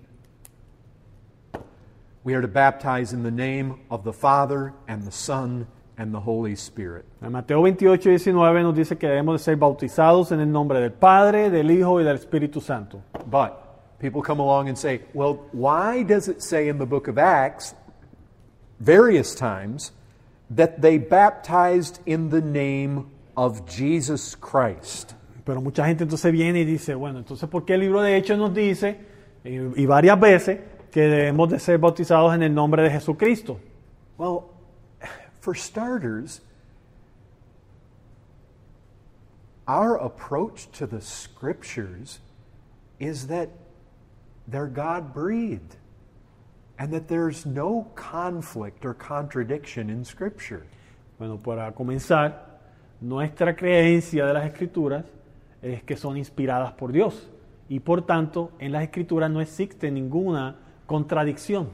We 2.26 2.34
are 2.34 2.40
to 2.40 2.48
baptize 2.48 3.12
in 3.12 3.22
the 3.22 3.30
name 3.30 3.78
of 3.88 4.02
the 4.02 4.12
Father 4.12 4.74
and 4.88 5.04
the 5.04 5.12
Son 5.12 5.68
and 5.96 6.12
the 6.12 6.18
Holy 6.18 6.56
Spirit. 6.56 7.04
En 7.22 7.30
Mateo 7.30 7.62
28, 7.62 8.10
19 8.10 8.62
nos 8.64 8.74
dice 8.74 8.98
que 8.98 9.08
debemos 9.08 9.38
de 9.38 9.44
ser 9.44 9.54
bautizados 9.54 10.32
en 10.32 10.40
el 10.40 10.48
nombre 10.48 10.80
del 10.80 10.90
Padre, 10.90 11.50
del 11.50 11.70
Hijo 11.70 12.00
y 12.00 12.02
del 12.02 12.16
Espíritu 12.16 12.60
Santo. 12.60 13.00
But 13.30 14.00
people 14.00 14.22
come 14.22 14.40
along 14.40 14.68
and 14.68 14.76
say, 14.76 15.02
well, 15.14 15.34
why 15.52 16.02
does 16.02 16.26
it 16.26 16.42
say 16.42 16.66
in 16.66 16.78
the 16.78 16.84
book 16.84 17.06
of 17.06 17.16
Acts, 17.16 17.76
various 18.80 19.32
times, 19.36 19.92
that 20.50 20.82
they 20.82 20.98
baptized 20.98 22.00
in 22.06 22.30
the 22.30 22.40
name 22.40 23.06
of 23.36 23.68
Jesus 23.68 24.34
Christ? 24.34 25.14
Pero 25.44 25.60
mucha 25.60 25.86
gente 25.86 26.02
entonces 26.02 26.32
viene 26.32 26.62
y 26.62 26.64
dice, 26.64 26.96
bueno, 26.96 27.20
entonces 27.20 27.48
¿por 27.48 27.64
qué 27.64 27.74
el 27.74 27.82
libro 27.82 28.02
de 28.02 28.16
Hechos 28.16 28.36
nos 28.36 28.52
dice, 28.52 28.98
y, 29.44 29.80
y 29.80 29.86
varias 29.86 30.18
veces, 30.18 30.58
que 30.96 31.02
debemos 31.02 31.50
de 31.50 31.58
ser 31.58 31.76
bautizados 31.76 32.34
en 32.34 32.42
el 32.42 32.54
nombre 32.54 32.82
de 32.82 32.88
Jesucristo? 32.88 33.60
Well, 34.16 34.44
for 35.42 35.54
starters, 35.54 36.40
our 39.68 39.98
approach 39.98 40.70
to 40.78 40.86
the 40.86 41.02
scriptures 41.02 42.20
is 42.98 43.26
that 43.26 43.50
they're 44.48 44.72
God 44.72 45.12
breathed 45.12 45.76
and 46.78 46.90
that 46.94 47.08
there's 47.08 47.44
no 47.44 47.88
conflict 47.94 48.86
or 48.86 48.94
contradiction 48.94 49.90
in 49.90 50.02
scripture. 50.02 50.64
Bueno, 51.18 51.36
para 51.36 51.72
comenzar, 51.72 52.58
nuestra 53.02 53.54
creencia 53.54 54.24
de 54.24 54.32
las 54.32 54.46
escrituras 54.46 55.04
es 55.60 55.82
que 55.82 55.94
son 55.94 56.16
inspiradas 56.16 56.72
por 56.72 56.90
Dios 56.90 57.28
y 57.68 57.80
por 57.80 58.00
tanto 58.00 58.52
en 58.58 58.72
las 58.72 58.82
escrituras 58.82 59.30
no 59.30 59.42
existe 59.42 59.90
ninguna 59.90 60.56
contradicción. 60.86 61.68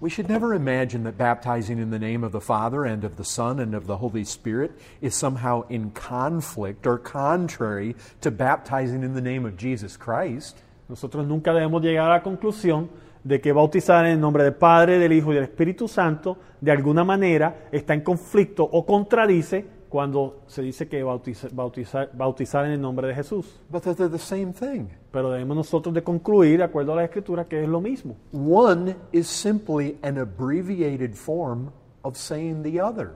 We 0.00 0.10
should 0.10 0.28
never 0.28 0.52
imagine 0.52 1.04
that 1.04 1.16
baptizing 1.16 1.78
in 1.78 1.90
the 1.90 1.98
name 1.98 2.24
of 2.24 2.32
the 2.32 2.40
Father 2.40 2.84
and 2.84 3.04
of 3.04 3.16
the 3.16 3.24
Son 3.24 3.60
and 3.60 3.72
of 3.72 3.86
the 3.86 3.98
Holy 3.98 4.24
Spirit 4.24 4.72
is 5.00 5.14
somehow 5.14 5.64
in 5.68 5.90
conflict 5.92 6.86
or 6.88 6.98
contrary 6.98 7.94
to 8.20 8.32
baptizing 8.32 9.04
in 9.04 9.14
the 9.14 9.20
name 9.20 9.46
of 9.46 9.56
Jesus 9.56 9.96
Christ. 9.96 10.58
Nosotros 10.88 11.24
nunca 11.24 11.52
debemos 11.52 11.82
llegar 11.82 12.06
a 12.10 12.14
la 12.14 12.22
conclusión 12.22 12.88
de 13.22 13.40
que 13.40 13.52
bautizar 13.52 14.04
en 14.04 14.12
el 14.14 14.20
nombre 14.20 14.42
del 14.42 14.54
Padre, 14.54 14.98
del 14.98 15.12
Hijo 15.12 15.30
y 15.30 15.36
del 15.36 15.44
Espíritu 15.44 15.86
Santo 15.86 16.36
de 16.60 16.72
alguna 16.72 17.04
manera 17.04 17.68
está 17.70 17.94
en 17.94 18.00
conflicto 18.00 18.64
o 18.64 18.84
contradice 18.84 19.64
cuando 19.88 20.42
se 20.48 20.62
dice 20.62 20.88
que 20.88 21.04
bautiza- 21.04 21.48
bautizar, 21.52 22.10
bautizar 22.12 22.64
en 22.64 22.72
el 22.72 22.80
nombre 22.80 23.06
de 23.06 23.14
Jesús. 23.14 23.60
But 23.70 23.84
they're 23.84 24.08
the 24.08 24.18
same 24.18 24.52
thing. 24.52 24.88
Pero 25.12 25.30
debemos 25.30 25.56
nosotros 25.56 25.94
de 25.94 26.02
concluir, 26.02 26.58
de 26.58 26.64
acuerdo 26.64 26.94
a 26.94 26.96
la 26.96 27.04
Escritura, 27.04 27.44
que 27.44 27.62
es 27.62 27.68
lo 27.68 27.80
mismo. 27.80 28.16
One 28.32 28.96
is 29.12 29.28
simply 29.28 29.98
an 30.02 30.18
abbreviated 30.18 31.14
form 31.14 31.70
of 32.02 32.16
saying 32.16 32.62
the 32.62 32.80
other. 32.80 33.12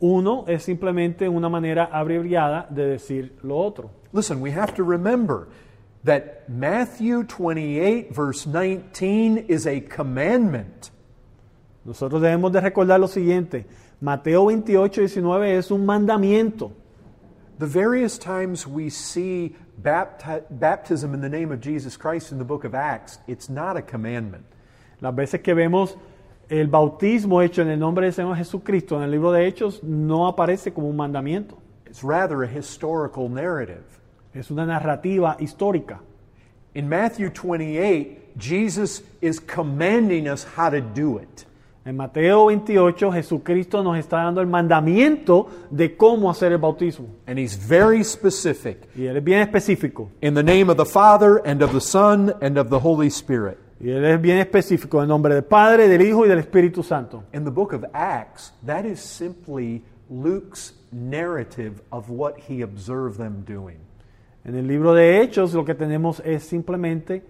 Uno 0.00 0.44
es 0.48 0.64
simplemente 0.64 1.28
una 1.28 1.48
manera 1.48 1.88
abreviada 1.92 2.66
de 2.68 2.86
decir 2.86 3.38
lo 3.42 3.56
otro. 3.56 3.90
Listen, 4.12 4.40
we 4.42 4.50
have 4.50 4.74
to 4.74 4.82
remember 4.82 5.46
that 6.04 6.48
Matthew 6.48 7.22
28, 7.22 8.12
verse 8.12 8.44
19, 8.44 9.46
is 9.48 9.64
a 9.66 9.80
commandment. 9.80 10.90
Nosotros 11.84 12.20
debemos 12.20 12.50
de 12.52 12.60
recordar 12.60 12.98
lo 12.98 13.06
siguiente. 13.06 13.66
Mateo 14.00 14.46
28, 14.46 15.00
19 15.02 15.56
es 15.56 15.70
un 15.70 15.86
mandamiento. 15.86 16.72
The 17.60 17.66
various 17.66 18.18
times 18.18 18.66
we 18.66 18.90
see 18.90 19.54
bapti- 19.82 20.42
baptism 20.50 21.14
in 21.14 21.20
the 21.20 21.28
name 21.28 21.52
of 21.52 21.60
Jesus 21.60 21.96
Christ 21.96 22.32
in 22.32 22.38
the 22.38 22.44
book 22.44 22.64
of 22.64 22.74
Acts, 22.74 23.18
it's 23.26 23.48
not 23.48 23.76
a 23.76 23.82
commandment. 23.82 24.44
Las 25.00 25.14
veces 25.14 25.42
que 25.42 25.54
vemos 25.54 25.96
el 26.48 26.68
bautismo 26.68 27.42
hecho 27.42 27.62
en 27.62 27.68
el 27.68 27.78
nombre 27.78 28.06
del 28.06 28.12
Señor 28.12 28.36
Jesucristo 28.36 28.96
en 28.96 29.04
el 29.04 29.10
libro 29.10 29.32
de 29.32 29.46
Hechos 29.46 29.82
no 29.82 30.26
aparece 30.26 30.72
como 30.72 30.88
un 30.88 30.96
mandamiento. 30.96 31.56
It's 31.86 32.02
rather 32.02 32.42
a 32.42 32.48
historical 32.48 33.28
narrative. 33.28 33.84
Es 34.34 34.50
una 34.50 34.64
narrativa 34.64 35.36
histórica. 35.40 36.00
In 36.74 36.88
Matthew 36.88 37.30
28, 37.30 38.38
Jesus 38.38 39.02
is 39.20 39.38
commanding 39.38 40.26
us 40.26 40.44
how 40.56 40.70
to 40.70 40.80
do 40.80 41.18
it. 41.18 41.44
En 41.84 41.96
Mateo 41.96 42.46
28 42.46 43.10
Jesucristo 43.12 43.82
nos 43.82 43.98
está 43.98 44.18
dando 44.18 44.40
el 44.40 44.46
mandamiento 44.46 45.48
de 45.68 45.96
cómo 45.96 46.30
hacer 46.30 46.52
el 46.52 46.58
bautismo. 46.58 47.08
And 47.26 47.38
he's 47.38 47.56
very 47.56 48.04
specific. 48.04 48.88
Y 48.94 49.06
él 49.06 49.16
es 49.16 49.24
bien 49.24 49.40
específico. 49.40 50.08
In 50.20 50.34
the 50.34 50.44
name 50.44 50.70
of 50.70 50.76
the 50.76 50.84
Father, 50.84 51.42
and 51.44 51.60
of 51.60 51.72
the 51.72 51.80
Son, 51.80 52.34
and 52.40 52.56
of 52.56 52.68
the 52.70 52.78
Holy 52.78 53.08
Spirit. 53.08 53.58
Y 53.80 53.90
él 53.90 54.04
es 54.04 54.20
bien 54.20 54.38
específico 54.38 55.02
en 55.02 55.08
nombre 55.08 55.34
del 55.34 55.42
Padre, 55.42 55.88
del 55.88 56.02
Hijo 56.02 56.24
y 56.24 56.28
del 56.28 56.38
Espíritu 56.38 56.84
Santo. 56.84 57.24
In 57.32 57.42
the 57.42 57.50
book 57.50 57.72
of 57.72 57.84
Acts, 57.92 58.52
that 58.64 58.84
is 58.84 59.00
simply 59.00 59.82
Luke's 60.08 60.74
narrative 60.92 61.82
of 61.90 62.08
what 62.08 62.34
he 62.48 62.62
observed 62.62 63.16
them 63.16 63.44
doing. 63.44 63.78
En 64.44 64.54
el 64.54 64.68
libro 64.68 64.94
de 64.94 65.20
Hechos 65.20 65.52
lo 65.52 65.64
que 65.64 65.74
tenemos 65.74 66.20
es 66.24 66.44
simplemente 66.44 67.24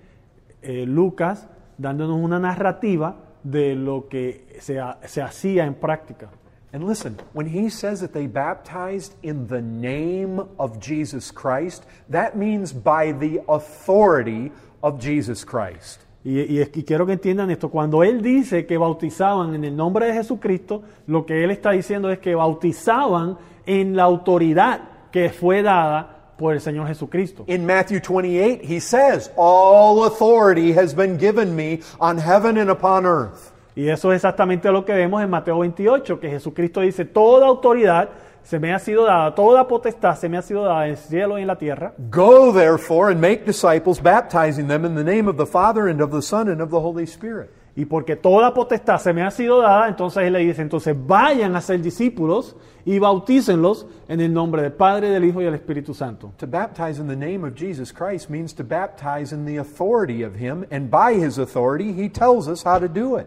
eh, 0.60 0.84
Lucas 0.86 1.48
dándonos 1.78 2.18
una 2.18 2.38
narrativa 2.38 3.16
de 3.42 3.74
lo 3.74 4.08
que 4.08 4.44
se, 4.60 4.78
se 5.06 5.22
hacía 5.22 5.64
en 5.64 5.74
práctica. 5.74 6.28
And 6.72 6.84
listen, 6.88 7.16
when 7.34 7.46
he 7.48 7.68
says 7.68 8.00
that 8.00 8.12
they 8.12 8.26
baptized 8.26 9.14
in 9.22 9.46
the 9.48 9.60
name 9.60 10.40
of 10.58 10.78
Jesus 10.80 11.30
Christ, 11.30 11.84
that 12.08 12.34
means 12.34 12.72
by 12.72 13.12
the 13.12 13.42
authority 13.46 14.50
of 14.82 14.98
Jesus 14.98 15.44
Christ. 15.44 16.00
Y, 16.24 16.40
y- 16.40 16.62
y 16.72 16.82
quiero 16.84 17.04
que 17.04 17.12
entiendan 17.14 17.50
esto, 17.50 17.68
cuando 17.68 18.02
él 18.02 18.22
dice 18.22 18.64
que 18.64 18.78
bautizaban 18.78 19.54
en 19.54 19.64
el 19.64 19.76
nombre 19.76 20.06
de 20.06 20.14
Jesucristo, 20.14 20.82
lo 21.06 21.26
que 21.26 21.44
él 21.44 21.50
está 21.50 21.72
diciendo 21.72 22.10
es 22.10 22.20
que 22.20 22.34
bautizaban 22.34 23.36
en 23.66 23.94
la 23.96 24.04
autoridad 24.04 24.80
que 25.10 25.28
fue 25.30 25.62
dada 25.62 26.11
por 26.36 26.54
el 26.54 26.60
Señor 26.60 26.86
Jesucristo. 26.88 27.44
In 27.46 27.66
Matthew 27.66 28.00
28, 28.00 28.64
he 28.64 28.80
says, 28.80 29.30
All 29.36 30.04
authority 30.04 30.72
has 30.72 30.94
been 30.94 31.16
given 31.18 31.54
me 31.54 31.80
on 32.00 32.18
heaven 32.18 32.58
and 32.58 32.70
upon 32.70 33.06
earth. 33.06 33.52
Y 33.74 33.88
eso 33.88 34.12
es 34.12 34.16
exactamente 34.16 34.70
lo 34.70 34.84
que 34.84 34.94
vemos 34.94 35.22
en 35.22 35.30
Mateo 35.30 35.60
28, 35.60 36.20
que 36.20 36.28
Jesucristo 36.28 36.80
dice, 36.80 37.06
toda 37.06 37.46
autoridad 37.46 38.10
se 38.42 38.58
me 38.58 38.74
ha 38.74 38.78
sido 38.78 39.04
dada, 39.04 39.34
toda 39.34 39.66
potestad 39.66 40.16
se 40.16 40.28
me 40.28 40.36
ha 40.36 40.42
sido 40.42 40.64
dada 40.64 40.84
en 40.84 40.90
el 40.90 40.96
cielo 40.98 41.38
y 41.38 41.42
en 41.42 41.46
la 41.46 41.56
tierra. 41.56 41.94
Go 42.10 42.52
therefore 42.52 43.10
and 43.10 43.20
make 43.20 43.44
disciples, 43.46 44.00
baptizing 44.02 44.68
them 44.68 44.84
in 44.84 44.94
the 44.94 45.04
name 45.04 45.26
of 45.28 45.36
the 45.36 45.46
Father 45.46 45.88
and 45.88 46.02
of 46.02 46.10
the 46.10 46.20
Son 46.20 46.50
and 46.50 46.60
of 46.60 46.70
the 46.70 46.80
Holy 46.80 47.06
Spirit. 47.06 47.50
Y 47.74 47.86
porque 47.86 48.16
toda 48.16 48.52
potestad 48.52 48.98
se 48.98 49.14
me 49.14 49.22
ha 49.22 49.30
sido 49.30 49.62
dada, 49.62 49.88
entonces 49.88 50.24
él 50.24 50.34
le 50.34 50.40
dice, 50.40 50.60
entonces 50.60 50.94
vayan 51.06 51.56
a 51.56 51.60
ser 51.62 51.80
discípulos 51.80 52.54
y 52.84 52.98
bautícenlos 52.98 53.86
en 54.08 54.20
el 54.20 54.32
nombre 54.32 54.60
del 54.60 54.72
Padre, 54.72 55.08
del 55.08 55.24
Hijo 55.24 55.40
y 55.40 55.44
del 55.46 55.54
Espíritu 55.54 55.94
Santo. 55.94 56.32
To 56.36 56.46
baptize 56.46 57.00
in 57.00 57.08
the 57.08 57.16
name 57.16 57.46
of 57.46 57.54
Jesus 57.54 57.90
Christ 57.90 58.28
means 58.28 58.54
to 58.54 58.62
baptize 58.62 59.34
in 59.34 59.46
the 59.46 59.58
authority 59.58 60.22
of 60.22 60.34
Him, 60.34 60.66
and 60.70 60.90
by 60.90 61.14
His 61.14 61.38
authority, 61.38 61.94
He 61.94 62.10
tells 62.10 62.46
us 62.46 62.62
how 62.62 62.78
to 62.78 62.88
do 62.88 63.16
it. 63.16 63.26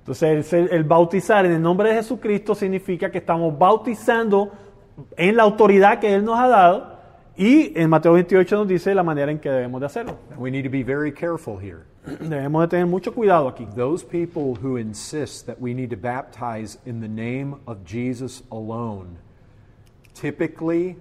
Entonces 0.00 0.52
el, 0.52 0.68
el 0.70 0.84
bautizar 0.84 1.46
en 1.46 1.52
el 1.52 1.62
nombre 1.62 1.88
de 1.88 1.96
Jesucristo 1.96 2.54
significa 2.54 3.10
que 3.10 3.18
estamos 3.18 3.58
bautizando 3.58 4.50
en 5.16 5.36
la 5.36 5.44
autoridad 5.44 5.98
que 5.98 6.14
Él 6.14 6.24
nos 6.24 6.38
ha 6.38 6.48
dado 6.48 6.97
y 7.38 7.72
en 7.76 7.88
Mateo 7.88 8.14
28 8.14 8.56
nos 8.56 8.68
dice 8.68 8.94
la 8.94 9.04
manera 9.04 9.30
en 9.30 9.38
que 9.38 9.48
debemos 9.48 9.80
de 9.80 9.86
hacerlo. 9.86 10.18
We 10.36 10.50
need 10.50 10.64
to 10.64 10.70
be 10.70 10.82
very 10.82 11.12
careful 11.12 11.56
here. 11.56 11.84
Debemos 12.20 12.62
de 12.62 12.68
tener 12.68 12.86
mucho 12.86 13.14
cuidado 13.14 13.48
aquí. 13.48 13.64
Those 13.76 14.04
people 14.04 14.56
who 14.60 14.76
insist 14.76 15.46
that 15.46 15.56
we 15.60 15.72
need 15.72 15.90
to 15.90 15.96
baptize 15.96 16.78
in 16.84 17.00
the 17.00 17.08
name 17.08 17.54
of 17.66 17.78
Jesus 17.84 18.42
alone, 18.50 19.18
typically 20.14 20.96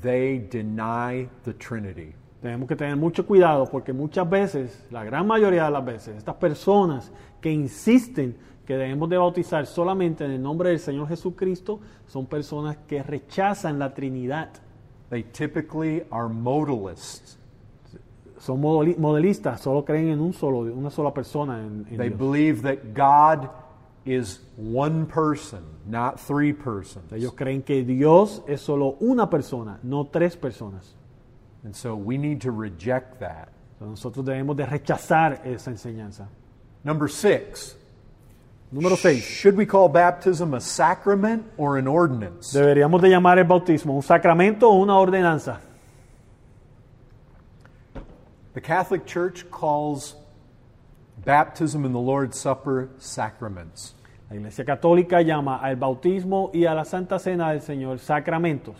they 0.00 0.38
deny 0.38 1.28
the 1.44 1.52
Trinity. 1.52 2.14
Tenemos 2.40 2.68
que 2.68 2.76
tener 2.76 2.96
mucho 2.96 3.26
cuidado 3.26 3.68
porque 3.68 3.92
muchas 3.92 4.30
veces, 4.30 4.86
la 4.92 5.02
gran 5.02 5.26
mayoría 5.26 5.64
de 5.64 5.70
las 5.72 5.84
veces, 5.84 6.16
estas 6.16 6.36
personas 6.36 7.10
que 7.40 7.50
insisten 7.50 8.36
que 8.64 8.76
debemos 8.76 9.08
de 9.08 9.16
bautizar 9.16 9.66
solamente 9.66 10.24
en 10.24 10.30
el 10.30 10.42
nombre 10.42 10.68
del 10.68 10.78
Señor 10.78 11.08
Jesucristo 11.08 11.80
son 12.06 12.26
personas 12.26 12.76
que 12.86 13.02
rechazan 13.02 13.78
la 13.78 13.92
Trinidad. 13.92 14.50
They 15.10 15.22
typically 15.32 16.02
are 16.10 16.28
modalists. 16.28 17.36
Son 18.38 18.60
modelistas, 18.60 19.60
solo 19.60 19.82
creen 19.82 20.10
en 20.10 20.20
un 20.20 20.32
solo, 20.32 20.60
una 20.60 20.90
sola 20.90 21.12
persona. 21.12 21.58
En, 21.58 21.86
en 21.90 21.96
They 21.96 22.08
Dios. 22.08 22.18
believe 22.18 22.62
that 22.62 22.94
God 22.94 23.50
is 24.04 24.40
one 24.56 25.06
person, 25.06 25.62
not 25.86 26.20
three 26.20 26.52
persons. 26.52 27.12
Ellos 27.12 27.32
creen 27.34 27.62
que 27.62 27.82
Dios 27.82 28.42
es 28.46 28.60
solo 28.60 28.96
una 29.00 29.28
persona, 29.28 29.78
no 29.82 30.04
tres 30.04 30.36
personas. 30.36 30.94
And 31.64 31.74
so 31.74 31.96
we 31.96 32.16
need 32.16 32.40
to 32.42 32.52
reject 32.52 33.20
that. 33.20 33.48
Nosotros 33.80 34.24
debemos 34.24 34.56
de 34.56 34.66
rechazar 34.66 35.40
esa 35.44 35.70
enseñanza. 35.70 36.28
Number 36.84 37.08
six. 37.08 37.76
Número 38.70 38.98
6. 38.98 39.24
Should 39.24 39.56
we 39.56 39.64
call 39.64 39.88
baptism 39.88 40.52
a 40.52 40.60
sacrament 40.60 41.46
or 41.56 41.78
an 41.78 41.86
ordinance? 41.86 42.52
Deberíamos 42.52 43.00
de 43.00 43.08
llamar 43.08 43.38
el 43.38 43.44
bautismo 43.44 43.94
un 43.94 44.02
sacramento 44.02 44.68
o 44.68 44.82
una 44.82 44.92
ordenanza. 44.92 45.60
The 48.52 48.60
Catholic 48.60 49.06
Church 49.06 49.50
calls 49.50 50.16
baptism 51.24 51.86
and 51.86 51.94
the 51.94 52.00
Lord's 52.00 52.38
Supper 52.38 52.90
sacraments. 52.98 53.94
La 54.30 54.36
Iglesia 54.36 54.66
Católica 54.66 55.24
llama 55.24 55.60
al 55.62 55.76
bautismo 55.76 56.50
y 56.54 56.66
a 56.66 56.74
la 56.74 56.82
Santa 56.82 57.18
Cena 57.18 57.52
del 57.52 57.60
Señor 57.60 57.98
sacramentos, 57.98 58.76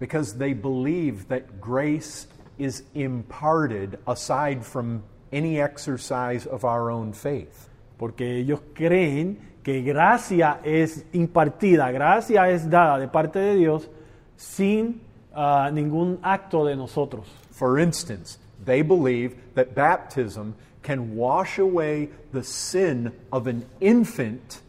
because 0.00 0.34
they 0.38 0.52
believe 0.52 1.28
that 1.28 1.60
grace 1.60 2.26
is 2.58 2.82
imparted 2.94 4.00
aside 4.08 4.64
from 4.64 5.04
any 5.30 5.60
exercise 5.60 6.46
of 6.46 6.64
our 6.64 6.90
own 6.90 7.12
faith. 7.12 7.68
Porque 7.96 8.38
ellos 8.38 8.60
creen 8.72 9.38
que 9.62 9.82
gracia 9.82 10.60
es 10.62 11.06
impartida, 11.12 11.90
gracia 11.90 12.50
es 12.50 12.68
dada 12.68 12.98
de 12.98 13.08
parte 13.08 13.38
de 13.38 13.56
Dios 13.56 13.90
sin 14.36 15.00
ah, 15.32 15.70
ningún 15.72 16.18
acto 16.22 16.64
de 16.64 16.76
nosotros. 16.76 17.26
For 17.50 17.80
instance, 17.80 18.38
they 18.64 18.82
believe 18.82 19.36
that 19.54 19.74
baptism 19.74 20.52
can 20.82 21.16
wash 21.16 21.58
away 21.58 22.10
the 22.32 22.42
sin 22.42 23.12
of 23.30 23.46
an 23.46 23.64
infant, 23.80 24.60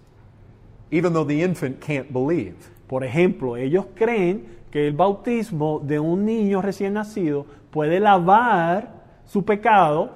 even 0.92 1.14
though 1.14 1.28
the 1.28 1.42
infant 1.42 1.82
can't 1.82 2.12
believe. 2.12 2.56
Por 2.88 3.04
ejemplo, 3.04 3.58
ellos 3.58 3.86
creen 3.96 4.46
que 4.72 4.88
el 4.88 4.94
bautismo 4.94 5.80
de 5.80 6.00
un 6.00 6.26
niño 6.26 6.62
recién 6.62 6.94
nacido 6.94 7.46
puede 7.72 8.00
lavar 8.00 9.04
su 9.26 9.44
pecado 9.44 10.12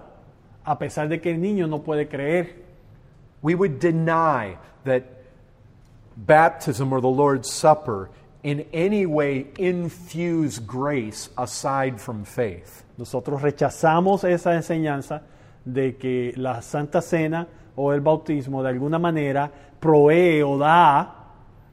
a 0.63 0.77
pesar 0.77 1.09
de 1.09 1.19
que 1.19 1.31
el 1.31 1.41
niño 1.41 1.67
no 1.67 1.81
puede 1.81 2.07
creer. 2.07 2.68
We 3.41 3.55
would 3.55 3.79
deny 3.79 4.57
that 4.83 5.03
baptism 6.17 6.91
or 6.91 7.01
the 7.01 7.07
Lord's 7.07 7.49
Supper 7.51 8.09
in 8.43 8.65
any 8.73 9.05
way 9.05 9.47
infuse 9.57 10.59
grace 10.59 11.29
aside 11.37 11.99
from 11.99 12.23
faith. 12.25 12.83
Nosotros 12.97 13.41
rechazamos 13.41 14.23
esa 14.23 14.55
enseñanza 14.55 15.21
de 15.65 15.97
que 15.97 16.33
la 16.35 16.61
Santa 16.61 17.01
Cena 17.01 17.47
o 17.75 17.91
el 17.91 18.01
bautismo 18.01 18.63
de 18.63 18.69
alguna 18.69 18.99
manera 18.99 19.51
provee 19.79 20.41
o 20.41 20.57
da 20.57 21.15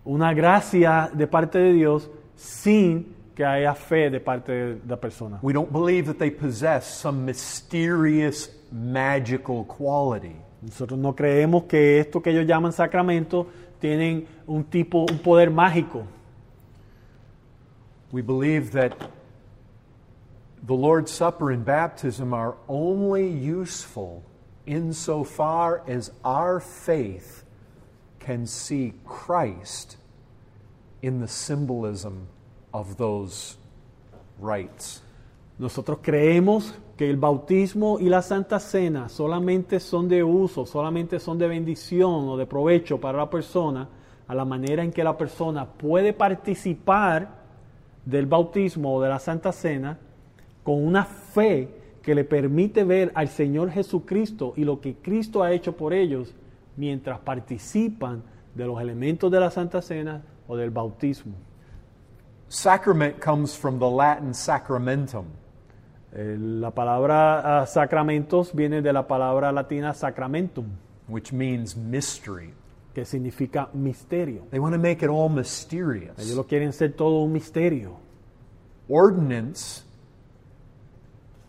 una 0.05 0.33
gracia 0.35 1.11
de 1.13 1.27
parte 1.27 1.59
de 1.59 1.73
Dios 1.73 2.09
sin 2.37 3.15
que 3.35 3.45
haya 3.45 3.75
fe 3.75 4.11
de 4.11 4.21
parte 4.21 4.53
de 4.53 4.81
la 4.89 4.97
persona. 4.97 5.39
We 5.43 5.53
don't 5.53 5.73
believe 5.73 6.07
that 6.07 6.19
they 6.19 6.31
possess 6.31 6.87
some 6.87 7.25
mysterious 7.25 8.49
magical 8.73 9.65
quality. 9.65 10.37
Nosotros 10.67 10.99
no 10.99 11.15
creemos 11.15 11.63
que 11.65 12.01
esto 12.01 12.21
que 12.21 12.31
ellos 12.31 12.45
llaman 12.45 12.73
sacramento 12.73 13.47
tienen 13.81 14.27
un 14.49 14.65
tipo, 14.65 15.07
un 15.09 15.21
poder 15.21 15.49
mágico. 15.49 16.05
We 18.11 18.21
believe 18.21 18.73
that 18.73 18.93
the 20.67 20.75
Lord's 20.75 21.13
Supper 21.13 21.53
and 21.53 21.65
baptism 21.65 22.35
are 22.35 22.57
only 22.69 23.29
useful 23.29 24.25
insofar 24.67 25.83
as 25.87 26.11
our 26.25 26.59
faith 26.59 27.45
can 28.19 28.45
see 28.45 28.95
Christ 29.05 29.97
in 31.01 31.21
the 31.21 31.29
symbolism 31.29 32.27
of 32.75 32.97
those 32.97 33.57
rites. 34.41 35.01
Nosotros 35.61 35.99
creemos 36.03 36.73
que 36.97 37.11
el 37.11 37.17
bautismo 37.17 37.99
y 38.01 38.09
la 38.09 38.23
Santa 38.23 38.59
Cena 38.59 39.09
solamente 39.09 39.81
son 39.81 40.09
de 40.09 40.25
uso, 40.25 40.65
solamente 40.65 41.19
son 41.19 41.39
de 41.39 41.47
bendición 41.47 42.29
o 42.29 42.37
de 42.37 42.47
provecho 42.47 42.99
para 42.99 43.19
la 43.19 43.31
persona, 43.31 43.89
a 44.27 44.35
la 44.35 44.45
manera 44.45 44.83
en 44.83 44.93
que 44.93 45.05
la 45.05 45.17
persona 45.17 45.67
puede 45.67 46.13
participar 46.13 47.29
del 48.05 48.27
bautismo 48.27 48.97
o 48.97 49.03
de 49.03 49.09
la 49.09 49.19
Santa 49.19 49.53
Cena 49.53 49.99
con 50.63 50.85
una 50.85 51.05
fe 51.05 51.69
que 52.03 52.15
le 52.15 52.25
permite 52.25 52.85
ver 52.85 53.13
al 53.15 53.29
Señor 53.29 53.71
Jesucristo 53.71 54.55
y 54.57 54.65
lo 54.65 54.81
que 54.81 54.95
Cristo 54.95 55.43
ha 55.43 55.53
hecho 55.53 55.77
por 55.77 55.93
ellos 55.93 56.35
mientras 56.77 57.19
participan 57.21 58.23
de 58.55 58.65
los 58.65 58.81
elementos 58.81 59.31
de 59.31 59.41
la 59.41 59.51
Santa 59.51 59.83
Cena 59.83 60.23
o 60.49 60.57
del 60.57 60.71
bautismo. 60.71 61.35
Sacrament 62.49 63.21
comes 63.21 63.57
from 63.57 63.79
the 63.79 63.91
Latin 63.91 64.33
sacramentum, 64.33 65.25
Eh, 66.19 66.37
La 66.39 66.71
palabra 66.71 67.61
ah, 67.61 67.67
sacramentos 67.67 68.55
viene 68.55 68.81
de 68.81 68.93
la 68.93 69.07
palabra 69.07 69.53
latina 69.53 69.93
sacramentum, 69.93 70.65
which 71.09 71.33
means 71.33 71.77
mystery. 71.77 72.53
que 72.95 73.05
significa 73.05 73.69
misterio. 73.75 74.47
They 74.51 74.59
want 74.59 74.73
to 74.75 74.79
make 74.81 75.03
it 75.05 75.11
all 75.11 75.27
Ellos 75.31 75.37
mysterious. 75.37 76.35
lo 76.35 76.45
quieren 76.47 76.73
ser 76.73 76.95
todo 76.95 77.23
un 77.23 77.33
misterio. 77.33 77.99
Ordinance 78.89 79.83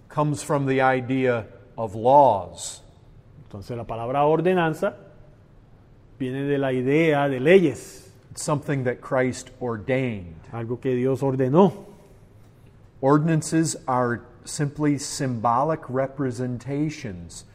comes 0.10 0.44
from 0.44 0.66
the 0.66 0.82
idea 0.82 1.48
of 1.78 1.96
laws. 1.96 2.84
Entonces 3.46 3.78
la 3.78 3.86
palabra 3.86 4.26
ordenanza 4.26 4.98
viene 6.20 6.44
de 6.44 6.58
la 6.58 6.74
idea 6.74 7.30
de 7.30 7.40
leyes, 7.40 8.12
It's 8.32 8.44
something 8.44 8.84
that 8.84 8.98
Christ 9.00 9.52
ordained. 9.62 10.36
algo 10.52 10.82
que 10.82 10.96
Dios 10.96 11.24
ordenó. 11.24 11.86
Ordinances 13.00 13.78
are 13.88 14.22
simply 14.48 14.98
symbolic 14.98 15.82
representations 15.90 17.46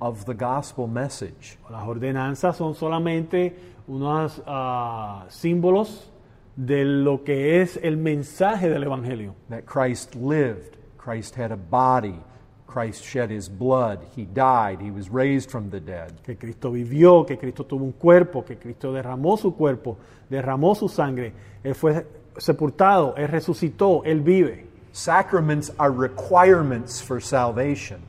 of 0.00 0.26
the 0.26 0.34
gospel 0.34 0.86
message. 0.86 1.56
Las 1.70 1.86
ordenanzas 1.86 2.56
son 2.56 2.74
solamente 2.74 3.54
unos 3.86 4.42
ah, 4.46 5.24
símbolos 5.28 6.10
de 6.56 6.84
lo 6.84 7.24
que 7.24 7.60
es 7.62 7.78
el 7.82 7.96
mensaje 7.96 8.68
del 8.68 8.84
Evangelio. 8.84 9.34
That 9.48 9.64
Christ 9.66 10.14
lived, 10.14 10.76
Christ 10.98 11.34
had 11.34 11.52
a 11.52 11.56
body, 11.56 12.20
Christ 12.66 13.04
shed 13.04 13.30
his 13.30 13.48
blood, 13.48 14.04
he 14.16 14.24
died, 14.24 14.80
he 14.80 14.90
was 14.90 15.08
raised 15.08 15.50
from 15.50 15.70
the 15.70 15.80
dead. 15.80 16.12
Que 16.24 16.36
Cristo 16.36 16.72
vivió, 16.72 17.24
que 17.26 17.36
Cristo 17.36 17.64
tuvo 17.64 17.84
un 17.84 17.92
cuerpo, 17.92 18.42
que 18.42 18.56
Cristo 18.56 18.92
derramó 18.92 19.36
su 19.36 19.54
cuerpo, 19.54 19.96
derramó 20.28 20.74
su 20.74 20.88
sangre, 20.88 21.32
Él 21.62 21.74
fue 21.74 22.06
sepultado, 22.36 23.14
Él 23.16 23.28
resucitó, 23.28 24.02
Él 24.04 24.20
vive. 24.20 24.73
Sacraments 24.96 25.72
are 25.76 25.90
requirements 25.90 27.00
for 27.00 27.18
salvation. 27.20 28.00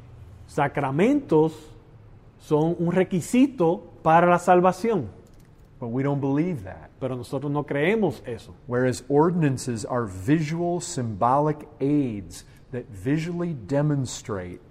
Sacramentos 0.48 1.52
son 2.40 2.76
un 2.80 2.92
requisito 2.92 3.82
para 4.04 4.28
la 4.30 4.38
salvación, 4.38 5.08
But 5.80 5.88
we 5.88 6.04
don't 6.04 6.22
believe 6.22 6.64
that. 6.66 6.92
pero 7.00 7.16
nosotros 7.16 7.52
no 7.52 7.64
creemos 7.64 8.22
eso. 8.28 8.54
Whereas 8.68 9.04
ordinances 9.10 9.84
are 9.84 10.06
visual, 10.06 10.80
symbolic 10.80 11.68
aids 11.82 12.46
that 12.72 12.86
visually 12.92 13.54
demonstrate 13.54 14.62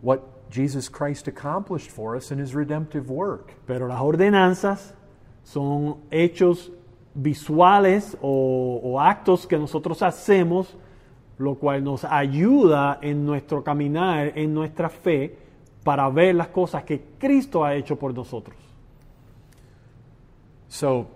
what 0.00 0.22
Jesus 0.48 0.88
Christ 0.88 1.26
accomplished 1.26 1.90
for 1.90 2.14
us 2.14 2.30
in 2.30 2.38
his 2.38 2.54
redemptive 2.54 3.10
work. 3.10 3.54
Pero 3.66 3.88
las 3.88 4.00
ordenanzas 4.00 4.92
son 5.42 5.96
hechos 6.12 6.70
visuales 7.12 8.16
o, 8.22 8.80
o 8.84 9.00
actos 9.00 9.48
que 9.48 9.58
nosotros 9.58 10.00
hacemos, 10.00 10.68
lo 11.38 11.56
cual 11.56 11.84
nos 11.84 12.04
ayuda 12.04 12.98
en 13.02 13.24
nuestro 13.26 13.62
caminar, 13.62 14.32
en 14.34 14.54
nuestra 14.54 14.88
fe, 14.88 15.36
para 15.84 16.08
ver 16.08 16.34
las 16.34 16.48
cosas 16.48 16.82
que 16.84 17.00
Cristo 17.18 17.64
ha 17.64 17.74
hecho 17.74 17.96
por 17.96 18.12
nosotros. 18.12 18.56
So 20.68 21.06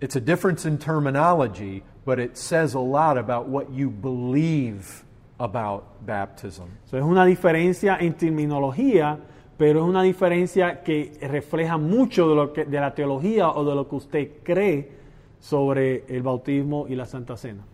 it's 0.00 0.16
a 0.16 0.20
difference 0.20 0.64
in 0.64 0.78
terminology, 0.78 1.82
but 2.04 2.18
it 2.18 2.36
says 2.36 2.74
a 2.74 2.80
lot 2.80 3.18
about 3.18 3.48
what 3.48 3.70
you 3.72 3.90
believe 3.90 5.04
about 5.38 6.06
baptism. 6.06 6.68
Eso 6.86 6.98
es 6.98 7.04
una 7.04 7.24
diferencia 7.24 7.96
en 7.98 8.14
terminología, 8.14 9.18
pero 9.56 9.80
es 9.80 9.88
una 9.88 10.02
diferencia 10.02 10.82
que 10.82 11.18
refleja 11.20 11.78
mucho 11.78 12.28
de, 12.28 12.34
lo 12.36 12.52
que, 12.52 12.64
de 12.64 12.80
la 12.80 12.94
teología 12.94 13.50
o 13.50 13.64
de 13.64 13.74
lo 13.74 13.88
que 13.88 13.96
usted 13.96 14.30
cree 14.44 14.92
sobre 15.40 16.04
el 16.08 16.22
bautismo 16.22 16.86
y 16.88 16.94
la 16.94 17.06
Santa 17.06 17.36
Cena. 17.36 17.64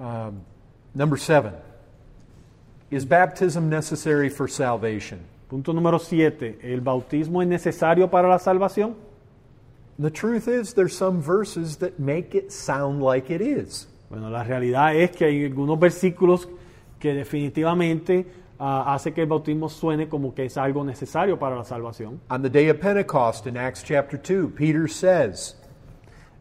Um, 0.00 0.42
number 0.94 1.16
seven 1.16 1.54
Is 2.92 3.06
baptism 3.06 3.70
necessary 3.70 4.28
for 4.28 4.46
salvation? 4.46 5.20
Punto 5.48 5.72
número 5.72 5.98
7. 5.98 6.58
¿El 6.62 6.82
bautismo 6.82 7.40
es 7.40 7.48
necesario 7.48 8.10
para 8.10 8.28
la 8.28 8.38
salvación? 8.38 8.94
The 9.98 10.10
truth 10.10 10.46
is, 10.46 10.74
there's 10.74 10.94
some 10.94 11.22
verses 11.22 11.76
that 11.78 11.98
make 11.98 12.34
it 12.34 12.52
sound 12.52 13.02
like 13.02 13.30
it 13.30 13.40
is. 13.40 13.86
Bueno, 14.10 14.28
la 14.28 14.44
realidad 14.44 14.94
es 14.94 15.10
que 15.12 15.24
hay 15.24 15.44
algunos 15.46 15.78
versículos 15.78 16.46
que 16.98 17.14
definitivamente 17.14 18.26
ah, 18.58 18.92
hace 18.92 19.12
que 19.14 19.22
el 19.22 19.26
bautismo 19.26 19.70
suene 19.70 20.06
como 20.06 20.34
que 20.34 20.44
es 20.44 20.58
algo 20.58 20.84
necesario 20.84 21.38
para 21.38 21.56
la 21.56 21.64
salvación. 21.64 22.20
On 22.30 22.42
the 22.42 22.50
day 22.50 22.68
of 22.68 22.78
Pentecost 22.78 23.46
in 23.46 23.56
Acts 23.56 23.82
chapter 23.82 24.18
2, 24.18 24.48
Peter 24.54 24.86
says, 24.86 25.54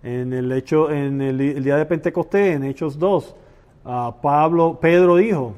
En 0.04 0.34
el 0.34 0.52
hecho, 0.52 0.92
en 0.92 1.22
el, 1.22 1.40
el 1.40 1.64
día 1.64 1.78
de 1.78 1.86
Pentecostés, 1.86 2.56
en 2.56 2.64
Hechos 2.64 2.98
2, 2.98 3.36
ah, 3.86 4.16
Pablo, 4.22 4.80
Pedro 4.82 5.18
dijo, 5.18 5.54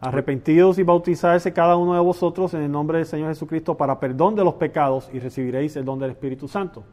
arrepentidos 0.00 0.78
y 0.78 0.82
bautizarse 0.82 1.52
cada 1.52 1.76
uno 1.76 1.94
de 1.94 2.00
vosotros 2.00 2.54
en 2.54 2.62
el 2.62 2.70
nombre 2.70 2.98
del 2.98 3.06
Señor 3.06 3.28
Jesucristo 3.28 3.76
para 3.76 3.98
perdón 3.98 4.34
de 4.34 4.44
los 4.44 4.54
pecados 4.54 5.08
y 5.12 5.18
recibiréis 5.18 5.76
el 5.76 5.84
don 5.84 5.98
del 5.98 6.10
Espíritu 6.10 6.48
Santo. 6.48 6.84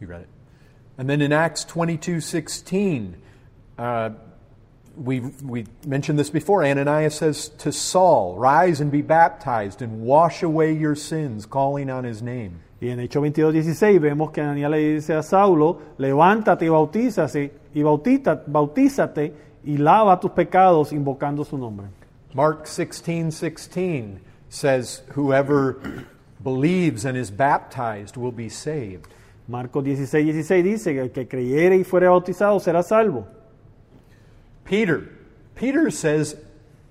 You 0.00 0.08
read 0.08 0.22
it. 0.22 0.28
And 0.98 1.08
then 1.08 1.22
in 1.22 1.32
Acts 1.32 1.64
22 1.64 2.20
16, 2.20 3.16
uh, 3.78 4.10
we, 4.96 5.20
we 5.20 5.66
mentioned 5.86 6.18
this 6.18 6.30
before. 6.30 6.64
Ananias 6.64 7.16
says 7.16 7.48
to 7.58 7.72
Saul, 7.72 8.36
Rise 8.36 8.80
and 8.80 8.92
be 8.92 9.02
baptized 9.02 9.82
and 9.82 10.02
wash 10.02 10.42
away 10.42 10.72
your 10.72 10.94
sins, 10.94 11.46
calling 11.46 11.90
on 11.90 12.04
his 12.04 12.22
name. 12.22 12.60
Y 12.84 12.90
en 12.90 13.00
Hechos 13.00 13.22
22, 13.22 13.54
16 13.54 13.98
vemos 13.98 14.30
que 14.30 14.42
Ananías 14.42 14.70
le 14.70 14.94
dice 14.96 15.14
a 15.14 15.22
Saulo, 15.22 15.80
levántate 15.96 16.66
y 16.66 16.68
bautízate, 16.68 17.50
y 17.72 17.82
bautízate 17.82 19.32
y 19.64 19.78
lava 19.78 20.20
tus 20.20 20.32
pecados 20.32 20.92
invocando 20.92 21.46
su 21.46 21.56
nombre. 21.56 21.86
Mark 22.34 22.66
16 22.66 23.30
16 23.30 24.20
says, 24.50 25.02
Whoever 25.16 25.78
believes 26.40 27.06
and 27.06 27.16
is 27.16 27.30
baptized 27.30 28.18
will 28.18 28.32
be 28.32 28.50
saved. 28.50 29.06
Marcos 29.48 29.82
16, 29.82 30.34
16 30.34 30.62
dice 30.62 30.92
que 30.92 31.00
el 31.00 31.10
que 31.10 31.26
creyere 31.26 31.78
y 31.78 31.84
fuere 31.84 32.06
bautizado 32.06 32.60
será 32.60 32.82
salvo. 32.82 33.26
Peter. 34.66 35.08
Peter 35.54 35.90
says 35.90 36.36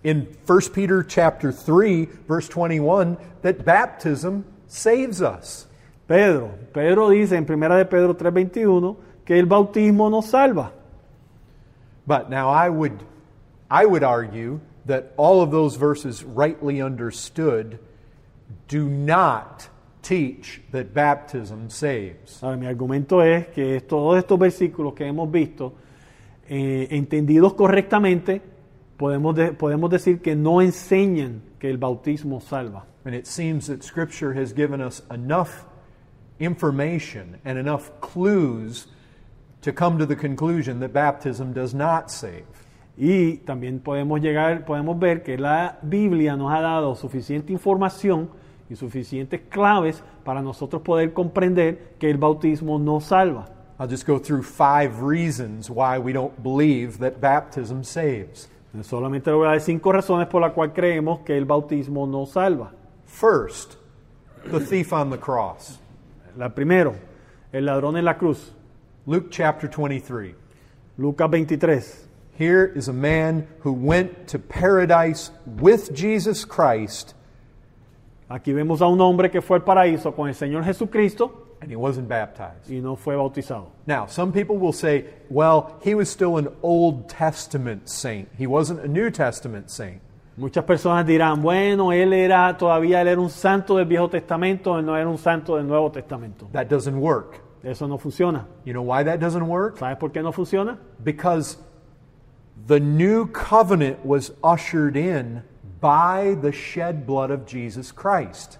in 0.03 0.27
1 0.47 0.61
Peter 0.73 1.03
chapter 1.03 1.51
3 1.51 2.05
verse 2.27 2.49
21 2.49 3.15
that 3.43 3.63
baptism 3.63 4.43
saves 4.67 5.21
us. 5.21 5.67
Pedro, 6.07 6.51
Pedro 6.73 7.09
dice 7.09 7.35
en 7.37 7.45
1 7.45 7.75
de 7.77 7.85
Pedro 7.85 8.15
3:21 8.15 8.97
que 9.25 9.39
el 9.39 9.45
bautismo 9.45 10.09
nos 10.09 10.25
salva. 10.27 10.71
But 12.05 12.29
now 12.29 12.49
I 12.51 12.69
would 12.69 12.93
I 13.69 13.85
would 13.85 14.03
argue 14.03 14.59
that 14.85 15.13
all 15.17 15.41
of 15.41 15.51
those 15.51 15.77
verses 15.77 16.23
rightly 16.23 16.81
understood 16.81 17.79
do 18.67 18.87
not 18.87 19.69
teach 20.01 20.61
that 20.71 20.93
baptism 20.93 21.69
saves. 21.69 22.43
Ahora, 22.43 22.57
mi 22.57 22.67
argumento 22.67 23.21
es 23.23 23.47
que 23.47 23.79
todos 23.81 24.17
estos 24.17 24.37
versículos 24.37 24.93
que 24.93 25.05
hemos 25.07 25.31
visto, 25.31 25.73
eh, 26.49 26.87
entendidos 26.91 27.53
correctamente, 27.53 28.41
podemos, 28.97 29.33
de- 29.35 29.53
podemos 29.53 29.89
decir 29.89 30.21
que 30.21 30.35
no 30.35 30.61
enseñan 30.61 31.41
que 31.57 31.69
el 31.69 31.77
bautismo 31.77 32.41
salva. 32.41 32.85
And 33.05 33.15
it 33.15 33.25
seems 33.25 33.67
that 33.67 33.81
Scripture 33.81 34.33
has 34.39 34.53
given 34.53 34.81
us 34.81 35.01
enough 35.09 35.65
information 36.39 37.39
and 37.45 37.57
enough 37.57 37.91
clues 38.01 38.87
to 39.61 39.71
come 39.71 39.97
to 39.97 40.05
the 40.05 40.15
conclusion 40.15 40.79
that 40.79 40.93
baptism 40.93 41.53
does 41.53 41.73
not 41.73 42.11
save. 42.11 42.45
Y 42.97 43.37
también 43.45 43.79
podemos 43.79 44.21
llegar, 44.21 44.65
podemos 44.65 44.99
ver 44.99 45.23
que 45.23 45.37
la 45.37 45.79
Biblia 45.81 46.35
nos 46.35 46.53
ha 46.53 46.61
dado 46.61 46.95
suficiente 46.95 47.51
información 47.51 48.29
y 48.69 48.75
suficientes 48.75 49.41
claves 49.49 50.03
para 50.23 50.41
nosotros 50.41 50.81
poder 50.81 51.13
comprender 51.13 51.95
que 51.97 52.09
el 52.09 52.17
bautismo 52.17 52.77
no 52.77 52.99
salva. 52.99 53.47
I'll 53.79 53.89
just 53.89 54.05
go 54.05 54.19
through 54.19 54.43
five 54.43 55.01
reasons 55.01 55.69
why 55.69 55.97
we 55.97 56.13
don't 56.13 56.41
believe 56.43 56.99
that 56.99 57.19
baptism 57.19 57.83
saves. 57.83 58.49
Solamente 58.81 59.31
voy 59.31 59.45
a 59.47 59.51
dar 59.51 59.61
cinco 59.61 59.91
razones 59.91 60.27
por 60.27 60.41
las 60.41 60.53
cuales 60.53 60.73
creemos 60.73 61.19
que 61.19 61.37
el 61.37 61.45
bautismo 61.45 62.07
no 62.07 62.25
salva. 62.25 62.71
First, 63.05 63.75
the 64.51 64.59
thief 64.59 64.93
on 64.93 65.09
the 65.09 65.17
cross. 65.17 65.79
La 66.37 66.49
primero, 66.49 66.95
el 67.51 67.65
ladrón 67.65 67.97
en 67.97 68.05
la 68.05 68.13
cruz. 68.15 68.53
Luke 69.05 69.27
chapter 69.29 69.69
23. 69.69 70.35
Lucas 70.97 71.29
23. 71.29 72.07
Here 72.37 72.65
is 72.65 72.87
a 72.87 72.93
man 72.93 73.47
who 73.59 73.73
went 73.73 74.27
to 74.29 74.39
paradise 74.39 75.31
with 75.45 75.93
Jesus 75.93 76.45
Christ 76.45 77.13
Aquí 78.33 78.51
vemos 78.51 78.81
a 78.81 78.87
un 78.87 78.99
hombre 78.99 79.29
que 79.29 79.41
fue 79.41 79.57
al 79.57 79.63
paraíso 79.63 80.15
con 80.15 80.27
el 80.27 80.33
Señor 80.33 80.63
Jesucristo 80.63 81.49
and 81.61 81.69
he 81.71 81.75
wasn't 81.75 82.07
baptized. 82.07 82.67
y 82.67 82.81
no 82.81 82.95
fue 82.95 83.15
bautizado. 83.15 83.67
Now, 83.85 84.07
some 84.07 84.31
people 84.31 84.57
will 84.57 84.73
say, 84.73 85.05
well, 85.29 85.79
he 85.83 85.93
was 85.93 86.09
still 86.09 86.37
an 86.37 86.47
Old 86.63 87.07
Testament 87.07 87.87
saint. 87.89 88.27
He 88.37 88.47
wasn't 88.47 88.79
a 88.79 88.87
New 88.87 89.11
Testament 89.11 89.69
saint. 89.69 90.01
Muchas 90.35 90.63
personas 90.63 91.05
dirán, 91.05 91.41
bueno, 91.41 91.91
él 91.91 92.11
era 92.11 92.57
todavía 92.57 93.01
él 93.01 93.07
era 93.07 93.21
un 93.21 93.29
santo 93.29 93.77
del 93.77 93.85
Viejo 93.85 94.09
Testamento, 94.09 94.79
él 94.79 94.85
no 94.85 94.97
era 94.97 95.07
un 95.07 95.17
santo 95.17 95.57
del 95.57 95.67
Nuevo 95.67 95.91
Testamento. 95.91 96.49
That 96.51 96.65
doesn't 96.67 96.97
work. 96.97 97.41
Eso 97.63 97.87
no 97.87 97.97
funciona. 97.97 98.47
You 98.65 98.73
know 98.73 98.83
why 98.83 99.03
that 99.05 99.19
doesn't 99.19 99.47
work? 99.47 99.77
¿Sabes 99.77 99.97
por 99.97 100.11
qué 100.11 100.21
no 100.23 100.31
funciona? 100.31 100.79
Because 101.03 101.57
the 102.67 102.79
new 102.79 103.27
covenant 103.27 104.03
was 104.03 104.33
ushered 104.43 104.97
in 104.97 105.43
by 105.79 106.35
the 106.41 106.51
shed 106.51 107.05
blood 107.05 107.29
of 107.29 107.45
Jesus 107.45 107.91
Christ. 107.91 108.57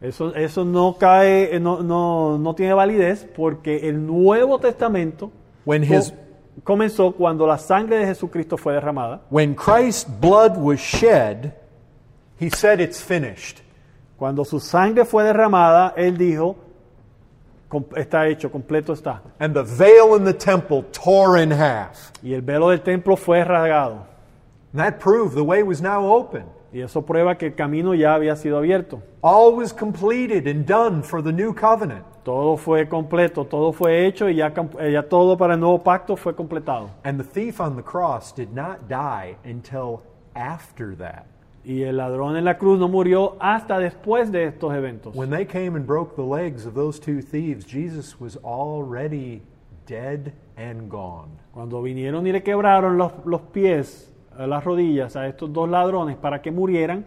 Eso, 0.00 0.32
eso 0.34 0.64
no 0.64 0.96
cae, 0.98 1.54
eh, 1.54 1.60
no, 1.60 1.80
no, 1.80 2.36
no 2.36 2.54
tiene 2.54 2.74
validez 2.74 3.24
porque 3.24 3.88
el 3.88 4.04
Nuevo 4.04 4.58
Testamento 4.58 5.30
When 5.64 5.82
his 5.82 6.12
comenzó 6.62 7.12
cuando 7.12 7.46
la 7.46 7.58
sangre 7.58 7.98
de 7.98 8.06
Jesucristo 8.06 8.56
fue 8.56 8.74
derramada. 8.74 9.22
when 9.30 9.54
Christ's 9.54 10.04
blood 10.20 10.56
was 10.56 10.78
shed, 10.78 11.52
he 12.38 12.48
said 12.50 12.80
it's 12.80 13.02
finished. 13.02 13.60
Cuando 14.16 14.44
su 14.44 14.60
sangre 14.60 15.04
fue 15.04 15.24
derramada, 15.24 15.92
él 15.96 16.16
dijo, 16.16 16.56
"Com- 17.68 17.84
está 17.96 18.28
hecho, 18.28 18.50
completo 18.50 18.92
está. 18.92 19.22
And 19.40 19.54
the 19.54 19.62
veil 19.64 20.16
in 20.16 20.24
the 20.24 20.32
temple 20.34 20.84
tore 20.92 21.42
in 21.42 21.50
half. 21.50 22.12
Y 22.22 22.32
el 22.32 22.42
velo 22.42 22.70
del 22.70 22.80
templo 22.82 23.16
fue 23.16 23.42
rasgado. 23.44 24.06
And 24.72 24.80
that 24.80 24.98
proved 25.00 25.34
the 25.34 25.42
way 25.42 25.62
was 25.62 25.80
now 25.82 26.04
open. 26.06 26.44
Y 26.72 26.80
eso 26.80 27.02
prueba 27.02 27.36
que 27.36 27.46
el 27.46 27.54
camino 27.54 27.94
ya 27.94 28.14
había 28.14 28.34
sido 28.36 28.58
abierto. 28.58 29.02
All 29.20 29.54
was 29.56 29.72
completed 29.72 30.46
and 30.48 30.66
done 30.66 31.02
for 31.02 31.22
the 31.22 31.32
new 31.32 31.52
covenant. 31.54 32.04
Todo 32.24 32.56
fue 32.56 32.88
completo, 32.88 33.44
todo 33.44 33.70
fue 33.70 34.06
hecho 34.06 34.30
y 34.30 34.36
ya, 34.36 34.52
eh, 34.80 34.92
ya 34.92 35.02
todo 35.02 35.36
para 35.36 35.54
el 35.54 35.60
nuevo 35.60 35.82
pacto 35.82 36.16
fue 36.16 36.34
completado. 36.34 36.88
And 37.04 37.20
the 37.20 37.24
thief 37.24 37.60
on 37.60 37.76
the 37.76 37.82
cross 37.82 38.34
did 38.34 38.48
not 38.54 38.88
die 38.88 39.36
until 39.44 40.00
after 40.34 40.96
that. 40.96 41.26
Y 41.66 41.82
el 41.82 41.98
ladrón 41.98 42.36
en 42.36 42.46
la 42.46 42.56
cruz 42.56 42.78
no 42.78 42.88
murió 42.88 43.36
hasta 43.40 43.78
después 43.78 44.32
de 44.32 44.44
estos 44.44 44.74
eventos. 44.74 45.14
When 45.14 45.28
they 45.28 45.44
came 45.44 45.76
and 45.76 45.86
broke 45.86 46.16
the 46.16 46.22
legs 46.22 46.66
of 46.66 46.74
those 46.74 46.98
two 46.98 47.20
thieves, 47.20 47.66
Jesus 47.66 48.18
was 48.18 48.38
already 48.42 49.42
dead 49.86 50.32
and 50.56 50.90
gone. 50.90 51.28
Cuando 51.52 51.82
vinieron 51.82 52.26
y 52.26 52.32
le 52.32 52.42
quebraron 52.42 52.96
los, 52.96 53.12
los 53.26 53.42
pies, 53.52 54.10
eh, 54.38 54.46
las 54.46 54.64
rodillas 54.64 55.14
a 55.16 55.26
estos 55.26 55.52
dos 55.52 55.68
ladrones 55.68 56.16
para 56.16 56.40
que 56.40 56.50
murieran, 56.50 57.04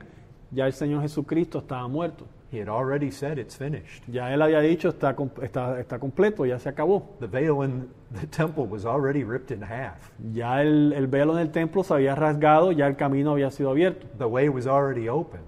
ya 0.52 0.68
el 0.68 0.74
Señor 0.74 1.02
Jesucristo 1.02 1.58
estaba 1.58 1.88
muerto. 1.88 2.26
He 2.50 2.60
had 2.60 2.70
already 2.70 3.12
said 3.12 3.38
it's 3.38 3.56
finished. 3.56 4.04
Ya 4.08 4.34
él 4.34 4.42
había 4.42 4.62
dicho 4.62 4.90
está, 4.90 5.16
está, 5.42 5.80
está 5.80 6.00
completo, 6.00 6.46
ya 6.46 6.58
se 6.60 6.70
acabó. 6.70 7.18
The 7.20 7.28
veil 7.28 7.62
in 7.62 7.90
the 8.12 8.28
temple 8.28 8.66
was 8.68 8.86
already 8.86 9.26
ripped 9.26 9.52
in 9.52 9.62
half. 9.62 10.12
Ya 10.34 10.62
el, 10.62 10.94
el 10.94 11.08
velo 11.08 11.34
en 11.34 11.40
el 11.40 11.52
templo 11.52 11.84
se 11.84 11.94
había 11.94 12.16
rasgado, 12.16 12.72
ya 12.72 12.88
el 12.88 12.96
camino 12.96 13.32
había 13.32 13.52
sido 13.52 13.72
abierto. 13.72 14.08
The 14.18 14.28
way 14.28 14.48
was 14.48 14.66
already 14.66 15.10
opened. 15.10 15.44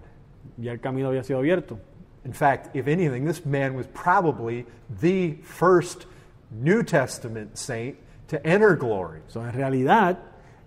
Ya 0.57 0.73
el 0.73 0.81
camino 0.81 1.07
había 1.07 1.23
sido 1.23 1.39
abierto. 1.39 1.79
In 2.25 2.33
fact, 2.33 2.75
if 2.75 2.87
anything, 2.87 3.25
this 3.25 3.45
man 3.45 3.75
was 3.75 3.87
probably 3.87 4.65
the 4.99 5.35
first 5.43 6.05
New 6.51 6.83
Testament 6.83 7.57
saint 7.57 7.95
to 8.27 8.45
enter 8.45 8.75
glory. 8.75 9.21
So, 9.27 9.41
en 9.41 9.53
realidad, 9.53 10.17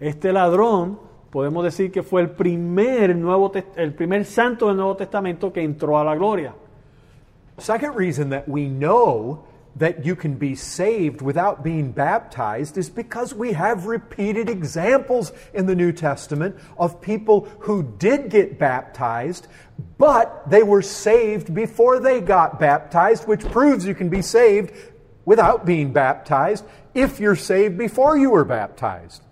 este 0.00 0.32
ladrón 0.32 0.98
podemos 1.32 1.64
decir 1.64 1.90
que 1.90 2.02
fue 2.02 2.20
el 2.20 2.30
primer, 2.30 3.16
nuevo, 3.16 3.50
el 3.76 3.94
primer 3.94 4.26
santo 4.26 4.68
del 4.68 4.76
Nuevo 4.76 4.96
Testamento 4.96 5.50
que 5.50 5.62
entró 5.62 5.98
a 5.98 6.04
la 6.04 6.14
gloria. 6.14 6.54
Second 7.58 7.96
reason 7.96 8.28
that 8.30 8.46
we 8.46 8.68
know 8.68 9.44
that 9.74 10.04
you 10.04 10.14
can 10.14 10.34
be 10.34 10.54
saved 10.54 11.22
without 11.22 11.64
being 11.64 11.90
baptized 11.90 12.76
is 12.76 12.90
because 12.90 13.34
we 13.34 13.54
have 13.54 13.86
repeated 13.86 14.50
examples 14.50 15.32
in 15.54 15.64
the 15.64 15.74
New 15.74 15.90
Testament 15.90 16.54
of 16.76 17.00
people 17.00 17.48
who 17.60 17.82
did 17.98 18.28
get 18.28 18.58
baptized, 18.58 19.46
but 19.96 20.50
they 20.50 20.62
were 20.62 20.82
saved 20.82 21.54
before 21.54 21.98
they 21.98 22.20
got 22.20 22.60
baptized, 22.60 23.26
which 23.26 23.40
proves 23.46 23.86
you 23.86 23.94
can 23.94 24.10
be 24.10 24.20
saved 24.20 24.70
without 25.24 25.64
being 25.64 25.94
baptized 25.94 26.64
if 26.92 27.18
you're 27.18 27.36
saved 27.36 27.78
before 27.78 28.18
you 28.18 28.28
were 28.28 28.44
baptized. 28.44 29.22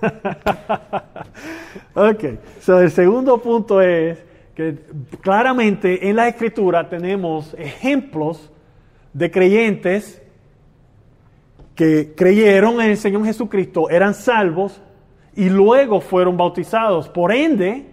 Ok, 1.94 2.24
so, 2.60 2.78
el 2.78 2.90
segundo 2.90 3.38
punto 3.38 3.80
es 3.80 4.18
que 4.54 4.76
claramente 5.22 6.10
en 6.10 6.16
la 6.16 6.28
Escritura 6.28 6.90
tenemos 6.90 7.54
ejemplos 7.54 8.50
de 9.14 9.30
creyentes 9.30 10.20
que 11.74 12.14
creyeron 12.14 12.80
en 12.82 12.90
el 12.90 12.96
Señor 12.98 13.24
Jesucristo, 13.24 13.88
eran 13.88 14.12
salvos 14.12 14.80
y 15.34 15.48
luego 15.48 16.02
fueron 16.02 16.36
bautizados. 16.36 17.08
Por 17.08 17.32
ende, 17.32 17.86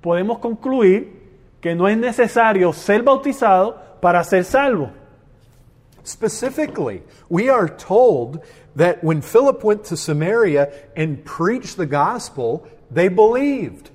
podemos 0.00 0.38
concluir 0.38 1.20
que 1.60 1.74
no 1.74 1.88
es 1.88 1.98
necesario 1.98 2.72
ser 2.72 3.02
bautizado 3.02 3.76
para 4.00 4.24
ser 4.24 4.44
salvo. 4.44 4.90
Specifically, 6.04 7.02
we 7.28 7.48
are 7.48 7.68
told 7.68 8.40
that 8.76 9.02
when 9.02 9.22
Philip 9.22 9.62
went 9.62 9.84
to 9.84 9.96
Samaria 9.96 10.70
and 10.96 11.24
preached 11.24 11.76
the 11.76 11.86
gospel, 11.86 12.66
they 12.90 13.08
believed. 13.08 13.90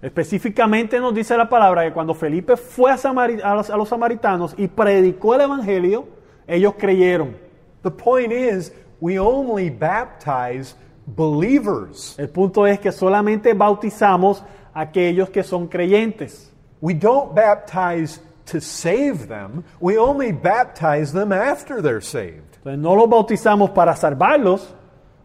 Específicamente 0.00 1.00
nos 1.00 1.12
dice 1.12 1.36
la 1.36 1.48
palabra 1.48 1.84
que 1.84 1.92
cuando 1.92 2.14
Felipe 2.14 2.56
fue 2.56 2.92
a, 2.92 2.96
Samari- 2.96 3.42
a 3.42 3.54
los, 3.54 3.68
a 3.70 3.76
los 3.76 3.88
samaritanos 3.88 4.54
y 4.56 4.68
predicó 4.68 5.34
el 5.34 5.40
evangelio, 5.40 6.06
ellos 6.46 6.74
creyeron. 6.78 7.36
The 7.82 7.90
point 7.90 8.32
is, 8.32 8.72
we 9.00 9.18
only 9.18 9.70
baptize 9.70 10.74
believers. 11.06 12.16
El 12.18 12.28
punto 12.28 12.64
es 12.66 12.78
que 12.78 12.92
solamente 12.92 13.54
bautizamos 13.54 14.42
a 14.72 14.82
aquellos 14.82 15.30
que 15.30 15.42
son 15.42 15.66
creyentes. 15.66 16.52
We 16.80 16.94
don't 16.94 17.34
baptize 17.34 18.20
to 18.46 18.60
save 18.60 19.26
them, 19.28 19.64
we 19.80 19.98
only 19.98 20.32
baptize 20.32 21.12
them 21.12 21.32
after 21.32 21.82
they're 21.82 22.00
saved. 22.00 22.47
Entonces 22.58 22.78
no 22.78 22.94
los 22.94 23.08
bautizamos 23.08 23.70
para 23.70 23.96
salvarlos, 23.96 24.74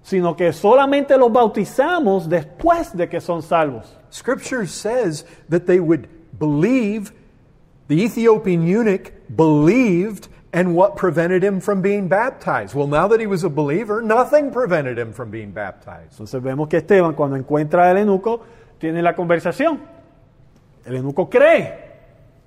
sino 0.02 0.36
que 0.36 0.54
solamente 0.54 1.18
los 1.18 1.32
bautizamos 1.32 2.28
después 2.30 2.96
de 2.96 3.08
que 3.08 3.22
son 3.22 3.42
salvos. 3.42 3.98
Scripture 4.12 4.68
says 4.68 5.26
that 5.50 5.62
they 5.66 5.80
would 5.80 6.08
believe, 6.40 7.12
the 7.88 7.96
Ethiopian 7.96 8.68
eunuch 8.68 9.14
believed, 9.36 10.28
and 10.54 10.76
what 10.76 10.96
prevented 10.96 11.44
him 11.44 11.60
from 11.60 11.82
being 11.82 12.08
baptized? 12.08 12.76
Well, 12.76 12.88
now 12.88 13.08
that 13.08 13.20
he 13.20 13.26
was 13.26 13.44
a 13.44 13.50
believer, 13.50 14.02
nothing 14.02 14.52
prevented 14.52 15.00
him 15.00 15.12
from 15.12 15.32
being 15.32 15.52
baptized. 15.52 16.12
Entonces 16.12 16.42
vemos 16.42 16.70
que 16.70 16.78
Esteban 16.78 17.16
cuando 17.16 17.36
encuentra 17.36 17.90
al 17.90 17.98
eunuco 17.98 18.42
tiene 18.78 19.02
la 19.02 19.16
conversación. 19.16 19.80
El 20.86 20.98
eunuco 20.98 21.30
cree. 21.30 21.92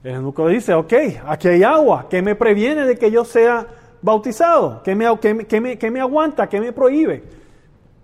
El 0.04 0.14
eunuco 0.14 0.46
dice, 0.46 0.72
ok, 0.72 0.92
aquí 1.26 1.48
hay 1.48 1.64
agua. 1.64 2.06
¿Qué 2.08 2.22
me 2.22 2.36
previene 2.36 2.86
de 2.86 2.96
que 2.96 3.10
yo 3.10 3.24
sea 3.24 3.66
bautizado? 4.06 4.82
¿Qué 4.82 4.94
me, 4.94 5.04
qué 5.20 5.46
qué 5.46 5.60
me- 5.60 5.76
qué 5.76 5.90
me 5.90 6.00
aguanta? 6.00 6.48
¿Qué 6.48 6.60
me 6.60 6.72
prohíbe? 6.72 7.22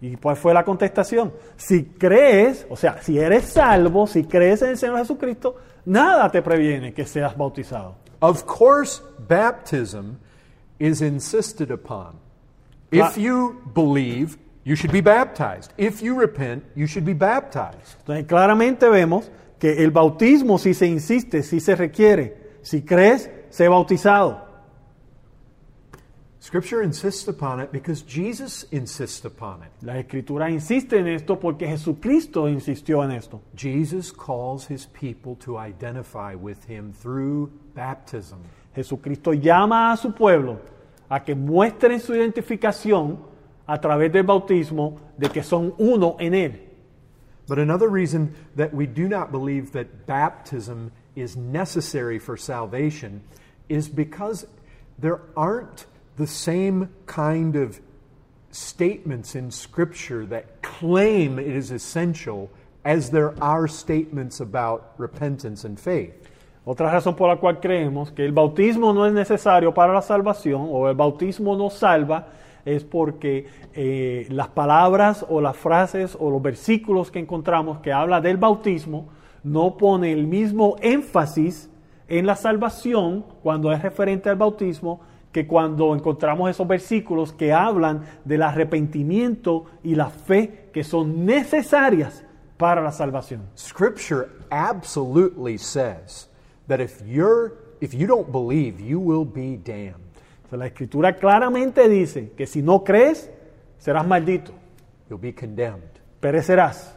Y 0.02 0.16
pues 0.16 0.36
fue 0.38 0.52
la 0.52 0.64
contestación. 0.64 1.32
Si 1.56 1.84
crees, 1.84 2.66
o 2.68 2.76
sea, 2.76 3.00
si 3.00 3.18
eres 3.18 3.44
salvo, 3.44 4.06
si 4.06 4.24
crees 4.24 4.60
en 4.62 4.70
el 4.70 4.76
Señor 4.76 4.98
Jesucristo, 4.98 5.54
nada 5.86 6.28
te 6.30 6.42
previene 6.42 6.92
que 6.92 7.06
seas 7.06 7.36
bautizado. 7.36 7.94
Of 8.20 8.42
course, 8.44 9.00
baptism 9.28 10.16
is 10.78 11.00
insisted 11.00 11.70
upon. 11.70 12.20
If 12.90 13.16
you 13.16 13.60
believe, 13.74 14.36
you 14.64 14.74
should 14.76 14.92
be 14.92 15.00
baptized. 15.00 15.72
If 15.78 16.02
you 16.02 16.18
repent, 16.18 16.64
you 16.74 16.86
should 16.86 17.06
be 17.06 17.14
baptized. 17.14 17.96
Entonces 18.00 18.26
claramente 18.26 18.88
vemos 18.88 19.30
que 19.58 19.82
el 19.84 19.92
bautismo 19.92 20.58
si 20.58 20.74
se 20.74 20.86
insiste, 20.86 21.42
si 21.44 21.60
se 21.60 21.74
requiere. 21.76 22.36
Si 22.62 22.82
crees, 22.82 23.30
sé 23.50 23.68
bautizado. 23.68 24.51
Scripture 26.42 26.82
insists 26.82 27.28
upon 27.28 27.60
it 27.60 27.70
because 27.70 28.02
Jesus 28.02 28.64
insists 28.72 29.24
upon 29.24 29.62
it. 29.62 29.70
La 29.80 29.92
escritura 29.92 30.50
insiste 30.50 30.94
en 30.94 31.06
esto 31.06 31.36
porque 31.36 31.68
Jesucristo 31.68 32.48
insistió 32.48 33.04
en 33.04 33.12
esto. 33.12 33.40
Jesus 33.54 34.10
calls 34.10 34.66
his 34.66 34.86
people 34.86 35.36
to 35.36 35.56
identify 35.56 36.34
with 36.34 36.64
him 36.64 36.92
through 36.92 37.48
baptism. 37.76 38.38
Jesucristo 38.74 39.40
llama 39.40 39.92
a 39.92 39.96
su 39.96 40.10
pueblo 40.10 40.58
a 41.08 41.20
que 41.20 41.36
muestren 41.36 42.00
su 42.00 42.12
identificación 42.12 43.18
a 43.68 43.80
través 43.80 44.10
del 44.12 44.24
bautismo 44.24 44.98
de 45.16 45.28
que 45.28 45.44
son 45.44 45.72
uno 45.78 46.16
en 46.18 46.34
Él. 46.34 46.58
But 47.46 47.60
another 47.60 47.88
reason 47.88 48.34
that 48.56 48.74
we 48.74 48.86
do 48.86 49.06
not 49.06 49.30
believe 49.30 49.70
that 49.74 50.08
baptism 50.08 50.90
is 51.14 51.36
necessary 51.36 52.18
for 52.18 52.36
salvation 52.36 53.22
is 53.68 53.88
because 53.88 54.44
there 54.98 55.20
aren't 55.36 55.86
the 56.22 56.26
same 56.28 56.88
kind 57.06 57.56
of 57.56 57.80
statements 58.52 59.34
in 59.34 59.50
Scripture 59.50 60.24
that 60.26 60.62
claim 60.62 61.38
it 61.38 61.48
is 61.48 61.72
essential 61.72 62.48
as 62.84 63.10
there 63.10 63.34
are 63.42 63.66
statements 63.66 64.40
about 64.40 64.94
repentance 64.98 65.64
and 65.64 65.78
faith. 65.78 66.14
Otra 66.64 66.92
razón 66.92 67.16
por 67.16 67.28
la 67.28 67.36
cual 67.40 67.60
creemos 67.60 68.12
que 68.12 68.24
el 68.24 68.30
bautismo 68.30 68.92
no 68.92 69.04
es 69.04 69.12
necesario 69.12 69.74
para 69.74 69.92
la 69.92 70.00
salvación 70.00 70.68
o 70.70 70.88
el 70.88 70.94
bautismo 70.94 71.56
no 71.56 71.70
salva 71.70 72.28
es 72.64 72.84
porque 72.84 73.48
eh, 73.74 74.28
las 74.30 74.46
palabras 74.48 75.26
o 75.28 75.40
las 75.40 75.56
frases 75.56 76.16
o 76.20 76.30
los 76.30 76.40
versículos 76.40 77.10
que 77.10 77.18
encontramos 77.18 77.80
que 77.80 77.92
habla 77.92 78.20
del 78.20 78.36
bautismo 78.36 79.08
no 79.42 79.76
pone 79.76 80.12
el 80.12 80.28
mismo 80.28 80.76
énfasis 80.80 81.68
en 82.06 82.26
la 82.26 82.36
salvación 82.36 83.24
cuando 83.42 83.72
es 83.72 83.82
referente 83.82 84.30
al 84.30 84.36
bautismo 84.36 85.00
que 85.32 85.46
cuando 85.46 85.94
encontramos 85.94 86.50
esos 86.50 86.68
versículos 86.68 87.32
que 87.32 87.52
hablan 87.52 88.02
del 88.24 88.42
arrepentimiento 88.42 89.64
y 89.82 89.94
la 89.94 90.10
fe 90.10 90.68
que 90.72 90.84
son 90.84 91.24
necesarias 91.24 92.24
para 92.58 92.80
la 92.82 92.92
salvación. 92.92 93.42
Scripture 93.56 94.28
absolutely 94.50 95.58
says 95.58 96.28
that 96.68 96.80
if 96.80 97.00
you're 97.06 97.54
if 97.80 97.92
you 97.94 98.06
don't 98.06 98.30
believe, 98.30 98.80
you 98.80 99.00
will 99.00 99.24
be 99.24 99.56
damned. 99.56 99.96
O 100.46 100.48
sea, 100.50 100.58
la 100.58 100.66
escritura 100.66 101.16
claramente 101.16 101.88
dice 101.88 102.30
que 102.36 102.46
si 102.46 102.62
no 102.62 102.84
crees, 102.84 103.28
serás 103.78 104.06
maldito, 104.06 104.52
You'll 105.08 105.18
be 105.20 105.32
condemned. 105.32 105.82
perecerás. 106.20 106.92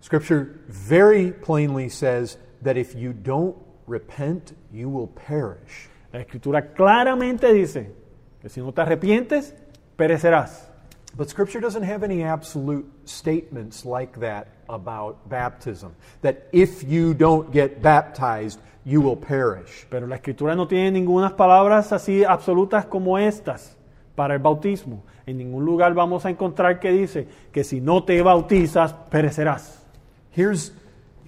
Scripture 0.00 0.60
very 0.68 1.32
plainly 1.32 1.88
says 1.88 2.38
that 2.62 2.76
if 2.76 2.94
you 2.94 3.12
don't 3.12 3.56
repent, 3.86 4.52
you 4.72 4.88
will 4.88 5.08
perish. 5.08 5.89
La 6.12 6.20
escritura 6.20 6.72
claramente 6.72 7.52
dice 7.52 7.92
que 8.40 8.48
si 8.48 8.60
no 8.60 8.72
te 8.72 8.82
arrepientes, 8.82 9.54
perecerás. 9.96 10.70
But 11.16 11.28
Scripture 11.28 11.60
doesn't 11.60 11.82
have 11.82 12.04
any 12.04 12.22
absolute 12.22 12.86
statements 13.04 13.84
like 13.84 14.18
that 14.20 14.46
about 14.68 15.28
baptism. 15.28 15.94
That 16.22 16.48
if 16.52 16.84
you 16.84 17.14
don't 17.14 17.52
get 17.52 17.82
baptized, 17.82 18.60
you 18.84 19.00
will 19.00 19.16
perish. 19.16 19.86
Pero 19.90 20.06
la 20.06 20.16
escritura 20.16 20.54
no 20.54 20.66
tiene 20.66 20.92
ninguna 20.92 21.36
palabras 21.36 21.92
así 21.92 22.24
absolutas 22.24 22.86
como 22.86 23.18
estas 23.18 23.76
para 24.14 24.34
el 24.34 24.40
bautismo. 24.40 25.02
En 25.26 25.38
ningún 25.38 25.64
lugar 25.64 25.94
vamos 25.94 26.24
a 26.24 26.30
encontrar 26.30 26.78
que 26.78 26.90
dice 26.90 27.28
que 27.52 27.64
si 27.64 27.80
no 27.80 28.04
te 28.04 28.22
bautizas, 28.22 28.92
perecerás. 29.10 29.82
Here's, 30.30 30.72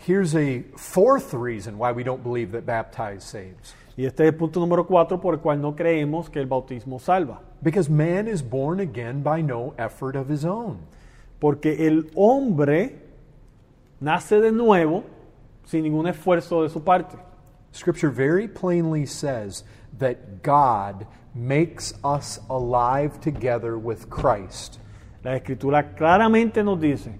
here's 0.06 0.34
a 0.34 0.62
fourth 0.76 1.34
reason 1.34 1.76
why 1.76 1.92
we 1.92 2.04
don't 2.04 2.22
believe 2.22 2.52
that 2.52 2.64
baptized 2.64 3.22
saves. 3.22 3.74
Y 3.97 4.06
este 4.06 4.24
es 4.24 4.31
el 4.31 4.36
punto 4.36 4.59
número 4.60 4.86
cuatro 4.86 5.20
por 5.20 5.35
el 5.35 5.40
cual 5.40 5.60
no 5.60 5.77
creemos 5.77 6.31
que 6.31 6.40
el 6.40 6.47
bautismo 6.47 6.98
salva. 6.98 7.43
Because 7.60 7.90
man 7.90 8.27
is 8.27 8.43
born 8.43 8.81
again 8.81 9.23
by 9.23 9.43
no 9.43 9.74
effort 9.77 10.16
of 10.16 10.31
his 10.31 10.44
own. 10.44 10.78
Porque 11.39 11.86
el 11.86 12.10
hombre 12.14 13.02
nace 14.01 14.40
de 14.40 14.51
nuevo 14.51 15.05
sin 15.64 15.82
ningún 15.82 16.06
esfuerzo 16.06 16.62
de 16.62 16.70
su 16.70 16.82
parte. 16.82 17.16
Scripture 17.74 18.10
very 18.10 18.48
plainly 18.48 19.06
says 19.06 19.64
that 19.98 20.43
God 20.43 21.06
makes 21.35 21.94
us 22.05 22.40
alive 22.48 23.20
together 23.20 23.78
with 23.78 24.09
Christ. 24.09 24.78
La 25.23 25.36
escritura 25.36 25.94
claramente 25.94 26.62
nos 26.64 26.81
dice 26.81 27.12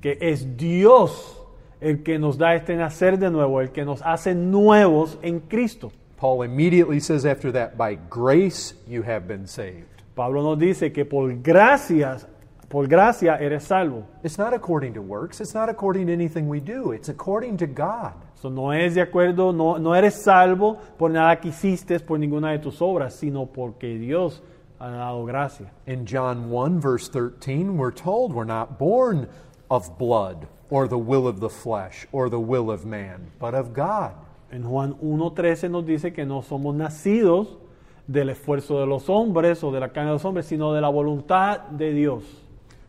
que 0.00 0.16
es 0.20 0.56
Dios 0.56 1.36
el 1.80 2.02
que 2.02 2.18
nos 2.18 2.38
da 2.38 2.54
este 2.54 2.76
nacer 2.76 3.18
de 3.18 3.30
nuevo, 3.30 3.60
el 3.60 3.70
que 3.70 3.84
nos 3.84 4.02
hace 4.02 4.34
nuevos 4.34 5.18
en 5.22 5.40
Cristo. 5.40 5.92
Paul 6.18 6.42
immediately 6.42 6.98
says 6.98 7.24
after 7.24 7.52
that, 7.52 7.78
by 7.78 7.94
grace 7.94 8.74
you 8.88 9.02
have 9.02 9.28
been 9.28 9.46
saved. 9.46 10.02
Pablo 10.16 10.42
nos 10.42 10.58
dice 10.58 10.92
que 10.92 11.04
por 11.04 11.32
gracias, 11.32 12.26
por 12.68 12.88
gracia 12.88 13.38
eres 13.40 13.62
salvo. 13.62 14.04
It's 14.24 14.36
not 14.36 14.52
according 14.52 14.94
to 14.94 15.00
works, 15.00 15.40
it's 15.40 15.54
not 15.54 15.68
according 15.68 16.08
to 16.08 16.12
anything 16.12 16.48
we 16.48 16.58
do, 16.58 16.90
it's 16.90 17.08
according 17.08 17.58
to 17.58 17.68
God. 17.68 18.14
So 18.34 18.48
no 18.48 18.70
es 18.70 18.96
de 18.96 19.06
acuerdo, 19.06 19.54
no, 19.54 19.76
no 19.76 19.92
eres 19.92 20.20
salvo 20.20 20.80
por 20.98 21.08
nada 21.08 21.36
que 21.36 21.52
hiciste, 21.52 22.04
por 22.04 22.18
ninguna 22.18 22.50
de 22.50 22.58
tus 22.58 22.80
obras, 22.80 23.12
sino 23.12 23.46
porque 23.46 23.96
Dios 23.96 24.42
ha 24.80 24.90
dado 24.90 25.24
gracia. 25.24 25.70
In 25.86 26.04
John 26.04 26.50
1, 26.50 26.80
verse 26.80 27.08
13, 27.08 27.76
we're 27.76 27.92
told 27.92 28.32
we're 28.32 28.44
not 28.44 28.76
born 28.76 29.28
of 29.70 29.96
blood 29.98 30.48
or 30.68 30.88
the 30.88 30.98
will 30.98 31.28
of 31.28 31.38
the 31.38 31.48
flesh 31.48 32.06
or 32.10 32.28
the 32.28 32.40
will 32.40 32.72
of 32.72 32.84
man, 32.84 33.30
but 33.38 33.54
of 33.54 33.72
God. 33.72 34.14
En 34.50 34.62
Juan 34.62 34.94
1.13 35.00 35.70
nos 35.70 35.84
dice 35.84 36.12
que 36.12 36.24
no 36.24 36.42
somos 36.42 36.74
nacidos 36.74 37.58
del 38.06 38.30
esfuerzo 38.30 38.80
de 38.80 38.86
los 38.86 39.10
hombres 39.10 39.62
o 39.62 39.70
de 39.70 39.80
la 39.80 39.90
carne 39.90 40.10
de 40.10 40.14
los 40.14 40.24
hombres, 40.24 40.46
sino 40.46 40.72
de 40.72 40.80
la 40.80 40.88
voluntad 40.88 41.60
de 41.68 41.92
Dios. 41.92 42.24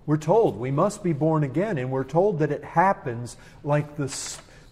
We're 0.08 0.20
told 0.20 0.58
we 0.58 0.72
must 0.72 1.04
be 1.04 1.14
born 1.14 1.44
again, 1.44 1.78
and 1.78 1.92
we're 1.92 2.08
told 2.08 2.40
that 2.40 2.52
it 2.52 2.64
happens 2.64 3.38
like 3.64 3.96
the, 3.96 4.10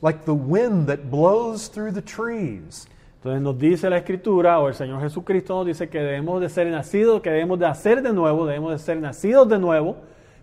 like 0.01 0.25
the 0.25 0.33
wind 0.33 0.87
that 0.87 1.11
blows 1.11 1.69
through 1.69 1.91
the 1.91 2.01
trees. 2.01 2.87
Entonces 3.17 3.41
nos 3.41 3.59
dice 3.59 3.89
la 3.89 3.97
Escritura, 3.97 4.59
o 4.59 4.69
el 4.69 4.73
Señor 4.73 5.01
Jesucristo 5.01 5.55
nos 5.55 5.67
dice 5.67 5.89
que 5.89 5.99
debemos 5.99 6.39
de 6.39 6.49
ser 6.49 6.67
nacidos, 6.67 7.21
que 7.21 7.29
debemos 7.29 7.59
de 7.59 7.65
hacer 7.65 8.01
de 8.01 8.13
nuevo, 8.13 8.45
debemos 8.45 8.71
de 8.71 8.79
ser 8.79 8.97
nacidos 8.97 9.49
de 9.49 9.59
nuevo, 9.59 9.97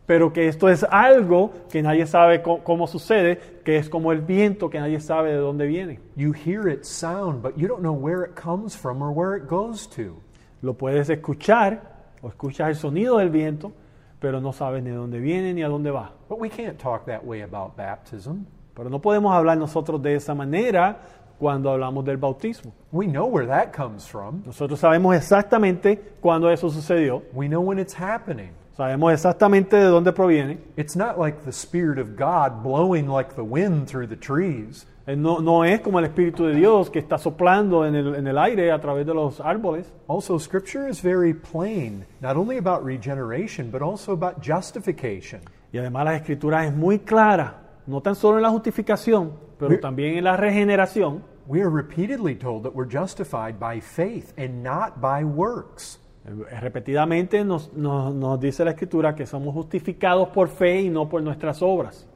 pero 0.06 0.32
que 0.32 0.48
esto 0.48 0.68
es 0.68 0.84
algo 0.84 1.52
que 1.70 1.82
nadie 1.82 2.06
sabe 2.06 2.42
cómo 2.42 2.86
sucede, 2.86 3.40
que 3.64 3.76
es 3.76 3.88
como 3.88 4.12
el 4.12 4.20
viento 4.20 4.68
que 4.68 4.78
nadie 4.78 5.00
sabe 5.00 5.32
de 5.32 5.38
dónde 5.38 5.66
viene. 5.66 6.00
You 6.14 6.32
hear 6.32 6.68
its 6.68 6.88
sound, 6.88 7.42
but 7.42 7.56
you 7.56 7.66
don't 7.66 7.80
know 7.80 7.94
where 7.94 8.24
it 8.24 8.34
comes 8.34 8.76
from 8.76 9.02
or 9.02 9.10
where 9.10 9.36
it 9.36 9.48
goes 9.48 9.88
to. 9.90 10.16
Lo 10.60 10.74
puedes 10.74 11.08
escuchar 11.08 11.80
o 12.22 12.28
escuchas 12.28 12.68
el 12.68 12.76
sonido 12.76 13.18
del 13.18 13.30
viento, 13.30 13.72
pero 14.20 14.40
no 14.40 14.52
sabes 14.52 14.82
ni 14.82 14.90
de 14.90 14.96
dónde 14.96 15.20
viene 15.20 15.54
ni 15.54 15.62
a 15.62 15.68
dónde 15.68 15.90
va. 15.90 16.12
But 16.28 16.38
we 16.38 16.50
can't 16.50 16.78
talk 16.78 17.06
that 17.06 17.24
way 17.24 17.42
about 17.42 17.76
baptism. 17.76 18.44
Pero 18.74 18.90
no 18.90 19.00
podemos 19.00 19.34
hablar 19.34 19.56
nosotros 19.56 20.02
de 20.02 20.16
esa 20.16 20.34
manera 20.34 20.98
cuando 21.38 21.70
hablamos 21.70 22.04
del 22.04 22.16
bautismo. 22.16 22.72
We 22.92 23.06
know 23.06 23.26
where 23.26 23.46
that 23.46 23.74
comes 23.74 24.06
from. 24.06 24.42
Nosotros 24.44 24.80
sabemos 24.80 25.14
exactamente 25.16 25.98
cuándo 26.20 26.50
eso 26.50 26.68
sucedió, 26.70 27.22
We 27.32 27.48
know 27.48 27.62
when 27.62 27.78
it's 27.78 27.94
happening. 27.94 28.50
Sabemos 28.76 29.12
exactamente 29.12 29.76
de 29.76 29.84
dónde 29.84 30.12
proviene. 30.12 30.58
It's 30.76 30.96
not 30.96 31.18
like 31.18 31.38
the 31.44 31.50
Spirit 31.52 31.98
of 31.98 32.16
God 32.16 32.62
blowing 32.62 33.08
like 33.08 33.34
the 33.34 33.42
wind 33.44 33.86
through 33.88 34.08
the 34.08 34.16
trees. 34.16 34.86
Eh, 35.06 35.16
No, 35.16 35.38
no 35.40 35.64
es 35.64 35.80
como 35.80 35.98
el 35.98 36.06
Espíritu 36.06 36.46
de 36.46 36.54
Dios 36.54 36.90
que 36.90 36.98
está 36.98 37.18
soplando 37.18 37.84
en 37.86 37.94
el, 37.94 38.14
en 38.14 38.26
el 38.26 38.38
aire 38.38 38.72
a 38.72 38.80
través 38.80 39.04
de 39.06 39.12
los 39.14 39.40
árboles. 39.40 39.92
Also, 40.06 40.38
Scripture 40.38 40.88
is 40.88 41.00
very 41.02 41.34
plain, 41.34 42.04
not 42.20 42.36
only 42.36 42.56
about 42.58 42.82
regeneration, 42.84 43.70
but 43.70 43.82
also 43.82 44.12
about 44.12 44.42
justification. 44.42 45.40
Y 45.72 45.78
además 45.78 46.04
la 46.06 46.16
Escritura 46.16 46.64
es 46.66 46.74
muy 46.74 47.00
clara, 47.00 47.60
no 47.86 48.00
tan 48.00 48.14
solo 48.14 48.38
en 48.38 48.42
la 48.42 48.50
justificación, 48.50 49.32
pero 49.58 49.72
We- 49.72 49.78
también 49.78 50.16
en 50.16 50.24
la 50.24 50.36
regeneración. 50.36 51.22
We 51.46 51.60
are 51.60 51.68
repeatedly 51.68 52.34
told 52.36 52.62
that 52.62 52.74
we're 52.74 52.88
justified 52.90 53.58
by 53.60 53.80
faith 53.80 54.32
and 54.38 54.62
not 54.62 55.00
by 55.02 55.22
works. 55.24 56.00
Eh, 56.26 56.60
Repetidamente 56.60 57.44
nos, 57.44 57.72
nos- 57.74 58.14
nos 58.14 58.40
dice 58.40 58.64
la 58.64 58.70
Escritura 58.72 59.14
que 59.14 59.26
somos 59.26 59.54
justificados 59.54 60.28
por 60.28 60.48
fe 60.48 60.82
y 60.82 60.88
no 60.90 61.08
por 61.08 61.22
nuestras 61.22 61.60
obras. 61.62 62.06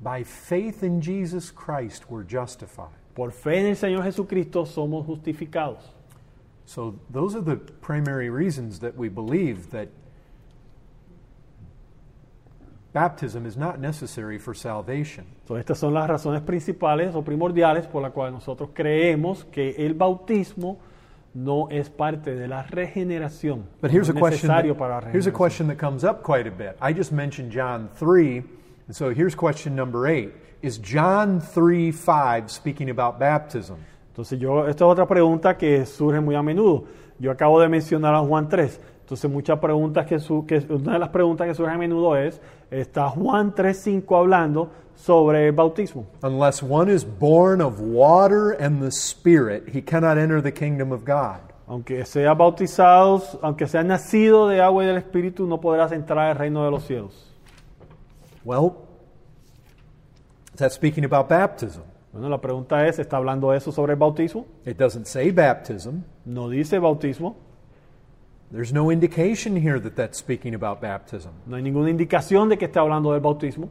By 0.00 0.24
faith 0.24 0.82
in 0.82 1.00
Jesus 1.02 1.52
Christ, 1.52 2.04
we're 2.08 2.24
justified. 2.28 2.88
Por 3.14 3.32
fe 3.32 3.60
en 3.60 3.66
el 3.66 3.76
Señor 3.76 4.04
Jesucristo 4.04 4.64
somos 4.64 5.04
justificados. 5.06 5.94
So, 6.64 6.94
those 7.12 7.34
are 7.36 7.44
the 7.44 7.56
primary 7.56 8.30
reasons 8.30 8.78
that 8.80 8.94
we 8.96 9.08
believe 9.08 9.70
that 9.72 9.88
baptism 12.92 13.46
is 13.46 13.56
not 13.56 13.78
necessary 13.78 14.38
for 14.38 14.54
salvation. 14.54 15.24
So, 15.46 15.56
estas 15.58 15.78
son 15.78 15.94
las 15.94 16.08
razones 16.08 16.42
principales 16.42 17.14
o 17.14 17.22
primordiales 17.22 17.86
por 17.86 18.02
las 18.02 18.12
cuales 18.12 18.32
nosotros 18.34 18.70
creemos 18.72 19.44
que 19.46 19.70
el 19.84 19.94
bautismo 19.94 20.78
no 21.34 21.68
es 21.70 21.88
parte 21.90 22.34
de 22.34 22.48
la 22.48 22.62
regeneración. 22.64 23.64
But 23.80 23.90
here's 23.90 24.08
a 24.08 24.12
es 24.12 24.18
question. 24.18 24.48
That, 24.48 24.76
para 24.76 25.00
la 25.00 25.10
here's 25.10 25.26
a 25.26 25.32
question 25.32 25.68
that 25.68 25.76
comes 25.78 26.04
up 26.04 26.22
quite 26.22 26.46
a 26.48 26.50
bit. 26.50 26.76
I 26.80 26.92
just 26.92 27.12
mentioned 27.12 27.52
John 27.52 27.88
three, 27.94 28.38
and 28.86 28.94
so 28.94 29.10
here's 29.10 29.34
question 29.36 29.74
number 29.76 30.06
eight: 30.06 30.32
Is 30.62 30.78
John 30.78 31.40
three 31.40 31.92
five 31.92 32.50
speaking 32.50 32.90
about 32.90 33.18
baptism? 33.18 33.76
Entonces, 34.12 34.38
yo, 34.40 34.66
esta 34.66 34.84
es 34.84 34.90
otra 34.90 35.06
pregunta 35.06 35.56
que 35.56 35.86
surge 35.86 36.20
muy 36.20 36.34
a 36.34 36.42
menudo. 36.42 36.84
Yo 37.18 37.30
acabo 37.30 37.60
de 37.60 37.68
mencionar 37.68 38.14
a 38.14 38.20
Juan 38.20 38.48
3. 38.48 38.80
Entonces, 39.02 39.30
muchas 39.30 39.58
preguntas 39.60 40.04
que, 40.06 40.18
su- 40.18 40.44
que 40.46 40.58
una 40.68 40.94
de 40.94 40.98
las 40.98 41.10
preguntas 41.10 41.46
que 41.46 41.54
surge 41.54 41.72
a 41.72 41.78
menudo 41.78 42.16
es, 42.16 42.40
¿está 42.70 43.08
Juan 43.08 43.54
3.5 43.54 44.18
hablando 44.18 44.70
sobre 45.00 45.46
el 45.46 45.52
bautismo? 45.52 46.06
Unless 46.22 46.62
one 46.62 46.92
is 46.92 47.04
born 47.04 47.60
of 47.60 47.80
water 47.80 48.52
and 48.52 48.82
the 48.82 48.90
Spirit, 48.90 49.70
he 49.72 49.82
cannot 49.82 50.18
enter 50.18 50.40
the 50.42 50.52
kingdom 50.52 50.92
of 50.92 51.04
God. 51.04 51.40
Aunque 51.66 52.04
seas 52.04 52.36
bautizados, 52.36 53.38
aunque 53.42 53.66
seas 53.66 53.84
nacido 53.84 54.48
de 54.48 54.60
agua 54.60 54.84
y 54.84 54.86
del 54.86 54.96
Espíritu, 54.96 55.46
no 55.46 55.60
podrás 55.60 55.92
entrar 55.92 56.30
al 56.30 56.36
reino 56.36 56.64
de 56.64 56.70
los 56.70 56.84
cielos. 56.84 57.32
Well, 58.44 58.88
that's 60.56 60.74
speaking 60.74 61.04
about 61.04 61.28
baptism. 61.28 61.82
Bueno, 62.12 62.28
la 62.28 62.40
pregunta 62.40 62.86
es, 62.88 62.98
¿está 62.98 63.18
hablando 63.18 63.54
eso 63.54 63.70
sobre 63.70 63.92
el 63.92 63.98
bautismo? 63.98 64.46
It 64.66 64.76
doesn't 64.76 65.06
say 65.06 65.30
baptism. 65.30 66.02
No 66.24 66.48
dice 66.48 66.78
bautismo. 66.80 67.36
There's 68.50 68.72
no 68.72 68.90
indication 68.90 69.54
here 69.56 69.78
that 69.78 69.94
that's 69.94 70.18
speaking 70.18 70.56
about 70.56 70.80
baptism. 70.80 71.30
No 71.46 71.54
hay 71.56 71.62
ninguna 71.62 71.88
indicación 71.88 72.48
de 72.48 72.58
que 72.58 72.64
esté 72.64 72.80
hablando 72.80 73.12
del 73.12 73.20
bautismo. 73.20 73.68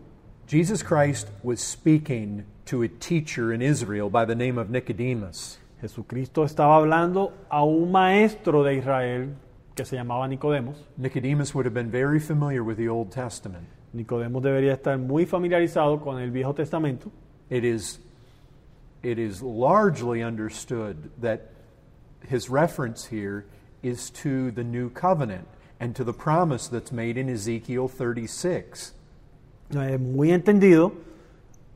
Jesus 0.50 0.82
Christ 0.82 1.28
was 1.44 1.62
speaking 1.62 2.44
to 2.66 2.82
a 2.82 2.88
teacher 2.88 3.54
in 3.54 3.62
Israel 3.62 4.10
by 4.10 4.26
the 4.26 4.34
name 4.34 4.58
of 4.58 4.72
Nicodemus. 4.72 5.60
Jesucristo 5.80 6.44
estaba 6.44 6.78
hablando 6.78 7.34
a 7.52 7.64
un 7.64 7.92
maestro 7.92 8.64
de 8.64 8.78
Israel 8.78 9.30
que 9.76 9.86
se 9.86 9.96
llamaba 9.96 10.28
Nicodemos. 10.28 10.76
Nicodemus 10.98 11.54
would 11.54 11.66
have 11.66 11.76
been 11.76 11.92
very 11.92 12.20
familiar 12.20 12.64
with 12.64 12.78
the 12.78 12.90
Old 12.90 13.12
Testament. 13.12 13.68
Nicodemos 13.96 14.42
debería 14.42 14.76
estar 14.76 14.98
muy 14.98 15.28
familiarizado 15.28 16.02
con 16.02 16.20
el 16.20 16.32
Viejo 16.32 16.54
Testamento. 16.54 17.12
It 17.52 17.64
is, 17.64 18.00
it 19.04 19.20
is 19.20 19.44
largely 19.44 20.24
understood 20.24 21.12
that 21.22 21.52
his 22.28 22.50
reference 22.50 23.06
here 23.06 23.46
is 23.84 24.10
to 24.24 24.50
the 24.50 24.64
new 24.64 24.90
covenant 24.90 25.48
and 25.80 25.96
to 25.96 26.04
the 26.04 26.12
promise 26.12 26.68
that's 26.68 26.92
made 26.92 27.20
in 27.20 27.30
Ezekiel 27.30 27.88
36. 27.88 28.94
Muy 29.72 30.32
entendido 30.32 30.94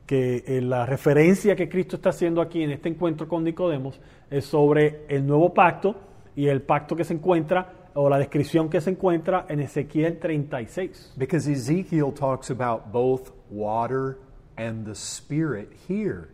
que 0.04 0.44
eh, 0.46 0.60
la 0.60 0.84
referencia 0.84 1.54
que 1.54 1.68
Cristo 1.68 1.96
está 1.96 2.10
haciendo 2.10 2.40
aquí 2.40 2.62
en 2.62 2.72
este 2.72 2.88
encuentro 2.88 3.28
con 3.28 3.44
Nicodemos 3.44 4.00
es 4.30 4.44
sobre 4.44 5.04
el 5.08 5.24
nuevo 5.26 5.54
pacto 5.54 5.94
y 6.34 6.48
el 6.48 6.62
pacto 6.62 6.96
que 6.96 7.04
se 7.04 7.14
encuentra 7.14 7.72
o 7.94 8.08
la 8.08 8.18
descripción 8.18 8.68
que 8.68 8.80
se 8.80 8.90
encuentra 8.90 9.46
en 9.48 9.60
Ezequiel 9.60 10.18
36. 10.18 11.14
Because 11.16 11.48
Ezekiel 11.48 12.12
talks 12.12 12.50
about 12.50 12.90
both 12.90 13.30
water 13.48 14.18
and 14.56 14.84
the 14.84 14.94
Spirit 14.94 15.70
here. 15.88 16.28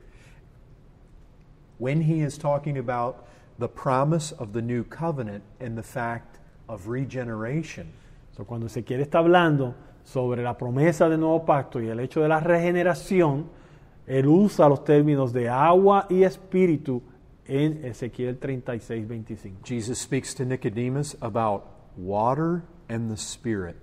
When 1.79 2.03
he 2.03 2.23
is 2.23 2.39
talking 2.39 2.79
about 2.79 3.27
the 3.59 3.69
promise 3.69 4.33
of 4.33 4.53
the 4.53 4.63
new 4.63 4.85
covenant 4.85 5.45
and 5.61 5.77
the 5.77 5.83
fact 5.83 6.39
of 6.69 6.89
regeneration. 6.89 7.93
So, 8.35 8.45
cuando 8.45 8.67
Ezequiel 8.67 9.01
está 9.01 9.19
hablando 9.19 9.75
sobre 10.05 10.43
la 10.43 10.57
promesa 10.57 11.09
del 11.09 11.21
nuevo 11.21 11.45
pacto 11.45 11.81
y 11.81 11.89
el 11.89 12.01
hecho 12.01 12.21
de 12.21 12.29
la 12.29 12.41
regeneración, 12.41 13.47
él 14.07 14.27
usa 14.27 14.69
los 14.69 14.85
términos 14.85 15.33
de 15.33 15.49
agua 15.49 16.07
y 16.09 16.25
espíritu 16.25 17.03
en 17.47 17.85
Ezequiel 17.85 18.39
36, 18.39 19.07
25. 19.07 19.61
Jesus 19.65 19.99
speaks 19.99 20.35
to 20.35 20.45
Nicodemus 20.45 21.17
about 21.21 21.65
water 21.97 22.63
and 22.89 23.11
the 23.11 23.17
Spirit. 23.17 23.77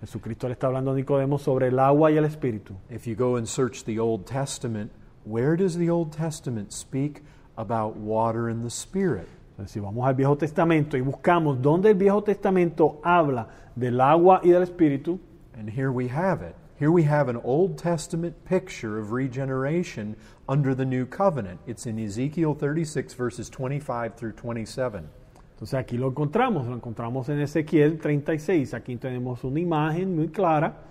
Jesucristo 0.00 0.48
le 0.48 0.54
está 0.54 0.66
hablando 0.66 0.90
a 0.90 0.94
Nicodemo 0.94 1.38
sobre 1.38 1.68
el 1.68 1.78
agua 1.78 2.10
y 2.10 2.16
el 2.16 2.24
espíritu. 2.24 2.74
If 2.90 3.06
you 3.06 3.14
go 3.14 3.36
and 3.36 3.46
search 3.46 3.84
the 3.84 3.98
Old 3.98 4.26
Testament, 4.26 4.92
where 5.24 5.56
does 5.56 5.76
the 5.76 5.88
Old 5.88 6.12
Testament 6.12 6.72
speak 6.72 7.22
about 7.56 7.96
water 7.96 8.48
and 8.48 8.62
the 8.62 8.70
Spirit? 8.70 9.28
Entonces, 9.50 9.72
si 9.72 9.80
vamos 9.80 10.06
al 10.06 10.14
Viejo 10.14 10.36
Testamento 10.36 10.96
y 10.96 11.00
buscamos 11.00 11.62
dónde 11.62 11.90
el 11.90 11.94
Viejo 11.94 12.22
Testamento 12.22 13.00
habla 13.02 13.48
del 13.74 14.00
agua 14.00 14.40
y 14.42 14.50
del 14.50 14.64
espíritu, 14.64 15.20
And 15.56 15.70
here 15.70 15.92
we 15.92 16.08
have 16.08 16.42
it. 16.42 16.54
Here 16.78 16.90
we 16.90 17.04
have 17.04 17.28
an 17.28 17.36
Old 17.36 17.78
Testament 17.78 18.44
picture 18.44 18.98
of 18.98 19.12
regeneration 19.12 20.16
under 20.48 20.74
the 20.74 20.84
new 20.84 21.06
covenant. 21.06 21.60
It's 21.66 21.86
in 21.86 21.98
Ezekiel 21.98 22.54
36, 22.54 23.14
verses 23.14 23.48
25 23.48 24.16
through 24.16 24.32
27. 24.32 25.08
entonces 25.54 25.78
aquí 25.78 25.96
lo 25.96 26.08
encontramos, 26.08 26.66
lo 26.66 26.74
encontramos 26.74 27.28
en 27.28 27.40
Ezequiel 27.40 27.98
36. 27.98 28.74
Aquí 28.74 28.96
tenemos 28.96 29.44
una 29.44 29.60
imagen 29.60 30.14
muy 30.14 30.28
clara 30.28 30.82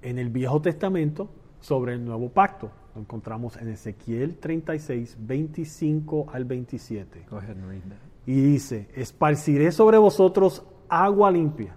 en 0.00 0.18
el 0.18 0.30
Viejo 0.30 0.60
Testamento 0.60 1.28
sobre 1.60 1.92
el 1.92 2.04
nuevo 2.04 2.30
pacto. 2.30 2.70
Lo 2.94 3.02
encontramos 3.02 3.56
en 3.58 3.68
Ezequiel 3.68 4.38
36, 4.38 5.18
25 5.20 6.28
al 6.32 6.44
27. 6.44 7.26
Go 7.30 7.36
ahead 7.36 7.56
and 7.56 7.68
read 7.68 7.82
that. 7.82 7.98
Y 8.26 8.40
dice, 8.40 8.88
esparciré 8.94 9.70
sobre 9.70 9.98
vosotros 9.98 10.64
agua 10.88 11.30
limpia, 11.30 11.76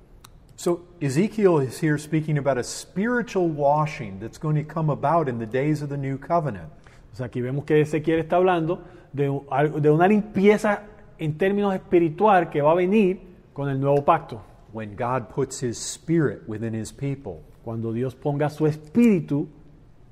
So, 0.61 0.81
Ezekiel 1.01 1.57
is 1.57 1.79
here 1.79 1.97
speaking 1.97 2.37
about 2.37 2.59
a 2.59 2.63
spiritual 2.63 3.47
washing 3.47 4.19
that's 4.19 4.37
going 4.37 4.55
to 4.57 4.63
come 4.63 4.91
about 4.91 5.27
in 5.27 5.39
the 5.39 5.47
days 5.47 5.81
of 5.81 5.89
the 5.89 5.97
new 5.97 6.19
covenant. 6.19 6.69
O 7.11 7.15
sea, 7.15 7.25
aquí 7.25 7.41
vemos 7.41 7.65
que 7.65 7.81
Ezequiel 7.81 8.19
está 8.19 8.35
hablando 8.35 8.83
de, 9.11 9.23
de 9.23 9.89
una 9.89 10.07
limpieza 10.07 10.83
en 11.17 11.33
términos 11.39 11.73
espiritual 11.73 12.51
que 12.51 12.61
va 12.61 12.73
a 12.73 12.75
venir 12.75 13.21
con 13.53 13.69
el 13.69 13.79
nuevo 13.79 14.05
pacto. 14.05 14.39
when 14.71 14.95
God 14.95 15.29
puts 15.29 15.61
His 15.61 15.79
Spirit 15.79 16.47
within 16.47 16.75
His 16.75 16.91
people. 16.91 17.41
Cuando 17.63 17.91
Dios 17.91 18.13
ponga 18.13 18.51
su 18.51 18.65
espíritu 18.65 19.47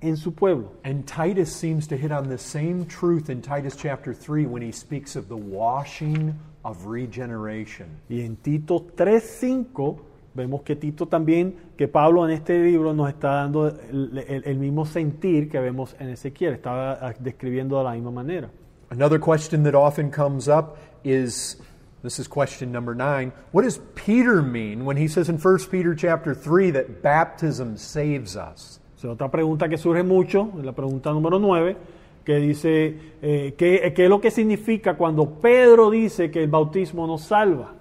en 0.01 0.17
su 0.17 0.31
pueblo. 0.31 0.71
And 0.83 1.05
Titus 1.05 1.55
seems 1.55 1.85
to 1.89 1.95
hit 1.95 2.11
on 2.11 2.27
the 2.27 2.39
same 2.39 2.87
truth 2.87 3.29
in 3.29 3.43
Titus 3.43 3.75
chapter 3.75 4.15
3 4.15 4.47
when 4.47 4.63
he 4.63 4.71
speaks 4.71 5.15
of 5.15 5.29
the 5.29 5.37
washing 5.37 6.39
of 6.65 6.87
regeneration. 6.87 7.99
Y 8.09 8.21
en 8.21 8.35
Tito 8.37 8.79
3.5 8.79 10.08
Vemos 10.33 10.61
que 10.61 10.75
Tito 10.75 11.07
también, 11.07 11.55
que 11.75 11.87
Pablo 11.87 12.23
en 12.25 12.31
este 12.31 12.63
libro 12.63 12.93
nos 12.93 13.09
está 13.09 13.29
dando 13.35 13.67
el, 13.67 14.23
el- 14.27 14.43
el 14.45 14.57
mismo 14.59 14.85
sentir 14.85 15.49
que 15.49 15.59
vemos 15.59 15.95
en 15.99 16.09
Ezequiel, 16.09 16.59
ah, 16.65 17.13
describiendo 17.19 17.77
de 17.79 17.83
la 17.83 17.91
misma 17.93 18.11
manera. 18.11 18.49
Another 18.91 19.19
question 19.19 19.63
that 19.63 19.73
often 19.75 20.09
comes 20.11 20.47
up 20.47 20.77
is 21.03 21.59
this 22.03 22.19
is 22.19 22.27
question 22.27 22.71
number 22.71 22.95
9. 22.95 23.31
What 23.51 23.63
does 23.63 23.79
Peter 23.95 24.41
mean 24.41 24.85
when 24.85 24.97
he 24.97 25.07
says 25.07 25.29
in 25.29 25.37
1 25.37 25.57
Peter 25.69 25.93
chapter 25.95 26.33
3 26.35 26.71
that 26.71 27.01
baptism 27.01 27.75
saves 27.75 28.35
us? 28.35 28.79
O 28.97 28.99
sea, 29.01 29.11
otra 29.11 29.29
pregunta 29.31 29.67
que 29.69 29.77
surge 29.77 30.03
mucho, 30.03 30.49
la 30.63 30.73
pregunta 30.73 31.11
número 31.11 31.39
9, 31.39 31.75
que 32.25 32.35
dice, 32.35 32.97
eh, 33.21 33.53
¿qué, 33.57 33.93
qué 33.95 34.03
es 34.03 34.09
lo 34.09 34.19
que 34.21 34.29
significa 34.29 34.95
cuando 34.95 35.25
Pedro 35.39 35.89
dice 35.89 36.29
que 36.29 36.43
el 36.43 36.49
bautismo 36.49 37.07
nos 37.07 37.21
salva? 37.23 37.73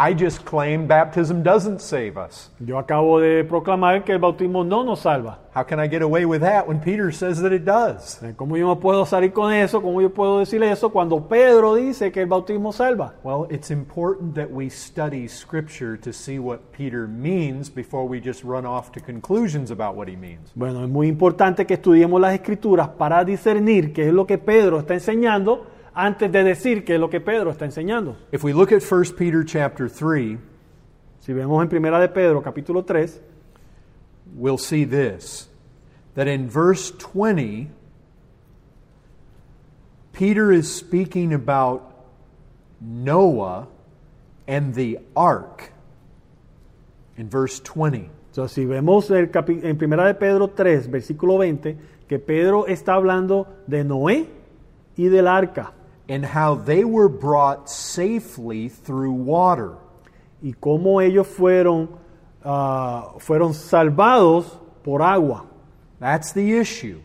I 0.00 0.14
just 0.14 0.44
claim 0.44 0.86
baptism 0.86 1.42
doesn't 1.42 1.80
save 1.80 2.16
us. 2.16 2.52
Yo 2.60 2.78
acabo 2.78 3.18
de 3.18 3.42
proclamar 3.42 4.04
que 4.04 4.12
el 4.12 4.20
bautismo 4.20 4.62
no 4.62 4.84
nos 4.84 5.00
salva. 5.00 5.40
How 5.52 5.64
can 5.64 5.80
I 5.80 5.88
get 5.88 6.02
away 6.02 6.24
with 6.24 6.42
that 6.42 6.68
when 6.68 6.78
Peter 6.78 7.10
says 7.10 7.40
that 7.42 7.52
it 7.52 7.64
does? 7.64 8.22
Eh, 8.22 8.32
¿Cómo 8.36 8.56
yo 8.56 8.76
puedo 8.76 9.04
salir 9.04 9.32
con 9.32 9.52
eso? 9.52 9.82
¿Cómo 9.82 10.00
yo 10.00 10.10
puedo 10.10 10.38
decir 10.38 10.62
eso 10.62 10.90
cuando 10.90 11.26
Pedro 11.26 11.74
dice 11.74 12.12
que 12.12 12.20
el 12.20 12.28
bautismo 12.28 12.72
salva? 12.72 13.14
Well, 13.24 13.48
it's 13.50 13.72
important 13.72 14.36
that 14.36 14.48
we 14.48 14.70
study 14.70 15.26
Scripture 15.26 15.98
to 15.98 16.12
see 16.12 16.38
what 16.38 16.60
Peter 16.70 17.08
means 17.08 17.68
before 17.68 18.06
we 18.06 18.20
just 18.20 18.44
run 18.44 18.64
off 18.64 18.92
to 18.92 19.00
conclusions 19.00 19.72
about 19.72 19.96
what 19.96 20.06
he 20.06 20.14
means. 20.16 20.52
Bueno, 20.54 20.84
es 20.84 20.88
muy 20.88 21.08
importante 21.08 21.66
que 21.66 21.74
estudiemos 21.74 22.20
las 22.20 22.34
escrituras 22.34 22.88
para 22.90 23.24
discernir 23.24 23.92
qué 23.92 24.06
es 24.06 24.14
lo 24.14 24.28
que 24.28 24.38
Pedro 24.38 24.78
está 24.78 24.94
enseñando 24.94 25.66
antes 25.98 26.30
de 26.30 26.44
decir 26.44 26.84
qué 26.84 26.94
es 26.94 27.00
lo 27.00 27.10
que 27.10 27.20
Pedro 27.20 27.50
está 27.50 27.64
enseñando. 27.64 28.16
If 28.30 28.44
we 28.44 28.52
look 28.52 28.72
at 28.72 28.82
1 28.82 29.16
Peter 29.16 29.44
chapter 29.44 29.90
3, 29.90 30.38
Si 31.20 31.32
vemos 31.34 31.62
en 31.62 31.68
Primera 31.68 32.00
de 32.00 32.08
Pedro, 32.08 32.40
capítulo 32.40 32.84
3, 32.86 33.20
we'll 34.34 34.56
see 34.56 34.86
this 34.86 35.48
that 36.14 36.26
in 36.26 36.48
verse 36.48 36.90
20, 36.92 37.70
Peter 40.12 40.50
is 40.50 40.74
speaking 40.74 41.34
about 41.34 41.82
Noah 42.80 43.68
and 44.46 44.74
the 44.74 45.00
ark. 45.14 45.72
In 47.18 47.28
verse 47.28 47.60
20. 47.60 48.08
Entonces, 48.32 48.52
si 48.52 48.64
vemos 48.64 49.10
el 49.10 49.30
en 49.64 49.76
Primera 49.76 50.06
de 50.06 50.14
Pedro 50.14 50.48
3, 50.48 50.88
versículo 50.90 51.38
20, 51.38 51.76
que 52.08 52.18
Pedro 52.18 52.66
está 52.66 52.94
hablando 52.94 53.48
de 53.66 53.84
Noé 53.84 54.28
y 54.96 55.08
del 55.08 55.26
arca 55.26 55.74
And 56.08 56.24
how 56.24 56.54
they 56.54 56.84
were 56.84 57.08
brought 57.08 57.68
safely 57.68 58.68
through 58.68 59.12
water. 59.12 59.76
y 60.42 60.52
cómo 60.52 61.00
ellos 61.00 61.26
fueron, 61.26 61.90
ah, 62.44 63.14
fueron 63.18 63.54
salvados 63.54 64.58
por 64.84 65.02
agua. 65.02 65.44
That's 65.98 66.32
the 66.32 66.58
issue. 66.58 67.00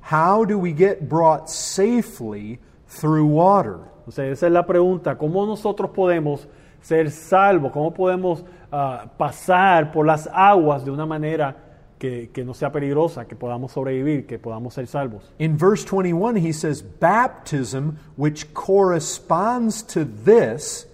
How 0.00 0.44
do 0.44 0.58
we 0.58 0.72
get 0.72 1.08
brought 1.08 1.50
safely 1.50 2.58
through 2.88 3.26
water? 3.26 3.80
O 4.06 4.10
sea, 4.10 4.26
esa 4.26 4.46
es 4.46 4.52
la 4.52 4.66
pregunta, 4.66 5.16
¿cómo 5.16 5.46
nosotros 5.46 5.90
podemos 5.90 6.48
ser 6.80 7.10
salvos? 7.10 7.70
¿Cómo 7.70 7.92
podemos 7.92 8.44
ah, 8.72 9.06
pasar 9.16 9.92
por 9.92 10.06
las 10.06 10.28
aguas 10.32 10.84
de 10.84 10.90
una 10.90 11.06
manera 11.06 11.54
que, 12.00 12.30
que 12.32 12.44
no 12.44 12.54
sea 12.54 12.72
peligrosa, 12.72 13.26
que 13.26 13.36
podamos 13.36 13.70
sobrevivir, 13.72 14.26
que 14.26 14.38
podamos 14.38 14.74
ser 14.74 14.88
salvos? 14.88 15.22
In 15.38 15.56
verse 15.56 15.84
21, 15.84 16.36
he 16.36 16.52
says, 16.52 16.82
Baptism, 16.82 17.98
which 18.16 18.52
corresponds 18.54 19.82
to 19.82 20.04
this, 20.04 20.88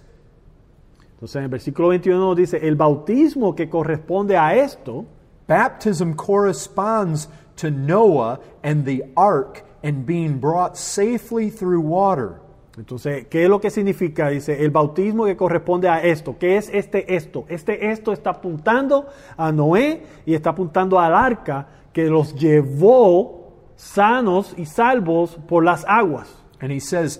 Entonces 1.17 1.37
en 1.37 1.43
el 1.43 1.49
versículo 1.49 1.87
21 1.87 2.19
nos 2.19 2.37
dice, 2.37 2.59
el 2.61 2.75
bautismo 2.75 3.55
que 3.55 3.69
corresponde 3.69 4.37
a 4.37 4.55
esto, 4.55 5.05
baptism 5.47 6.13
corresponds 6.13 7.27
to 7.55 7.71
Noah 7.71 8.39
and 8.61 8.85
the 8.85 9.03
ark 9.15 9.63
and 9.81 10.05
being 10.05 10.39
brought 10.39 10.77
safely 10.77 11.49
through 11.49 11.81
water. 11.81 12.39
Entonces, 12.77 13.25
¿qué 13.27 13.43
es 13.43 13.49
lo 13.49 13.59
que 13.59 13.71
significa? 13.71 14.29
Dice, 14.29 14.63
el 14.63 14.69
bautismo 14.69 15.25
que 15.25 15.35
corresponde 15.35 15.89
a 15.89 16.03
esto. 16.03 16.37
¿Qué 16.37 16.57
es 16.57 16.69
este 16.71 17.15
esto? 17.15 17.45
Este 17.49 17.89
esto 17.89 18.13
está 18.13 18.29
apuntando 18.31 19.07
a 19.35 19.51
Noé 19.51 20.03
y 20.25 20.35
está 20.35 20.51
apuntando 20.51 20.99
al 20.99 21.15
arca 21.15 21.67
que 21.91 22.05
los 22.05 22.35
llevó 22.35 23.71
sanos 23.75 24.53
y 24.57 24.67
salvos 24.67 25.37
por 25.47 25.63
las 25.63 25.85
aguas. 25.87 26.29
And 26.61 26.71
he 26.71 26.79
says, 26.79 27.19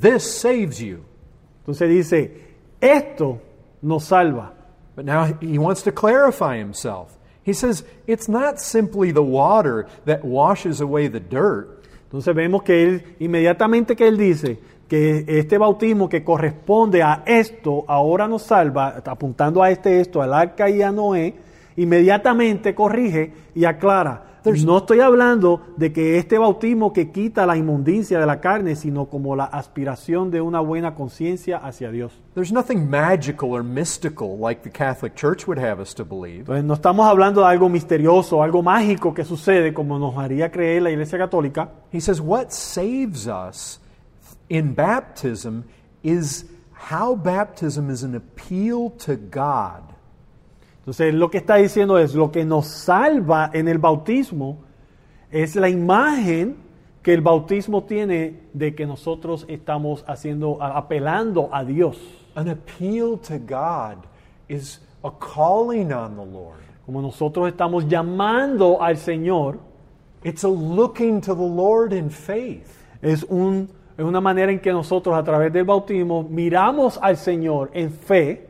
This 0.00 0.24
saves 0.24 0.78
you. 0.78 1.04
Entonces 1.60 1.88
dice, 1.88 2.56
esto 2.80 3.40
nos 3.82 4.04
salva. 4.04 4.54
But 4.96 5.04
now 5.04 5.26
he 5.40 5.58
wants 5.58 5.82
to 5.84 5.92
clarify 5.92 6.58
himself. 6.58 7.16
He 7.44 7.52
says, 7.52 7.84
It's 8.08 8.28
not 8.28 8.58
simply 8.58 9.12
the 9.12 9.22
water 9.22 9.86
that 10.04 10.24
washes 10.24 10.80
away 10.80 11.06
the 11.06 11.20
dirt. 11.20 11.76
Entonces 12.10 12.34
vemos 12.34 12.62
que 12.62 12.84
él, 12.84 13.16
inmediatamente 13.18 13.96
que 13.96 14.06
él 14.06 14.16
dice 14.16 14.58
que 14.88 15.24
este 15.26 15.58
bautismo 15.58 16.08
que 16.08 16.22
corresponde 16.22 17.02
a 17.02 17.22
esto 17.26 17.84
ahora 17.88 18.28
nos 18.28 18.42
salva, 18.42 19.02
apuntando 19.04 19.62
a 19.62 19.70
este 19.70 20.00
esto, 20.00 20.22
al 20.22 20.32
arca 20.32 20.70
y 20.70 20.82
a 20.82 20.92
Noé, 20.92 21.34
inmediatamente 21.76 22.74
corrige 22.74 23.32
y 23.54 23.64
aclara. 23.64 24.22
No 24.64 24.78
estoy 24.78 25.00
hablando 25.00 25.60
de 25.76 25.92
que 25.92 26.18
este 26.18 26.38
bautismo 26.38 26.92
que 26.92 27.10
quita 27.10 27.46
la 27.46 27.56
inmundicia 27.56 28.20
de 28.20 28.26
la 28.26 28.40
carne, 28.40 28.76
sino 28.76 29.06
como 29.06 29.34
la 29.34 29.46
aspiración 29.46 30.30
de 30.30 30.40
una 30.40 30.60
buena 30.60 30.94
conciencia 30.94 31.56
hacia 31.56 31.90
Dios. 31.90 32.12
There's 32.34 32.52
nothing 32.52 32.88
magical 32.88 33.50
or 33.50 33.64
mystical 33.64 34.38
like 34.38 34.62
the 34.62 34.70
Catholic 34.70 35.16
Church 35.16 35.48
would 35.48 35.58
have 35.58 35.82
us 35.82 35.92
to 35.96 36.04
believe. 36.04 36.42
Entonces 36.42 36.64
no 36.64 36.74
estamos 36.74 37.08
hablando 37.08 37.40
de 37.40 37.48
algo 37.48 37.68
misterioso, 37.68 38.40
algo 38.40 38.62
mágico 38.62 39.12
que 39.12 39.24
sucede 39.24 39.74
como 39.74 39.98
nos 39.98 40.16
haría 40.16 40.52
creer 40.52 40.82
la 40.82 40.90
Iglesia 40.92 41.18
Católica. 41.18 41.68
He 41.92 42.00
says, 42.00 42.20
What 42.20 42.50
saves 42.50 43.26
us 43.26 43.80
in 44.48 44.74
baptism 44.74 45.64
is 46.02 46.44
how 46.72 47.14
baptism 47.14 47.90
is 47.90 48.02
an 48.02 48.14
appeal 48.14 48.90
to 48.90 49.16
God. 49.16 49.82
Entonces, 50.80 51.14
lo 51.14 51.28
que 51.30 51.38
está 51.38 51.56
diciendo 51.56 51.98
es, 51.98 52.14
lo 52.14 52.30
que 52.30 52.44
nos 52.44 52.66
salva 52.66 53.50
en 53.52 53.66
el 53.66 53.78
bautismo 53.78 54.58
es 55.32 55.56
la 55.56 55.68
imagen 55.68 56.56
que 57.02 57.12
el 57.12 57.22
bautismo 57.22 57.84
tiene 57.84 58.40
de 58.52 58.74
que 58.74 58.86
nosotros 58.86 59.44
estamos 59.48 60.04
haciendo, 60.06 60.62
apelando 60.62 61.48
a 61.52 61.64
Dios. 61.64 61.98
An 62.36 62.48
appeal 62.48 63.18
to 63.18 63.38
God 63.38 64.06
is 64.48 64.80
a 65.02 65.10
calling 65.10 65.92
on 65.92 66.16
the 66.16 66.24
Lord. 66.24 66.60
Como 66.84 67.02
nosotros 67.02 67.48
estamos 67.48 67.88
llamando 67.88 68.80
al 68.80 68.96
Señor, 68.96 69.58
It's 70.22 70.42
a 70.42 70.48
looking 70.48 71.20
to 71.20 71.34
the 71.34 71.42
Lord 71.42 71.92
in 71.92 72.10
faith. 72.10 72.82
es, 73.00 73.24
un, 73.28 73.68
es 73.96 74.04
una 74.04 74.20
manera 74.20 74.52
en 74.52 74.60
que 74.60 74.72
nosotros 74.72 75.16
a 75.16 75.22
través 75.22 75.52
del 75.52 75.64
bautismo 75.64 76.22
miramos 76.22 76.98
al 77.00 77.16
Señor 77.16 77.70
en 77.72 77.90
fe. 77.90 78.46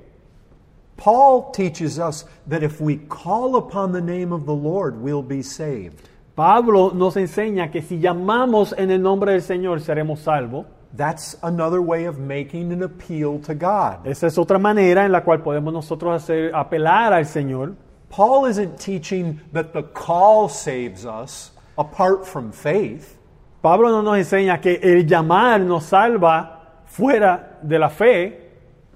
Paul 0.96 1.52
teaches 1.52 1.98
us 1.98 2.24
that 2.48 2.62
if 2.62 2.80
we 2.80 2.96
call 3.08 3.56
upon 3.56 3.92
the 3.92 4.00
name 4.00 4.32
of 4.32 4.46
the 4.46 4.54
Lord, 4.54 4.96
we'll 5.00 5.22
be 5.22 5.42
saved. 5.42 6.08
Pablo 6.34 6.90
nos 6.92 7.16
enseña 7.16 7.70
que 7.70 7.80
si 7.80 7.98
llamamos 7.98 8.74
en 8.76 8.90
el 8.90 9.00
nombre 9.00 9.32
del 9.32 9.42
Señor 9.42 9.80
seremos 9.80 10.20
salvos. 10.20 10.66
That's 10.96 11.36
another 11.42 11.80
way 11.80 12.06
of 12.06 12.18
making 12.18 12.72
an 12.72 12.82
appeal 12.82 13.38
to 13.40 13.54
God. 13.54 14.06
Esa 14.06 14.26
es 14.26 14.38
otra 14.38 14.58
manera 14.58 15.04
en 15.04 15.12
la 15.12 15.22
cual 15.22 15.42
podemos 15.42 15.72
nosotros 15.72 16.22
hacer, 16.22 16.52
apelar 16.54 17.12
al 17.12 17.24
Señor. 17.24 17.74
Paul 18.08 18.46
isn't 18.46 18.78
teaching 18.78 19.40
that 19.52 19.72
the 19.72 19.82
call 19.82 20.48
saves 20.48 21.04
us 21.04 21.52
apart 21.76 22.26
from 22.26 22.52
faith. 22.52 23.15
Pablo 23.60 23.88
no 23.90 24.02
nos 24.02 24.16
enseña 24.18 24.60
que 24.60 24.74
el 24.82 25.06
llamar 25.06 25.60
nos 25.60 25.84
salva 25.84 26.82
fuera 26.86 27.58
de 27.62 27.78
la 27.78 27.88
fe. 27.90 28.42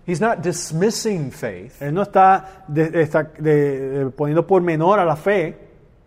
He's 0.07 0.21
not 0.21 0.39
dismissing 0.39 1.31
faith. 1.31 1.81
Él 1.81 1.95
no 1.95 2.03
está, 2.03 2.65
de- 2.69 3.03
está 3.03 3.23
de- 3.39 3.89
de- 4.05 4.11
poniendo 4.11 4.47
por 4.47 4.63
menor 4.63 4.99
a 4.99 5.05
la 5.05 5.17
fe. 5.17 5.57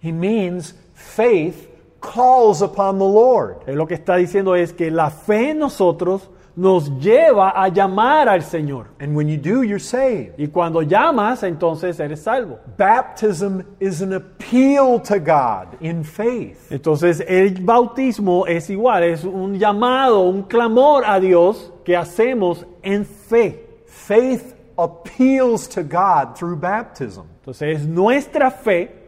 He 0.02 0.12
means 0.12 0.76
faith 0.94 1.70
calls 2.02 2.62
upon 2.62 2.98
the 3.00 3.06
Lord. 3.06 3.58
Él 3.68 3.76
lo 3.76 3.88
que 3.88 3.94
está 3.94 4.16
diciendo 4.18 4.56
es 4.56 4.74
que 4.74 4.92
la 4.92 5.10
fe 5.10 5.52
en 5.52 5.60
nosotros 5.60 6.30
nos 6.56 6.90
lleva 7.00 7.50
a 7.50 7.68
llamar 7.70 8.30
al 8.30 8.44
Señor. 8.44 8.88
And 9.00 9.16
when 9.16 9.28
you 9.28 9.38
do, 9.38 9.64
you're 9.64 9.80
saved. 9.80 10.36
Y 10.38 10.48
cuando 10.48 10.82
llamas, 10.82 11.44
entonces 11.44 12.00
eres 12.00 12.22
salvo. 12.22 12.60
Baptism 12.78 13.62
is 13.80 14.02
an 14.02 14.14
appeal 14.14 15.02
to 15.02 15.20
God 15.20 15.76
in 15.82 16.04
faith. 16.04 16.72
Entonces 16.72 17.24
el 17.28 17.62
bautismo 17.62 18.46
es 18.46 18.70
igual, 18.70 19.04
es 19.04 19.24
un 19.24 19.58
llamado, 19.58 20.22
un 20.22 20.44
clamor 20.44 21.04
a 21.06 21.20
Dios 21.20 21.72
que 21.84 21.98
hacemos 21.98 22.66
en 22.82 23.06
fe. 23.06 23.66
Faith 23.88 24.56
appeals 24.78 25.68
to 25.68 25.84
God 25.84 26.36
through 26.36 26.56
baptism. 26.56 27.24
Entonces 27.40 27.82
es 27.82 27.88
nuestra 27.88 28.52
fe 28.52 29.04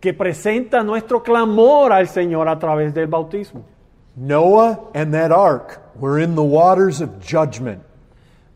que 0.00 0.12
presenta 0.12 0.82
nuestro 0.82 1.22
clamor 1.22 1.92
al 1.92 2.08
Señor 2.08 2.48
a 2.48 2.58
través 2.58 2.94
del 2.94 3.06
bautismo. 3.06 3.64
Noah 4.18 4.90
and 4.94 5.14
that 5.14 5.30
ark 5.30 5.80
were 5.94 6.18
in 6.18 6.34
the 6.34 6.42
waters 6.42 7.00
of 7.00 7.20
judgment. 7.20 7.82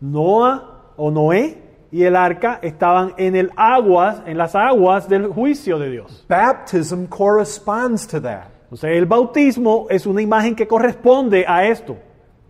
Noah 0.00 0.68
o 0.98 1.10
Noé 1.10 1.56
y 1.92 2.02
el 2.02 2.16
arca 2.16 2.58
estaban 2.62 3.14
en 3.16 3.36
el 3.36 3.50
aguas, 3.56 4.22
en 4.26 4.36
las 4.36 4.54
aguas 4.54 5.08
del 5.08 5.28
juicio 5.28 5.78
de 5.78 5.90
Dios. 5.90 6.24
Baptism 6.26 7.06
corresponds 7.06 8.06
to 8.06 8.20
that. 8.20 8.50
Entonces 8.64 8.96
el 8.96 9.06
bautismo 9.06 9.86
es 9.88 10.06
una 10.06 10.22
imagen 10.22 10.56
que 10.56 10.66
corresponde 10.66 11.44
a 11.46 11.68
esto. 11.68 11.96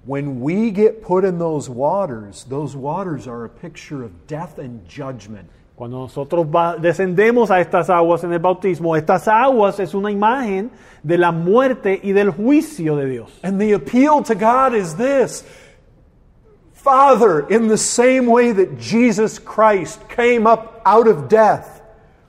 When 0.07 0.41
we 0.41 0.71
get 0.71 1.03
put 1.03 1.25
in 1.25 1.39
those 1.39 1.69
waters, 1.69 2.45
those 2.49 2.75
waters 2.75 3.29
are 3.29 3.45
a 3.45 3.49
picture 3.49 4.03
of 4.03 4.27
death 4.27 4.59
and 4.59 4.89
judgment. 4.89 5.49
Cuando 5.83 5.99
nosotros 5.99 6.47
descendemos 6.79 7.51
a 7.51 7.61
estas 7.61 7.91
aguas 7.91 8.23
en 8.23 8.33
el 8.33 8.39
bautismo, 8.39 8.95
estas 8.95 9.27
aguas 9.27 9.81
es 9.81 9.95
una 9.95 10.13
imagen 10.13 10.71
de 11.03 11.19
la 11.19 11.33
muerte 11.33 11.99
y 12.05 12.13
del 12.13 12.31
juicio 12.31 12.95
de 12.95 13.07
Dios. 13.07 13.41
And 13.43 13.59
the 13.59 13.75
appeal 13.75 14.23
to 14.23 14.37
God 14.37 14.77
is 14.77 14.95
this 14.95 15.45
Father, 16.73 17.47
in 17.51 17.67
the 17.67 17.77
same 17.77 18.29
way 18.29 18.53
that 18.53 18.79
Jesus 18.79 19.41
Christ 19.41 20.01
came 20.09 20.47
up 20.47 20.81
out 20.85 21.09
of 21.09 21.29
death, 21.29 21.83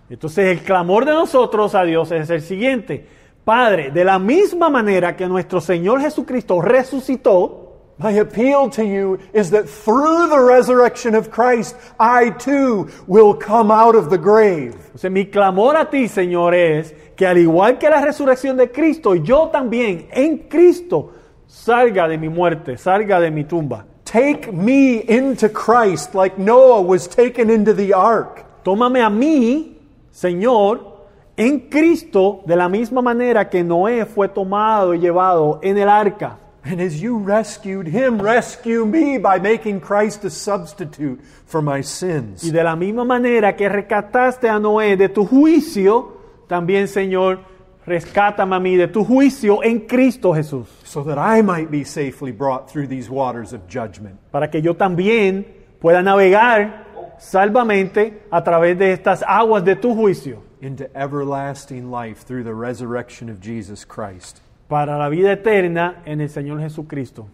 Entonces 0.10 0.58
el 0.58 0.64
clamor 0.64 1.06
de 1.06 1.12
nosotros 1.12 1.76
a 1.76 1.84
Dios 1.84 2.12
es 2.12 2.32
el 2.32 2.42
siguiente. 2.42 3.08
Padre, 3.46 3.92
de 3.92 4.04
la 4.04 4.18
misma 4.18 4.72
manera 4.72 5.16
que 5.16 5.28
nuestro 5.28 5.62
Señor 5.62 6.02
Jesucristo 6.02 6.60
resucitó, 6.60 7.63
my 7.98 8.12
appeal 8.12 8.70
to 8.72 8.84
you 8.84 9.20
is 9.34 9.52
that 9.52 9.70
through 9.70 10.28
the 10.28 10.40
resurrection 10.40 11.16
of 11.16 11.30
Christ, 11.30 11.76
I 12.00 12.32
too 12.32 12.90
will 13.08 13.36
come 13.36 13.70
out 13.72 13.96
of 13.96 14.10
the 14.10 14.18
grave. 14.18 14.76
entonces 14.94 15.12
mi 15.12 15.26
clamor 15.26 15.76
a 15.76 15.90
ti, 15.90 16.08
Señor, 16.08 16.54
es 16.54 16.94
que 17.16 17.28
al 17.28 17.38
igual 17.38 17.78
que 17.78 17.90
la 17.90 18.02
resurrección 18.02 18.58
de 18.58 18.72
Cristo, 18.72 19.16
yo 19.16 19.50
también 19.50 20.08
en 20.12 20.50
Cristo 20.50 21.12
salga 21.48 22.08
de 22.08 22.18
mi 22.18 22.30
muerte, 22.30 22.78
salga 22.78 23.20
de 23.20 23.30
mi 23.30 23.44
tumba. 23.44 23.86
Take 24.06 24.52
me 24.52 25.04
into 25.08 25.50
Christ 25.50 26.14
like 26.14 26.38
Noah 26.38 26.82
was 26.82 27.08
taken 27.08 27.50
into 27.50 27.74
the 27.74 27.94
ark. 27.94 28.64
Tómame 28.64 29.02
a 29.02 29.10
mí, 29.10 29.78
Señor, 30.12 30.94
en 31.38 31.70
Cristo, 31.70 32.42
de 32.46 32.56
la 32.56 32.70
misma 32.70 33.02
manera 33.02 33.50
que 33.50 33.64
Noé 33.64 34.06
fue 34.06 34.28
tomado 34.28 34.94
y 34.94 35.00
llevado 35.00 35.60
en 35.62 35.78
el 35.78 35.90
arca. 35.90 36.40
And 36.66 36.80
as 36.80 37.02
you 37.02 37.18
rescued 37.18 37.88
him, 37.88 38.22
rescue 38.22 38.86
me 38.86 39.18
by 39.18 39.38
making 39.38 39.82
Christ 39.82 40.24
a 40.24 40.30
substitute 40.30 41.20
for 41.46 41.62
my 41.62 41.82
sins. 41.82 42.42
Y 42.44 42.52
de 42.52 42.64
la 42.64 42.76
misma 42.76 43.04
manera 43.04 43.54
que 43.56 43.68
rescataste 43.68 44.48
a 44.50 44.60
Noé 44.60 44.96
de 44.98 45.10
tu 45.10 45.26
juicio, 45.26 46.18
también, 46.48 46.88
Señor, 46.88 47.40
rescátame 47.86 48.56
a 48.56 48.60
mí 48.60 48.78
de 48.78 48.88
tu 48.88 49.04
juicio 49.04 49.62
en 49.62 49.82
Cristo 49.82 50.34
Jesús. 50.34 50.68
so 50.86 51.04
that 51.04 51.18
I 51.18 51.42
might 51.42 51.70
be 51.70 51.84
safely 51.84 52.32
brought 52.32 52.70
through 52.72 52.88
these 52.88 53.10
waters 53.10 53.52
of 53.52 53.68
judgment. 53.68 54.18
Para 54.32 54.50
que 54.50 54.62
yo 54.62 54.76
también 54.76 55.46
pueda 55.82 56.02
navegar 56.02 56.86
salvamente 57.20 58.24
a 58.32 58.42
través 58.42 58.78
de 58.78 58.94
estas 58.94 59.22
aguas 59.28 59.66
de 59.66 59.76
tu 59.76 59.94
juicio. 59.94 60.44
into 60.62 60.88
everlasting 60.96 61.92
life 61.92 62.24
through 62.26 62.44
the 62.44 62.54
resurrection 62.54 63.28
of 63.28 63.42
Jesus 63.42 63.84
Christ. 63.84 64.40
Para 64.68 64.98
la 64.98 65.10
vida 65.10 65.32
eterna 65.34 66.02
en 66.06 66.22
el 66.22 66.30
Señor 66.30 66.60
Jesucristo. 66.60 67.28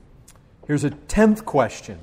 Here's 0.67 0.83
a 0.83 0.91
tenth 1.07 1.45
question 1.45 1.97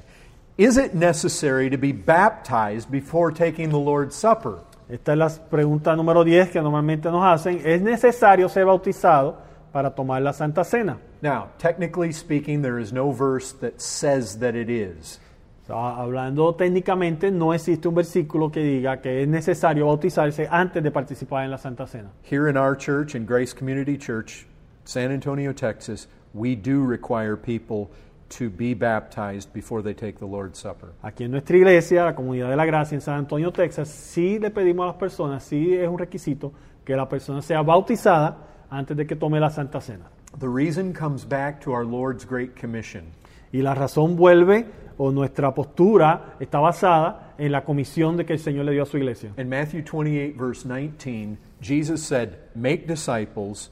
Is 0.58 0.78
it 0.78 0.94
necessary 0.94 1.68
to 1.68 1.76
be 1.76 1.92
baptized 1.92 2.90
before 2.90 3.30
taking 3.30 3.68
the 3.68 3.78
Lord's 3.78 4.16
Supper? 4.16 4.60
Esta 4.88 5.12
es 5.12 5.18
la 5.18 5.28
pregunta 5.28 5.94
número 5.94 6.24
10 6.24 6.50
que 6.50 6.62
normalmente 6.62 7.10
nos 7.10 7.24
hacen. 7.24 7.60
¿Es 7.64 7.82
necesario 7.82 8.48
ser 8.48 8.64
bautizado 8.64 9.36
para 9.72 9.94
tomar 9.94 10.22
la 10.22 10.32
Santa 10.32 10.64
Cena? 10.64 10.96
Now, 11.20 11.48
technically 11.58 12.12
speaking, 12.12 12.62
there 12.62 12.78
is 12.78 12.92
no 12.92 13.12
verse 13.12 13.52
that 13.60 13.80
says 13.80 14.38
that 14.38 14.54
it 14.54 14.70
is. 14.70 15.20
O 15.64 15.66
sea, 15.66 15.96
hablando 15.96 16.54
técnicamente, 16.54 17.30
no 17.30 17.52
existe 17.52 17.88
un 17.88 17.96
versículo 17.96 18.50
que 18.50 18.60
diga 18.60 19.02
que 19.02 19.22
es 19.22 19.28
necesario 19.28 19.86
bautizarse 19.86 20.48
antes 20.50 20.82
de 20.82 20.90
participar 20.90 21.44
en 21.44 21.50
la 21.50 21.58
Santa 21.58 21.86
Cena. 21.86 22.12
Here 22.22 22.48
in 22.48 22.56
our 22.56 22.76
church, 22.76 23.14
in 23.14 23.26
Grace 23.26 23.52
Community 23.52 23.98
Church, 23.98 24.46
San 24.86 25.10
Antonio, 25.10 25.52
Texas, 25.52 26.06
we 26.32 26.54
do 26.54 26.84
require 26.84 27.36
people 27.36 27.90
to 28.28 28.48
be 28.48 28.72
baptized 28.72 29.52
before 29.52 29.82
they 29.82 29.94
take 29.94 30.18
the 30.18 30.26
Lord's 30.26 30.58
Supper. 30.58 30.92
Aquí 31.02 31.24
en 31.24 31.32
nuestra 31.32 31.56
iglesia, 31.56 32.04
la 32.04 32.14
Comunidad 32.14 32.50
de 32.50 32.56
la 32.56 32.64
Gracia 32.64 32.94
en 32.94 33.00
San 33.00 33.18
Antonio, 33.18 33.50
Texas, 33.50 33.88
sí 33.88 34.38
le 34.38 34.50
pedimos 34.50 34.84
a 34.84 34.86
las 34.88 34.96
personas, 34.96 35.42
sí 35.42 35.74
es 35.74 35.88
un 35.88 35.98
requisito 35.98 36.52
que 36.84 36.94
la 36.94 37.08
persona 37.08 37.42
sea 37.42 37.62
bautizada 37.62 38.38
antes 38.70 38.96
de 38.96 39.06
que 39.06 39.16
tome 39.16 39.40
la 39.40 39.50
Santa 39.50 39.80
Cena. 39.80 40.08
The 40.38 40.48
reason 40.48 40.92
comes 40.92 41.24
back 41.24 41.60
to 41.62 41.72
our 41.72 41.84
Lord's 41.84 42.24
Great 42.24 42.54
Commission. 42.54 43.04
Y 43.52 43.62
la 43.62 43.74
razón 43.74 44.16
vuelve, 44.16 44.66
o 44.98 45.10
nuestra 45.10 45.52
postura 45.52 46.36
está 46.40 46.58
basada 46.58 47.34
en 47.38 47.52
la 47.52 47.64
comisión 47.64 48.16
de 48.16 48.24
que 48.24 48.34
el 48.34 48.38
Señor 48.38 48.64
le 48.64 48.72
dio 48.72 48.82
a 48.82 48.86
su 48.86 48.98
iglesia. 48.98 49.32
In 49.36 49.48
Matthew 49.48 49.82
28, 49.82 50.36
verse 50.36 50.64
19, 50.64 51.38
Jesus 51.60 52.02
said, 52.02 52.36
Make 52.54 52.86
disciples, 52.86 53.70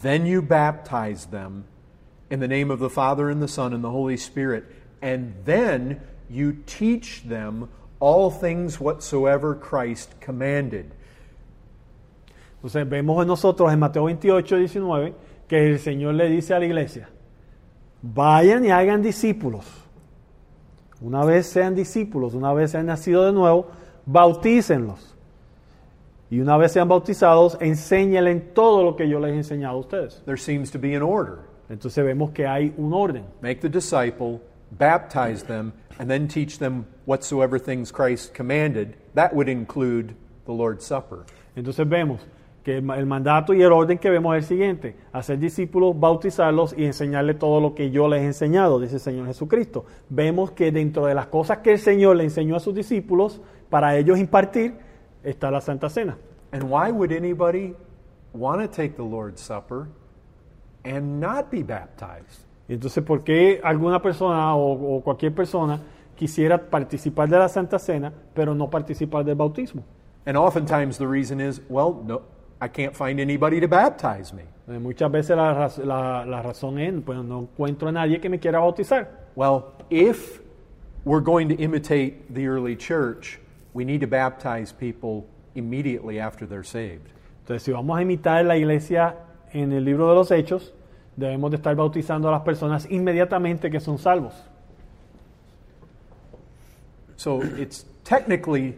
then 0.00 0.26
you 0.26 0.42
baptize 0.42 1.26
them 1.26 1.64
in 2.30 2.40
the 2.40 2.48
name 2.48 2.70
of 2.70 2.78
the 2.78 2.90
Father 2.90 3.28
and 3.28 3.42
the 3.42 3.48
Son 3.48 3.72
and 3.74 3.84
the 3.84 3.90
Holy 3.90 4.16
Spirit, 4.16 4.64
and 5.02 5.34
then 5.44 6.00
you 6.30 6.62
teach 6.66 7.22
them 7.24 7.68
all 8.00 8.30
things 8.30 8.80
whatsoever 8.80 9.54
Christ 9.54 10.20
commanded. 10.20 10.90
Entonces 12.56 12.88
vemos 12.88 13.20
en 13.20 13.28
nosotros 13.28 13.72
en 13.72 13.78
Mateo 13.78 14.04
28, 14.04 14.56
19, 14.56 15.14
que 15.48 15.72
el 15.72 15.78
Señor 15.78 16.14
le 16.14 16.28
dice 16.28 16.54
a 16.54 16.58
la 16.58 16.64
iglesia, 16.64 17.08
vayan 18.02 18.64
y 18.64 18.70
hagan 18.70 19.02
discípulos. 19.02 19.66
Una 21.00 21.24
vez 21.24 21.46
sean 21.46 21.74
discípulos, 21.74 22.34
una 22.34 22.52
vez 22.52 22.70
sean 22.70 22.86
nacido 22.86 23.26
de 23.26 23.32
nuevo, 23.32 23.66
bautícenlos. 24.06 25.11
Y 26.32 26.40
una 26.40 26.56
vez 26.56 26.72
sean 26.72 26.88
bautizados, 26.88 27.58
enséñenle 27.60 28.34
todo 28.36 28.82
lo 28.82 28.96
que 28.96 29.06
yo 29.06 29.20
les 29.20 29.32
he 29.32 29.36
enseñado 29.36 29.76
a 29.76 29.80
ustedes. 29.80 30.22
There 30.24 30.38
seems 30.38 30.70
to 30.70 30.78
be 30.78 30.96
an 30.96 31.02
order. 31.02 31.40
Entonces 31.68 32.02
vemos 32.02 32.30
que 32.30 32.46
hay 32.46 32.72
un 32.78 32.94
orden. 32.94 33.24
Make 33.42 33.56
the 33.56 33.68
disciple, 33.68 34.40
baptize 34.70 35.44
them, 35.44 35.74
and 35.98 36.08
then 36.08 36.26
teach 36.28 36.58
them 36.58 36.86
whatsoever 37.04 37.60
things 37.60 37.92
Christ 37.92 38.32
commanded. 38.34 38.96
That 39.14 39.34
would 39.34 39.50
include 39.50 40.14
the 40.46 40.52
Lord's 40.54 40.86
Supper. 40.86 41.26
Entonces 41.54 41.86
vemos 41.86 42.26
que 42.64 42.78
el 42.78 42.90
el 42.92 43.04
mandato 43.04 43.52
y 43.52 43.60
el 43.60 43.70
orden 43.70 43.98
que 43.98 44.08
vemos 44.08 44.34
es 44.34 44.44
el 44.44 44.48
siguiente, 44.48 44.96
hacer 45.12 45.38
discípulos, 45.38 46.00
bautizarlos 46.00 46.74
y 46.74 46.86
enseñarles 46.86 47.38
todo 47.38 47.60
lo 47.60 47.74
que 47.74 47.90
yo 47.90 48.08
les 48.08 48.22
he 48.22 48.24
enseñado, 48.24 48.80
dice 48.80 48.94
el 48.94 49.00
Señor 49.00 49.26
Jesucristo. 49.26 49.84
Vemos 50.08 50.52
que 50.52 50.72
dentro 50.72 51.04
de 51.04 51.14
las 51.14 51.26
cosas 51.26 51.58
que 51.58 51.72
el 51.72 51.78
Señor 51.78 52.16
le 52.16 52.24
enseñó 52.24 52.56
a 52.56 52.60
sus 52.60 52.74
discípulos, 52.74 53.42
para 53.68 53.98
ellos 53.98 54.18
impartir, 54.18 54.91
está 55.24 55.50
la 55.50 55.60
Santa 55.60 55.88
Cena. 55.88 56.16
And 56.52 56.64
why 56.64 56.90
would 56.90 57.12
anybody 57.12 57.74
want 58.34 58.60
to 58.60 58.68
take 58.68 58.96
the 58.96 59.02
Lord's 59.04 59.40
Supper 59.40 59.88
and 60.84 61.20
not 61.20 61.50
be 61.50 61.62
baptized? 61.62 62.44
Entonces, 62.68 63.02
¿por 63.04 63.20
qué 63.24 63.60
alguna 63.62 64.00
persona 64.00 64.54
o, 64.56 64.96
o 64.96 65.00
cualquier 65.02 65.34
persona 65.34 65.80
quisiera 66.16 66.58
participar 66.58 67.28
de 67.28 67.38
la 67.38 67.48
Santa 67.48 67.78
Cena, 67.78 68.12
pero 68.34 68.54
no 68.54 68.68
participar 68.68 69.24
del 69.24 69.34
bautismo? 69.36 69.82
And 70.26 70.36
oftentimes 70.36 70.98
the 70.98 71.06
reason 71.06 71.40
is, 71.40 71.60
well, 71.68 72.02
no, 72.06 72.22
I 72.60 72.68
can't 72.68 72.94
find 72.94 73.18
anybody 73.18 73.60
to 73.60 73.66
baptize 73.66 74.32
me. 74.32 74.42
Eh, 74.68 74.78
muchas 74.78 75.10
veces 75.10 75.36
la, 75.36 75.68
la- 75.84 76.24
la 76.24 76.42
razón 76.42 76.78
es, 76.78 76.94
pues 77.04 77.18
no 77.24 77.40
encuentro 77.40 77.88
a 77.88 77.92
nadie 77.92 78.20
que 78.20 78.28
me 78.28 78.38
quiera 78.38 78.60
bautizar. 78.60 79.08
Well, 79.34 79.72
if 79.90 80.40
we're 81.04 81.20
going 81.22 81.48
to 81.48 81.56
imitate 81.56 82.32
the 82.32 82.46
early 82.46 82.76
church, 82.76 83.40
we 83.74 83.84
need 83.84 84.00
to 84.00 84.06
baptize 84.06 84.72
people 84.72 85.26
immediately 85.54 86.18
after 86.18 86.46
they're 86.46 86.64
saved. 86.64 87.08
Entonces, 87.44 87.62
si 87.62 87.72
vamos 87.72 87.98
a 87.98 88.02
imitar 88.02 88.44
la 88.44 88.56
iglesia 88.56 89.16
en 89.52 89.72
el 89.72 89.84
libro 89.84 90.08
de 90.08 90.14
los 90.14 90.30
Hechos, 90.30 90.72
debemos 91.16 91.50
de 91.50 91.56
estar 91.56 91.74
bautizando 91.74 92.28
a 92.28 92.32
las 92.32 92.42
personas 92.42 92.86
inmediatamente 92.90 93.70
que 93.70 93.80
son 93.80 93.98
salvos. 93.98 94.34
So 97.16 97.42
it's 97.42 97.84
technically 98.04 98.74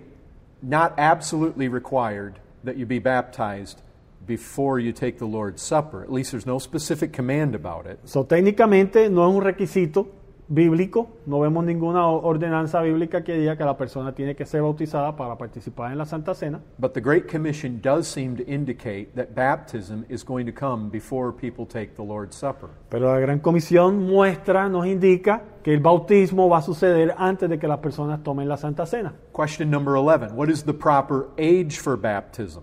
not 0.62 0.98
absolutely 0.98 1.68
required 1.68 2.38
that 2.64 2.76
you 2.76 2.86
be 2.86 2.98
baptized 2.98 3.80
before 4.26 4.78
you 4.78 4.92
take 4.92 5.18
the 5.18 5.26
Lord's 5.26 5.62
Supper. 5.62 6.02
At 6.02 6.12
least 6.12 6.32
there's 6.32 6.46
no 6.46 6.58
specific 6.58 7.12
command 7.12 7.54
about 7.54 7.86
it. 7.86 7.98
So, 8.04 8.24
técnicamente 8.24 9.10
no 9.10 9.28
es 9.28 9.34
un 9.34 9.42
requisito 9.42 10.08
bíblico, 10.48 11.08
no 11.26 11.40
vemos 11.40 11.64
ninguna 11.64 12.06
ordenanza 12.06 12.80
bíblica 12.82 13.24
que 13.24 13.34
diga 13.38 13.56
que 13.56 13.64
la 13.64 13.76
persona 13.76 14.14
tiene 14.14 14.34
que 14.34 14.44
ser 14.44 14.62
bautizada 14.62 15.16
para 15.16 15.36
participar 15.36 15.92
en 15.92 15.98
la 15.98 16.04
Santa 16.04 16.34
Cena, 16.34 16.60
But 16.78 16.92
the 16.92 17.00
Great 17.00 17.30
Commission 17.30 17.80
does 17.82 18.06
seem 18.06 18.36
to 18.36 18.42
indicate 18.46 19.14
that 19.14 19.34
baptism 19.34 20.04
is 20.08 20.24
going 20.24 20.46
to 20.46 20.52
come 20.52 20.90
before 20.90 21.32
people 21.32 21.66
take 21.66 21.94
the 21.96 22.02
Lord's 22.02 22.36
Supper. 22.36 22.68
pero 22.88 23.12
la 23.12 23.20
Gran 23.20 23.40
Comisión 23.40 24.06
muestra, 24.06 24.68
nos 24.68 24.86
indica 24.86 25.42
que 25.62 25.72
el 25.72 25.80
bautismo 25.80 26.48
va 26.48 26.58
a 26.58 26.62
suceder 26.62 27.14
antes 27.16 27.48
de 27.48 27.58
que 27.58 27.66
las 27.66 27.78
personas 27.78 28.22
tomen 28.22 28.48
la 28.48 28.56
Santa 28.56 28.84
Cena. 28.86 29.14
Question 29.32 29.70
number 29.70 29.94
11 29.96 30.34
What 30.34 30.48
is 30.48 30.64
the 30.64 30.74
proper 30.74 31.28
age 31.38 31.78
for 31.80 31.96
baptism? 31.96 32.62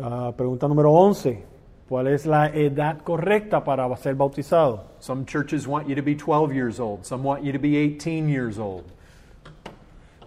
Ah, 0.00 0.32
pregunta 0.36 0.68
número 0.68 0.90
11. 0.92 1.44
¿Cuál 1.88 2.08
es 2.08 2.26
la 2.26 2.48
edad 2.48 2.98
correcta 3.02 3.64
para 3.64 3.88
ser 3.96 4.14
bautizado? 4.14 4.84
Some 4.98 5.24
churches 5.24 5.66
want 5.66 5.88
you 5.88 5.94
to 5.94 6.02
be 6.02 6.14
12 6.14 6.52
years 6.52 6.78
old, 6.78 7.04
some 7.06 7.22
want 7.26 7.42
you 7.42 7.52
to 7.52 7.58
be 7.58 7.76
18 7.76 8.28
years 8.28 8.58
old. 8.58 8.84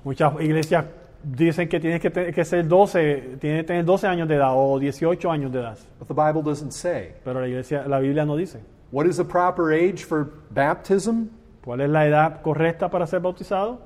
Muchas 0.03 0.33
iglesias 0.41 0.85
dicen 1.23 1.69
que 1.69 1.79
tienes 1.79 2.01
que, 2.01 2.09
te- 2.09 2.31
que 2.33 2.43
ser 2.43 2.67
12, 2.67 3.37
tienes 3.39 3.61
que 3.61 3.63
tener 3.67 3.85
12 3.85 4.07
años 4.07 4.27
de 4.27 4.35
edad 4.35 4.53
o 4.55 4.79
18 4.79 5.29
años 5.31 5.51
de 5.51 5.59
edad. 5.59 5.77
But 5.99 6.07
the 6.07 6.15
Bible 6.15 6.41
doesn't 6.41 6.71
say. 6.71 7.13
Pero 7.23 7.39
la, 7.39 7.47
iglesia, 7.47 7.87
la 7.87 7.99
Biblia 7.99 8.25
no 8.25 8.35
dice. 8.35 8.59
What 8.91 9.05
is 9.05 9.17
the 9.17 9.23
proper 9.25 9.71
age 9.71 10.03
for 10.03 10.31
baptism? 10.49 11.29
¿Cuál 11.63 11.81
es 11.81 11.89
la 11.91 12.07
edad 12.07 12.41
correcta 12.41 12.89
para 12.89 13.05
ser 13.05 13.19
bautizado? 13.19 13.79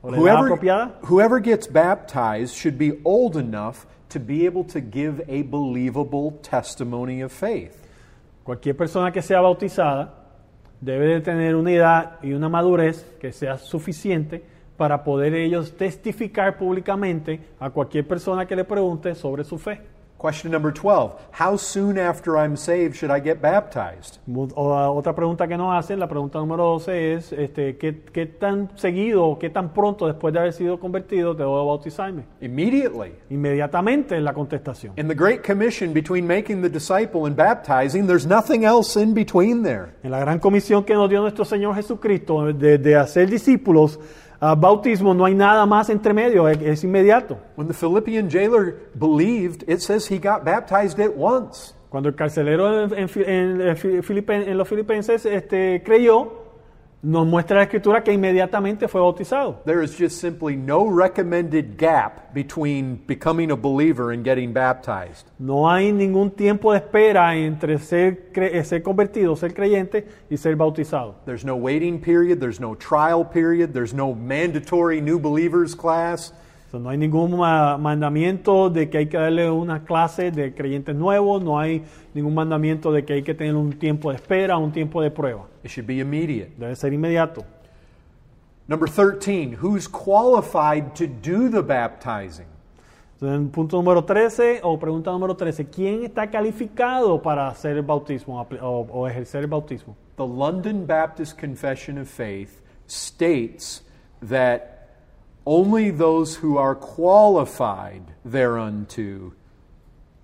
¿O 0.00 0.10
la 0.10 0.16
edad 0.16 0.22
Whoever, 0.22 0.44
apropiada? 0.52 0.92
whoever 1.02 1.38
gets 1.40 1.66
baptized 1.70 2.54
should 2.54 2.78
be 2.78 2.98
old 3.04 3.36
enough 3.36 3.84
to 4.12 4.20
be 4.20 4.46
able 4.46 4.64
to 4.64 4.80
give 4.80 5.22
a 5.28 5.42
believable 5.42 6.32
testimony 6.42 7.22
of 7.22 7.32
faith. 7.32 7.76
Cualquier 8.44 8.76
persona 8.76 9.12
que 9.12 9.22
sea 9.22 9.40
bautizada 9.40 10.14
debe 10.80 11.06
de 11.06 11.20
tener 11.20 11.54
una 11.54 11.70
edad 11.70 12.18
y 12.22 12.32
una 12.32 12.48
madurez 12.48 13.04
que 13.20 13.32
sea 13.32 13.56
suficiente 13.56 14.42
para 14.76 15.04
poder 15.04 15.34
ellos 15.34 15.76
testificar 15.76 16.56
públicamente 16.58 17.40
a 17.60 17.70
cualquier 17.70 18.06
persona 18.06 18.46
que 18.46 18.56
le 18.56 18.64
pregunte 18.64 19.14
sobre 19.14 19.44
su 19.44 19.58
fe. 19.58 19.80
Question 20.22 20.52
number 20.52 20.72
12 20.72 21.14
How 21.32 21.56
soon 21.58 21.98
after 21.98 22.36
I'm 22.36 22.56
saved 22.56 22.94
should 22.94 23.10
I 23.10 23.18
get 23.20 23.40
baptized? 23.42 24.18
Mu- 24.26 24.46
o- 24.54 24.72
a- 24.72 24.88
Otra 24.88 25.14
pregunta 25.16 25.48
que 25.48 25.56
nos 25.56 25.74
hacen, 25.76 25.98
la 25.98 26.06
pregunta 26.06 26.38
número 26.38 26.62
12 26.64 27.14
es, 27.14 27.32
este, 27.32 27.76
¿qué, 27.76 28.02
qué 28.12 28.26
tan 28.26 28.70
seguido 28.76 29.24
o 29.26 29.38
qué 29.40 29.50
tan 29.50 29.70
pronto 29.74 30.06
después 30.06 30.32
de 30.32 30.38
haber 30.38 30.52
sido 30.52 30.78
convertido 30.78 31.34
debo 31.34 31.66
bautizarme? 31.66 32.22
Immediately. 32.40 33.14
Inmediatamente 33.30 34.16
es 34.16 34.22
la 34.22 34.32
contestación. 34.32 34.92
In 34.96 35.08
the 35.08 35.14
Great 35.16 35.44
Commission 35.44 35.92
between 35.92 36.24
making 36.24 36.62
the 36.62 36.70
disciple 36.70 37.26
and 37.26 37.34
baptizing, 37.36 38.06
there's 38.06 38.24
nothing 38.26 38.62
else 38.64 38.96
in 38.96 39.14
between 39.14 39.64
there. 39.64 39.88
En 40.04 40.12
la 40.12 40.20
gran 40.20 40.38
comisión 40.38 40.84
que 40.84 40.94
nos 40.94 41.10
dio 41.10 41.20
nuestro 41.20 41.44
Señor 41.44 41.74
Jesucristo 41.74 42.52
de, 42.52 42.78
de 42.78 42.94
hacer 42.94 43.28
discípulos, 43.28 43.98
ah, 44.42 44.54
bautismo, 44.54 45.14
no 45.14 45.24
hay 45.24 45.34
nada 45.34 45.64
más 45.64 45.88
entre 45.88 46.12
medio, 46.12 46.48
es, 46.48 46.60
es 46.60 46.84
inmediato. 46.84 47.38
When 47.56 47.68
the 47.68 47.74
Philippian 47.74 48.28
jailer 48.28 48.74
believed, 48.98 49.62
it 49.68 49.80
says 49.80 50.06
he 50.10 50.18
got 50.18 50.44
baptized 50.44 51.00
at 51.00 51.16
once. 51.16 51.74
Cuando 51.88 52.08
el 52.08 52.14
carcelero 52.16 52.84
en, 52.84 52.92
en 52.94 53.60
en- 53.60 54.48
en 54.48 54.58
los 54.58 54.66
filipenses 54.68 55.24
este, 55.26 55.82
creyó, 55.84 56.41
nos 57.02 57.26
muestra 57.26 57.56
la 57.56 57.62
escritura 57.64 58.04
que 58.04 58.12
inmediatamente 58.12 58.86
fue 58.86 59.00
bautizado. 59.00 59.60
There 59.64 59.82
is 59.82 59.98
just 59.98 60.20
simply 60.20 60.54
no 60.54 60.86
recommended 60.86 61.76
gap 61.76 62.32
between 62.32 63.02
becoming 63.06 63.50
a 63.50 63.56
believer 63.56 64.12
and 64.12 64.24
getting 64.24 64.52
baptized. 64.52 65.26
No 65.38 65.68
hay 65.68 65.90
ningún 65.90 66.30
tiempo 66.30 66.72
de 66.72 66.78
espera 66.78 67.36
entre 67.36 67.78
ser, 67.78 68.30
eh, 68.34 68.62
ser 68.62 68.82
convertido, 68.82 69.36
ser 69.36 69.52
creyente 69.52 70.06
y 70.30 70.36
ser 70.36 70.54
bautizado. 70.54 71.16
There's 71.26 71.44
no 71.44 71.56
waiting 71.56 72.00
period, 72.00 72.38
there's 72.38 72.60
no 72.60 72.76
trial 72.76 73.24
period, 73.24 73.72
there's 73.72 73.92
no 73.92 74.14
mandatory 74.14 75.00
new 75.00 75.18
believers 75.18 75.74
class. 75.74 76.32
O 76.72 76.76
sea, 76.76 76.80
no 76.80 76.88
hay 76.88 76.96
ningún 76.96 77.36
ma- 77.36 77.76
mandamiento 77.76 78.70
de 78.70 78.88
que 78.88 78.96
hay 78.96 79.06
que 79.06 79.18
darle 79.18 79.50
una 79.50 79.84
clase 79.84 80.30
de 80.30 80.54
creyentes 80.54 80.96
nuevos, 80.96 81.42
no 81.42 81.58
hay 81.58 81.82
ningún 82.14 82.34
mandamiento 82.34 82.90
de 82.90 83.04
que 83.04 83.12
hay 83.12 83.22
que 83.22 83.34
tener 83.34 83.54
un 83.54 83.74
tiempo 83.74 84.08
de 84.08 84.16
espera, 84.16 84.56
un 84.56 84.72
tiempo 84.72 85.02
de 85.02 85.10
prueba. 85.10 85.46
It 85.62 85.70
should 85.70 85.86
be 85.86 85.98
immediate. 85.98 86.52
Debe 86.56 86.74
ser 86.74 86.94
inmediato. 86.94 87.44
Number 88.68 88.88
13, 88.88 89.54
who's 89.60 89.86
qualified 89.86 90.94
to 90.94 91.06
do 91.06 91.50
the 91.50 91.60
baptizing? 91.60 92.46
Entonces, 93.20 93.52
punto 93.52 93.76
número 93.76 94.02
13 94.02 94.60
o 94.62 94.78
pregunta 94.78 95.10
número 95.10 95.36
13, 95.36 95.66
¿quién 95.66 96.04
está 96.04 96.30
calificado 96.30 97.20
para 97.20 97.48
hacer 97.48 97.76
el 97.76 97.82
bautismo 97.82 98.46
o 98.62 99.06
ejercer 99.06 99.42
el 99.42 99.46
bautismo? 99.48 99.94
The 100.16 100.26
London 100.26 100.86
Baptist 100.86 101.38
Confession 101.38 101.98
of 101.98 102.08
Faith 102.08 102.62
states 102.88 103.84
that 104.26 104.71
only 105.46 105.90
those 105.90 106.36
who 106.36 106.56
are 106.56 106.74
qualified 106.74 108.02
thereunto, 108.24 109.32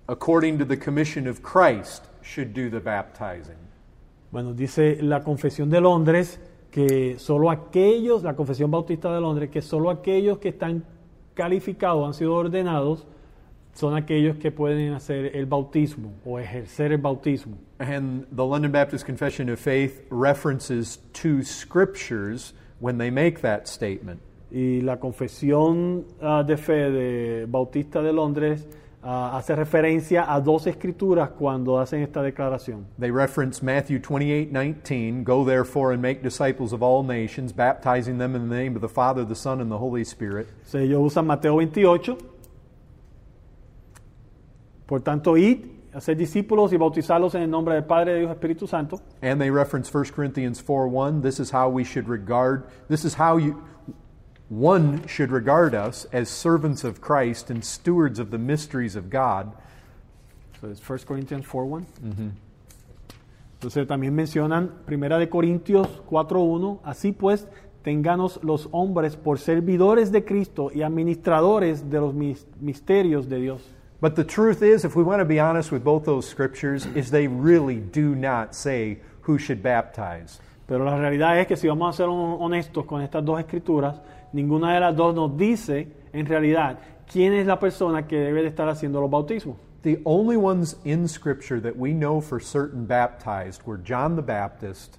according 0.07 0.57
to 0.59 0.65
the 0.65 0.77
commission 0.77 1.27
of 1.27 1.41
Christ, 1.41 2.07
should 2.21 2.53
do 2.53 2.69
the 2.69 2.79
baptizing. 2.79 3.57
Bueno, 4.31 4.53
dice 4.53 5.01
la 5.01 5.21
Confesión 5.21 5.69
de 5.69 5.81
Londres 5.81 6.37
que 6.71 7.17
solo 7.17 7.49
aquellos, 7.49 8.23
la 8.23 8.33
Confesión 8.33 8.69
Bautista 8.69 9.11
de 9.11 9.19
Londres, 9.19 9.49
que 9.49 9.61
solo 9.61 9.89
aquellos 9.89 10.37
que 10.37 10.49
están 10.49 10.83
calificados, 11.33 12.05
han 12.05 12.13
sido 12.13 12.35
ordenados, 12.35 13.05
son 13.73 13.95
aquellos 13.95 14.37
que 14.37 14.51
pueden 14.51 14.93
hacer 14.93 15.35
el 15.35 15.45
bautismo 15.45 16.13
o 16.25 16.37
ejercer 16.37 16.91
el 16.91 16.99
bautismo. 16.99 17.57
And 17.79 18.25
the 18.31 18.45
London 18.45 18.71
Baptist 18.71 19.05
Confession 19.05 19.49
of 19.49 19.59
Faith 19.59 20.05
references 20.09 20.99
two 21.13 21.43
scriptures 21.43 22.53
when 22.79 22.97
they 22.97 23.09
make 23.09 23.41
that 23.41 23.67
statement. 23.67 24.21
Y 24.51 24.81
la 24.81 24.99
Confesión 24.99 26.05
ah, 26.21 26.43
de 26.45 26.57
Fe 26.57 26.89
de 26.89 27.45
Bautista 27.45 28.01
de 28.01 28.11
Londres 28.11 28.67
ah, 29.03 29.37
hace 29.37 29.55
referencia 29.55 30.33
a 30.33 30.41
dos 30.41 30.65
escrituras 30.65 31.29
cuando 31.29 31.79
hacen 31.79 32.01
esta 32.01 32.21
declaración. 32.23 32.85
They 32.99 33.11
reference 33.11 33.63
Matthew 33.63 33.99
28 33.99 34.51
19, 34.51 35.23
Go 35.23 35.45
therefore 35.45 35.93
and 35.93 36.01
make 36.01 36.21
disciples 36.23 36.73
of 36.73 36.81
all 36.81 37.03
nations, 37.03 37.53
baptizing 37.53 38.17
them 38.17 38.35
in 38.35 38.49
the 38.49 38.55
name 38.55 38.75
of 38.75 38.81
the 38.81 38.89
Father, 38.89 39.23
the 39.23 39.35
Son, 39.35 39.61
and 39.61 39.69
the 39.69 39.77
Holy 39.77 40.03
Spirit. 40.03 40.47
O 40.65 40.69
sea, 40.69 40.81
ellos 40.81 41.13
usan 41.13 41.27
Mateo 41.27 41.57
28. 41.57 42.17
Por 44.87 45.01
tanto, 45.01 45.37
id, 45.37 45.65
hacer 45.93 46.17
discípulos 46.17 46.73
y 46.73 46.77
bautizarlos 46.77 47.35
en 47.35 47.43
el 47.43 47.49
nombre 47.49 47.75
del 47.75 47.83
Padre, 47.83 48.13
de 48.13 48.19
Dios 48.21 48.31
Espíritu 48.31 48.67
Santo. 48.67 48.99
And 49.21 49.39
they 49.39 49.51
reference 49.51 49.93
1 49.93 50.05
Corinthians 50.15 50.59
4 50.59 50.87
1. 50.87 51.21
This 51.21 51.39
is 51.39 51.51
how 51.51 51.69
we 51.69 51.83
should 51.83 52.07
regard, 52.07 52.63
this 52.87 53.05
is 53.05 53.13
how 53.13 53.37
you, 53.37 53.61
one 54.49 55.05
should 55.07 55.31
regard 55.31 55.73
us 55.75 56.05
as 56.11 56.27
servants 56.29 56.83
of 56.83 56.99
Christ 57.01 57.49
and 57.49 57.63
stewards 57.63 58.19
of 58.19 58.31
the 58.31 58.37
mysteries 58.37 58.95
of 58.95 59.09
God. 59.09 59.51
So 60.61 60.67
it's 60.69 60.81
1 60.87 60.99
Corinthians 61.07 61.45
4.1. 61.45 61.85
Entonces 63.59 63.87
también 63.87 64.13
mencionan 64.15 64.71
Primera 64.85 65.17
de 65.19 65.29
Corintios 65.29 65.87
4.1. 66.09 66.79
Así 66.83 67.11
pues, 67.11 67.47
tenganos 67.83 68.39
los 68.43 68.67
hombres 68.71 69.15
por 69.15 69.37
servidores 69.37 70.11
de 70.11 70.23
Cristo 70.23 70.71
y 70.73 70.81
administradores 70.81 71.89
de 71.89 71.99
los 71.99 72.13
mis- 72.13 72.45
misterios 72.59 73.27
de 73.29 73.39
Dios. 73.39 73.61
But 74.01 74.15
the 74.15 74.23
truth 74.23 74.61
is, 74.63 74.85
if 74.85 74.95
we 74.95 75.03
want 75.03 75.19
to 75.19 75.25
be 75.25 75.41
honest 75.41 75.71
with 75.73 75.83
both 75.83 76.05
those 76.05 76.25
scriptures, 76.25 76.85
is 76.95 77.11
they 77.11 77.27
really 77.27 77.81
do 77.81 78.15
not 78.15 78.55
say 78.55 78.99
who 79.23 79.37
should 79.37 79.61
baptize. 79.61 80.39
Pero 80.67 80.85
la 80.85 80.97
realidad 80.97 81.37
es 81.39 81.47
que 81.47 81.57
si 81.57 81.67
vamos 81.67 81.93
a 81.93 81.97
ser 81.97 82.05
hon- 82.07 82.37
honestos 82.39 82.85
con 82.85 83.01
estas 83.01 83.25
dos 83.25 83.39
escrituras, 83.39 83.99
ninguna 84.33 84.73
de 84.73 84.79
las 84.79 84.95
dos 84.95 85.13
nos 85.15 85.35
dice 85.37 85.87
en 86.13 86.25
realidad 86.25 86.79
quién 87.11 87.33
es 87.33 87.45
la 87.47 87.59
persona 87.59 88.07
que 88.07 88.17
debe 88.17 88.41
de 88.41 88.47
estar 88.47 88.67
haciendo 88.69 89.01
los 89.01 89.09
bautismos. 89.09 89.57
The 89.81 90.01
only 90.03 90.35
ones 90.35 90.77
in 90.83 91.07
Scripture 91.07 91.61
that 91.61 91.73
we 91.75 91.91
know 91.91 92.19
for 92.19 92.41
certain 92.41 92.85
baptized 92.85 93.61
were 93.65 93.79
John 93.81 94.15
the 94.15 94.21
Baptist, 94.21 94.97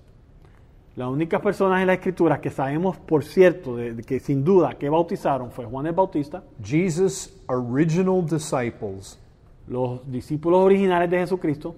Las 0.97 1.09
únicas 1.09 1.41
personas 1.41 1.81
en 1.81 1.87
la 1.87 1.95
escritura 1.95 2.41
que 2.41 2.51
sabemos 2.51 2.97
por 2.99 3.23
cierto 3.23 3.77
de, 3.77 3.95
de 3.95 4.03
que 4.03 4.19
sin 4.19 4.43
duda 4.45 4.75
que 4.75 4.89
bautizaron 4.89 5.51
fue 5.51 5.65
Juan 5.65 5.87
el 5.87 5.93
Bautista, 5.93 6.43
Jesus' 6.63 7.33
original 7.47 8.27
disciples, 8.27 9.19
los 9.69 10.01
discípulos 10.11 10.61
originales 10.61 11.09
de 11.11 11.19
Jesucristo 11.19 11.77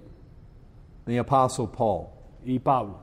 the 1.05 1.19
Apostle 1.19 1.67
Paul. 1.67 2.07
y 2.45 2.59
Pablo. 2.59 3.02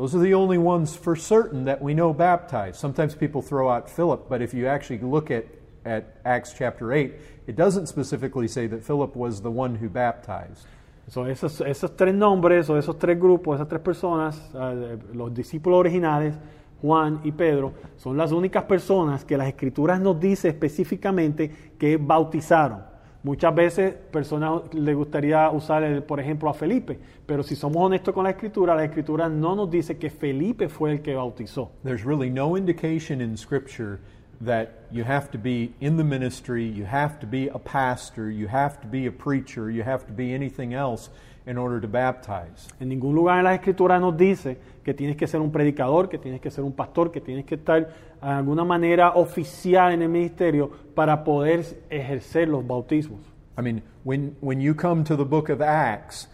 Those 0.00 0.14
are 0.14 0.20
the 0.20 0.32
only 0.32 0.56
ones 0.56 0.96
for 0.96 1.14
certain 1.14 1.66
that 1.66 1.82
we 1.82 1.92
know 1.92 2.14
baptized. 2.14 2.76
Sometimes 2.76 3.14
people 3.14 3.42
throw 3.42 3.68
out 3.68 3.90
Philip, 3.90 4.30
but 4.30 4.40
if 4.40 4.54
you 4.54 4.66
actually 4.66 5.00
look 5.00 5.30
at, 5.30 5.44
at 5.84 6.16
Acts 6.24 6.54
chapter 6.56 6.94
8, 6.94 7.12
it 7.46 7.54
doesn't 7.54 7.86
specifically 7.86 8.48
say 8.48 8.66
that 8.66 8.82
Philip 8.82 9.14
was 9.14 9.42
the 9.42 9.50
one 9.50 9.74
who 9.74 9.90
baptized. 9.90 10.64
So, 11.08 11.24
esos, 11.24 11.60
esos 11.60 11.94
tres 11.98 12.14
nombres 12.14 12.70
o 12.70 12.78
esos 12.78 12.98
tres 12.98 13.20
grupos, 13.20 13.56
esas 13.56 13.68
tres 13.68 13.82
personas, 13.82 14.40
eh, 14.54 14.96
los 15.12 15.34
discípulos 15.34 15.80
originales, 15.80 16.34
Juan 16.80 17.20
y 17.22 17.32
Pedro, 17.32 17.74
son 17.98 18.16
las 18.16 18.32
únicas 18.32 18.64
personas 18.64 19.26
que 19.26 19.36
las 19.36 19.48
escrituras 19.48 20.00
nos 20.00 20.18
dice 20.18 20.48
específicamente 20.48 21.74
que 21.78 21.98
bautizaron. 21.98 22.89
Muchas 23.22 23.54
veces 23.54 23.94
personas 24.10 24.62
les 24.72 24.96
gustaría 24.96 25.50
usar, 25.50 25.82
el, 25.82 26.02
por 26.02 26.20
ejemplo, 26.20 26.48
a 26.48 26.54
Felipe, 26.54 26.98
pero 27.26 27.42
si 27.42 27.54
somos 27.54 27.76
honestos 27.82 28.14
con 28.14 28.24
la 28.24 28.30
escritura, 28.30 28.74
la 28.74 28.84
escritura 28.84 29.28
no 29.28 29.54
nos 29.54 29.70
dice 29.70 29.98
que 29.98 30.08
Felipe 30.08 30.68
fue 30.68 30.92
el 30.92 31.02
que 31.02 31.14
bautizó. 31.14 31.70
There's 31.84 32.04
really 32.04 32.30
no 32.30 32.56
indication 32.56 33.20
in 33.20 33.36
Scripture 33.36 34.00
that 34.40 34.86
you 34.90 35.04
have 35.04 35.30
to 35.30 35.38
be 35.38 35.74
in 35.80 35.98
the 35.98 36.04
ministry, 36.04 36.64
you 36.64 36.86
have 36.86 37.20
to 37.20 37.26
be 37.26 37.48
a 37.48 37.58
pastor, 37.58 38.30
you 38.30 38.48
have 38.48 38.80
to 38.80 38.88
be 38.88 39.06
a 39.06 39.12
preacher, 39.12 39.70
you 39.70 39.82
have 39.82 40.06
to 40.06 40.12
be 40.12 40.32
anything 40.32 40.72
else 40.72 41.10
in 41.46 41.58
order 41.58 41.80
to 41.80 41.88
baptize. 41.88 42.68
En 42.80 42.88
ningún 42.88 43.14
lugar 43.14 43.38
en 43.38 43.44
la 43.44 43.54
escritura 43.54 43.98
nos 43.98 44.16
dice 44.16 44.58
que 44.84 44.94
tienes 44.94 45.16
que 45.16 45.26
ser 45.26 45.40
un 45.40 45.50
predicador, 45.50 46.08
que 46.08 46.18
tienes 46.18 46.40
que 46.40 46.50
ser 46.50 46.64
un 46.64 46.72
pastor, 46.72 47.10
que 47.10 47.20
tienes 47.20 47.44
que 47.44 47.56
estar 47.56 47.88
de 48.20 48.28
alguna 48.28 48.64
manera 48.64 49.12
oficial 49.14 49.92
en 49.92 50.02
el 50.02 50.08
ministerio 50.08 50.70
para 50.94 51.24
poder 51.24 51.64
ejercer 51.88 52.48
los 52.48 52.66
bautismos. 52.66 53.20
I 53.58 53.62
mean, 53.62 53.82
when, 54.04 54.36
when 54.40 54.60
you 54.60 54.74
come 54.74 55.04
to 55.04 55.16
the 55.16 55.24
book 55.24 55.48
of 55.50 55.60
Acts, 55.60 56.28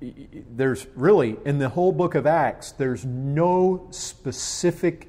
there's 0.00 0.86
really, 0.94 1.36
in 1.44 1.58
the 1.58 1.68
whole 1.68 1.92
book 1.92 2.14
of 2.14 2.26
Acts, 2.26 2.72
there's 2.72 3.04
no 3.04 3.86
specific 3.90 5.08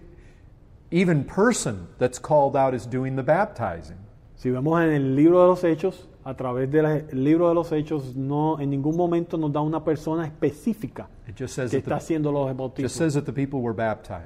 even 0.90 1.24
person 1.24 1.88
that's 2.00 2.20
called 2.20 2.56
out 2.56 2.74
as 2.74 2.86
doing 2.86 3.16
the 3.16 3.24
baptizing. 3.24 3.98
Si 4.38 4.50
vemos 4.50 4.82
en 4.82 4.94
el 4.94 5.16
libro 5.16 5.42
de 5.42 5.48
los 5.48 5.64
Hechos, 5.64 6.08
a 6.28 6.36
través 6.36 6.70
del 6.70 7.08
libro 7.14 7.48
de 7.48 7.56
los 7.56 7.72
Hechos, 7.72 8.14
no 8.18 8.60
en 8.60 8.70
ningún 8.70 8.98
momento 8.98 9.38
nos 9.38 9.54
da 9.54 9.62
una 9.62 9.82
persona 9.82 10.26
específica 10.26 11.08
que 11.34 11.46
está 11.46 11.96
haciendo 11.96 12.34
los 12.34 12.54
bautismos. 12.54 12.92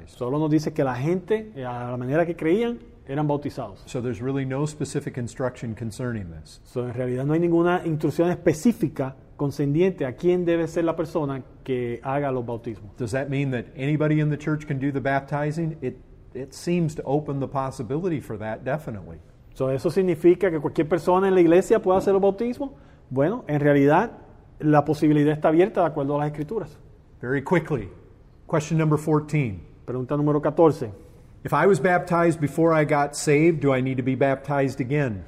Solo 0.07 0.39
nos 0.39 0.49
dice 0.49 0.73
que 0.73 0.83
la 0.83 0.95
gente, 0.95 1.51
eh, 1.55 1.63
a 1.63 1.91
la 1.91 1.97
manera 1.97 2.25
que 2.25 2.35
creían, 2.35 2.79
eran 3.07 3.27
bautizados. 3.27 3.83
So 3.85 4.01
there's 4.01 4.19
really 4.19 4.45
no 4.47 4.65
specific 4.65 5.17
instruction 5.17 5.75
concerning 5.75 6.31
this. 6.31 6.59
So, 6.63 6.87
en 6.87 6.95
realidad 6.95 7.23
no 7.23 7.33
hay 7.33 7.39
ninguna 7.39 7.83
instrucción 7.85 8.31
específica 8.31 9.15
concendiente 9.37 10.07
a 10.07 10.15
quién 10.15 10.43
debe 10.43 10.67
ser 10.67 10.85
la 10.85 10.95
persona 10.95 11.43
que 11.63 11.99
haga 12.01 12.31
los 12.31 12.43
bautismos. 12.43 12.97
Does 12.97 13.11
that 13.11 13.27
mean 13.27 13.51
that 13.51 13.65
anybody 13.75 14.21
in 14.21 14.31
the 14.31 14.37
church 14.37 14.65
can 14.65 14.79
do 14.79 14.91
the 14.91 15.01
baptizing? 15.01 15.77
It 15.83 15.97
it 16.33 16.53
seems 16.53 16.95
to 16.95 17.03
open 17.03 17.39
the 17.39 17.47
possibility 17.47 18.19
for 18.19 18.37
that 18.37 18.63
definitely. 18.63 19.19
So, 19.53 19.69
¿Eso 19.69 19.89
significa 19.89 20.49
que 20.49 20.59
cualquier 20.59 20.87
persona 20.87 21.27
en 21.27 21.35
la 21.35 21.41
iglesia 21.41 21.81
pueda 21.81 21.97
hacer 21.97 22.13
los 22.13 22.21
bautismos? 22.21 22.71
Bueno, 23.09 23.43
en 23.47 23.59
realidad 23.59 24.11
la 24.59 24.85
posibilidad 24.85 25.33
está 25.33 25.49
abierta 25.49 25.81
de 25.81 25.87
acuerdo 25.87 26.15
a 26.15 26.19
las 26.19 26.27
escrituras. 26.27 26.77
Very 27.21 27.43
quickly. 27.43 27.89
Question 28.47 28.77
number 28.77 28.97
14. 28.97 29.59
Pregunta 29.85 30.15
número 30.15 30.41
14. 30.41 30.91
If 31.43 31.53
I 31.53 31.65
was 31.65 31.79
baptized 31.79 32.39
before 32.39 32.73
I 32.73 32.85
got 32.85 33.15
saved, 33.15 33.61
do 33.61 33.73
I 33.73 33.81
need 33.81 33.97
to 33.97 34.03
be 34.03 34.15
baptized 34.15 34.79
again? 34.79 35.25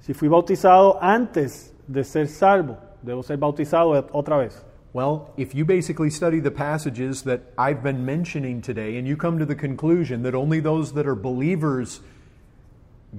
Si 0.00 0.12
fui 0.12 0.28
bautizado 0.28 0.98
antes 1.00 1.72
de 1.86 2.02
ser 2.04 2.26
salvo, 2.26 2.76
debo 3.02 3.22
ser 3.22 3.36
bautizado 3.38 4.08
otra 4.12 4.38
vez. 4.38 4.64
Well, 4.92 5.30
if 5.36 5.54
you 5.54 5.64
basically 5.64 6.10
study 6.10 6.40
the 6.40 6.50
passages 6.50 7.22
that 7.24 7.52
I've 7.58 7.82
been 7.82 8.04
mentioning 8.04 8.62
today 8.62 8.98
and 8.98 9.06
you 9.06 9.16
come 9.16 9.38
to 9.38 9.44
the 9.44 9.54
conclusion 9.54 10.22
that 10.22 10.34
only 10.34 10.58
those 10.58 10.94
that 10.94 11.06
are 11.06 11.14
believers 11.14 12.00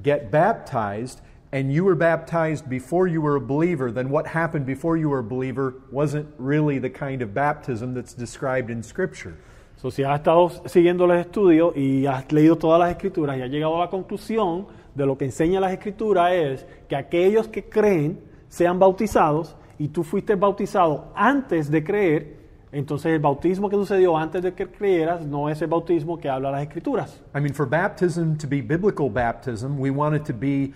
get 0.03 0.31
baptized 0.31 1.21
and 1.51 1.71
you 1.71 1.85
were 1.85 1.95
baptized 1.95 2.69
before 2.69 3.07
you 3.07 3.21
were 3.21 3.35
a 3.35 3.41
believer, 3.41 3.91
then 3.91 4.09
what 4.09 4.27
happened 4.27 4.65
before 4.65 4.97
you 4.97 5.09
were 5.09 5.19
a 5.19 5.23
believer 5.23 5.75
wasn't 5.91 6.27
really 6.37 6.77
the 6.77 6.89
kind 6.89 7.21
of 7.21 7.33
baptism 7.33 7.93
that's 7.93 8.13
described 8.13 8.69
in 8.69 8.83
Scripture. 8.83 9.37
So, 9.77 9.89
si 9.89 10.03
has 10.03 10.19
estado 10.19 10.49
siguiendo 10.65 11.07
los 11.07 11.19
estudios 11.19 11.77
y 11.77 12.05
has 12.07 12.31
leído 12.31 12.57
todas 12.57 12.79
las 12.79 12.91
escrituras 12.91 13.37
y 13.37 13.41
has 13.43 13.49
llegado 13.49 13.77
a 13.77 13.85
la 13.85 13.89
conclusión 13.89 14.67
de 14.95 15.05
lo 15.05 15.17
que 15.17 15.25
enseña 15.25 15.59
las 15.59 15.71
escrituras 15.71 16.31
es 16.33 16.65
que 16.89 16.95
aquellos 16.95 17.47
que 17.47 17.63
creen 17.63 18.19
sean 18.49 18.79
bautizados 18.79 19.55
y 19.77 19.89
tú 19.89 20.03
fuiste 20.03 20.35
bautizado 20.35 21.11
antes 21.15 21.69
de 21.69 21.83
creer, 21.83 22.36
entonces 22.71 23.13
el 23.13 23.19
bautismo 23.19 23.69
que 23.69 23.75
sucedió 23.75 24.17
antes 24.17 24.41
de 24.41 24.53
que 24.53 24.67
creyeras 24.67 25.25
no 25.25 25.49
es 25.49 25.61
el 25.61 25.67
bautismo 25.67 26.19
que 26.19 26.29
habla 26.29 26.51
las 26.51 26.61
escrituras. 26.61 27.21
I 27.35 27.39
mean, 27.39 27.53
for 27.53 27.67
baptism 27.67 28.35
to 28.37 28.47
be 28.47 28.61
biblical 28.61 29.09
baptism, 29.09 29.79
we 29.79 29.89
want 29.89 30.15
it 30.15 30.25
to 30.25 30.33
be 30.33 30.73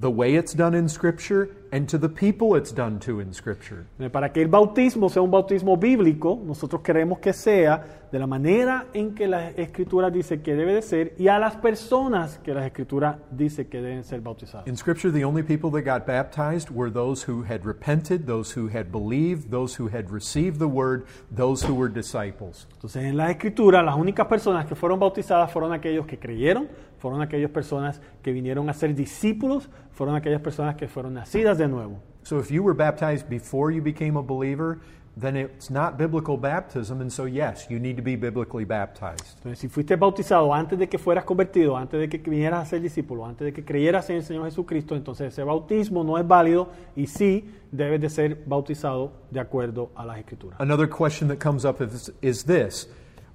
the 0.00 0.10
way 0.10 0.36
it's 0.36 0.54
done 0.54 0.76
in 0.76 0.88
Scripture 0.88 1.48
and 1.74 1.88
to 1.88 1.98
the 1.98 2.08
people 2.08 2.56
it's 2.56 2.72
done 2.72 3.00
to 3.00 3.20
in 3.20 3.34
Scripture. 3.34 3.84
Eh, 3.98 4.08
Para 4.08 4.32
que 4.32 4.40
el 4.40 4.48
bautismo 4.48 5.08
sea 5.08 5.20
un 5.20 5.32
bautismo 5.32 5.76
bíblico, 5.76 6.40
nosotros 6.46 6.82
queremos 6.82 7.18
que 7.18 7.32
sea 7.32 8.04
de 8.12 8.18
la 8.20 8.28
manera 8.28 8.86
en 8.94 9.12
que 9.12 9.26
la 9.26 9.50
escritura 9.50 10.08
dice 10.08 10.40
que 10.40 10.54
debe 10.54 10.72
de 10.72 10.82
ser 10.82 11.14
y 11.18 11.26
a 11.26 11.36
las 11.40 11.56
personas 11.56 12.38
que 12.38 12.54
la 12.54 12.64
escritura 12.64 13.18
dice 13.32 13.66
que 13.66 13.82
deben 13.82 14.04
ser 14.04 14.20
bautizadas. 14.20 14.68
In 14.68 14.76
Scripture, 14.76 15.12
the 15.12 15.24
only 15.24 15.42
people 15.42 15.68
that 15.72 15.82
got 15.82 16.06
baptized 16.06 16.70
were 16.70 16.92
those 16.92 17.28
who 17.28 17.42
had 17.42 17.64
repented, 17.64 18.24
those 18.24 18.56
who 18.56 18.68
had 18.68 18.92
believed, 18.92 19.50
those 19.50 19.76
who 19.76 19.88
had 19.88 20.12
received 20.12 20.60
the 20.60 20.68
word, 20.68 21.04
those 21.34 21.66
who 21.66 21.74
were 21.74 21.92
disciples. 21.92 22.68
Entonces 22.74 23.02
en 23.02 23.16
la 23.16 23.32
escritura 23.32 23.82
las 23.82 23.96
únicas 23.96 24.28
personas 24.28 24.66
que 24.66 24.76
fueron 24.76 25.00
bautizadas 25.00 25.50
fueron 25.50 25.72
aquellos 25.72 26.06
que 26.06 26.20
creyeron, 26.20 26.68
fueron 26.98 27.20
aquellas 27.20 27.50
personas 27.50 28.00
que 28.22 28.32
vinieron 28.32 28.70
a 28.70 28.74
ser 28.74 28.94
discípulos, 28.94 29.68
fueron 29.94 30.14
aquellas 30.16 30.40
personas 30.40 30.76
que 30.76 30.88
fueron 30.88 31.14
nacidas 31.14 31.58
de 31.58 31.68
nuevo. 31.68 32.02
So 32.22 32.38
if 32.38 32.50
you 32.50 32.62
were 32.62 32.74
baptized 32.74 33.28
before 33.28 33.72
you 33.72 33.82
became 33.82 34.16
a 34.16 34.22
believer, 34.22 34.80
then 35.16 35.36
it's 35.36 35.70
not 35.70 35.96
biblical 35.96 36.36
baptism, 36.36 37.00
and 37.00 37.12
so 37.12 37.26
yes, 37.26 37.66
you 37.70 37.78
need 37.78 37.96
to 37.96 38.02
be 38.02 38.16
biblically 38.16 38.64
baptized. 38.64 39.36
Entonces 39.36 39.58
si 39.58 39.68
fuiste 39.68 39.94
bautizado 39.96 40.52
antes 40.52 40.78
de 40.78 40.88
que 40.88 40.98
fueras 40.98 41.24
convertido, 41.24 41.76
antes 41.76 42.00
de 42.00 42.08
que 42.08 42.18
vinieras 42.18 42.62
a 42.62 42.66
ser 42.66 42.80
discípulo, 42.80 43.24
antes 43.24 43.44
de 43.44 43.52
que 43.52 43.64
creyeras 43.64 44.08
en 44.10 44.16
el 44.16 44.24
Señor 44.24 44.44
Jesucristo, 44.46 44.96
entonces 44.96 45.32
ese 45.32 45.44
bautismo 45.44 46.02
no 46.02 46.18
es 46.18 46.26
válido 46.26 46.70
y 46.96 47.06
sí 47.06 47.48
debes 47.70 48.00
de 48.00 48.10
ser 48.10 48.42
bautizado 48.46 49.12
de 49.30 49.40
acuerdo 49.40 49.90
a 49.94 50.04
las 50.04 50.18
escrituras. 50.18 50.60
Another 50.60 50.88
question 50.88 51.28
that 51.28 51.38
comes 51.38 51.64
up 51.64 51.80
is, 51.80 52.10
is 52.22 52.44
this 52.44 52.88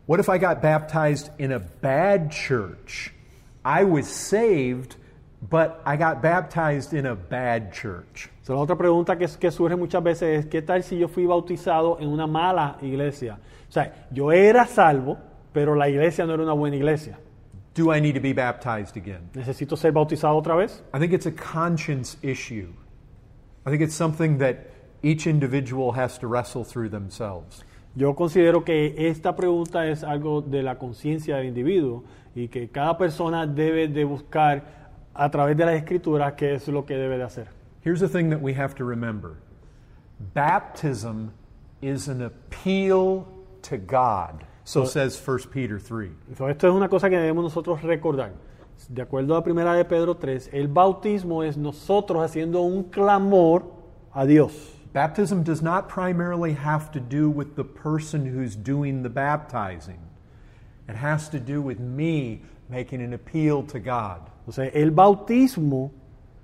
What 0.10 0.20
if 0.20 0.28
I 0.28 0.40
got 0.40 0.60
baptized 0.60 1.30
in 1.38 1.52
a 1.52 1.60
bad 1.60 2.32
church? 2.32 3.14
I 3.64 3.84
was 3.84 4.08
saved, 4.08 4.96
but 5.42 5.82
I 5.86 5.96
got 5.96 6.22
baptized 6.22 6.94
in 6.94 7.06
a 7.06 7.16
bad 7.16 7.72
church. 7.72 8.30
So, 8.44 8.54
la 8.54 8.62
otra 8.62 8.78
pregunta 8.78 9.18
que, 9.18 9.28
que 9.28 9.52
surge 9.52 9.76
muchas 9.76 10.04
veces 10.04 10.40
es, 10.40 10.46
¿qué 10.48 10.62
tal 10.62 10.84
si 10.84 10.98
yo 10.98 11.08
fui 11.08 11.26
bautizado 11.26 11.98
en 12.00 12.10
una 12.10 12.28
mala 12.28 12.78
iglesia? 12.82 13.40
O 13.68 13.72
sea, 13.72 14.08
yo 14.12 14.32
era 14.32 14.66
salvo, 14.66 15.18
pero 15.54 15.76
la 15.76 15.88
iglesia 15.88 16.26
no 16.26 16.34
era 16.34 16.44
una 16.44 16.54
buena 16.54 16.76
iglesia. 16.76 17.18
Do 17.76 17.94
I 17.94 18.02
need 18.02 18.16
to 18.16 18.22
be 18.22 18.34
baptized 18.34 18.98
again? 18.98 19.30
¿Necesito 19.34 19.78
ser 19.78 19.92
bautizado 19.92 20.36
otra 20.36 20.56
vez? 20.56 20.84
I 20.94 21.00
think 21.00 21.14
it's 21.14 21.28
a 21.28 21.32
conscience 21.32 22.18
issue. 22.22 22.68
I 23.66 23.70
think 23.70 23.82
it's 23.82 23.96
something 23.96 24.40
that 24.40 24.58
each 25.04 25.28
individual 25.28 25.94
has 25.94 26.18
to 26.20 26.28
wrestle 26.28 26.66
through 26.66 26.90
themselves. 26.90 27.64
Yo 27.96 28.16
considero 28.16 28.64
que 28.66 28.96
esta 28.98 29.36
pregunta 29.36 29.88
es 29.88 30.04
algo 30.04 30.42
de 30.42 30.64
la 30.64 30.78
conciencia 30.78 31.38
del 31.38 31.48
individuo 31.48 32.04
y 32.36 32.48
que 32.48 32.70
cada 32.70 32.98
persona 32.98 33.48
debe 33.48 33.88
de 33.88 34.04
buscar 34.04 34.79
a 35.20 35.30
través 35.30 35.58
de 35.58 35.66
las 35.66 35.76
escrituras 35.76 36.34
qué 36.34 36.56
es 36.56 36.68
lo 36.70 36.86
que 36.86 36.96
debe 36.96 37.18
de 37.18 37.24
hacer. 37.24 37.48
Here's 37.82 38.00
the 38.00 38.08
thing 38.08 38.30
that 38.30 38.42
we 38.42 38.54
have 38.54 38.74
to 38.76 38.86
remember 38.86 39.38
baptism 40.34 41.32
is 41.82 42.08
an 42.08 42.22
appeal 42.22 43.28
to 43.64 43.78
God. 43.78 44.46
So 44.64 44.86
says 44.86 45.18
1 45.18 45.50
Peter 45.52 45.80
3. 45.80 46.12
So, 46.38 46.48
esto 46.48 46.68
es 46.68 46.74
una 46.74 46.88
cosa 46.88 47.10
que 47.10 47.18
debemos 47.18 47.44
nosotros 47.44 47.82
recordar. 47.82 48.32
De 48.88 49.02
acuerdo 49.02 49.36
a 49.36 49.44
primera 49.44 49.76
de 49.76 49.84
Pedro 49.84 50.16
3, 50.16 50.52
el 50.54 50.68
bautismo 50.68 51.44
es 51.44 51.58
nosotros 51.58 52.24
haciendo 52.24 52.62
un 52.62 52.84
clamor 52.84 53.66
a 54.14 54.26
Dios. 54.26 54.54
Baptism 54.94 55.44
does 55.44 55.62
not 55.62 55.90
primarily 55.90 56.54
have 56.54 56.92
to 56.92 57.00
do 57.00 57.30
with 57.30 57.56
the 57.56 57.64
person 57.64 58.26
who's 58.26 58.56
doing 58.56 59.04
the 59.04 59.10
baptizing. 59.10 60.00
It 60.88 60.96
has 60.96 61.30
to 61.30 61.40
do 61.40 61.62
with 61.62 61.80
me 61.80 62.42
making 62.70 63.02
an 63.02 63.14
appeal 63.14 63.64
to 63.64 63.80
God. 63.80 64.22
El 64.58 64.92
bautismo 64.92 65.92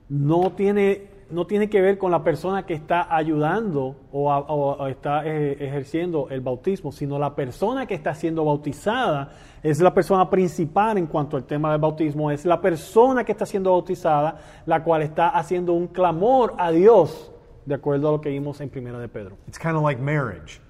no 0.10 0.52
tiene, 0.52 1.10
no 1.30 1.48
tiene 1.48 1.69
que 1.69 1.82
ver 1.82 1.98
con 1.98 2.11
la 2.11 2.23
persona 2.23 2.65
que 2.65 2.73
está 2.73 3.14
ayudando 3.15 3.95
o 4.11 4.88
está 4.88 5.26
eh, 5.26 5.57
ejerciendo 5.60 6.27
el 6.30 6.41
bautismo, 6.41 6.91
sino 6.91 7.18
la 7.18 7.36
persona 7.36 7.86
que 7.86 7.95
está 7.95 8.14
siendo 8.14 8.45
bautizada 8.45 9.32
es 9.64 9.82
la 9.82 9.94
persona 9.94 10.30
principal 10.30 10.98
en 10.98 11.07
cuanto 11.07 11.38
al 11.38 11.45
tema 11.45 11.72
del 11.72 11.82
bautismo, 11.82 12.30
es 12.30 12.45
la 12.45 12.61
persona 12.61 13.23
que 13.23 13.32
está 13.32 13.45
siendo 13.45 13.72
bautizada, 13.72 14.40
la 14.65 14.84
cual 14.84 15.02
está 15.02 15.30
haciendo 15.30 15.73
un 15.73 15.88
clamor 15.88 16.53
a 16.57 16.72
Dios, 16.72 17.32
de 17.65 17.73
acuerdo 17.73 18.10
a 18.10 18.11
lo 18.11 18.22
que 18.22 18.30
vimos 18.30 18.61
en 18.61 18.69
Primera 18.69 18.99
de 18.99 19.07
Pedro. 19.07 19.38
It's 19.48 19.57
kind 19.57 19.76
of 19.76 19.82
like 19.82 19.99
marriage. 19.99 20.61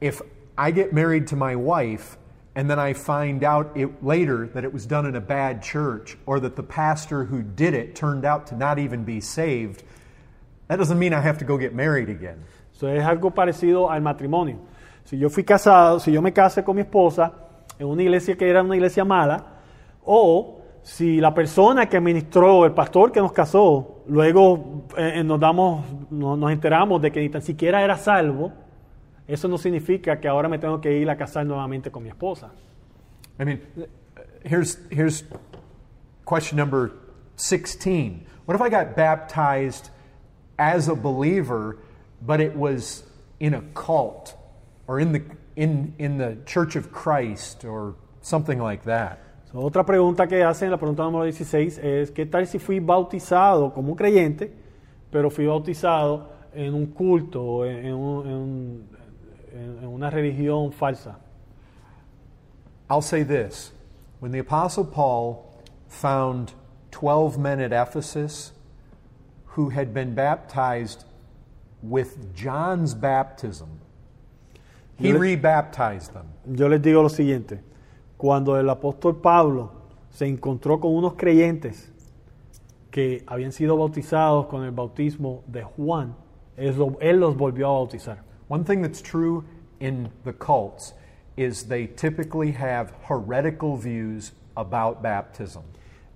If 0.00 0.22
I 0.56 0.70
get 0.72 0.92
married 0.92 1.26
to 1.28 1.36
my 1.36 1.56
wife 1.56 2.16
and 2.58 2.68
then 2.68 2.78
I 2.80 2.92
find 2.94 3.44
out 3.44 3.76
it, 3.76 4.02
later 4.02 4.48
that 4.54 4.64
it 4.64 4.72
was 4.72 4.84
done 4.84 5.06
in 5.06 5.14
a 5.14 5.20
bad 5.20 5.62
church 5.62 6.16
or 6.26 6.40
that 6.40 6.56
the 6.56 6.62
pastor 6.64 7.22
who 7.24 7.40
did 7.42 7.72
it 7.72 7.94
turned 7.94 8.24
out 8.24 8.48
to 8.48 8.56
not 8.56 8.78
even 8.80 9.04
be 9.04 9.20
saved, 9.20 9.84
that 10.66 10.76
doesn't 10.78 10.98
mean 10.98 11.12
I 11.14 11.20
have 11.20 11.38
to 11.38 11.44
go 11.44 11.56
get 11.56 11.72
married 11.72 12.08
again. 12.10 12.38
Eso 12.74 12.88
es 12.88 13.04
algo 13.04 13.30
parecido 13.32 13.88
al 13.90 14.00
matrimonio. 14.00 14.56
Si 15.04 15.16
yo 15.18 15.28
fui 15.30 15.44
casado, 15.44 16.00
si 16.00 16.10
yo 16.10 16.20
me 16.20 16.32
casé 16.32 16.64
con 16.64 16.74
mi 16.74 16.82
esposa 16.82 17.32
en 17.78 17.86
una 17.86 18.02
iglesia 18.02 18.36
que 18.36 18.48
era 18.50 18.60
una 18.62 18.74
iglesia 18.74 19.04
mala, 19.04 19.44
o 20.04 20.60
si 20.82 21.20
la 21.20 21.32
persona 21.32 21.86
que 21.86 21.96
administró, 21.96 22.64
el 22.64 22.72
pastor 22.72 23.12
que 23.12 23.20
nos 23.20 23.30
casó, 23.32 24.02
luego 24.08 24.86
eh, 24.96 25.22
nos 25.24 25.38
damos, 25.38 25.84
no- 26.10 26.36
nos 26.36 26.50
enteramos 26.50 27.00
de 27.02 27.12
que 27.12 27.20
ni 27.20 27.28
tan 27.28 27.42
siquiera 27.42 27.82
era 27.82 27.96
salvo, 27.96 28.52
eso 29.28 29.46
no 29.48 29.56
significa 29.58 30.18
que 30.20 30.26
ahora 30.28 30.48
me 30.48 30.58
tengo 30.58 30.80
que 30.80 30.98
ir 30.98 31.08
a 31.10 31.16
casar 31.16 31.44
nuevamente 31.46 31.90
con 31.90 32.02
mi 32.02 32.08
esposa. 32.08 32.50
I 33.38 33.44
mean, 33.44 33.60
here's, 34.44 34.78
here's 34.90 35.22
question 36.24 36.56
number 36.56 36.92
16. 37.36 38.26
What 38.46 38.54
if 38.56 38.62
I 38.62 38.68
got 38.70 38.96
baptized 38.96 39.90
as 40.58 40.88
a 40.88 40.94
believer, 40.94 41.76
but 42.26 42.40
it 42.40 42.56
was 42.56 43.04
in 43.38 43.54
a 43.54 43.62
cult 43.74 44.34
or 44.88 44.98
in 44.98 45.12
the, 45.12 45.22
in, 45.56 45.94
in 45.98 46.18
the 46.18 46.36
Church 46.46 46.74
of 46.76 46.90
Christ 46.90 47.64
or 47.64 47.94
something 48.22 48.58
like 48.58 48.84
that? 48.84 49.20
So, 49.52 49.58
otra 49.60 49.84
pregunta 49.84 50.26
que 50.26 50.42
hacen, 50.42 50.70
la 50.70 50.76
pregunta 50.78 51.02
número 51.04 51.24
16, 51.24 51.78
es 51.78 52.10
¿qué 52.10 52.26
tal 52.26 52.46
si 52.46 52.58
fui 52.58 52.80
bautizado 52.80 53.72
como 53.72 53.90
un 53.92 53.96
creyente, 53.96 54.52
pero 55.10 55.30
fui 55.30 55.46
bautizado 55.46 56.28
en 56.52 56.74
un 56.74 56.86
culto, 56.86 57.64
en, 57.64 57.86
en 57.86 57.94
un- 57.94 58.26
en 58.26 58.34
un- 58.34 58.88
en- 59.58 59.78
en 59.82 59.88
una 59.88 60.10
religión 60.10 60.72
falsa? 60.72 61.16
I'll 62.90 63.02
say 63.02 63.22
this 63.24 63.72
When 64.20 64.32
the 64.32 64.40
Apostle 64.40 64.84
Paul 64.84 65.44
found 65.88 66.52
12 66.90 67.38
men 67.38 67.60
at 67.60 67.72
Ephesus 67.72 68.52
who 69.56 69.70
had 69.70 69.92
been 69.94 70.14
baptized 70.14 71.04
with 71.82 72.34
John's 72.34 72.94
baptism, 72.94 73.68
he 74.96 75.12
rebaptized 75.12 76.12
them. 76.12 76.26
Yo 76.56 76.66
les 76.68 76.80
digo 76.82 77.02
lo 77.02 77.08
siguiente, 77.08 77.60
cuando 78.16 78.56
el 78.58 78.68
apóstol 78.68 79.20
Pablo 79.20 79.70
se 80.10 80.26
encontró 80.26 80.80
con 80.80 80.92
unos 80.92 81.14
creyentes 81.14 81.92
que 82.90 83.22
habían 83.28 83.52
sido 83.52 83.76
bautizados 83.76 84.46
con 84.46 84.64
el 84.64 84.72
bautismo 84.72 85.44
de 85.46 85.62
Juan, 85.62 86.16
él 86.56 87.20
los 87.20 87.36
volvió 87.36 87.68
a 87.68 87.72
bautizar. 87.74 88.27
One 88.48 88.64
thing 88.64 88.82
that's 88.82 89.02
true 89.02 89.44
in 89.80 90.10
the 90.24 90.32
cults 90.32 90.94
is 91.36 91.64
they 91.64 91.86
typically 91.86 92.52
have 92.52 92.92
heretical 93.08 93.76
views 93.76 94.32
about 94.56 95.02
baptism. 95.02 95.62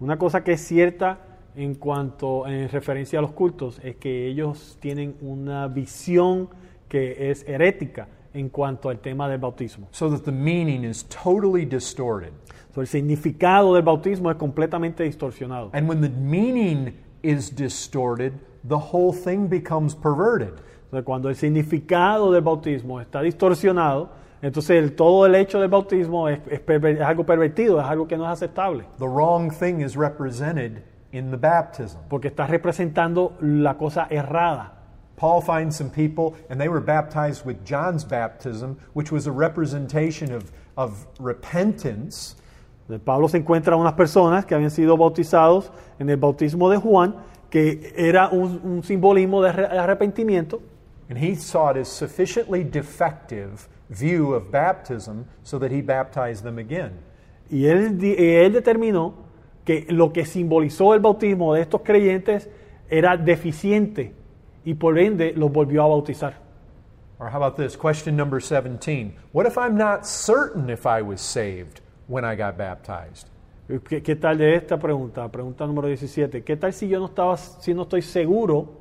Una 0.00 0.16
cosa 0.16 0.42
que 0.42 0.54
es 0.54 0.60
cierta 0.66 1.18
en 1.54 1.74
cuanto 1.74 2.46
en 2.46 2.68
referencia 2.68 3.18
a 3.18 3.22
los 3.22 3.32
cultos 3.32 3.78
es 3.84 3.96
que 3.96 4.26
ellos 4.26 4.78
tienen 4.80 5.16
una 5.20 5.68
visión 5.68 6.48
que 6.88 7.30
es 7.30 7.46
herética 7.46 8.08
en 8.34 8.48
cuanto 8.48 8.88
al 8.88 8.98
tema 9.00 9.28
del 9.28 9.38
bautismo. 9.38 9.88
so 9.92 10.08
that 10.08 10.24
the 10.24 10.32
meaning 10.32 10.84
is 10.84 11.04
totally 11.04 11.64
distorted. 11.64 12.32
So, 12.74 12.80
el 12.80 12.86
significado 12.86 13.74
del 13.74 13.82
bautismo 13.82 14.30
es 14.30 14.38
completamente 14.38 15.04
distorsionado. 15.04 15.70
And 15.74 15.86
when 15.86 16.00
the 16.00 16.08
meaning 16.08 16.94
is 17.22 17.50
distorted, 17.54 18.32
the 18.64 18.78
whole 18.78 19.12
thing 19.12 19.46
becomes 19.46 19.94
perverted. 19.94 20.54
Entonces, 20.92 21.06
cuando 21.06 21.30
el 21.30 21.36
significado 21.36 22.30
del 22.32 22.42
bautismo 22.42 23.00
está 23.00 23.22
distorsionado, 23.22 24.10
entonces 24.42 24.76
el- 24.76 24.94
todo 24.94 25.24
el 25.24 25.34
hecho 25.36 25.58
del 25.58 25.70
bautismo 25.70 26.28
es, 26.28 26.38
es 26.50 26.60
perver- 26.66 26.96
es 26.96 27.00
algo 27.00 27.24
pervertido, 27.24 27.80
es 27.80 27.86
algo 27.86 28.06
que 28.06 28.18
no 28.18 28.24
es 28.24 28.30
aceptable, 28.30 28.84
The 28.98 29.06
wrong 29.06 29.50
thing 29.50 29.80
is 29.80 29.96
represented 29.96 30.82
in 31.12 31.30
the 31.30 31.38
baptism. 31.38 31.98
porque 32.10 32.28
está 32.28 32.46
representando 32.46 33.32
la 33.40 33.78
cosa 33.78 34.06
errada. 34.10 34.74
Paul 35.16 35.40
finds 35.40 35.76
some 35.76 35.88
people, 35.88 36.38
and 36.50 36.60
they 36.60 36.68
were 36.68 36.84
baptized 36.84 37.46
with 37.46 37.56
John's 37.66 38.06
baptism, 38.06 38.74
which 38.94 39.10
was 39.10 39.26
a 39.26 39.32
representation 39.32 40.34
of, 40.34 40.52
of 40.76 41.06
repentance. 41.18 42.36
Pablo 43.02 43.28
se 43.28 43.38
encuentra 43.38 43.72
a 43.72 43.76
unas 43.78 43.94
personas 43.94 44.44
que 44.44 44.54
habían 44.54 44.70
sido 44.70 44.98
bautizados 44.98 45.72
en 45.98 46.10
el 46.10 46.18
bautismo 46.18 46.68
de 46.68 46.76
Juan, 46.76 47.14
que 47.48 47.94
era 47.96 48.28
un, 48.28 48.60
un 48.62 48.82
simbolismo 48.82 49.40
de 49.40 49.50
arre- 49.50 49.70
arrepentimiento, 49.78 50.60
And 51.12 51.20
he 51.22 51.34
saw 51.34 51.68
it 51.68 51.76
as 51.76 51.88
sufficiently 51.88 52.64
defective 52.64 53.68
view 53.90 54.32
of 54.32 54.50
baptism 54.50 55.26
so 55.42 55.58
that 55.58 55.70
he 55.70 55.82
baptized 55.82 56.42
them 56.42 56.58
again. 56.58 57.00
y 57.50 57.66
él, 57.66 57.98
determinó 58.50 59.12
que 59.62 59.84
lo 59.90 60.10
que 60.10 60.24
simbolizó 60.24 60.94
el 60.94 61.00
bautismo 61.00 61.52
de 61.52 61.60
estos 61.60 61.82
creyentes 61.82 62.48
era 62.88 63.18
deficiente 63.18 64.14
y 64.64 64.72
por 64.72 64.98
ende 64.98 65.34
los 65.36 65.52
volvió 65.52 65.82
a 65.82 65.88
bautizar. 65.88 66.32
Or 67.18 67.28
how 67.28 67.42
about 67.42 67.56
this? 67.56 67.76
Question 67.76 68.16
number 68.16 68.40
17. 68.40 69.14
What 69.32 69.46
if 69.46 69.58
I'm 69.58 69.76
not 69.76 70.06
certain 70.06 70.70
if 70.70 70.86
I 70.86 71.02
was 71.02 71.20
saved 71.20 71.82
when 72.08 72.24
I 72.24 72.36
got 72.36 72.56
baptized? 72.56 73.26
¿Qué, 73.68 74.02
qué 74.02 74.16
tal 74.16 74.38
de 74.38 74.54
esta 74.54 74.78
pregunta? 74.78 75.30
Pregunta 75.30 75.66
número 75.66 75.88
17. 75.88 76.42
¿Qué 76.42 76.56
tal 76.56 76.72
si 76.72 76.88
yo 76.88 77.00
no 77.00 77.04
estaba, 77.04 77.36
si 77.36 77.74
no 77.74 77.82
estoy 77.82 78.00
seguro 78.00 78.80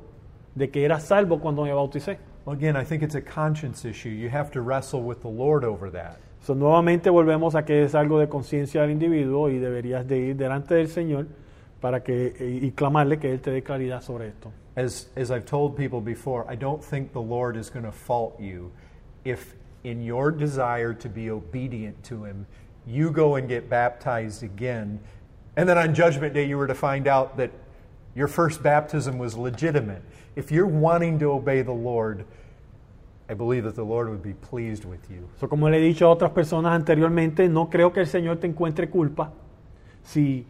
de 0.54 0.70
que 0.70 0.84
era 0.84 1.00
salvo 1.00 1.38
cuando 1.38 1.64
me 1.64 1.70
bauticé? 1.70 2.18
Well, 2.44 2.56
again, 2.56 2.76
I 2.76 2.84
think 2.84 3.02
it's 3.02 3.14
a 3.14 3.20
conscience 3.20 3.84
issue. 3.84 4.08
You 4.08 4.28
have 4.28 4.50
to 4.52 4.60
wrestle 4.60 5.02
with 5.02 5.22
the 5.22 5.28
Lord 5.28 5.64
over 5.64 5.90
that. 5.90 6.18
So, 6.40 6.54
nuevamente 6.54 7.08
volvemos 7.08 7.54
a 7.54 7.64
que 7.64 7.84
es 7.84 7.94
algo 7.94 8.18
de 8.18 8.26
conciencia 8.26 8.80
del 8.80 8.90
individuo 8.90 9.48
y 9.48 9.58
deberías 9.58 10.06
de 10.08 10.18
ir 10.18 10.36
delante 10.36 10.74
del 10.74 10.88
Señor 10.88 11.26
para 11.80 12.00
que 12.00 12.34
y, 12.40 12.66
y 12.66 12.70
clamarle 12.72 13.18
que 13.18 13.30
él 13.30 13.40
te 13.40 13.52
dé 13.52 13.62
claridad 13.62 14.02
sobre 14.02 14.28
esto. 14.28 14.52
As, 14.74 15.08
as 15.16 15.30
I've 15.30 15.44
told 15.44 15.76
people 15.76 16.00
before, 16.00 16.44
I 16.48 16.56
don't 16.56 16.82
think 16.82 17.12
the 17.12 17.20
Lord 17.20 17.56
is 17.56 17.70
going 17.70 17.84
to 17.84 17.92
fault 17.92 18.40
you 18.40 18.72
if, 19.24 19.54
in 19.84 20.02
your 20.02 20.30
desire 20.30 20.94
to 20.94 21.08
be 21.08 21.30
obedient 21.30 22.02
to 22.04 22.24
Him, 22.24 22.46
you 22.86 23.10
go 23.10 23.36
and 23.36 23.48
get 23.48 23.68
baptized 23.68 24.42
again, 24.42 24.98
and 25.56 25.68
then 25.68 25.78
on 25.78 25.94
Judgment 25.94 26.34
Day 26.34 26.46
you 26.46 26.56
were 26.56 26.66
to 26.66 26.74
find 26.74 27.06
out 27.06 27.36
that 27.36 27.50
your 28.14 28.28
first 28.28 28.62
baptism 28.62 29.18
was 29.18 29.36
legitimate. 29.36 30.02
If 30.36 30.50
you're 30.50 30.66
wanting 30.66 31.18
to 31.18 31.32
obey 31.32 31.62
the 31.62 31.72
Lord, 31.72 32.24
I 33.28 33.34
believe 33.34 33.64
that 33.64 33.74
the 33.74 33.84
Lord 33.84 34.08
would 34.08 34.22
be 34.22 34.34
pleased 34.34 34.84
with 34.84 35.00
you. 35.10 35.28
So, 35.38 35.48
como 35.48 35.68
le 35.68 35.78
he 35.78 35.80
dicho 35.80 36.06
a 36.06 36.10
otras 36.10 36.30
personas 36.32 36.72
anteriormente, 36.72 37.48
no 37.48 37.68
creo 37.68 37.92
que 37.92 38.00
el 38.00 38.06
Señor 38.06 38.38
te 38.38 38.46
encuentre 38.46 38.88
culpa 38.88 39.32
si 40.02 40.46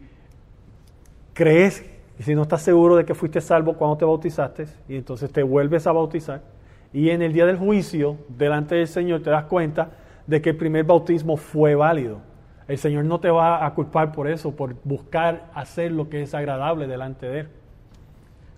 crees 1.33 1.83
y 2.19 2.23
si 2.23 2.35
no 2.35 2.43
estás 2.43 2.61
seguro 2.61 2.95
de 2.95 3.05
que 3.05 3.13
fuiste 3.13 3.41
salvo 3.41 3.73
cuando 3.73 3.97
te 3.97 4.05
bautizaste 4.05 4.67
y 4.87 4.95
entonces 4.95 5.31
te 5.31 5.43
vuelves 5.43 5.85
a 5.87 5.91
bautizar 5.91 6.41
y 6.93 7.09
en 7.09 7.23
el 7.23 7.33
día 7.33 7.45
del 7.45 7.57
juicio 7.57 8.17
delante 8.29 8.75
del 8.75 8.87
Señor 8.87 9.21
te 9.23 9.31
das 9.31 9.45
cuenta 9.45 9.89
de 10.27 10.41
que 10.41 10.51
el 10.51 10.55
primer 10.55 10.85
bautismo 10.85 11.37
fue 11.37 11.75
válido. 11.75 12.19
El 12.67 12.77
Señor 12.77 13.03
no 13.05 13.19
te 13.19 13.29
va 13.29 13.65
a 13.65 13.73
culpar 13.73 14.11
por 14.11 14.29
eso, 14.29 14.55
por 14.55 14.75
buscar 14.83 15.49
hacer 15.53 15.91
lo 15.91 16.07
que 16.07 16.21
es 16.21 16.33
agradable 16.33 16.87
delante 16.87 17.25
de 17.25 17.39
Él. 17.41 17.49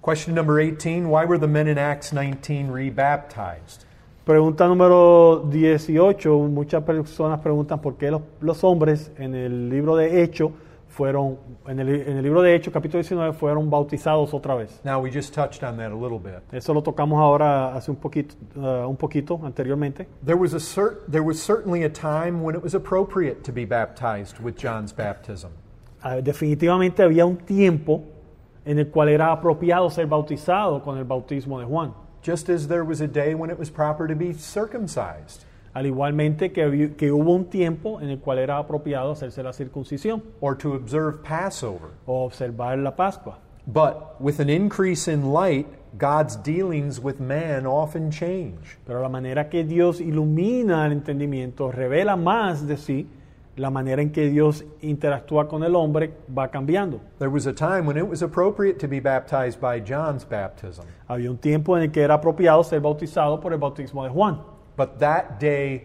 Question 0.05 0.35
number 0.35 0.59
18 0.59 1.09
Why 1.09 1.25
were 1.25 1.39
the 1.39 1.47
men 1.47 1.67
in 1.67 1.79
Acts 1.79 2.13
19 2.13 2.67
rebaptized? 2.67 3.85
Pregunta 4.23 4.67
número 4.67 5.49
18. 5.49 6.47
Muchas 6.47 6.83
personas 6.83 7.39
preguntan 7.39 7.81
por 7.81 7.97
qué 7.97 8.11
los, 8.11 8.21
los 8.39 8.63
hombres 8.63 9.11
en 9.17 9.33
el 9.33 9.67
libro 9.67 9.95
de 9.95 10.21
Hechos 10.21 10.51
fueron, 10.89 11.39
en 11.65 11.79
el, 11.79 11.89
en 12.07 12.17
el 12.17 12.23
libro 12.23 12.43
de 12.43 12.53
Hechos, 12.53 12.71
capítulo 12.71 13.01
19, 13.01 13.33
fueron 13.33 13.67
bautizados 13.71 14.31
otra 14.35 14.53
vez. 14.53 14.79
Now, 14.83 15.01
we 15.01 15.09
just 15.09 15.33
touched 15.33 15.63
on 15.63 15.75
that 15.77 15.91
a 15.91 15.95
little 15.95 16.19
bit. 16.19 16.43
Eso 16.51 16.71
lo 16.75 16.83
tocamos 16.83 17.19
ahora 17.19 17.73
hace 17.73 17.89
un 17.89 17.97
poquito, 17.97 18.35
uh, 18.57 18.87
un 18.87 18.97
poquito 18.97 19.41
anteriormente. 19.43 20.05
There 20.23 20.37
was, 20.37 20.53
a 20.53 20.59
cer- 20.59 20.99
there 21.09 21.23
was 21.23 21.41
certainly 21.41 21.83
a 21.83 21.89
time 21.89 22.43
when 22.43 22.55
it 22.55 22.61
was 22.61 22.75
appropriate 22.75 23.43
to 23.43 23.51
be 23.51 23.65
baptized 23.65 24.39
with 24.39 24.55
John's 24.55 24.93
baptism. 24.93 25.49
Ah, 26.03 26.21
definitivamente 26.21 27.01
había 27.01 27.25
un 27.25 27.37
tiempo 27.37 28.03
en 28.65 28.79
el 28.79 28.89
cual 28.89 29.09
era 29.09 29.31
apropiado 29.31 29.89
ser 29.89 30.07
bautizado 30.07 30.81
con 30.81 30.97
el 30.97 31.03
bautismo 31.03 31.59
de 31.59 31.65
Juan. 31.65 31.93
Just 32.25 32.49
as 32.49 32.67
there 32.67 32.83
was 32.83 33.01
a 33.01 33.07
day 33.07 33.35
when 33.35 33.51
it 33.51 33.59
was 33.59 33.69
proper 33.69 34.07
to 34.07 34.15
be 34.15 34.33
circumcised. 34.33 35.45
Al 35.73 35.85
igualmente 35.85 36.51
que, 36.51 36.95
que 36.95 37.11
hubo 37.11 37.33
un 37.33 37.45
tiempo 37.45 37.99
en 38.01 38.09
el 38.09 38.19
cual 38.19 38.39
era 38.39 38.57
apropiado 38.57 39.11
hacerse 39.11 39.43
la 39.43 39.51
circuncisión 39.51 40.23
or 40.39 40.57
to 40.57 40.73
observe 40.73 41.21
Passover. 41.21 41.89
o 42.07 42.25
observar 42.25 42.77
la 42.79 42.95
Pascua. 42.95 43.37
But 43.67 44.21
with 44.21 44.39
an 44.39 44.49
increase 44.49 45.07
in 45.07 45.33
light, 45.33 45.67
God's 45.97 46.35
dealings 46.37 46.99
with 46.99 47.19
man 47.19 47.65
often 47.65 48.11
change. 48.11 48.77
Pero 48.85 49.01
la 49.01 49.09
manera 49.09 49.49
que 49.49 49.63
Dios 49.63 49.99
ilumina 49.99 50.85
el 50.85 50.93
entendimiento, 50.93 51.71
revela 51.71 52.15
más 52.15 52.67
de 52.67 52.77
sí, 52.77 53.07
la 53.57 53.69
manera 53.69 54.01
en 54.01 54.11
que 54.11 54.29
Dios 54.29 54.65
interactúa 54.81 55.47
con 55.47 55.63
el 55.63 55.75
hombre 55.75 56.13
va 56.37 56.49
cambiando. 56.49 56.99
There 57.19 57.29
was 57.29 57.47
a 57.47 57.53
time 57.53 57.85
when 57.85 57.97
it 57.97 58.07
was 58.07 58.21
appropriate 58.21 58.79
to 58.79 58.87
be 58.87 58.99
baptized 58.99 59.59
by 59.59 59.79
John's 59.79 60.25
baptism, 60.25 60.85
Había 61.07 61.29
un 61.31 61.37
tiempo 61.37 61.75
en 61.77 61.83
el 61.83 61.91
que 61.91 62.01
era 62.01 62.15
apropiado 62.15 62.63
ser 62.63 62.81
bautizado 62.81 63.39
por 63.39 63.53
el 63.53 63.59
bautismo 63.59 64.03
de 64.03 64.09
Juan, 64.09 64.41
but 64.75 64.99
that 64.99 65.39
day 65.39 65.83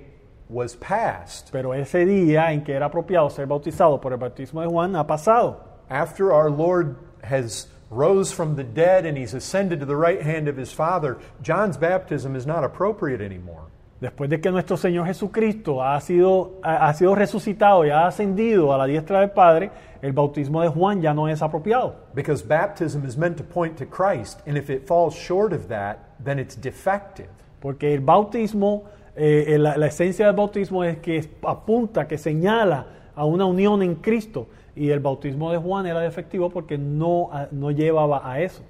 was 0.49 0.75
past. 0.77 1.51
pero 1.53 1.73
ese 1.75 2.05
día 2.05 2.53
en 2.53 2.65
que 2.65 2.75
era 2.75 2.87
apropiado 2.87 3.31
ser 3.31 3.47
bautizado 3.47 4.01
por 4.01 4.13
el 4.13 4.19
bautismo 4.19 4.61
de 4.63 4.69
Juan 4.69 4.97
ha 4.97 5.07
pasado. 5.07 5.61
After 5.89 6.33
our 6.33 6.51
Lord 6.51 6.97
has 7.23 7.69
rose 7.91 8.33
from 8.33 8.57
the 8.57 8.65
dead 8.65 9.05
and 9.07 9.17
he's 9.17 9.35
ascended 9.35 9.81
to 9.81 9.87
the 9.87 9.97
right 9.97 10.23
hand 10.23 10.49
of 10.49 10.57
his 10.57 10.73
Father, 10.73 11.19
John's 11.43 11.77
baptism 11.77 12.35
is 12.35 12.47
not 12.47 12.65
appropriate 12.65 13.21
anymore. 13.21 13.70
Después 14.01 14.31
de 14.31 14.41
que 14.41 14.51
nuestro 14.51 14.79
Señor 14.79 15.07
Jesucristo 15.07 15.83
ha 15.83 16.01
sido, 16.01 16.59
ha 16.63 16.93
sido 16.95 17.15
resucitado 17.15 17.85
y 17.85 17.91
ha 17.91 18.07
ascendido 18.07 18.73
a 18.73 18.79
la 18.79 18.87
diestra 18.87 19.21
del 19.21 19.31
Padre, 19.31 19.71
el 20.01 20.13
bautismo 20.13 20.63
de 20.63 20.69
Juan 20.69 21.03
ya 21.03 21.13
no 21.13 21.29
es 21.29 21.43
apropiado. 21.43 21.97
Because 22.15 22.43
baptism 22.43 23.05
is 23.05 23.19
meant 23.19 23.37
to 23.37 23.45
point 23.45 23.77
to 23.77 23.85
Christ, 23.85 24.41
and 24.47 24.57
if 24.57 24.71
it 24.71 24.87
falls 24.87 25.15
short 25.15 25.53
of 25.53 25.69
that, 25.69 25.99
then 26.25 26.39
it's 26.39 26.57
defective. 26.59 27.29
Porque 27.61 27.93
el 27.93 28.01
bautismo, 28.01 28.85
eh, 29.15 29.59
la, 29.59 29.77
la 29.77 29.87
esencia 29.87 30.25
del 30.25 30.35
bautismo 30.35 30.83
es 30.83 30.99
que 31.01 31.23
apunta, 31.43 32.09
que 32.09 32.17
señala 32.17 32.87
a 33.15 33.27
una 33.27 33.45
unión 33.45 33.83
en 33.83 33.97
Cristo. 33.97 34.49
Y 34.75 34.89
el 34.89 35.01
bautismo 35.01 35.53
de 35.53 35.59
Juan 35.59 35.87
era 35.87 36.01
defectivo 36.01 36.49
porque 36.49 36.79
no, 36.79 37.29
no 37.51 37.71
llevaba 37.71 38.23
a 38.25 38.41
eso. 38.41 38.63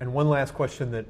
And 0.00 0.14
one 0.14 0.30
last 0.30 0.54
question 0.54 0.90
that 0.92 1.04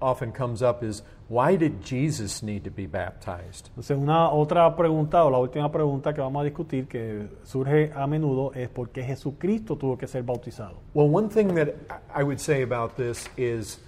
often 0.00 0.32
comes 0.32 0.60
up 0.60 0.82
is 0.82 1.04
why 1.32 1.56
did 1.56 1.82
Jesus 1.82 2.42
need 2.42 2.62
to 2.62 2.70
be 2.70 2.86
baptized? 2.86 3.70
Entonces, 3.70 3.96
una 3.96 4.30
otra 4.30 4.76
pregunta, 4.76 5.24
o 5.24 5.30
la 5.30 5.38
última 5.38 5.72
pregunta 5.72 6.12
que 6.12 6.20
vamos 6.20 6.42
a 6.42 6.44
discutir, 6.44 6.86
que 6.86 7.26
surge 7.42 7.90
a 7.94 8.06
menudo, 8.06 8.52
es 8.54 8.68
por 8.68 8.90
qué 8.90 9.02
Jesucristo 9.02 9.76
tuvo 9.76 9.96
que 9.96 10.06
ser 10.06 10.24
bautizado. 10.24 10.82
Well, 10.92 11.08
one 11.08 11.30
thing 11.30 11.54
that 11.54 11.74
I 12.14 12.22
would 12.22 12.38
say 12.38 12.62
about 12.62 12.96
this 12.96 13.30
is 13.38 13.78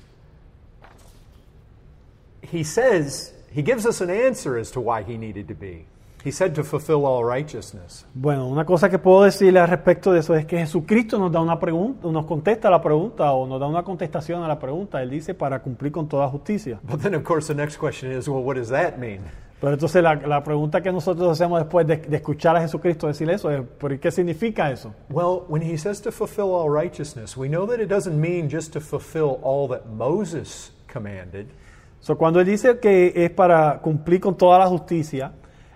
he 2.40 2.64
says, 2.64 3.34
he 3.52 3.60
gives 3.60 3.84
us 3.84 4.00
an 4.00 4.08
answer 4.08 4.56
as 4.56 4.70
to 4.70 4.80
why 4.80 5.02
he 5.02 5.18
needed 5.18 5.46
to 5.48 5.54
be. 5.54 5.84
He 6.24 6.32
said 6.32 6.54
to 6.54 6.64
fulfill 6.64 7.04
all 7.04 7.22
righteousness. 7.22 8.06
Bueno, 8.14 8.46
una 8.46 8.64
cosa 8.64 8.88
que 8.88 8.98
puedo 8.98 9.24
decirle 9.24 9.60
al 9.60 9.68
respecto 9.68 10.10
de 10.10 10.20
eso 10.20 10.34
es 10.34 10.46
que 10.46 10.56
Jesucristo 10.56 11.18
nos 11.18 11.30
da 11.30 11.40
una 11.40 11.60
pregunta, 11.60 12.08
nos 12.08 12.24
contesta 12.24 12.70
la 12.70 12.80
pregunta 12.80 13.30
o 13.32 13.46
nos 13.46 13.60
da 13.60 13.66
una 13.66 13.82
contestación 13.82 14.42
a 14.42 14.48
la 14.48 14.58
pregunta. 14.58 15.02
Él 15.02 15.10
dice 15.10 15.34
para 15.34 15.60
cumplir 15.60 15.92
con 15.92 16.08
toda 16.08 16.26
justicia. 16.28 16.80
But 16.82 17.02
then, 17.02 17.14
of 17.14 17.24
course, 17.24 17.46
the 17.46 17.54
next 17.54 17.76
question 17.78 18.10
is 18.10 18.26
well, 18.26 18.42
what 18.42 18.56
does 18.56 18.70
that 18.70 18.96
mean? 18.96 19.20
Pero 19.60 19.74
entonces 19.74 20.02
la, 20.02 20.14
la 20.14 20.42
pregunta 20.42 20.82
que 20.82 20.92
nosotros 20.92 21.30
hacemos 21.30 21.58
después 21.58 21.86
de, 21.86 21.98
de 21.98 22.16
escuchar 22.16 22.56
a 22.56 22.60
Jesucristo 22.60 23.06
decir 23.06 23.28
eso 23.30 23.50
es, 23.50 23.60
¿por 23.62 23.98
qué 23.98 24.10
significa 24.10 24.70
eso? 24.70 24.94
Well, 25.10 25.44
when 25.48 25.62
he 25.62 25.76
says 25.76 26.00
to 26.02 26.10
fulfill 26.10 26.54
all 26.54 26.70
righteousness, 26.70 27.36
we 27.36 27.48
know 27.48 27.66
that 27.66 27.80
it 27.80 27.88
doesn't 27.88 28.18
mean 28.18 28.48
just 28.50 28.72
to 28.72 28.80
fulfill 28.80 29.40
all 29.42 29.68
that 29.68 29.86
Moses 29.86 30.72
commanded. 30.90 31.48
So, 32.00 32.16
cuando 32.16 32.40
él 32.40 32.46
dice 32.46 32.78
que 32.78 33.12
es 33.14 33.30
para 33.30 33.80
cumplir 33.80 34.20
con 34.20 34.36
toda 34.36 34.58
la 34.58 34.66
justicia, 34.66 35.32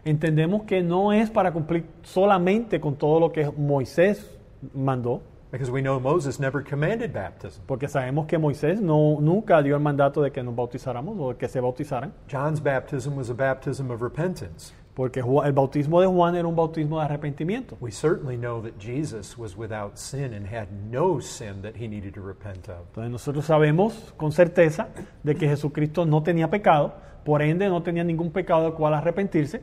entendemos 0.09 0.63
que 0.65 0.83
no 0.83 1.13
es 1.13 1.31
para 1.31 1.53
cumplir 1.53 1.85
solamente 2.03 2.81
con 2.81 2.97
todo 2.97 3.21
lo 3.21 3.33
que 3.33 3.51
Moisés 3.57 4.37
mandó, 4.75 5.23
Because 5.51 5.71
we 5.73 5.81
know 5.81 5.99
Moses 5.99 6.39
never 6.39 6.63
commanded 6.63 7.11
baptism. 7.13 7.63
porque 7.67 7.89
sabemos 7.89 8.27
que 8.27 8.37
Moisés 8.37 8.83
no, 8.83 9.17
nunca 9.21 9.63
dio 9.63 9.77
el 9.77 9.83
mandato 9.83 10.21
de 10.21 10.31
que 10.31 10.43
nos 10.43 10.55
bautizáramos 10.55 11.17
o 11.19 11.31
de 11.31 11.37
que 11.39 11.49
se 11.49 11.59
bautizaran, 11.61 12.13
John's 12.31 12.63
baptism 12.63 13.17
was 13.17 13.31
a 13.31 13.35
baptism 13.35 13.91
of 13.91 14.03
repentance. 14.03 14.75
porque 14.95 15.21
el 15.21 15.53
bautismo 15.53 16.01
de 16.01 16.07
Juan 16.09 16.35
era 16.35 16.47
un 16.47 16.57
bautismo 16.57 16.99
de 16.99 17.05
arrepentimiento. 17.07 17.77
We 17.81 17.93
certainly 17.93 18.37
know 18.37 18.61
that 18.61 18.73
Jesus 18.81 19.39
was 19.39 19.57
without 19.57 19.97
sin 19.97 20.35
and 20.35 20.45
had 20.45 20.67
no 20.91 21.21
sin 21.21 21.63
that 21.63 21.77
he 21.81 21.87
needed 21.89 22.15
to 22.15 22.21
repent 22.21 22.69
of. 22.69 22.81
Entonces 22.89 23.11
nosotros 23.13 23.45
sabemos 23.47 24.13
con 24.19 24.33
certeza 24.33 24.89
de 25.23 25.35
que 25.37 25.49
Jesucristo 25.49 26.05
no 26.05 26.23
tenía 26.25 26.51
pecado, 26.51 26.93
por 27.25 27.41
ende 27.43 27.69
no 27.69 27.83
tenía 27.83 28.03
ningún 28.05 28.33
pecado 28.33 28.65
del 28.65 28.75
cual 28.75 28.93
arrepentirse. 28.93 29.63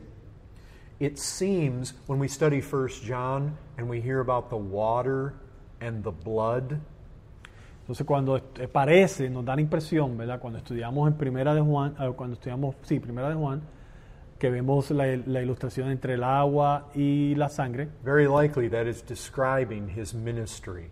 It 0.98 1.18
seems 1.18 1.92
when 2.06 2.18
we 2.18 2.28
study 2.28 2.60
1 2.60 2.88
John 3.04 3.56
and 3.76 3.88
we 3.88 4.00
hear 4.00 4.20
about 4.20 4.50
the 4.50 4.56
water 4.56 5.34
and 5.80 6.02
the 6.02 6.12
blood, 6.12 6.80
Entonces 7.86 8.04
cuando 8.04 8.42
parece, 8.72 9.30
nos 9.30 9.44
da 9.44 9.54
la 9.54 9.60
impresión, 9.60 10.16
¿verdad? 10.16 10.40
Cuando 10.40 10.58
estudiamos 10.58 11.06
en 11.06 11.14
Primera 11.14 11.54
de 11.54 11.60
Juan, 11.60 11.94
eh, 12.00 12.12
cuando 12.16 12.34
estudiamos, 12.34 12.74
sí, 12.82 12.98
Primera 12.98 13.28
de 13.28 13.36
Juan, 13.36 13.62
que 14.40 14.50
vemos 14.50 14.90
la, 14.90 15.06
la 15.24 15.40
ilustración 15.40 15.90
entre 15.90 16.14
el 16.14 16.24
agua 16.24 16.88
y 16.96 17.36
la 17.36 17.48
sangre, 17.48 17.88
very 18.02 18.26
likely 18.26 18.68
that 18.68 18.88
is 18.88 19.04
describing 19.06 19.88
his 19.88 20.14
ministry. 20.14 20.90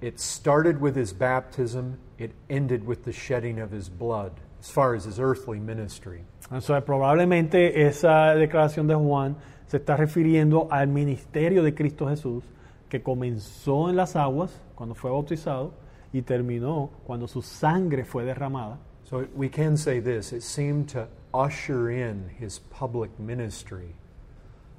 It 0.00 0.18
started 0.18 0.80
with 0.80 0.96
his 0.96 1.12
baptism, 1.12 2.00
it 2.18 2.32
ended 2.50 2.84
with 2.84 3.04
the 3.04 3.12
shedding 3.12 3.60
of 3.60 3.70
his 3.70 3.88
blood, 3.88 4.32
as 4.64 4.70
far 4.70 4.94
as 4.94 5.04
his 5.04 5.20
earthly 5.20 5.60
ministry. 5.60 6.24
Ah, 6.50 6.56
Entonces, 6.56 6.82
probablemente 6.84 7.86
esa 7.86 8.34
declaración 8.34 8.86
de 8.86 8.94
Juan 8.94 9.36
se 9.66 9.76
está 9.76 9.94
refiriendo 9.94 10.68
al 10.70 10.88
ministerio 10.88 11.62
de 11.62 11.74
Cristo 11.74 12.06
Jesús, 12.08 12.44
que 12.88 13.02
comenzó 13.02 13.90
en 13.90 13.96
las 13.96 14.16
aguas 14.16 14.58
cuando 14.74 14.94
fue 14.94 15.10
bautizado 15.10 15.74
y 16.14 16.22
terminó 16.22 16.90
cuando 17.06 17.28
su 17.28 17.42
sangre 17.42 18.04
fue 18.04 18.24
derramada. 18.24 18.78
So 19.04 19.26
we 19.34 19.50
can 19.50 19.76
say 19.76 20.00
this 20.00 20.32
it 20.32 20.42
seemed 20.42 20.88
to 20.92 21.08
usher 21.34 21.90
in 21.90 22.30
his 22.40 22.58
public 22.70 23.10
ministry. 23.18 23.94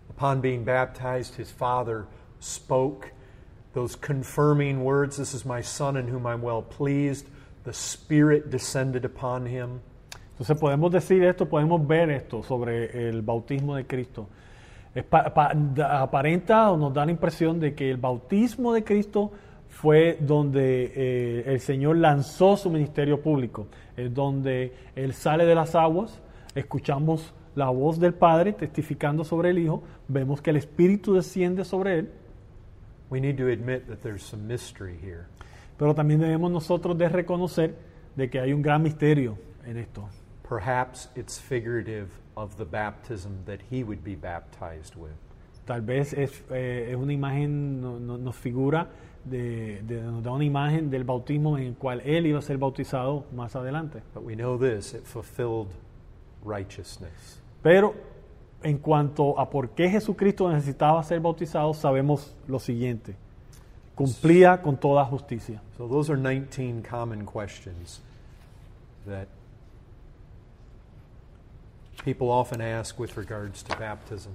Upon 0.09 0.41
being 0.41 0.63
baptized, 0.63 1.35
his 1.35 1.51
father 1.51 2.07
spoke 2.39 3.11
those 3.73 3.95
confirming 3.95 4.83
words 4.83 5.17
This 5.17 5.35
is 5.35 5.45
my 5.45 5.61
son 5.61 5.95
in 5.95 6.07
whom 6.07 6.25
I'm 6.25 6.41
well 6.41 6.63
pleased. 6.63 7.27
The 7.65 7.71
Spirit 7.71 8.45
descended 8.45 9.05
upon 9.05 9.45
him. 9.47 9.79
Entonces 10.31 10.57
podemos 10.57 10.91
decir 10.91 11.23
esto, 11.23 11.47
podemos 11.47 11.85
ver 11.87 12.09
esto 12.09 12.43
sobre 12.43 13.09
el 13.09 13.21
bautismo 13.21 13.75
de 13.75 13.85
Cristo. 13.85 14.27
Pa- 15.09 15.33
pa- 15.33 15.51
aparenta 16.01 16.71
o 16.71 16.77
nos 16.77 16.93
da 16.93 17.05
la 17.05 17.11
impresión 17.11 17.59
de 17.59 17.73
que 17.73 17.89
el 17.91 17.97
bautismo 17.97 18.71
de 18.73 18.83
Cristo 18.83 19.31
fue 19.67 20.17
donde 20.21 20.93
eh, 20.95 21.43
el 21.47 21.59
Señor 21.59 21.97
lanzó 21.97 22.55
su 22.55 22.69
ministerio 22.69 23.21
público, 23.21 23.67
es 23.97 24.13
donde 24.13 24.73
Él 24.95 25.13
sale 25.13 25.45
de 25.45 25.53
las 25.55 25.75
aguas, 25.75 26.21
escuchamos 26.53 27.33
la 27.55 27.69
voz 27.69 27.99
del 27.99 28.13
Padre 28.13 28.53
testificando 28.53 29.25
sobre 29.25 29.49
el 29.49 29.59
Hijo, 29.59 29.83
vemos 30.07 30.41
que 30.41 30.51
el 30.51 30.57
Espíritu 30.57 31.13
desciende 31.13 31.65
sobre 31.65 31.99
Él, 31.99 32.09
We 33.09 33.19
need 33.21 33.37
to 33.37 33.47
admit 33.47 33.87
that 33.87 33.97
there's 34.01 34.23
some 34.23 34.47
mystery 34.47 34.97
here. 35.01 35.27
Pero 35.77 35.93
también 35.95 36.19
debemos 36.19 36.51
nosotros 36.51 36.97
de 36.97 37.09
reconocer 37.09 37.75
de 38.15 38.29
que 38.29 38.39
hay 38.39 38.53
un 38.53 38.61
gran 38.61 38.81
misterio 38.81 39.37
en 39.65 39.77
esto. 39.77 40.07
Perhaps 40.47 41.11
it's 41.15 41.39
figurative 41.39 42.07
of 42.35 42.55
the 42.55 42.63
baptism 42.65 43.43
that 43.45 43.59
he 43.71 43.83
would 43.83 44.03
be 44.03 44.15
baptized 44.15 44.95
with. 44.95 45.11
Tal 45.65 45.81
vez 45.81 46.13
es, 46.13 46.43
eh, 46.51 46.89
es 46.91 46.95
una 46.95 47.11
imagen, 47.13 47.81
no- 47.81 47.99
no- 47.99 48.17
nos 48.19 48.35
figura, 48.35 48.87
de, 49.23 49.81
de- 49.87 50.01
nos 50.03 50.23
da 50.23 50.31
una 50.31 50.43
imagen 50.43 50.91
del 50.91 51.03
bautismo 51.03 51.57
en 51.57 51.63
el 51.63 51.73
cual 51.75 52.01
él 52.05 52.27
iba 52.27 52.37
a 52.37 52.41
ser 52.43 52.59
bautizado 52.59 53.25
más 53.35 53.55
adelante. 53.55 54.03
But 54.13 54.23
we 54.23 54.35
know 54.35 54.57
this 54.59 54.93
it 54.93 55.03
fulfilled 55.03 55.69
righteousness. 56.45 57.41
Pero 57.63 57.95
en 58.61 58.77
cuanto 58.77 59.39
a 59.39 59.49
por 59.49 59.69
qué 59.69 59.89
Jesucristo 59.89 60.49
necesitaba 60.51 61.01
ser 61.03 61.19
bautizado, 61.19 61.73
sabemos 61.73 62.35
lo 62.47 62.59
siguiente. 62.59 63.15
Cumplía 63.95 64.61
con 64.61 64.77
toda 64.77 65.05
justicia. 65.05 65.61
So 65.77 65.87
those 65.87 66.11
are 66.11 66.17
19 66.17 66.83
common 66.83 67.25
questions 67.25 68.01
that 69.07 69.27
people 72.03 72.29
often 72.29 72.61
ask 72.61 72.99
with 72.99 73.15
regards 73.17 73.63
to 73.63 73.75
baptism. 73.77 74.33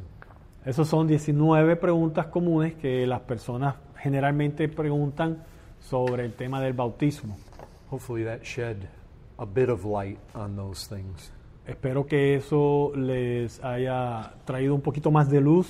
Esas 0.64 0.88
son 0.88 1.06
19 1.06 1.76
preguntas 1.76 2.26
comunes 2.26 2.74
que 2.74 3.06
las 3.06 3.20
personas 3.20 3.76
generalmente 4.02 4.68
preguntan 4.68 5.44
sobre 5.80 6.24
el 6.24 6.32
tema 6.32 6.60
del 6.60 6.72
bautismo. 6.72 7.36
Hopefully 7.90 8.24
that 8.24 8.44
shed 8.44 8.88
a 9.38 9.46
bit 9.46 9.68
of 9.68 9.84
light 9.84 10.18
on 10.34 10.56
those 10.56 10.86
things. 10.86 11.32
Espero 11.66 12.06
que 12.06 12.34
eso 12.34 12.92
les 12.94 13.62
haya 13.62 14.32
traído 14.44 14.74
un 14.74 14.80
poquito 14.80 15.10
más 15.10 15.30
de 15.30 15.40
luz 15.40 15.68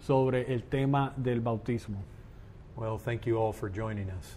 sobre 0.00 0.52
el 0.52 0.64
tema 0.64 1.12
del 1.16 1.40
bautismo. 1.40 1.98
Well, 2.76 2.98
thank 2.98 3.26
you 3.26 3.38
all 3.38 3.52
for 3.52 3.70
joining 3.70 4.08
us. 4.10 4.36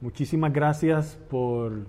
Muchísimas 0.00 0.52
gracias 0.52 1.16
por 1.28 1.86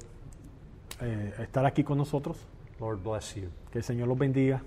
eh, 1.02 1.34
estar 1.40 1.66
aquí 1.66 1.84
con 1.84 1.98
nosotros. 1.98 2.38
Lord 2.80 3.04
bless 3.04 3.36
you. 3.36 3.50
Que 3.72 3.80
el 3.80 3.84
Señor 3.84 4.08
los 4.08 4.18
bendiga. 4.18 4.62